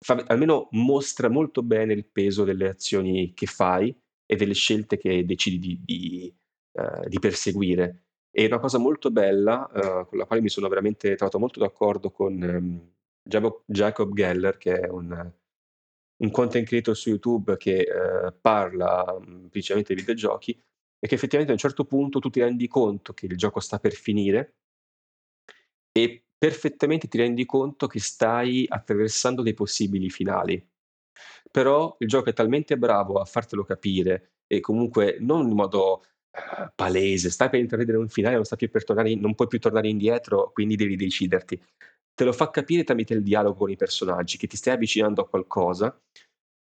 [0.05, 3.97] fa, almeno mostra molto bene il peso delle azioni che fai
[4.27, 6.37] e delle scelte che decidi di, di,
[6.73, 8.08] uh, di perseguire.
[8.31, 12.11] E una cosa molto bella, uh, con la quale mi sono veramente trovato molto d'accordo
[12.11, 12.93] con um,
[13.67, 15.33] Jacob Geller, che è un,
[16.17, 20.61] un content creator su YouTube che eh, parla um, principalmente di videogiochi,
[20.99, 23.79] è che effettivamente a un certo punto tu ti rendi conto che il gioco sta
[23.79, 24.57] per finire
[25.93, 30.65] e perfettamente ti rendi conto che stai attraversando dei possibili finali.
[31.51, 36.05] Però il gioco è talmente bravo a fartelo capire e comunque non in modo
[36.75, 40.77] palese, stai per intravedere un finale, non, più tornare non puoi più tornare indietro, quindi
[40.77, 41.61] devi deciderti.
[42.15, 45.29] Te lo fa capire tramite il dialogo con i personaggi, che ti stai avvicinando a
[45.29, 45.97] qualcosa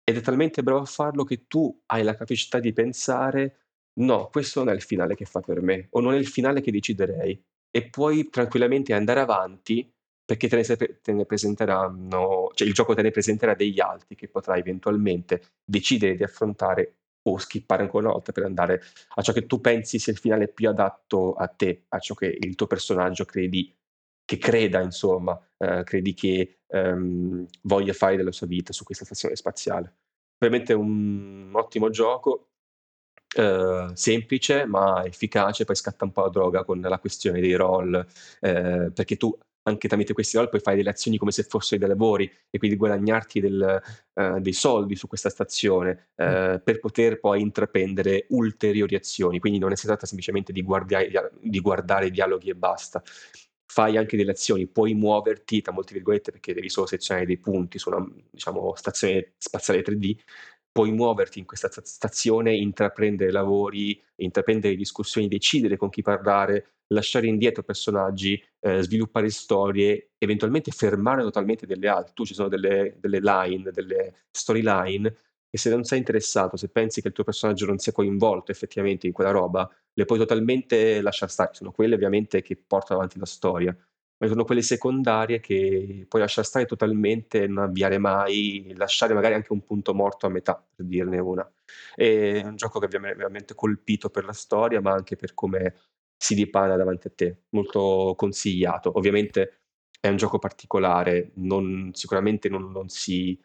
[0.04, 3.62] ed è talmente bravo a farlo che tu hai la capacità di pensare
[4.00, 6.62] no, questo non è il finale che fa per me o non è il finale
[6.62, 9.90] che deciderei e puoi tranquillamente andare avanti
[10.24, 14.30] perché te ne, te ne presenteranno, cioè il gioco te ne presenterà degli altri che
[14.30, 18.82] potrai eventualmente decidere di affrontare o skippare ancora una volta per andare
[19.16, 22.38] a ciò che tu pensi sia il finale più adatto a te, a ciò che
[22.40, 23.76] il tuo personaggio credi
[24.26, 29.36] che creda, insomma, eh, credi che ehm, voglia fare della sua vita su questa stazione
[29.36, 29.96] spaziale.
[30.38, 32.52] Veramente un, ottimo gioco,
[33.36, 37.96] eh, semplice ma efficace, poi scatta un po' la droga con la questione dei roll,
[38.40, 41.90] eh, perché tu anche tramite questi roll puoi fare delle azioni come se fossero dei
[41.90, 43.82] lavori e quindi guadagnarti del,
[44.14, 49.40] uh, dei soldi su questa stazione uh, per poter poi intraprendere ulteriori azioni.
[49.40, 53.02] Quindi non si tratta semplicemente di, guardare, di guardare i dialoghi e basta
[53.72, 57.80] fai anche delle azioni, puoi muoverti, tra molte virgolette, perché devi solo selezionare dei punti
[57.80, 60.18] su una diciamo, stazione spaziale 3D,
[60.74, 67.64] puoi muoverti in questa stazione, intraprendere lavori, intraprendere discussioni, decidere con chi parlare, lasciare indietro
[67.64, 72.14] personaggi, eh, sviluppare storie, eventualmente fermare totalmente delle altre.
[72.14, 75.16] Tu ci sono delle, delle line, delle storyline
[75.50, 79.06] e se non sei interessato, se pensi che il tuo personaggio non sia coinvolto effettivamente
[79.08, 81.54] in quella roba, le puoi totalmente lasciare stare.
[81.54, 83.76] Sono quelle ovviamente che portano avanti la storia,
[84.18, 89.52] ma sono quelle secondarie che puoi lasciare stare totalmente, non avviare mai, lasciare magari anche
[89.52, 91.52] un punto morto a metà, per dirne una.
[91.96, 95.74] È un gioco che mi ha veramente colpito per la storia, ma anche per come
[96.22, 97.44] si dipana davanti a te.
[97.50, 98.92] Molto consigliato.
[98.96, 99.62] Ovviamente
[100.00, 103.40] è un gioco particolare, non, sicuramente non, non si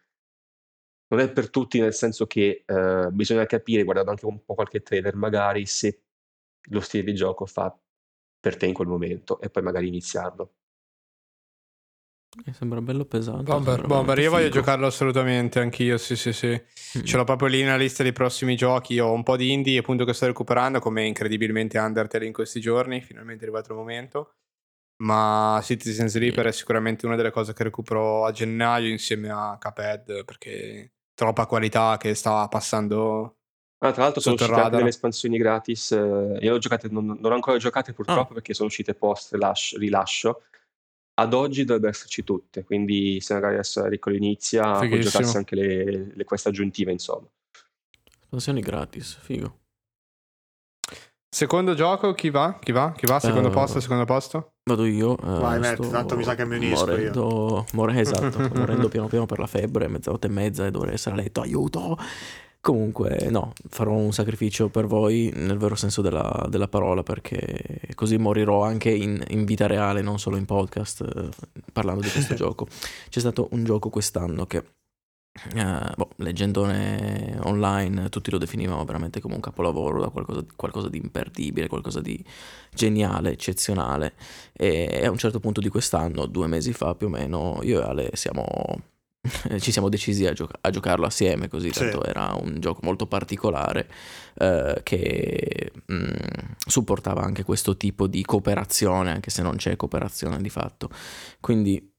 [1.09, 4.83] non è per tutti, nel senso che eh, bisogna capire, guardando anche un po' qualche
[4.83, 6.03] trailer, magari se
[6.71, 7.77] lo stile di gioco fa
[8.41, 10.55] per te in quel momento e poi magari iniziarlo.
[12.45, 13.45] Mi sembra bello pesante.
[13.45, 16.49] Bomber, Bomber io voglio giocarlo assolutamente, anch'io, sì sì sì.
[16.51, 17.03] Mm.
[17.03, 18.99] Ce l'ho proprio lì nella lista dei prossimi giochi.
[18.99, 23.01] Ho un po' di indie appunto che sto recuperando, come incredibilmente Undertale in questi giorni,
[23.01, 24.35] finalmente è arrivato il momento.
[24.99, 30.25] Ma Citizen Sleeper è sicuramente una delle cose che recupero a gennaio insieme a Cuphead,
[30.25, 33.39] perché troppa qualità che sta passando.
[33.79, 35.93] Ah, tra l'altro sono uscite delle espansioni gratis.
[35.93, 38.35] Eh, io ho giocate, non, non ho ancora giocate purtroppo ah.
[38.35, 40.43] perché sono uscite post rilascio, rilascio.
[41.19, 46.12] Ad oggi dovrebbero esserci tutte, quindi se magari adesso Enrico inizia, può giocarsi anche le,
[46.15, 47.27] le quest aggiuntive, insomma.
[48.20, 49.61] Espansioni gratis, figo.
[51.36, 52.59] Secondo gioco, chi va?
[52.61, 52.93] Chi va?
[52.93, 53.19] Chi va?
[53.19, 53.81] Secondo uh, posto?
[53.81, 54.53] Secondo posto?
[54.65, 55.12] Vado io.
[55.12, 57.65] Uh, Vai, Matt, tanto mi sa che mi unisco morendo, io.
[57.73, 61.19] More, esatto, morendo piano piano per la febbre, mezzanotte e mezza e dovrei essere a
[61.19, 61.99] letto, aiuto!
[62.67, 68.17] Comunque, no, farò un sacrificio per voi nel vero senso della, della parola, perché così
[68.17, 71.28] morirò anche in, in, vita reale, non solo in podcast, eh,
[71.73, 72.67] parlando di questo gioco.
[73.09, 74.65] C'è stato un gioco quest'anno che
[75.55, 80.97] Uh, boh, leggendone online tutti lo definivano veramente come un capolavoro, da qualcosa, qualcosa, di
[80.97, 82.25] imperdibile, qualcosa di
[82.75, 84.15] geniale, eccezionale.
[84.55, 87.85] E a un certo punto di quest'anno, due mesi fa più o meno, io e
[87.85, 88.45] Ale siamo,
[89.59, 91.81] ci siamo decisi a, gioca- a, giocarlo assieme, così sì.
[91.81, 93.89] tanto era un gioco molto particolare
[94.35, 96.11] uh, che mh, mm,
[96.67, 100.91] supportava anche questo tipo di cooperazione, anche se non c'è cooperazione di fatto.
[101.41, 101.93] Quindi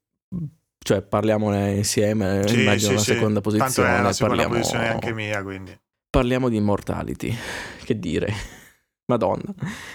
[0.79, 3.73] cioè parliamone insieme, sì, immagino sì, la seconda posizione.
[3.73, 4.59] Tanto è la seconda parliamo...
[4.61, 5.77] posizione anche mia, quindi.
[6.09, 7.35] Parliamo di Immortality,
[7.83, 8.33] che dire.
[9.09, 9.53] Madonna,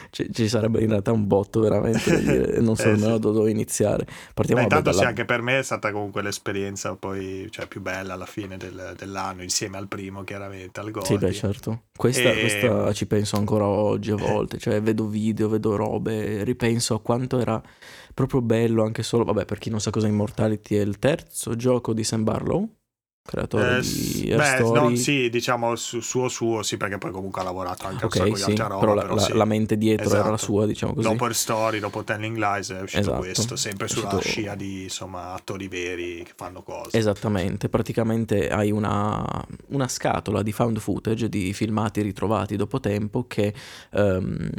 [0.09, 3.21] ci, ci, sarebbe in realtà un botto veramente, non so eh, nemmeno sì.
[3.21, 4.07] da dove iniziare.
[4.33, 5.03] Partiamo Beh, intanto dalla...
[5.03, 8.95] sì, anche per me è stata comunque l'esperienza poi, cioè, più bella alla fine del,
[8.97, 11.07] dell'anno, insieme al primo chiaramente, al Godi.
[11.07, 11.83] Sì, beh certo.
[11.95, 12.41] Questa, e...
[12.41, 14.17] questa ci penso ancora oggi a eh.
[14.17, 17.63] volte, cioè vedo video, vedo robe, ripenso a quanto era
[18.15, 21.93] proprio bello anche solo, vabbè per chi non sa cosa Immortality è il terzo gioco
[21.93, 22.67] di Sam Barlow
[23.25, 27.45] creatore eh, di beh, no, sì, diciamo su, suo suo, sì, perché poi comunque ha
[27.45, 28.81] lavorato anche okay, un sacco sì, di altra roba.
[28.81, 29.33] Però, la, però la, sì.
[29.33, 30.21] la, mente dietro esatto.
[30.21, 31.09] era la sua, diciamo così.
[31.09, 33.19] Dopo il story, dopo Telling Lies è uscito esatto.
[33.19, 34.29] questo, sempre sulla uscito...
[34.29, 36.97] scia di insomma attori veri che fanno cose.
[36.97, 39.25] Esattamente, praticamente hai una,
[39.69, 43.55] una scatola di found footage di filmati ritrovati dopo tempo che
[43.93, 44.51] um,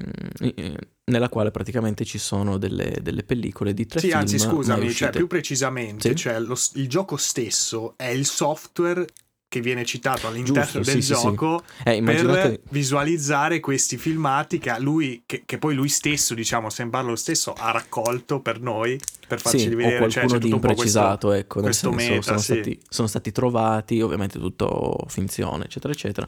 [1.06, 4.26] nella quale praticamente ci sono delle, delle pellicole di tre sì, film.
[4.26, 6.16] Sì, anzi, scusami, cioè, più precisamente, sì?
[6.16, 9.06] cioè, lo, il gioco stesso è il software
[9.54, 11.90] che viene citato all'interno Giusto, del sì, gioco sì, sì.
[11.90, 12.50] Eh, immaginate...
[12.50, 17.54] per visualizzare questi filmati che lui, che, che, poi lui stesso, diciamo, sembra lo stesso,
[17.54, 20.06] ha raccolto per noi, per farci sì, rivedere.
[20.06, 23.32] O cioè, qualcuno cioè, di imprecisato, questo, ecco, nel senso, meta, sono, stati, sono stati
[23.32, 26.28] trovati, ovviamente tutto finzione, eccetera, eccetera.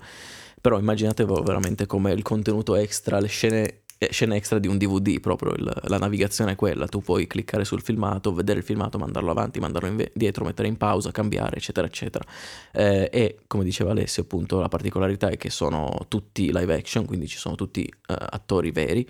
[0.61, 5.53] Però immaginatevi veramente come il contenuto extra, le scene scena extra di un DVD, proprio
[5.53, 9.59] il, la navigazione è quella, tu puoi cliccare sul filmato, vedere il filmato, mandarlo avanti,
[9.59, 12.25] mandarlo indietro, mettere in pausa, cambiare, eccetera, eccetera.
[12.73, 17.27] Eh, e come diceva Alessio, appunto, la particolarità è che sono tutti live action, quindi
[17.27, 19.07] ci sono tutti uh, attori veri,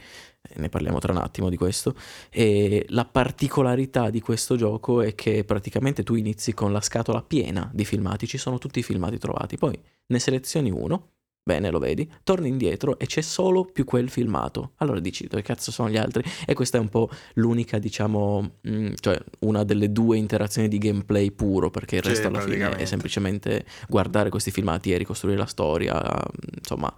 [0.54, 1.96] ne parliamo tra un attimo di questo,
[2.30, 7.70] e la particolarità di questo gioco è che praticamente tu inizi con la scatola piena
[7.74, 11.15] di filmati, ci sono tutti i filmati trovati, poi ne selezioni uno,
[11.48, 14.72] Bene, lo vedi, torni indietro e c'è solo più quel filmato.
[14.78, 16.24] Allora dici, dove cazzo sono gli altri?
[16.44, 20.80] E questa è un po' l'unica, diciamo, mh, mm, cioè una delle due interazioni di
[20.80, 25.38] gameplay puro, perché il resto sì, alla fine è semplicemente guardare questi filmati e ricostruire
[25.38, 26.20] la storia,
[26.58, 26.92] insomma,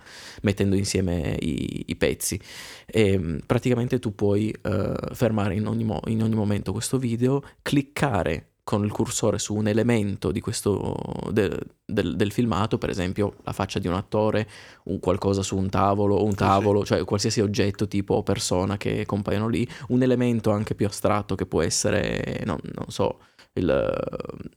[0.44, 2.40] mettendo insieme i, i pezzi.
[2.86, 7.44] E mm, praticamente tu puoi uh, fermare in ogni, mo- in ogni momento questo video,
[7.62, 10.94] cliccare con il cursore su un elemento di questo,
[11.32, 14.46] de, del, del, filmato, per esempio la faccia di un attore,
[14.84, 19.48] un qualcosa su un tavolo, un tavolo, cioè qualsiasi oggetto tipo o persona che compaiono
[19.48, 23.20] lì, un elemento anche più astratto che può essere, non, non so,
[23.54, 23.72] il,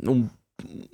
[0.06, 0.28] un,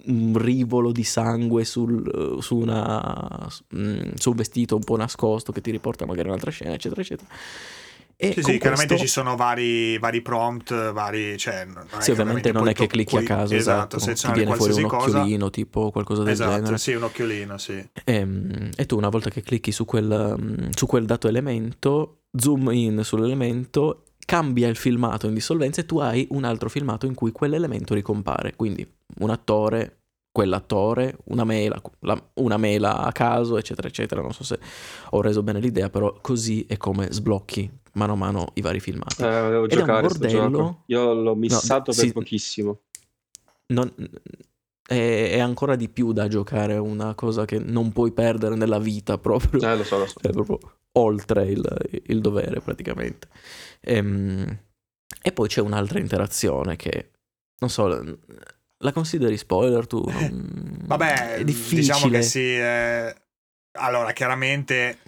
[0.04, 5.62] un, rivolo di sangue sul, su, una, mm, su un vestito un po' nascosto che
[5.62, 7.30] ti riporta magari un'altra scena, eccetera, eccetera.
[8.18, 9.06] E sì, sì, chiaramente questo...
[9.06, 11.36] ci sono vari, vari prompt, vari...
[11.36, 14.54] Cioè, non sì, ovviamente non è che clicchi puoi, a caso, esatto, esatto ti viene
[14.54, 15.18] fuori un cosa.
[15.18, 16.78] occhiolino, tipo qualcosa del esatto, genere.
[16.78, 17.72] sì, un occhiolino, sì.
[17.72, 22.70] E, ehm, e, tu una volta che clicchi su quel, su quel dato elemento, zoom
[22.70, 27.32] in sull'elemento, cambia il filmato in dissolvenza e tu hai un altro filmato in cui
[27.32, 28.56] quell'elemento ricompare.
[28.56, 28.86] Quindi
[29.18, 29.98] un attore
[30.32, 31.80] quell'attore, una mela,
[32.34, 34.22] una mela a caso, eccetera, eccetera.
[34.22, 34.58] Non so se
[35.10, 39.22] ho reso bene l'idea, però così è come sblocchi mano a mano i vari filmati.
[39.22, 40.82] Eh, devo Ed giocare un bordello.
[40.86, 42.80] Io l'ho missato no, per sì, pochissimo.
[43.68, 43.92] Non,
[44.86, 49.18] è, è, ancora di più da giocare, una cosa che non puoi perdere nella vita
[49.18, 49.60] proprio.
[49.60, 50.20] Eh, lo so, lo so.
[50.20, 50.58] È proprio
[50.92, 53.28] oltre il, il dovere praticamente.
[53.80, 54.58] E, ehm,
[55.22, 57.10] e poi c'è un'altra interazione che,
[57.58, 58.18] non so,
[58.78, 60.04] la consideri spoiler tu?
[60.04, 60.82] Non...
[60.86, 61.80] Vabbè, è difficile.
[61.80, 62.56] Diciamo che sì.
[62.56, 63.14] Eh...
[63.78, 64.98] Allora, chiaramente,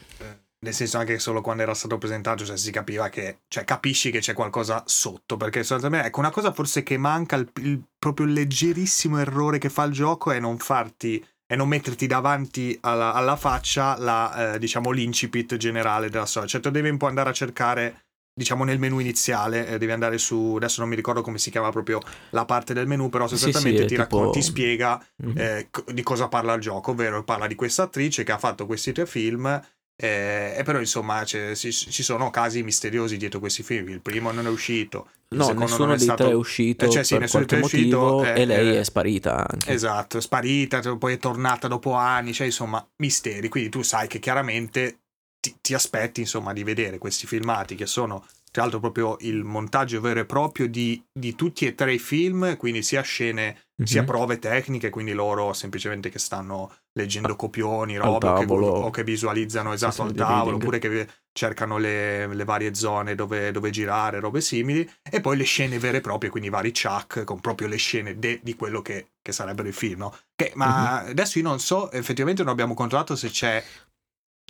[0.60, 4.10] nel senso anche che solo quando era stato presentato, cioè, si capiva che, cioè, capisci
[4.10, 5.36] che c'è qualcosa sotto.
[5.36, 9.84] Perché sostanzialmente, ecco, una cosa forse che manca, il, il proprio leggerissimo errore che fa
[9.84, 14.90] il gioco è non farti e non metterti davanti alla, alla faccia la, eh, diciamo,
[14.90, 16.48] l'incipit generale della storia.
[16.48, 18.02] Cioè, tu devi un po' andare a cercare
[18.38, 21.70] diciamo nel menu iniziale eh, devi andare su adesso non mi ricordo come si chiama
[21.70, 24.18] proprio la parte del menu però sostanzialmente sì, sì, ti, tipo...
[24.18, 25.36] raccon- ti spiega mm-hmm.
[25.36, 28.92] eh, di cosa parla il gioco ovvero parla di questa attrice che ha fatto questi
[28.92, 29.60] tre film
[30.00, 34.46] eh, e però insomma ci, ci, sono casi misteriosi dietro questi film il primo non
[34.46, 36.22] è uscito il no nessuno dei stato...
[36.22, 39.46] tre è uscito eh, cioè, sì, per qualche motivo uscito, e lei eh, è sparita
[39.48, 39.72] anche.
[39.72, 44.20] esatto è sparita poi è tornata dopo anni cioè insomma misteri quindi tu sai che
[44.20, 45.00] chiaramente
[45.40, 50.00] ti, ti, aspetti insomma di vedere questi filmati che sono tra l'altro proprio il montaggio
[50.00, 53.60] vero e proprio di, di tutti e tre i film, quindi sia scene.
[53.84, 59.04] Sia prove tecniche, quindi loro semplicemente che stanno leggendo copioni, robe o che, o che,
[59.04, 64.40] visualizzano esatto al tavolo, oppure che cercano le, le varie zone dove, dove, girare, robe
[64.40, 68.18] simili, e poi le scene vere e proprie, quindi vari chuck con proprio le scene
[68.18, 70.00] de, di quello che, che sarebbero il film.
[70.00, 70.16] No?
[70.34, 71.10] Che, ma mm-hmm.
[71.10, 73.62] adesso io non so, effettivamente non abbiamo controllato se c'è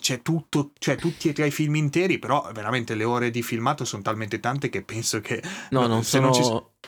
[0.00, 3.84] c'è tutto, cioè tutti e tre i film interi, però veramente le ore di filmato
[3.84, 5.42] sono talmente tante che penso che...
[5.70, 6.42] No, non, sono, non, ci...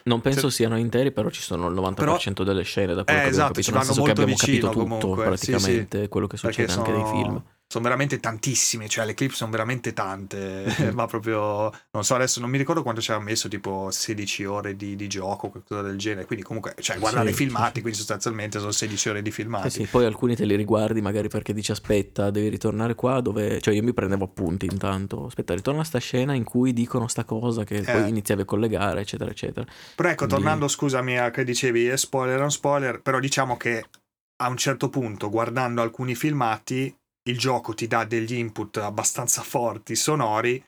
[0.04, 0.56] non penso se...
[0.56, 2.44] siano interi, però ci sono il 90% però...
[2.44, 4.78] delle scene da quello eh, che esatto, abbiamo capito, nel senso che abbiamo capito tutto
[4.80, 5.24] comunque.
[5.24, 6.08] praticamente, sì, sì.
[6.08, 6.84] quello che succede sono...
[6.84, 7.42] anche nei film.
[7.70, 10.92] Sono veramente tantissime, cioè le clip sono veramente tante, mm-hmm.
[10.92, 14.74] ma proprio, non so, adesso non mi ricordo quanto ci aveva messo, tipo 16 ore
[14.74, 17.32] di, di gioco, qualcosa del genere, quindi comunque, cioè guardare sì.
[17.32, 19.68] i filmati, quindi sostanzialmente sono 16 ore di filmati.
[19.68, 23.60] Eh sì, poi alcuni te li riguardi magari perché dici aspetta, devi ritornare qua dove,
[23.60, 27.22] cioè io mi prendevo appunti intanto, aspetta, ritorna a sta scena in cui dicono sta
[27.22, 27.82] cosa che eh.
[27.84, 29.64] poi iniziavi a collegare, eccetera, eccetera.
[29.94, 30.34] Però ecco, quindi...
[30.34, 33.84] tornando, scusami, a che dicevi, spoiler, non spoiler, però diciamo che
[34.42, 36.92] a un certo punto, guardando alcuni filmati,
[37.28, 40.62] il gioco ti dà degli input abbastanza forti, sonori,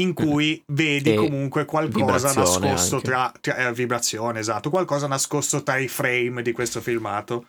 [0.00, 5.76] in cui vedi e comunque qualcosa nascosto tra, tra eh, vibrazione, esatto, qualcosa nascosto tra
[5.76, 7.48] i frame di questo filmato.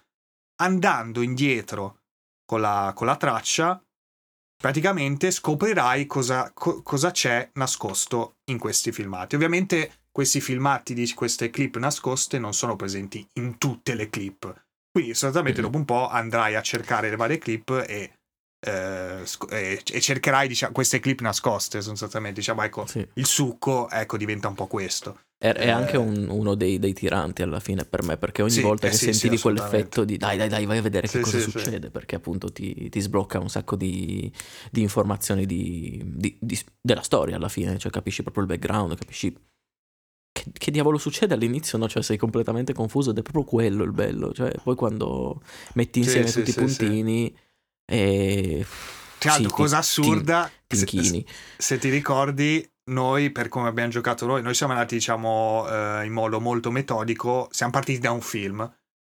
[0.62, 2.02] Andando indietro
[2.46, 3.82] con la, con la traccia,
[4.58, 9.36] praticamente scoprirai cosa, co- cosa, c'è nascosto in questi filmati.
[9.36, 14.66] Ovviamente questi filmati di queste clip nascoste non sono presenti in tutte le clip.
[14.92, 15.72] Quindi sostanzialmente mm-hmm.
[15.72, 18.20] dopo un po' andrai a cercare le varie clip e
[18.64, 23.06] eh, e, e, cercherai diciamo, queste clip nascoste sostanzialmente diciamo ecco sì.
[23.16, 26.94] il succo ecco diventa un po' questo è, è eh, anche un, uno dei, dei,
[26.94, 30.18] tiranti alla fine per me perché ogni sì, volta eh che sì, sentivi quell'effetto di
[30.18, 33.50] dai dai dai vai a vedere che cosa succede perché appunto ti, ti, sblocca un
[33.50, 34.32] sacco di,
[34.70, 39.36] di informazioni di, di, della storia alla fine cioè capisci proprio il background capisci
[40.32, 41.90] che, che, diavolo succede all'inizio, no?
[41.90, 44.32] Cioè sei completamente confuso ed è proprio quello il bello.
[44.32, 45.42] Cioè, poi quando
[45.74, 47.36] metti insieme tutti i puntini.
[47.92, 48.66] E...
[49.18, 51.26] Tra l'altro, sì, cosa assurda, se,
[51.58, 56.12] se, ti ricordi, noi per come abbiamo giocato noi, noi siamo andati diciamo eh, in
[56.12, 58.68] modo molto metodico, siamo partiti da un film,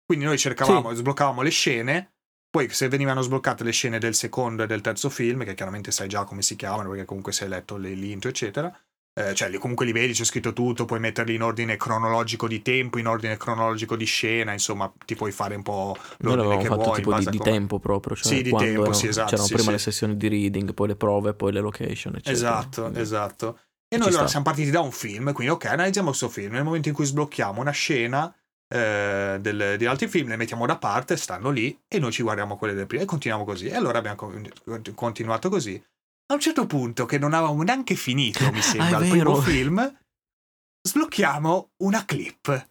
[0.05, 0.97] quindi noi cercavamo, sì.
[0.97, 2.13] sbloccavamo le scene,
[2.49, 6.07] poi se venivano sbloccate le scene del secondo e del terzo film, che chiaramente sai
[6.07, 8.71] già come si chiamano perché comunque è letto l'intro eccetera,
[9.17, 12.99] eh, cioè comunque li vedi, c'è scritto tutto, puoi metterli in ordine cronologico di tempo,
[12.99, 16.95] in ordine cronologico di scena, insomma, ti puoi fare un po' l'ordine che fatto vuoi.
[16.97, 19.29] tipo di, di tempo proprio, cioè sì, di tempo, erano, sì, esatto.
[19.29, 19.75] C'erano sì, prima sì.
[19.75, 22.35] le sessioni di reading, poi le prove, poi le location, eccetera.
[22.35, 23.59] Esatto, quindi, esatto.
[23.87, 26.89] E noi allora siamo partiti da un film, quindi ok, analizziamo questo film, nel momento
[26.89, 28.35] in cui sblocchiamo una scena
[28.67, 32.57] eh, del, di altri film, le mettiamo da parte, stanno lì e noi ci guardiamo
[32.57, 33.67] quelle del primo e continuiamo così.
[33.67, 34.33] E allora abbiamo
[34.93, 35.81] continuato così
[36.27, 39.97] a un certo punto, che non avevamo neanche finito, mi sembra, ah, il primo film,
[40.81, 42.69] sblocchiamo una clip.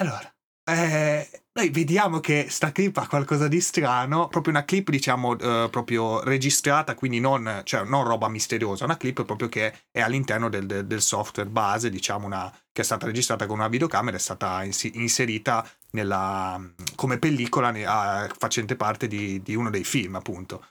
[0.00, 0.32] Allora,
[0.70, 5.68] eh, noi vediamo che sta clip ha qualcosa di strano, proprio una clip, diciamo, eh,
[5.70, 10.66] proprio registrata, quindi non, cioè, non, roba misteriosa, una clip proprio che è all'interno del,
[10.66, 14.62] del, del software base, diciamo, una, che è stata registrata con una videocamera, è stata
[14.62, 16.60] inserita nella,
[16.94, 20.64] come pellicola a, facente parte di, di uno dei film, appunto.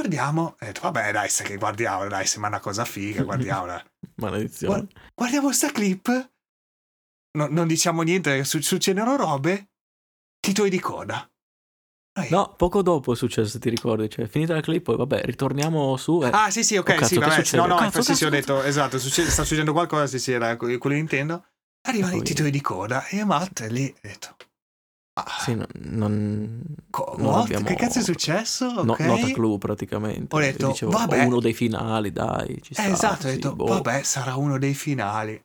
[0.00, 3.84] Guardiamo, e detto, vabbè, dai, se che guardiamo, dai, sembra una cosa figa, guardiamola.
[4.16, 4.72] Maledizione.
[4.74, 6.30] Guard- guardiamo sta clip.
[7.36, 9.72] No, non diciamo niente, su- succedono robe.
[10.40, 11.30] Titoli di coda.
[12.18, 12.30] Noi.
[12.30, 14.08] No, poco dopo è successo, ti ricordi?
[14.08, 16.22] Cioè, finita la clip, poi vabbè, ritorniamo su.
[16.24, 16.30] E...
[16.32, 17.56] Ah, sì, sì, ok, oh, cazzo, sì, vabbè.
[17.56, 20.56] No, no, cazzo, sì, sì, ho detto, esatto, succede, sta succedendo qualcosa, sì, sì, era
[20.56, 21.44] quello di Nintendo.
[21.86, 24.36] Arrivano i titoli di coda e Matt lì, ho detto.
[25.40, 27.66] Sì, no, non, Co- non abbiamo...
[27.66, 28.66] Che cazzo è successo?
[28.80, 29.06] Okay.
[29.06, 30.34] No, nota clue praticamente.
[30.34, 31.24] Ho detto, dicevo, vabbè.
[31.24, 32.60] uno dei finali, dai.
[32.62, 33.66] Ci sta, eh, esatto, sì, ho detto, boh.
[33.66, 35.42] vabbè, sarà uno dei finali.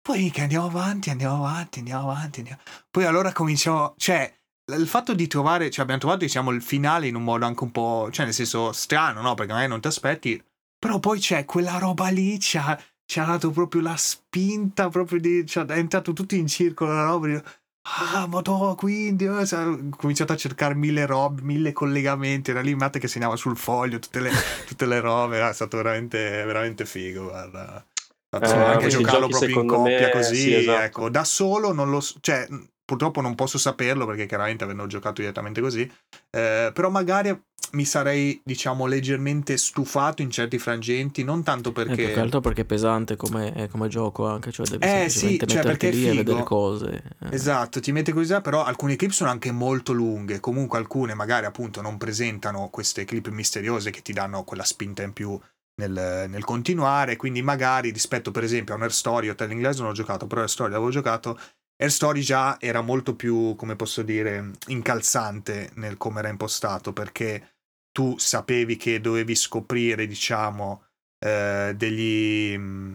[0.00, 2.40] Poi che andiamo avanti, andiamo avanti, andiamo avanti.
[2.40, 2.60] Andiamo...
[2.90, 4.32] Poi allora cominciamo, cioè,
[4.74, 7.70] il fatto di trovare, cioè abbiamo trovato, diciamo, il finale in un modo anche un
[7.70, 9.34] po', cioè nel senso strano, no?
[9.34, 10.42] Perché magari non ti aspetti,
[10.78, 15.20] però poi c'è quella roba lì, ci ha, ci ha dato proprio la spinta, proprio
[15.20, 17.42] di, cioè, è entrato tutto in circolo la roba,
[17.84, 22.50] Ah, ma no, quindi ho eh, cominciato a cercare mille robe, mille collegamenti.
[22.50, 24.30] Era lì Matt che segnava sul foglio tutte le,
[24.66, 25.46] tutte le robe.
[25.46, 27.24] È stato veramente, veramente figo.
[27.24, 27.84] Guarda.
[28.30, 30.82] Eh, anche giocarlo proprio in coppia me, così, sì, esatto.
[30.82, 32.48] ecco, da solo non lo cioè,
[32.92, 35.90] purtroppo non posso saperlo perché chiaramente avendo giocato direttamente così,
[36.30, 37.34] eh, però magari
[37.70, 41.92] mi sarei, diciamo, leggermente stufato in certi frangenti, non tanto eh, perché...
[41.92, 45.40] Eh, più che altro perché è pesante come, come gioco anche, cioè devi eh, sì,
[45.46, 47.02] cioè perché lì e vedere cose.
[47.22, 47.34] Eh.
[47.34, 51.80] Esatto, ti mette così, però alcune clip sono anche molto lunghe, comunque alcune magari appunto
[51.80, 55.40] non presentano queste clip misteriose che ti danno quella spinta in più
[55.76, 59.78] nel, nel, continuare, quindi magari rispetto per esempio a un Air Story, o Telling Glass
[59.78, 61.38] non ho giocato, però Air Story l'avevo giocato,
[61.82, 67.56] Air Story già era molto più, come posso dire, incalzante nel come era impostato, perché
[67.90, 70.84] tu sapevi che dovevi scoprire, diciamo,
[71.18, 72.56] eh, degli...
[72.56, 72.94] Mm,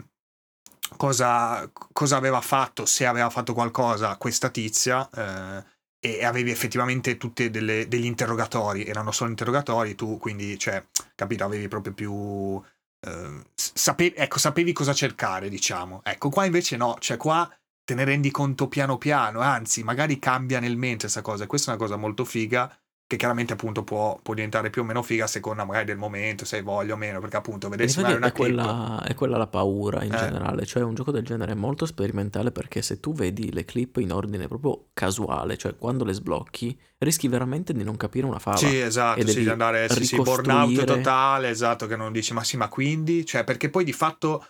[0.95, 5.66] cosa, cosa, aveva fatto, se aveva fatto qualcosa questa tizia, eh,
[5.99, 10.82] e avevi effettivamente tutti degli interrogatori, erano solo interrogatori, tu quindi, cioè,
[11.14, 12.61] capito, avevi proprio più...
[13.01, 15.99] Eh, sapevi, ecco, sapevi cosa cercare, diciamo.
[16.06, 17.51] Ecco, qua invece no, cioè qua
[17.88, 21.72] te ne rendi conto piano piano, anzi, magari cambia nel mente questa cosa, e questa
[21.72, 22.69] è una cosa molto figa,
[23.07, 26.43] che chiaramente appunto può, può, diventare più o meno figa a seconda magari del momento,
[26.43, 29.48] se hai voglia o meno, perché appunto vedersi magari una è quella, è quella la
[29.48, 30.17] paura in Eh.
[30.17, 33.95] generale, cioè un gioco del genere è molto sperimentale perché se tu vedi le clip
[33.98, 38.57] in ordine proprio casuale, cioè quando le sblocchi, rischi veramente di non capire una fava.
[38.57, 42.33] Sì, esatto, e sì, di andare sì, sì, burnout ricostruire- totale, esatto, che non dici
[42.33, 44.45] ma sì, ma quindi, cioè perché poi di fatto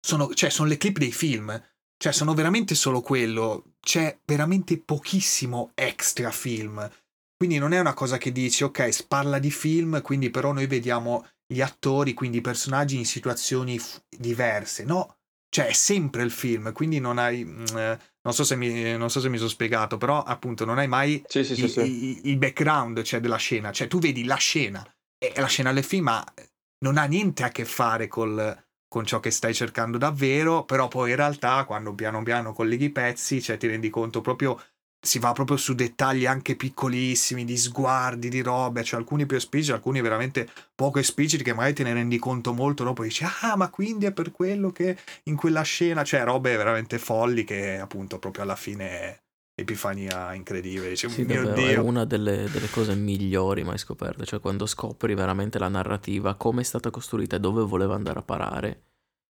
[0.00, 1.60] sono, cioè, sono le clip dei film,
[1.98, 6.88] cioè sono veramente solo quello, c'è veramente pochissimo extra film.
[7.36, 11.26] Quindi non è una cosa che dici, ok, parla di film, quindi però noi vediamo
[11.46, 14.84] gli attori, quindi i personaggi in situazioni f- diverse.
[14.84, 15.18] No,
[15.48, 17.44] cioè è sempre il film, quindi non hai...
[17.44, 20.78] mm, eh, non, so se mi, non so se mi sono spiegato, però appunto non
[20.78, 21.80] hai mai Sì, sì, il, sì.
[21.80, 23.70] il- il background cioè, della scena.
[23.70, 24.84] Cioè tu vedi la scena
[25.18, 26.24] e la scena del film ma
[26.84, 31.10] non ha niente a che fare col- con ciò che stai cercando davvero, però poi
[31.10, 34.60] in realtà quando piano piano colleghi i pezzi, cioè ti rendi conto proprio
[35.06, 39.72] si va proprio su dettagli anche piccolissimi, di sguardi, di robe, cioè alcuni più espliciti,
[39.72, 43.70] alcuni veramente poco espliciti che magari te ne rendi conto molto dopo dici ah ma
[43.70, 48.42] quindi è per quello che in quella scena, cioè robe veramente folli che appunto proprio
[48.42, 49.25] alla fine
[49.58, 51.84] epifania incredibile, dici Sì, mio davvero, è Dio.
[51.84, 56.64] una delle, delle cose migliori mai scoperte, cioè quando scopri veramente la narrativa, come è
[56.64, 58.82] stata costruita e dove voleva andare a parare.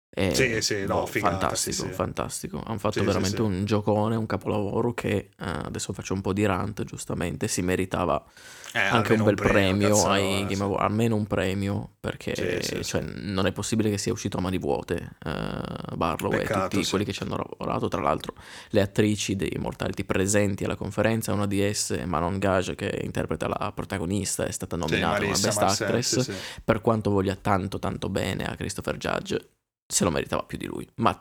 [0.08, 1.92] È Sì, sì, no, boh, figata, fantastico, sì, sì.
[1.92, 2.62] fantastico.
[2.64, 3.42] Hanno fatto Sì, sì, veramente sì.
[3.42, 8.24] un giocone, un capolavoro che eh, adesso faccio un po' di rant, giustamente, si meritava
[8.72, 10.62] Eh, anche un bel premio, cazzo, ai eh, Game sì.
[10.62, 14.40] Award, almeno un premio, perché Sì, sì, cioè, non è possibile che sia uscito a
[14.40, 16.90] mani vuote eh, Barlow e Peccato, tutti sì.
[16.90, 18.34] quelli che ci hanno lavorato, tra l'altro
[18.70, 23.72] le attrici dei Mortality presenti alla conferenza, una di esse, Manon Gage, che interpreta la
[23.74, 26.32] protagonista, è stata Sì, nominata come Marissa Best Marcel, Actress, sì, sì.
[26.64, 29.48] per quanto voglia tanto tanto bene a Christopher Judge,
[29.86, 31.18] se lo meritava più di lui, ma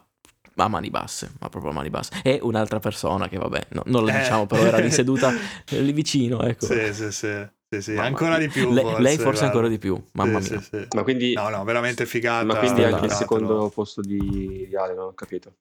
[0.58, 2.22] a mani basse, ma proprio a mani basse.
[2.24, 4.20] E un'altra persona che vabbè, no- non lo Eh.
[4.20, 5.34] diciamo, però era lì seduta
[5.70, 6.66] eh, lì vicino, ecco.
[6.66, 8.48] Sì, sì, sì, sì, sì, Mamma ancora mia.
[8.48, 8.72] di più.
[8.74, 9.46] Le- forse, lei forse guarda.
[9.46, 10.60] ancora di più, mamma Sì, mia.
[10.60, 10.88] sì, sì.
[10.96, 12.46] Ma quindi, No, no, veramente figata.
[12.46, 15.56] ma quindi anche il secondo posto di, di Ale, non ho capito.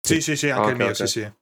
[0.00, 1.32] Sì, sì, sì, anche Ah, il mio, ok, sì, sì.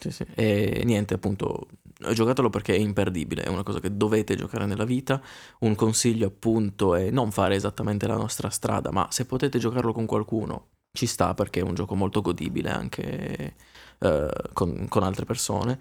[0.00, 0.26] Sì, sì.
[0.34, 1.68] E niente, appunto,
[2.12, 5.20] giocatelo perché è imperdibile, è una cosa che dovete giocare nella vita.
[5.60, 10.06] Un consiglio, appunto, è non fare esattamente la nostra strada, ma se potete giocarlo con
[10.06, 13.56] qualcuno, ci sta perché è un gioco molto godibile anche
[13.98, 15.80] eh, con, con altre persone.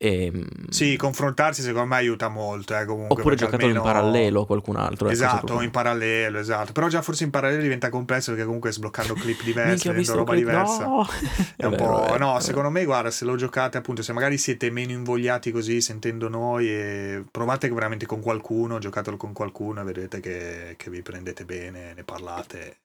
[0.00, 0.32] E,
[0.68, 3.16] Sì, confrontarsi secondo me aiuta molto, eh, comunque.
[3.18, 5.06] oppure perché giocatelo in almeno- parallelo a qualcun altro.
[5.08, 6.70] ecco, Esatto, in parallelo, esatto.
[6.72, 10.46] Però già forse in parallelo diventa complesso perché comunque sbloccando clip diversi, vedendo roba clip-
[10.46, 10.84] diversa.
[10.84, 11.04] No!
[11.56, 12.00] È un vero, po'...
[12.02, 15.80] vero, no, secondo me, guarda, se lo giocate appunto, se magari siete meno invogliati così
[15.80, 21.02] sentendo noi e provate veramente con qualcuno, giocatelo con qualcuno e vedete che, che vi
[21.02, 22.76] prendete bene, ne parlate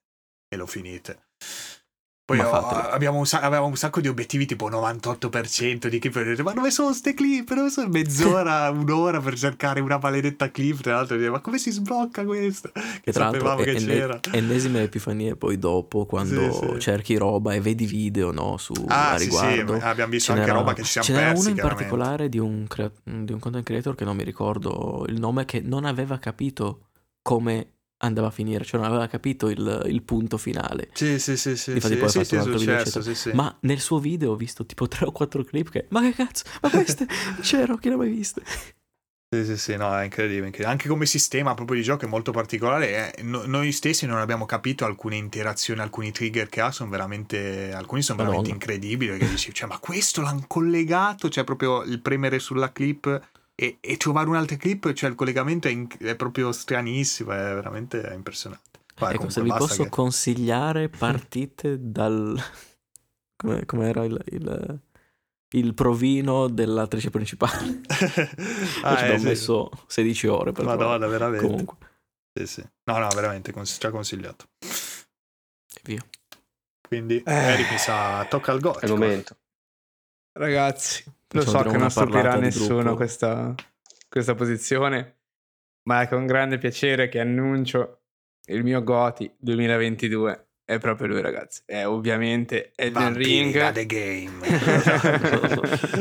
[0.47, 1.25] e lo finite.
[2.25, 6.41] Poi ho- abbiamo un, avevamo un sacco di obiettivi, tipo 98% di clip.
[6.41, 7.53] Ma dove sono ste clip?
[7.53, 10.79] Dove sono mezz'ora, un'ora per cercare una maledetta clip?
[10.81, 12.71] Tra l'altro, ma come si sblocca questo?
[13.01, 14.19] Che tra l'altro è, che enne- c'era.
[14.31, 16.79] ennesime epifanie poi dopo quando Sì, sì.
[16.79, 19.77] cerchi roba e vedi video no, su, Ah, sì, riguardo.
[19.79, 21.41] sì, abbiamo visto Ce anche roba che ci siamo Ce n'era persi.
[21.41, 25.19] uno in particolare di un, crea- di un content creator che non mi ricordo il
[25.19, 26.87] nome, che non aveva capito
[27.21, 27.72] come
[28.03, 30.89] andava a finire, cioè non aveva capito il, il punto finale.
[30.93, 33.01] Sì, sì, sì, sì, Difatti sì, poi ha sì, fatto sì, un altro video, successo,
[33.01, 33.31] sì, sì.
[33.33, 35.85] Ma nel suo video ho visto tipo 3 o 4 clip che...
[35.89, 36.43] Ma che cazzo?
[36.61, 37.07] Ma queste
[37.41, 38.43] c'ero, chi le ha mai viste?
[39.33, 40.67] Sì, sì, sì, no, è incredibile, incredibile.
[40.69, 43.15] Anche come sistema proprio di gioco è molto particolare.
[43.15, 43.23] eh.
[43.23, 48.03] No- noi stessi non abbiamo capito alcune interazioni, alcuni trigger che ha, sono veramente, alcuni
[48.03, 48.63] sono veramente Madonna.
[48.63, 53.19] incredibili, perché dici, cioè, ma questo l'hanno collegato, cioè proprio il premere sulla clip
[53.55, 58.11] e, e trovare un'altra clip, cioè il collegamento è, inc- è proprio stranissimo, è veramente
[58.13, 58.81] impressionante.
[58.95, 62.39] Vabbè, ecco, se vi posso che- consigliare partite dal...
[63.35, 64.79] come, com'era il, il,
[65.55, 67.81] il provino dell'attrice principale?
[68.83, 69.25] Ah, ci eh, ho sì.
[69.25, 71.11] messo 16 ore per Madonna, provare.
[71.11, 71.45] veramente.
[71.47, 71.77] Comunque,
[72.33, 72.63] Sì, sì.
[72.85, 74.45] No, no, veramente, cons- ci ha consigliato.
[74.59, 76.03] e via.
[76.85, 77.31] Quindi, Eh.
[77.33, 78.85] Eric mi sa, tocca al È gotico.
[78.85, 79.37] il momento.
[80.33, 83.55] Ragazzi, lo Facciamo so che non stupirà nessuno questa,
[84.07, 85.21] questa posizione,
[85.83, 88.03] ma è con grande piacere che annuncio
[88.45, 90.47] il mio Goti 2022.
[90.65, 91.61] È proprio lui, ragazzi.
[91.65, 93.73] È ovviamente Elden Vampiri da Ring.
[93.73, 94.31] The Game.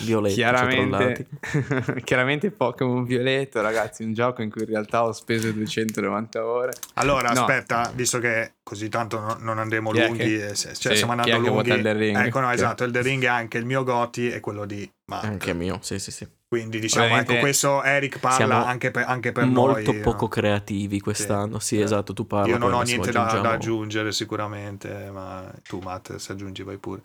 [0.00, 1.26] Violetto, chiaramente,
[2.04, 4.02] chiaramente Pokémon Violetto, ragazzi.
[4.04, 6.72] Un gioco in cui in realtà ho speso 290 ore.
[6.94, 7.40] Allora, No.
[7.40, 11.38] aspetta, visto che così tanto no- non andremo Chi lunghi, che- cioè sì, stiamo andando
[11.48, 11.70] lunghi.
[11.70, 12.16] Elden?
[12.16, 15.24] Ecco, no, esatto, il The Ring è anche il mio Goti e quello di Mark.
[15.24, 16.26] Anche mio, sì, sì, sì.
[16.48, 20.00] Quindi diciamo, ecco, ecco, questo Eric parla anche per, anche per molto noi.
[20.00, 20.28] poco no?
[20.28, 22.52] creativi quest'anno, sì, sì, esatto, tu parli.
[22.52, 27.02] Io non ho niente da, da, aggiungere sicuramente, ma tu Matt, se aggiungi vai pure.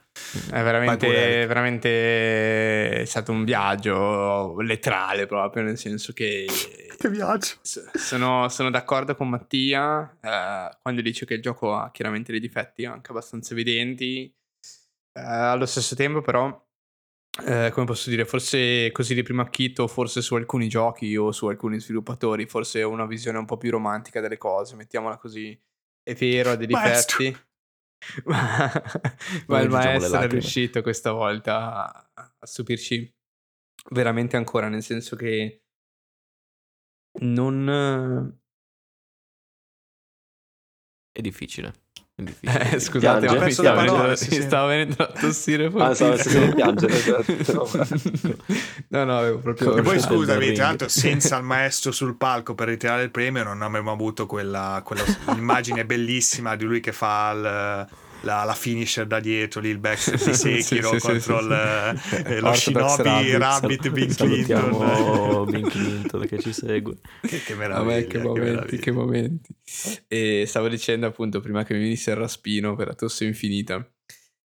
[0.49, 6.45] È veramente, pure, veramente è stato un viaggio letterale proprio, nel senso che...
[6.97, 7.55] che viaggio!
[7.61, 12.85] Sono, sono d'accordo con Mattia eh, quando dice che il gioco ha chiaramente dei difetti
[12.85, 14.33] anche abbastanza evidenti.
[15.11, 16.62] Eh, allo stesso tempo però
[17.41, 21.47] eh, come posso dire, forse così di primo acchito, forse su alcuni giochi o su
[21.47, 25.59] alcuni sviluppatori, forse una visione un po' più romantica delle cose, mettiamola così.
[26.03, 27.35] È vero, ha dei difetti.
[28.25, 28.71] ma,
[29.47, 33.11] ma il maestro è riuscito questa volta a, a stupirci
[33.91, 35.63] veramente ancora, nel senso che
[37.21, 38.37] non...
[41.11, 41.82] È difficile.
[42.15, 46.93] Eh, scusate, ho perso le parole, mi stava venendo a tossire Ah, stavo sentendo piangere.
[47.39, 47.87] Esatto.
[48.89, 49.77] no, no, avevo proprio...
[49.77, 53.63] E poi scusami, tra l'altro senza il maestro sul palco per ritirare il premio non
[53.63, 55.03] avremmo avuto quella, quella
[55.35, 57.87] immagine bellissima di lui che fa il
[58.23, 62.25] la, la, finisher da dietro lì il backstep di Sekiro sì, sì, contro sì, il,
[62.25, 65.45] eh, lo Shinobi Rabbit, Bin Clinton.
[65.49, 66.97] Bin Clinton che ci segue.
[67.21, 69.55] Che, che meraviglia, che, momenti, che momenti.
[70.07, 73.85] E stavo dicendo appunto prima che mi venisse il raspino per la tosse infinita.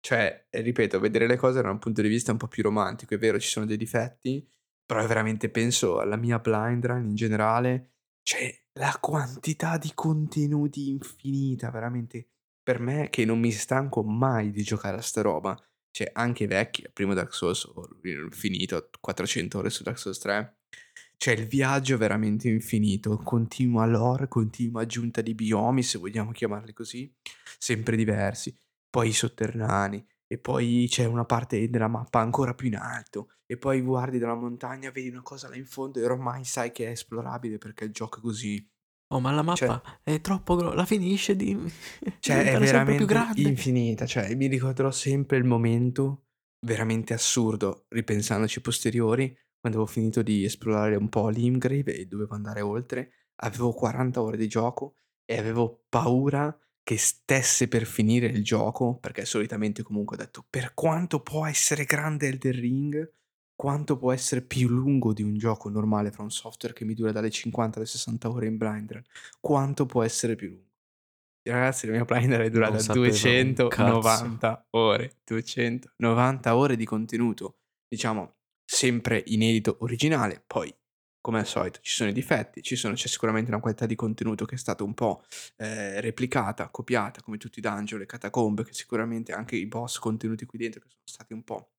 [0.00, 3.18] Cioè ripeto vedere le cose da un punto di vista un po' più romantico è
[3.18, 4.46] vero ci sono dei difetti
[4.86, 7.90] però veramente penso alla mia blind run in generale
[8.22, 12.28] cioè la quantità di contenuti infinita veramente
[12.68, 15.58] per me che non mi stanco mai di giocare a sta roba,
[15.90, 17.88] cioè anche i vecchi, il primo Dark Souls ho
[18.28, 20.58] finito 400 ore su Dark Souls 3,
[21.16, 26.74] cioè il viaggio è veramente infinito, continua lore, continua aggiunta di biomi, se vogliamo chiamarli
[26.74, 27.10] così,
[27.58, 28.54] sempre diversi,
[28.90, 33.56] poi i sotterranei, e poi c'è una parte della mappa ancora più in alto, e
[33.56, 36.90] poi guardi dalla montagna, vedi una cosa là in fondo e ormai sai che è
[36.90, 38.62] esplorabile perché il gioco è così.
[39.10, 41.56] Oh, ma la mappa cioè, è troppo grossa, la finisce di...
[42.20, 46.24] Cioè, è veramente infinita, cioè, mi ricorderò sempre il momento
[46.66, 49.26] veramente assurdo, ripensandoci posteriori,
[49.60, 53.12] quando avevo finito di esplorare un po' l'Imgrave e dovevo andare oltre,
[53.42, 59.24] avevo 40 ore di gioco e avevo paura che stesse per finire il gioco, perché
[59.24, 63.12] solitamente comunque ho detto, per quanto può essere grande Elden Ring,
[63.58, 67.10] quanto può essere più lungo di un gioco normale fra un software che mi dura
[67.10, 69.02] dalle 50 alle 60 ore in blind run,
[69.40, 70.66] quanto può essere più lungo.
[71.42, 77.56] Ragazzi, la mia blind run è durata 290 ore, 290 ore di contenuto,
[77.88, 80.72] diciamo, sempre inedito originale, poi
[81.20, 84.54] come al solito ci sono i difetti, sono, c'è sicuramente una qualità di contenuto che
[84.54, 85.24] è stata un po'
[85.56, 90.46] eh, replicata, copiata, come tutti i dungeon, le catacombe, che sicuramente anche i boss contenuti
[90.46, 91.70] qui dentro che sono stati un po'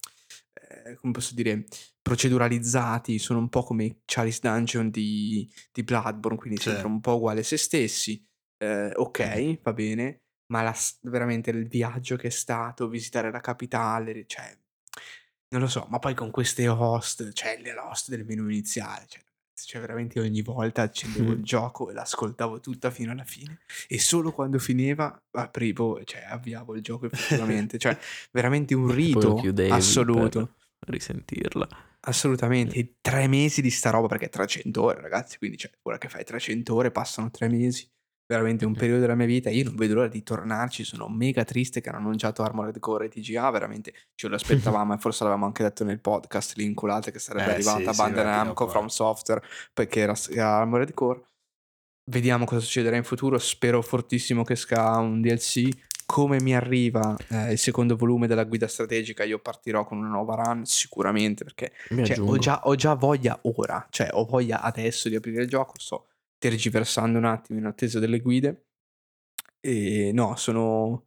[0.68, 1.66] eh, come posso dire,
[2.02, 6.70] proceduralizzati, sono un po' come i Charles Dungeon di, di Bloodborne, quindi sì.
[6.70, 8.26] sembrano un po' uguali a se stessi.
[8.58, 14.26] Eh, ok, va bene, ma la, veramente il viaggio che è stato, visitare la capitale,
[14.26, 14.58] cioè,
[15.50, 19.24] non lo so, ma poi con queste host, cioè le host del menu iniziale, cioè,
[19.66, 23.60] cioè veramente ogni volta accendevo il gioco e l'ascoltavo tutta fino alla fine.
[23.88, 27.98] E solo quando finiva aprivo, cioè avviavo il gioco effettivamente, cioè
[28.32, 30.56] veramente un rito assoluto.
[30.80, 31.68] risentirla.
[32.02, 36.24] Assolutamente, tre mesi di sta roba perché 300 ore ragazzi, quindi cioè, ora che fai
[36.24, 37.90] 300 ore passano tre mesi
[38.30, 39.50] veramente un periodo della mia vita.
[39.50, 40.84] Io non vedo l'ora di tornarci.
[40.84, 43.50] Sono mega triste che hanno annunciato Armored Core e TGA.
[43.50, 46.56] Veramente ce lo aspettavamo e forse l'avevamo anche detto nel podcast.
[46.58, 49.42] L'inculate che sarebbe eh, arrivata sì, Bandai sì, Namco From Software
[49.74, 51.22] perché era, era Armored Core.
[52.12, 53.40] Vediamo cosa succederà in futuro.
[53.40, 55.88] Spero fortissimo che esca un DLC.
[56.06, 60.42] Come mi arriva eh, il secondo volume della guida strategica, io partirò con una nuova
[60.44, 61.72] run sicuramente perché
[62.04, 65.74] cioè, ho, già, ho già voglia ora, cioè ho voglia adesso di aprire il gioco.
[65.78, 66.09] Sto
[66.40, 68.66] tergiversando un attimo in attesa delle guide.
[69.60, 71.06] E no, sono...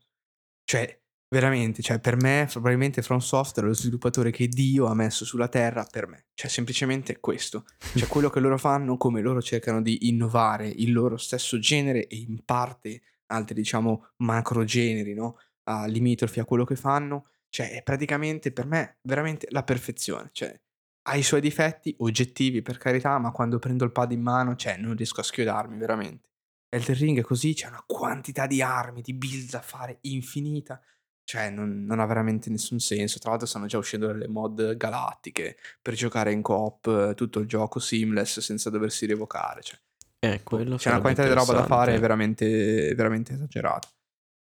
[0.65, 1.03] Cioè,
[1.33, 5.49] veramente, cioè per me probabilmente From Software è lo sviluppatore che Dio ha messo sulla
[5.49, 6.27] terra per me.
[6.35, 7.65] Cioè semplicemente questo.
[7.97, 12.17] Cioè quello che loro fanno, come loro cercano di innovare il loro stesso genere e
[12.17, 13.03] in parte
[13.33, 15.39] altri diciamo macro generi, no?
[15.65, 17.29] A limitrofi a quello che fanno.
[17.49, 20.29] Cioè è praticamente per me veramente la perfezione.
[20.33, 20.59] Cioè
[21.03, 24.77] ha i suoi difetti oggettivi per carità, ma quando prendo il pad in mano, cioè,
[24.77, 26.29] non riesco a schiodarmi veramente.
[26.69, 30.81] Elden Ring è così, c'è una quantità di armi, di build da fare infinita,
[31.25, 33.19] cioè non, non, ha veramente nessun senso.
[33.19, 37.79] Tra l'altro stanno già uscendo delle mod galattiche per giocare in coop tutto il gioco
[37.79, 39.63] seamless senza doversi rievocare.
[39.63, 39.79] Cioè.
[40.19, 43.89] Eh, c'è una quantità di roba da fare veramente, veramente esagerata.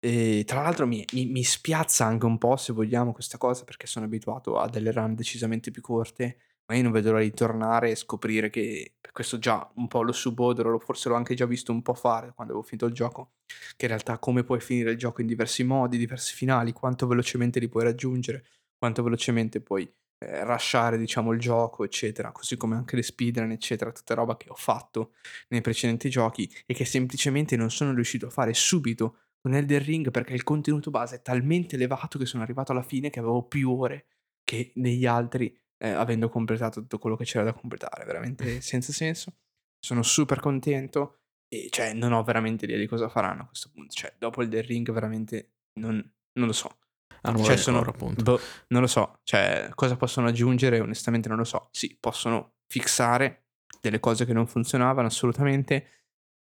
[0.06, 3.88] E tra l'altro mi, mi, mi, spiazza anche un po', se vogliamo, questa cosa, perché
[3.88, 7.92] sono abituato a delle run decisamente più corte, ma io non vedo l'ora di tornare
[7.92, 11.82] e scoprire che questo già un po' lo subodoro, forse l'ho anche già visto un
[11.82, 13.36] po' fare quando avevo finito il gioco,
[13.78, 17.62] che in realtà come puoi finire il gioco in diversi modi, diversi finali, quanto velocemente
[17.62, 18.46] li puoi raggiungere,
[18.78, 23.94] quanto velocemente puoi eh, rushare diciamo il gioco eccetera, così come anche le speedrun eccetera,
[23.94, 25.14] tutta roba che ho fatto
[25.48, 30.10] nei precedenti giochi e che semplicemente non sono riuscito a fare subito con Elden Ring
[30.10, 33.72] perché il contenuto base è talmente elevato che sono arrivato alla fine che avevo più
[33.72, 34.06] ore
[34.42, 39.34] che negli altri eh, avendo completato tutto quello che c'era da completare, veramente senza senso.
[39.78, 41.18] Sono super contento
[41.50, 44.48] e cioè non ho veramente idea di cosa faranno a questo punto, cioè dopo il
[44.48, 45.96] The Ring veramente non,
[46.40, 46.78] non lo so.
[47.26, 48.24] Ah, cioè, sono, appunto.
[48.24, 48.40] Boh,
[48.70, 51.68] non lo so, cioè cosa possono aggiungere onestamente non lo so.
[51.72, 53.48] Sì, possono fissare
[53.82, 56.03] delle cose che non funzionavano assolutamente,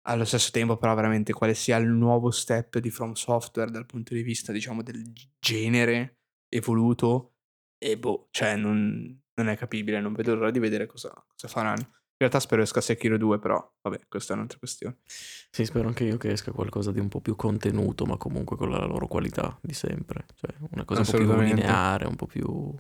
[0.07, 4.15] allo stesso tempo però veramente quale sia il nuovo step di From Software dal punto
[4.15, 5.03] di vista diciamo del
[5.39, 6.19] genere
[6.49, 7.35] evoluto
[7.79, 12.03] e boh, cioè non, non è capibile, non vedo l'ora di vedere cosa, cosa faranno.
[12.15, 14.99] In realtà spero esca Sekiro 2, però vabbè, questa è un'altra questione.
[15.05, 18.71] Sì, spero anche io che esca qualcosa di un po' più contenuto, ma comunque con
[18.71, 20.25] la loro qualità di sempre.
[20.35, 22.75] Cioè, una cosa un po' più lineare, un po' più...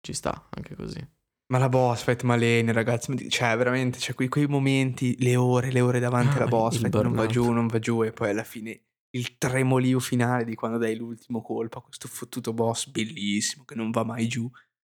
[0.00, 0.98] ci sta anche così.
[1.46, 5.80] Ma la boss fight Malene, ragazzi, cioè veramente, cioè quei, quei momenti, le ore, le
[5.80, 8.44] ore davanti ah, alla boss fight, non va giù, non va giù, e poi alla
[8.44, 8.80] fine
[9.14, 13.90] il tremolio finale di quando dai l'ultimo colpo a questo fottuto boss bellissimo che non
[13.90, 14.50] va mai giù.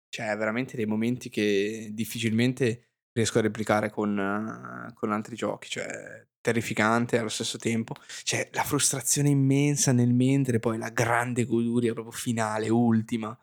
[0.10, 5.70] Cioè, veramente dei momenti che difficilmente riesco a replicare con, uh, con altri giochi.
[5.70, 7.94] Cioè, terrificante allo stesso tempo.
[8.24, 13.38] Cioè, la frustrazione immensa nel mentre, poi la grande goduria proprio finale, ultima.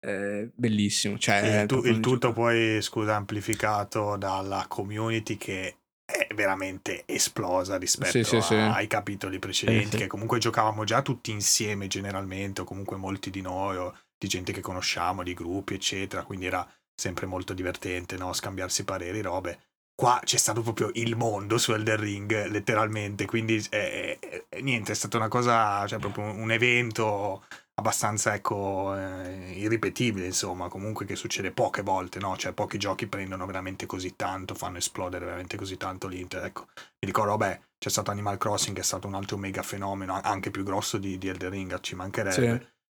[0.00, 1.18] Eh, bellissimo.
[1.18, 8.12] Cioè, il, tu, il tutto poi, scusa, amplificato dalla community che è veramente esplosa rispetto
[8.12, 8.54] sì, sì, sì.
[8.54, 13.76] ai capitoli precedenti, che comunque giocavamo già tutti insieme generalmente, o comunque molti di noi,
[13.76, 18.32] o di gente che conosciamo, di gruppi, eccetera, quindi era sempre molto divertente, no?
[18.32, 19.60] Scambiarsi pareri, robe.
[19.94, 24.94] Qua c'è stato proprio il mondo su Elder Ring, letteralmente, quindi eh, eh, niente, è
[24.94, 27.44] stata una cosa, cioè proprio un evento
[27.78, 32.36] abbastanza ecco eh, irripetibile insomma comunque che succede poche volte no?
[32.36, 36.66] Cioè pochi giochi prendono veramente così tanto fanno esplodere veramente così tanto l'Inter ecco.
[36.74, 40.50] Mi ricordo vabbè c'è stato Animal Crossing che è stato un altro mega fenomeno anche
[40.50, 42.32] più grosso di, di Elder Ring ci mancherebbe.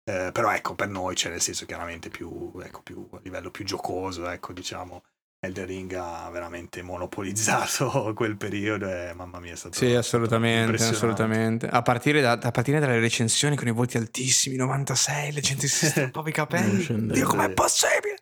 [0.04, 0.10] Sì.
[0.10, 3.64] eh, però ecco per noi c'è nel senso chiaramente più, ecco, più a livello più
[3.64, 5.04] giocoso ecco diciamo
[5.44, 11.66] Elden Ring ha veramente monopolizzato quel periodo e mamma mia è stato Sì, assolutamente, assolutamente.
[11.66, 15.86] A partire, da, a partire, dalle recensioni con i voti altissimi, 96, la gente si
[15.86, 17.08] strappava i capelli.
[17.08, 18.18] Dio, com'è possibile?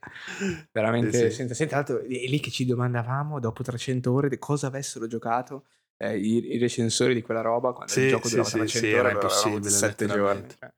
[0.72, 1.34] Veramente, sì, sì.
[1.34, 5.66] Senta, senta, altro, è lì che ci domandavamo dopo 300 ore di cosa avessero giocato
[5.98, 9.10] eh, i, i, recensori di quella roba quando sì, il gioco durava 300 ore, era
[9.10, 10.46] impossibile, 7 giorni.
[10.58, 10.70] Cioè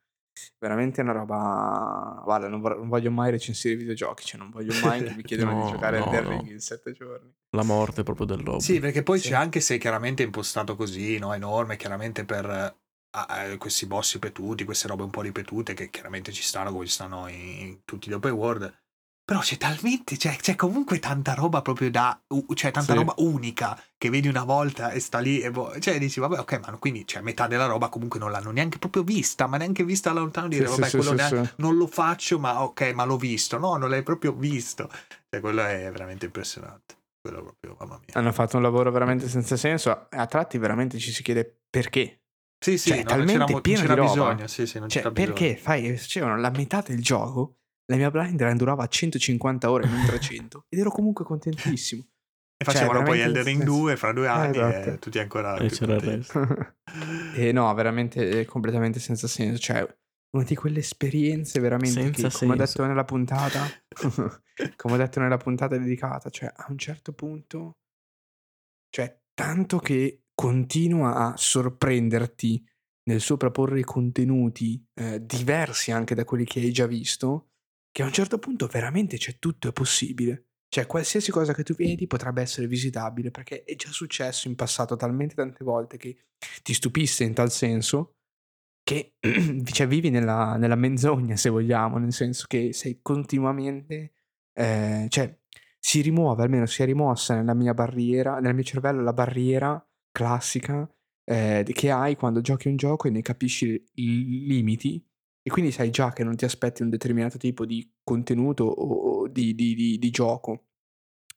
[0.58, 2.20] veramente una roba.
[2.24, 5.22] Guarda, non, vor- non voglio mai recensire i videogiochi, cioè non voglio mai che mi
[5.22, 6.50] chiedano no, di giocare no, a Ring no.
[6.50, 7.32] in sette giorni.
[7.50, 8.60] La morte proprio dell'uomo.
[8.60, 9.28] Sì, perché poi sì.
[9.28, 11.32] c'è anche se chiaramente è impostato così, no?
[11.32, 12.76] enorme, chiaramente per
[13.16, 16.92] uh, questi boss ripetuti, queste robe un po' ripetute che chiaramente ci stanno come ci
[16.92, 18.81] stanno in, in tutti gli open world
[19.32, 22.20] però c'è talmente, cioè, c'è comunque tanta roba proprio da,
[22.52, 22.98] cioè tanta sì.
[22.98, 26.60] roba unica che vedi una volta e sta lì e boh, cioè dici vabbè ok
[26.66, 30.12] ma quindi cioè, metà della roba comunque non l'hanno neanche proprio vista, ma neanche vista
[30.12, 33.16] da lontano dire sì, vabbè sì, quello neanche, non lo faccio ma ok ma l'ho
[33.16, 34.90] visto, no non l'hai proprio visto,
[35.30, 36.96] cioè quello è veramente impressionante.
[37.22, 38.18] Quello proprio, mamma mia.
[38.18, 42.20] Hanno fatto un lavoro veramente senza senso, a tratti veramente ci si chiede perché.
[42.62, 44.02] Sì, sì, cioè, no, talmente pieno di roba.
[44.02, 48.40] Bisogno, sì, sì, non cioè, perché fai, facevano la metà del gioco la mia blind
[48.40, 52.02] run durava 150 ore, non 300, ed ero comunque contentissimo.
[52.56, 54.90] E cioè, facevano poi Elder Ring 2 fra due anni eh, esatto.
[54.90, 56.74] e tutti ancora e c'era il resto.
[57.34, 59.58] e no, veramente completamente senza senso.
[59.58, 59.84] Cioè,
[60.36, 63.66] una di quelle esperienze veramente senza che, come ho detto nella puntata,
[64.76, 67.78] come ho detto nella puntata dedicata, cioè a un certo punto,
[68.88, 72.64] cioè tanto che continua a sorprenderti
[73.04, 77.51] nel suo proporre contenuti eh, diversi anche da quelli che hai già visto,
[77.92, 80.46] che a un certo punto veramente c'è tutto è possibile.
[80.68, 84.96] Cioè, qualsiasi cosa che tu vedi potrebbe essere visitabile, perché è già successo in passato
[84.96, 86.16] talmente tante volte che
[86.62, 88.14] ti stupisse in tal senso
[88.82, 89.16] che
[89.64, 94.12] cioè, vivi nella, nella, menzogna, se vogliamo, nel senso che sei continuamente...
[94.54, 95.38] Eh, cioè,
[95.78, 100.88] si rimuove, almeno si è rimossa nella mia barriera, nel mio cervello la barriera classica
[101.24, 105.04] eh, che hai quando giochi un gioco e ne capisci i limiti
[105.42, 109.54] e quindi sai già che non ti aspetti un determinato tipo di contenuto o di,
[109.54, 110.68] di, di, di gioco.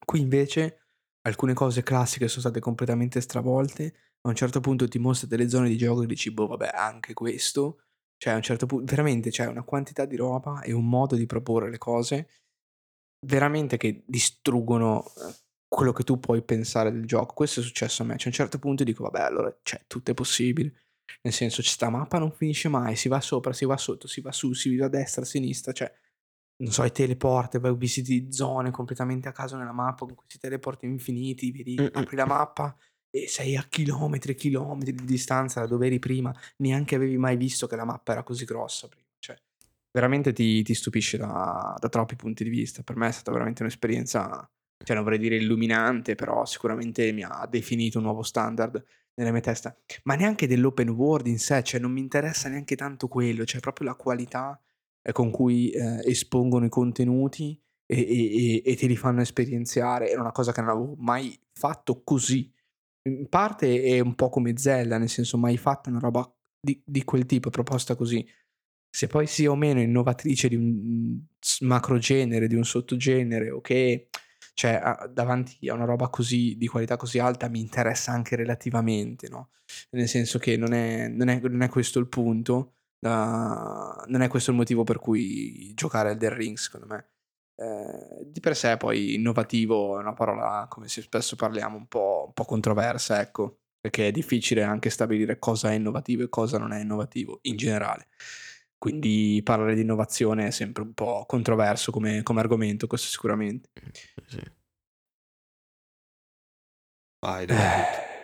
[0.05, 0.89] Qui invece
[1.21, 3.95] alcune cose classiche sono state completamente stravolte.
[4.21, 7.13] A un certo punto ti mostra delle zone di gioco e dici, boh, vabbè, anche
[7.13, 7.81] questo.
[8.17, 11.25] Cioè, a un certo punto, veramente c'è una quantità di roba e un modo di
[11.25, 12.29] proporre le cose
[13.25, 15.33] veramente che distruggono eh,
[15.67, 17.33] quello che tu puoi pensare del gioco.
[17.33, 18.17] Questo è successo a me.
[18.17, 20.84] Cioè, un certo punto dico, vabbè, allora, cioè, tutto è possibile.
[21.21, 24.31] Nel senso, sta mappa non finisce mai, si va sopra, si va sotto, si va
[24.31, 25.91] su, si va a destra, a sinistra, cioè,
[26.57, 30.85] non so, i teleporti, vai, visiti zone completamente a caso nella mappa con questi teleporti
[30.85, 31.89] infiniti, vedi, Mm-mm.
[31.93, 32.75] apri la mappa
[33.09, 37.37] e sei a chilometri e chilometri di distanza da dove eri prima, neanche avevi mai
[37.37, 39.07] visto che la mappa era così grossa prima.
[39.19, 39.37] Cioè,
[39.91, 42.83] veramente ti, ti stupisce da, da troppi punti di vista.
[42.83, 44.49] Per me è stata veramente un'esperienza
[44.83, 48.83] cioè non vorrei dire illuminante, però sicuramente mi ha definito un nuovo standard
[49.15, 49.75] nella mia testa.
[50.03, 53.87] Ma neanche dell'open world in sé, cioè non mi interessa neanche tanto quello, cioè proprio
[53.87, 54.59] la qualità
[55.01, 60.09] eh, con cui eh, espongono i contenuti e, e, e, ti li fanno esperienziare.
[60.09, 62.51] Era una cosa che non avevo mai fatto così.
[63.03, 66.27] In parte è un po' come Zelda, nel senso mai fatta una roba
[66.59, 68.25] di, di quel tipo, proposta così.
[68.89, 71.19] Se poi sia o meno innovatrice di un
[71.61, 74.07] macro genere, di un sottogenere, o che
[74.55, 79.49] cioè davanti a una roba così di qualità così alta mi interessa anche relativamente, no?
[79.91, 84.27] Nel senso che non è, non è, non è questo il punto, uh, non è
[84.29, 87.09] questo il motivo per cui giocare al The Ring, secondo me.
[87.57, 92.33] Eh, di per sé poi innovativo è una parola, come spesso parliamo, un po', un
[92.33, 96.79] po' controversa, ecco, perché è difficile anche stabilire cosa è innovativo e cosa non è
[96.79, 98.07] innovativo in generale.
[98.77, 103.69] Quindi parlare di innovazione è sempre un po' controverso come, come argomento, questo sicuramente.
[104.27, 104.41] Sì.
[107.19, 108.15] Vai, eh,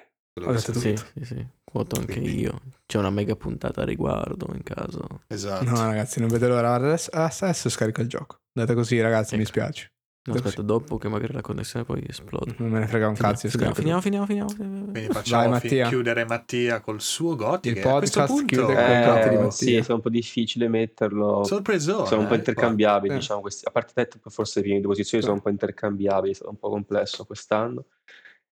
[0.44, 2.40] ho detto sì, sì, sì, quoto anche Quindi...
[2.40, 2.62] io.
[2.86, 5.24] C'è una mega puntata a riguardo in caso.
[5.28, 5.64] Esatto.
[5.64, 6.74] No, ragazzi, non vedo l'ora.
[6.74, 8.42] Adesso, adesso scarico il gioco.
[8.54, 9.38] Andate così, ragazzi, ecco.
[9.38, 9.92] mi spiace.
[10.24, 12.54] No, aspetta, dopo che magari la connessione poi esplode.
[12.60, 13.50] Non me ne frega un cazzo.
[13.50, 15.88] Finiamo, finiamo, finiamo, finiamo, Quindi facciamo Vai, Mattia.
[15.88, 17.70] chiudere Mattia col suo Gotti.
[17.70, 18.46] Il podcast punto...
[18.46, 19.52] chiude col eh, di Mattia.
[19.52, 21.44] Sì, è un po' difficile metterlo.
[21.44, 22.06] Sorpreso.
[22.06, 23.18] Sono un po' intercambiabili, eh.
[23.18, 23.42] diciamo.
[23.42, 23.66] Questi.
[23.68, 26.60] A parte te, forse le prime due posizioni sono un po' intercambiabili, è stato un
[26.60, 27.86] po' complesso quest'anno.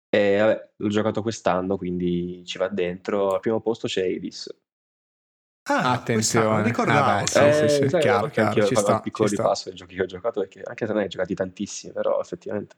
[0.10, 3.34] E vabbè, l'ho giocato quest'anno, quindi ci va dentro.
[3.34, 4.52] Al primo posto c'è Hades.
[5.72, 7.12] Ah, attenzione, ricordavo.
[7.12, 9.76] Ah, beh, sì, eh, sì, sì, sai, chiaro, chiaro, ci sta, un piccolo ripasso ai
[9.76, 12.78] giochi che ho giocato, perché anche se non hai giocati tantissimi, però effettivamente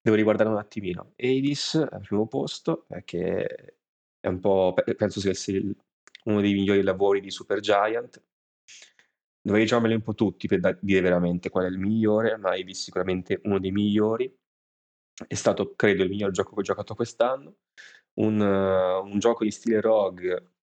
[0.00, 1.12] devo riguardare un attimino.
[1.16, 3.76] Hades al primo posto, perché
[4.18, 5.60] è un po', penso sia
[6.24, 8.20] uno dei migliori lavori di Supergiant.
[9.40, 13.40] Dovrei giocarmeli un po' tutti per dire veramente qual è il migliore, ma Hades sicuramente
[13.44, 14.36] uno dei migliori.
[15.24, 17.54] È stato, credo, il miglior gioco che ho giocato quest'anno.
[18.14, 20.57] Un, uh, un gioco in stile rogue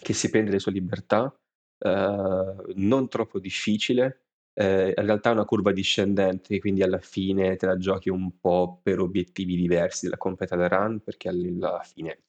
[0.00, 1.34] che si prende le sue libertà,
[1.78, 4.22] eh, non troppo difficile,
[4.54, 8.80] eh, in realtà è una curva discendente, quindi alla fine te la giochi un po'
[8.82, 12.24] per obiettivi diversi della completed run, perché alla fine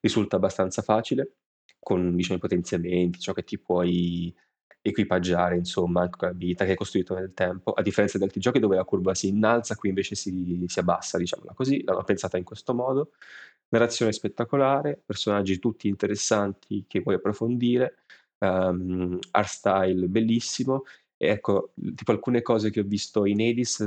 [0.00, 1.36] risulta abbastanza facile,
[1.78, 4.34] con diciamo, i potenziamenti, ciò che ti puoi
[4.82, 8.58] equipaggiare, insomma, anche con l'abilità che hai costruito nel tempo, a differenza di altri giochi
[8.60, 12.44] dove la curva si innalza, qui invece si, si abbassa, diciamola così, l'hanno pensata in
[12.44, 13.10] questo modo.
[13.68, 18.04] Narrazione spettacolare, personaggi tutti interessanti che vuoi approfondire,
[18.38, 20.84] um, art style bellissimo.
[21.16, 23.84] E ecco, tipo alcune cose che ho visto in Edis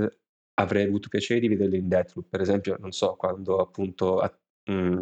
[0.56, 2.28] avrei avuto piacere di vederle in Deathloop.
[2.30, 4.40] Per esempio, non so, quando appunto a,
[4.72, 5.00] mm,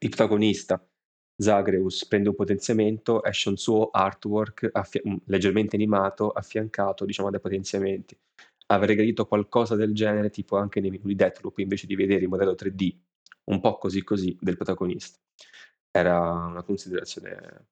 [0.00, 0.84] il protagonista
[1.36, 7.40] Zagreus prende un potenziamento, esce un suo artwork affia- mm, leggermente animato, affiancato diciamo dai
[7.40, 8.16] potenziamenti.
[8.68, 12.28] Avrei gradito qualcosa del genere, tipo anche nei menu di Deathloop, invece di vedere il
[12.28, 12.96] modello 3D
[13.44, 15.18] un po' così così del protagonista.
[15.90, 17.66] Era una considerazione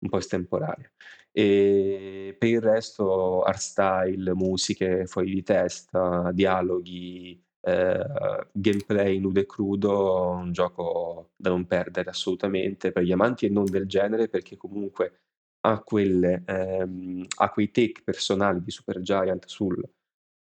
[0.00, 0.90] un po' estemporanea.
[1.32, 8.06] E per il resto, art style, musiche fuori di testa, dialoghi, eh,
[8.52, 13.64] gameplay nudo e crudo, un gioco da non perdere assolutamente per gli amanti e non
[13.66, 15.20] del genere, perché comunque
[15.60, 19.82] ha, quelle, ehm, ha quei take personali di Supergiant sul,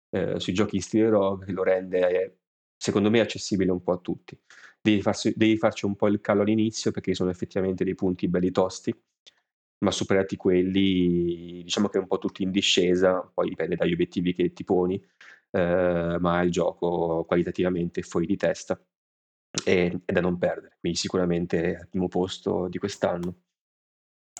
[0.09, 2.39] eh, sui giochi in stile rogue che lo rende,
[2.77, 4.39] secondo me, accessibile un po' a tutti
[4.81, 8.51] devi, farsi, devi farci un po' il callo all'inizio perché sono effettivamente dei punti belli
[8.51, 8.93] tosti,
[9.79, 14.33] ma superati quelli, diciamo che è un po' tutti in discesa, poi dipende dagli obiettivi
[14.33, 14.95] che ti poni,
[15.51, 18.79] eh, ma il gioco qualitativamente fuori di testa
[19.65, 23.35] e, è da non perdere, quindi sicuramente al primo posto di quest'anno.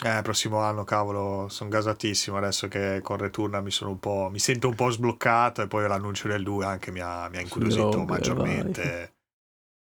[0.03, 4.29] Eh, prossimo anno, cavolo, sono gasatissimo adesso che con Returna mi sono un po'.
[4.31, 7.41] mi sento un po' sbloccato e poi l'annuncio del 2 anche mi ha, mi ha
[7.41, 8.83] incuriosito sì, maggiormente.
[8.83, 9.15] Vai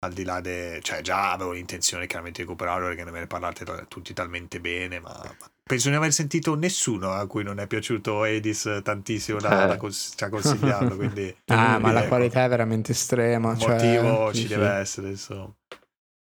[0.03, 0.79] al di là de...
[0.83, 4.99] cioè già avevo l'intenzione chiaramente di recuperarlo perché ne me ne parlate tutti talmente bene,
[4.99, 5.21] ma
[5.63, 9.67] penso di non aver sentito nessuno a cui non è piaciuto Edis tantissimo da, eh.
[9.67, 11.33] da cons- cioè, consigliarlo, quindi...
[11.47, 12.09] ah, ma la ecco.
[12.09, 13.51] qualità è veramente estrema.
[13.51, 13.71] Un cioè...
[13.71, 15.53] motivo ci deve essere, insomma.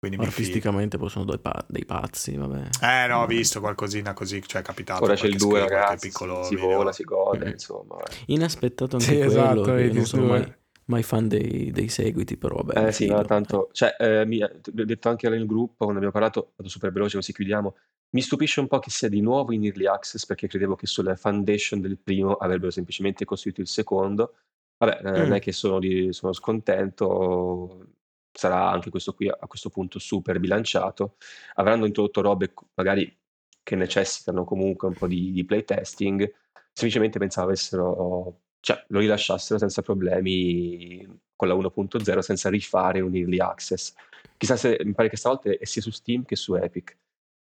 [0.08, 2.70] Quindi Artisticamente poi sono pa- dei pazzi, vabbè.
[2.82, 5.04] Eh no, ho visto qualcosina così, cioè è capitato.
[5.04, 7.50] Ora c'è il 2 ragazzi, piccolo si, si vola, si gode, mm.
[7.50, 7.98] insomma.
[8.28, 10.54] Inaspettato anche sì, quello, esatto, non sono mai,
[10.86, 12.88] mai, fan dei, dei, seguiti, però vabbè.
[12.88, 16.52] Eh sì, no, tanto, cioè, eh, mi, ho detto anche nel gruppo, quando abbiamo parlato,
[16.56, 17.76] vado super veloce così chiudiamo,
[18.12, 21.16] mi stupisce un po' che sia di nuovo in Early Access perché credevo che sulla
[21.16, 24.36] foundation del primo avrebbero semplicemente costruito il secondo.
[24.78, 25.16] Vabbè, mm.
[25.16, 27.88] non è che sono, di, sono scontento,
[28.36, 31.16] sarà anche questo qui a questo punto super bilanciato.
[31.56, 33.18] Avranno introdotto robe magari
[33.64, 36.32] che necessitano comunque un po' di, di playtesting,
[36.72, 41.04] semplicemente pensavo avessero, cioè lo rilasciassero senza problemi
[41.36, 43.94] con la 1.0 senza rifare un early access.
[44.38, 46.98] Chissà se mi pare che stavolta è sia su Steam che su Epic.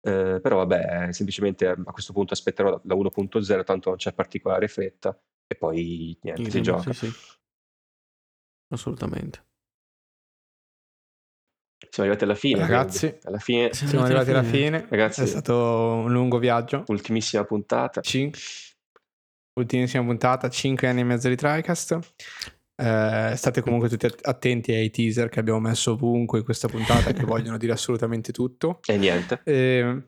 [0.02, 5.18] Eh, però vabbè, semplicemente a questo punto aspetterò la 1.0, tanto non c'è particolare fretta
[5.46, 6.92] e poi niente, sì, si gioca.
[6.92, 7.38] Sì, sì.
[8.72, 9.49] Assolutamente.
[11.90, 12.60] Siamo arrivati alla fine.
[12.60, 13.72] Ragazzi, alla fine.
[13.72, 14.78] siamo, siamo arrivati alla fine.
[14.78, 14.86] fine.
[14.88, 15.54] Ragazzi, è stato
[16.04, 16.84] un lungo viaggio.
[16.86, 18.00] Ultimissima puntata.
[18.00, 18.30] Cin-
[19.54, 21.98] ultimissima puntata, 5 anni e mezzo di TriCast.
[22.76, 27.24] Eh, state comunque tutti attenti ai teaser che abbiamo messo ovunque in questa puntata che
[27.26, 28.78] vogliono dire assolutamente tutto.
[28.86, 29.40] E niente.
[29.44, 30.02] E,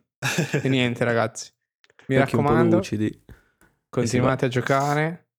[0.63, 1.51] e niente ragazzi.
[2.07, 2.81] Mi Perché raccomando,
[3.89, 5.32] continuate a giocare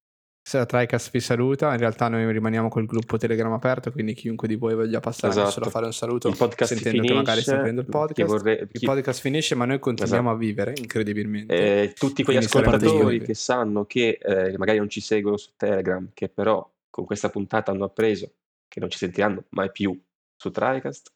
[0.46, 4.46] se la TriCast vi saluta, in realtà noi rimaniamo col gruppo Telegram aperto, quindi chiunque
[4.46, 5.50] di voi voglia passare esatto.
[5.50, 8.30] solo a fare un saluto, il podcast sentendo finisce, che magari sta prendendo il podcast.
[8.30, 8.68] Vorrei, chi...
[8.72, 10.42] Il podcast finisce, ma noi continuiamo esatto.
[10.42, 11.54] a vivere incredibilmente.
[11.54, 16.28] Eh, tutti quegli ascoltatori che sanno che eh, magari non ci seguono su Telegram, che
[16.28, 18.30] però con questa puntata hanno appreso
[18.68, 19.98] che non ci sentiranno mai più
[20.36, 21.10] su TriCast,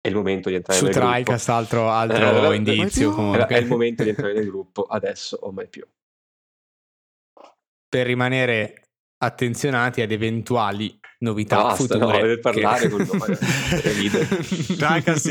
[0.00, 1.08] è il momento di entrare su nel gruppo.
[1.08, 3.32] Su TriCast altro, altro eh, indizio.
[3.46, 5.86] È il momento di entrare nel gruppo, adesso o mai più
[7.96, 8.90] per rimanere
[9.24, 11.98] attenzionati ad eventuali novità Basta, future.
[11.98, 12.90] No, deve parlare che...
[12.90, 13.00] con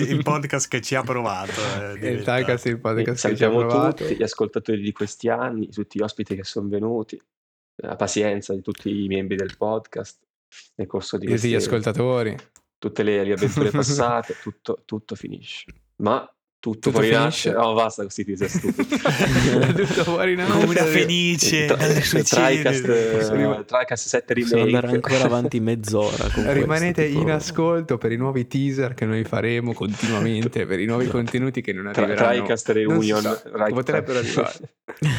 [0.02, 1.62] il podcast che ci ha provato.
[2.02, 4.04] Eh, il Takas il podcast che ci ha provato.
[4.04, 7.22] tutti gli ascoltatori di questi anni, tutti gli ospiti che sono venuti,
[7.84, 10.22] la pazienza di tutti i membri del podcast
[10.78, 12.36] nel corso di questi, gli ascoltatori.
[12.80, 15.66] Tutte le, le avventure passate, tutto, tutto finisce.
[15.98, 16.28] Ma
[16.66, 17.52] tutto, tutto fuori finisce.
[17.52, 18.98] No, basta questi teaser stupidi.
[19.76, 20.52] tutto fuori nasce.
[20.52, 21.66] Come una fenice.
[21.68, 24.60] Tricast, Tricast 7 remake.
[24.60, 26.28] andare ancora avanti mezz'ora.
[26.54, 31.18] Rimanete in ascolto per i nuovi teaser che noi faremo continuamente, per i nuovi esatto.
[31.18, 32.32] contenuti che non arriveranno.
[32.32, 33.22] Tricast Reunion.
[33.22, 34.54] So, potrebbero arrivare.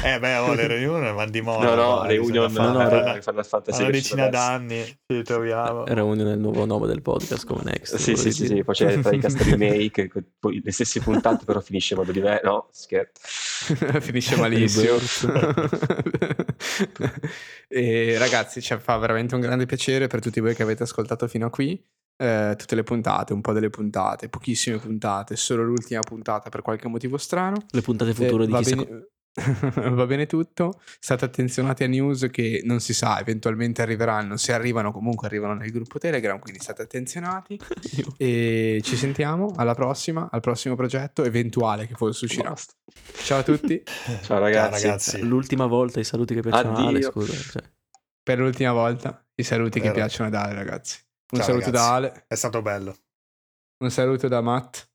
[0.05, 1.75] eh beh, oh, le Reunion van di moda.
[1.75, 3.83] No, no, Reunion no, no, no, Final Fantasy.
[3.83, 5.85] Una decina d'anni ci troviamo.
[5.87, 7.97] Reunion è il nuovo nome del podcast come Next.
[7.97, 10.11] Sì, sì, sì, poi c'è Tricast Remake,
[10.41, 12.47] le stesse puntate tanto però finisce in modo diverso.
[12.47, 13.21] No, scherzo.
[14.01, 14.97] finisce malissimo.
[17.69, 21.47] e ragazzi, ci fa veramente un grande piacere per tutti voi che avete ascoltato fino
[21.47, 21.81] a qui.
[22.19, 26.89] Eh, tutte le puntate, un po' delle puntate, pochissime puntate, solo l'ultima puntata per qualche
[26.89, 27.67] motivo strano.
[27.71, 29.09] Le puntate future eh, di chissà, bene...
[29.91, 30.81] va bene tutto.
[30.99, 34.37] State attenzionati a news che non si sa, eventualmente arriveranno.
[34.37, 36.39] Se arrivano, comunque arrivano nel gruppo Telegram.
[36.39, 37.59] Quindi state attenzionati.
[38.17, 42.51] e ci sentiamo alla prossima, al prossimo progetto eventuale che forse uscirà.
[42.51, 42.75] Basta.
[43.23, 43.83] Ciao a tutti.
[44.23, 44.81] Ciao ragazzi.
[44.81, 45.23] Ciao ragazzi.
[45.23, 47.35] L'ultima volta i saluti che piacciono a Ale, scusa.
[47.35, 47.63] Cioè.
[48.23, 49.93] Per l'ultima volta i saluti Vero.
[49.93, 50.99] che piacciono ad Ale, ragazzi.
[51.33, 51.87] Un Ciao, saluto ragazzi.
[51.87, 52.25] da Ale.
[52.27, 52.97] È stato bello.
[53.79, 54.89] Un saluto da Matt.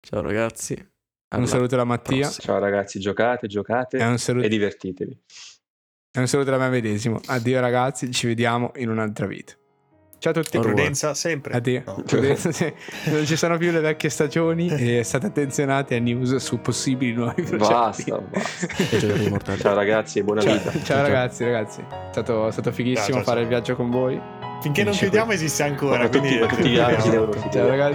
[0.00, 0.91] Ciao ragazzi.
[1.32, 2.28] Un saluto da Mattia.
[2.28, 4.46] Ciao ragazzi, giocate, giocate e, saluto...
[4.46, 5.18] e divertitevi.
[6.14, 7.20] E un saluto da me medesimo.
[7.26, 9.54] Addio ragazzi, ci vediamo in un'altra vita.
[10.18, 10.58] Ciao a tutti.
[10.60, 11.54] Prudenza sempre.
[11.54, 11.82] Addio.
[11.84, 12.02] No.
[12.06, 12.72] Prudenza, sì.
[13.06, 17.42] Non ci sono più le vecchie stagioni e state attenzionati a news su possibili nuovi
[17.42, 17.72] progetti.
[17.72, 18.18] Basta,
[19.30, 19.56] basta.
[19.56, 20.70] ciao ragazzi e buona ciao, vita.
[20.70, 21.80] Ciao, ciao, ragazzi, ragazzi.
[21.80, 24.41] È stato, è stato fighissimo ciao, fare il viaggio con voi.
[24.62, 25.34] Finché non chiudiamo qui.
[25.34, 26.08] esiste ancora.
[26.08, 27.10] Quindi tutti, tutti gli altri.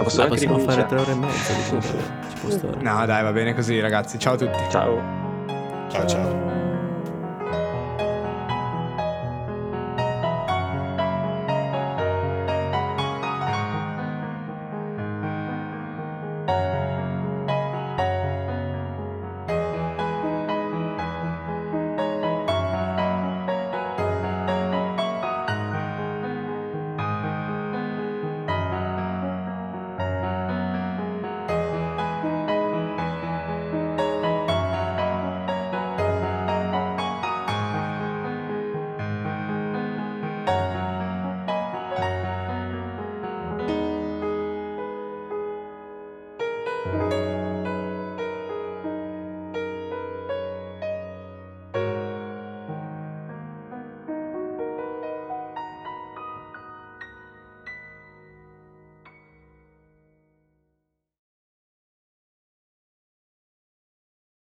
[0.02, 2.76] Posso anche possiamo fare tre ore e mezza di ci può stare.
[2.80, 4.18] No dai va bene così ragazzi.
[4.18, 4.58] Ciao a tutti.
[4.70, 5.02] Ciao.
[5.88, 6.06] Ciao ciao.
[6.06, 6.67] ciao.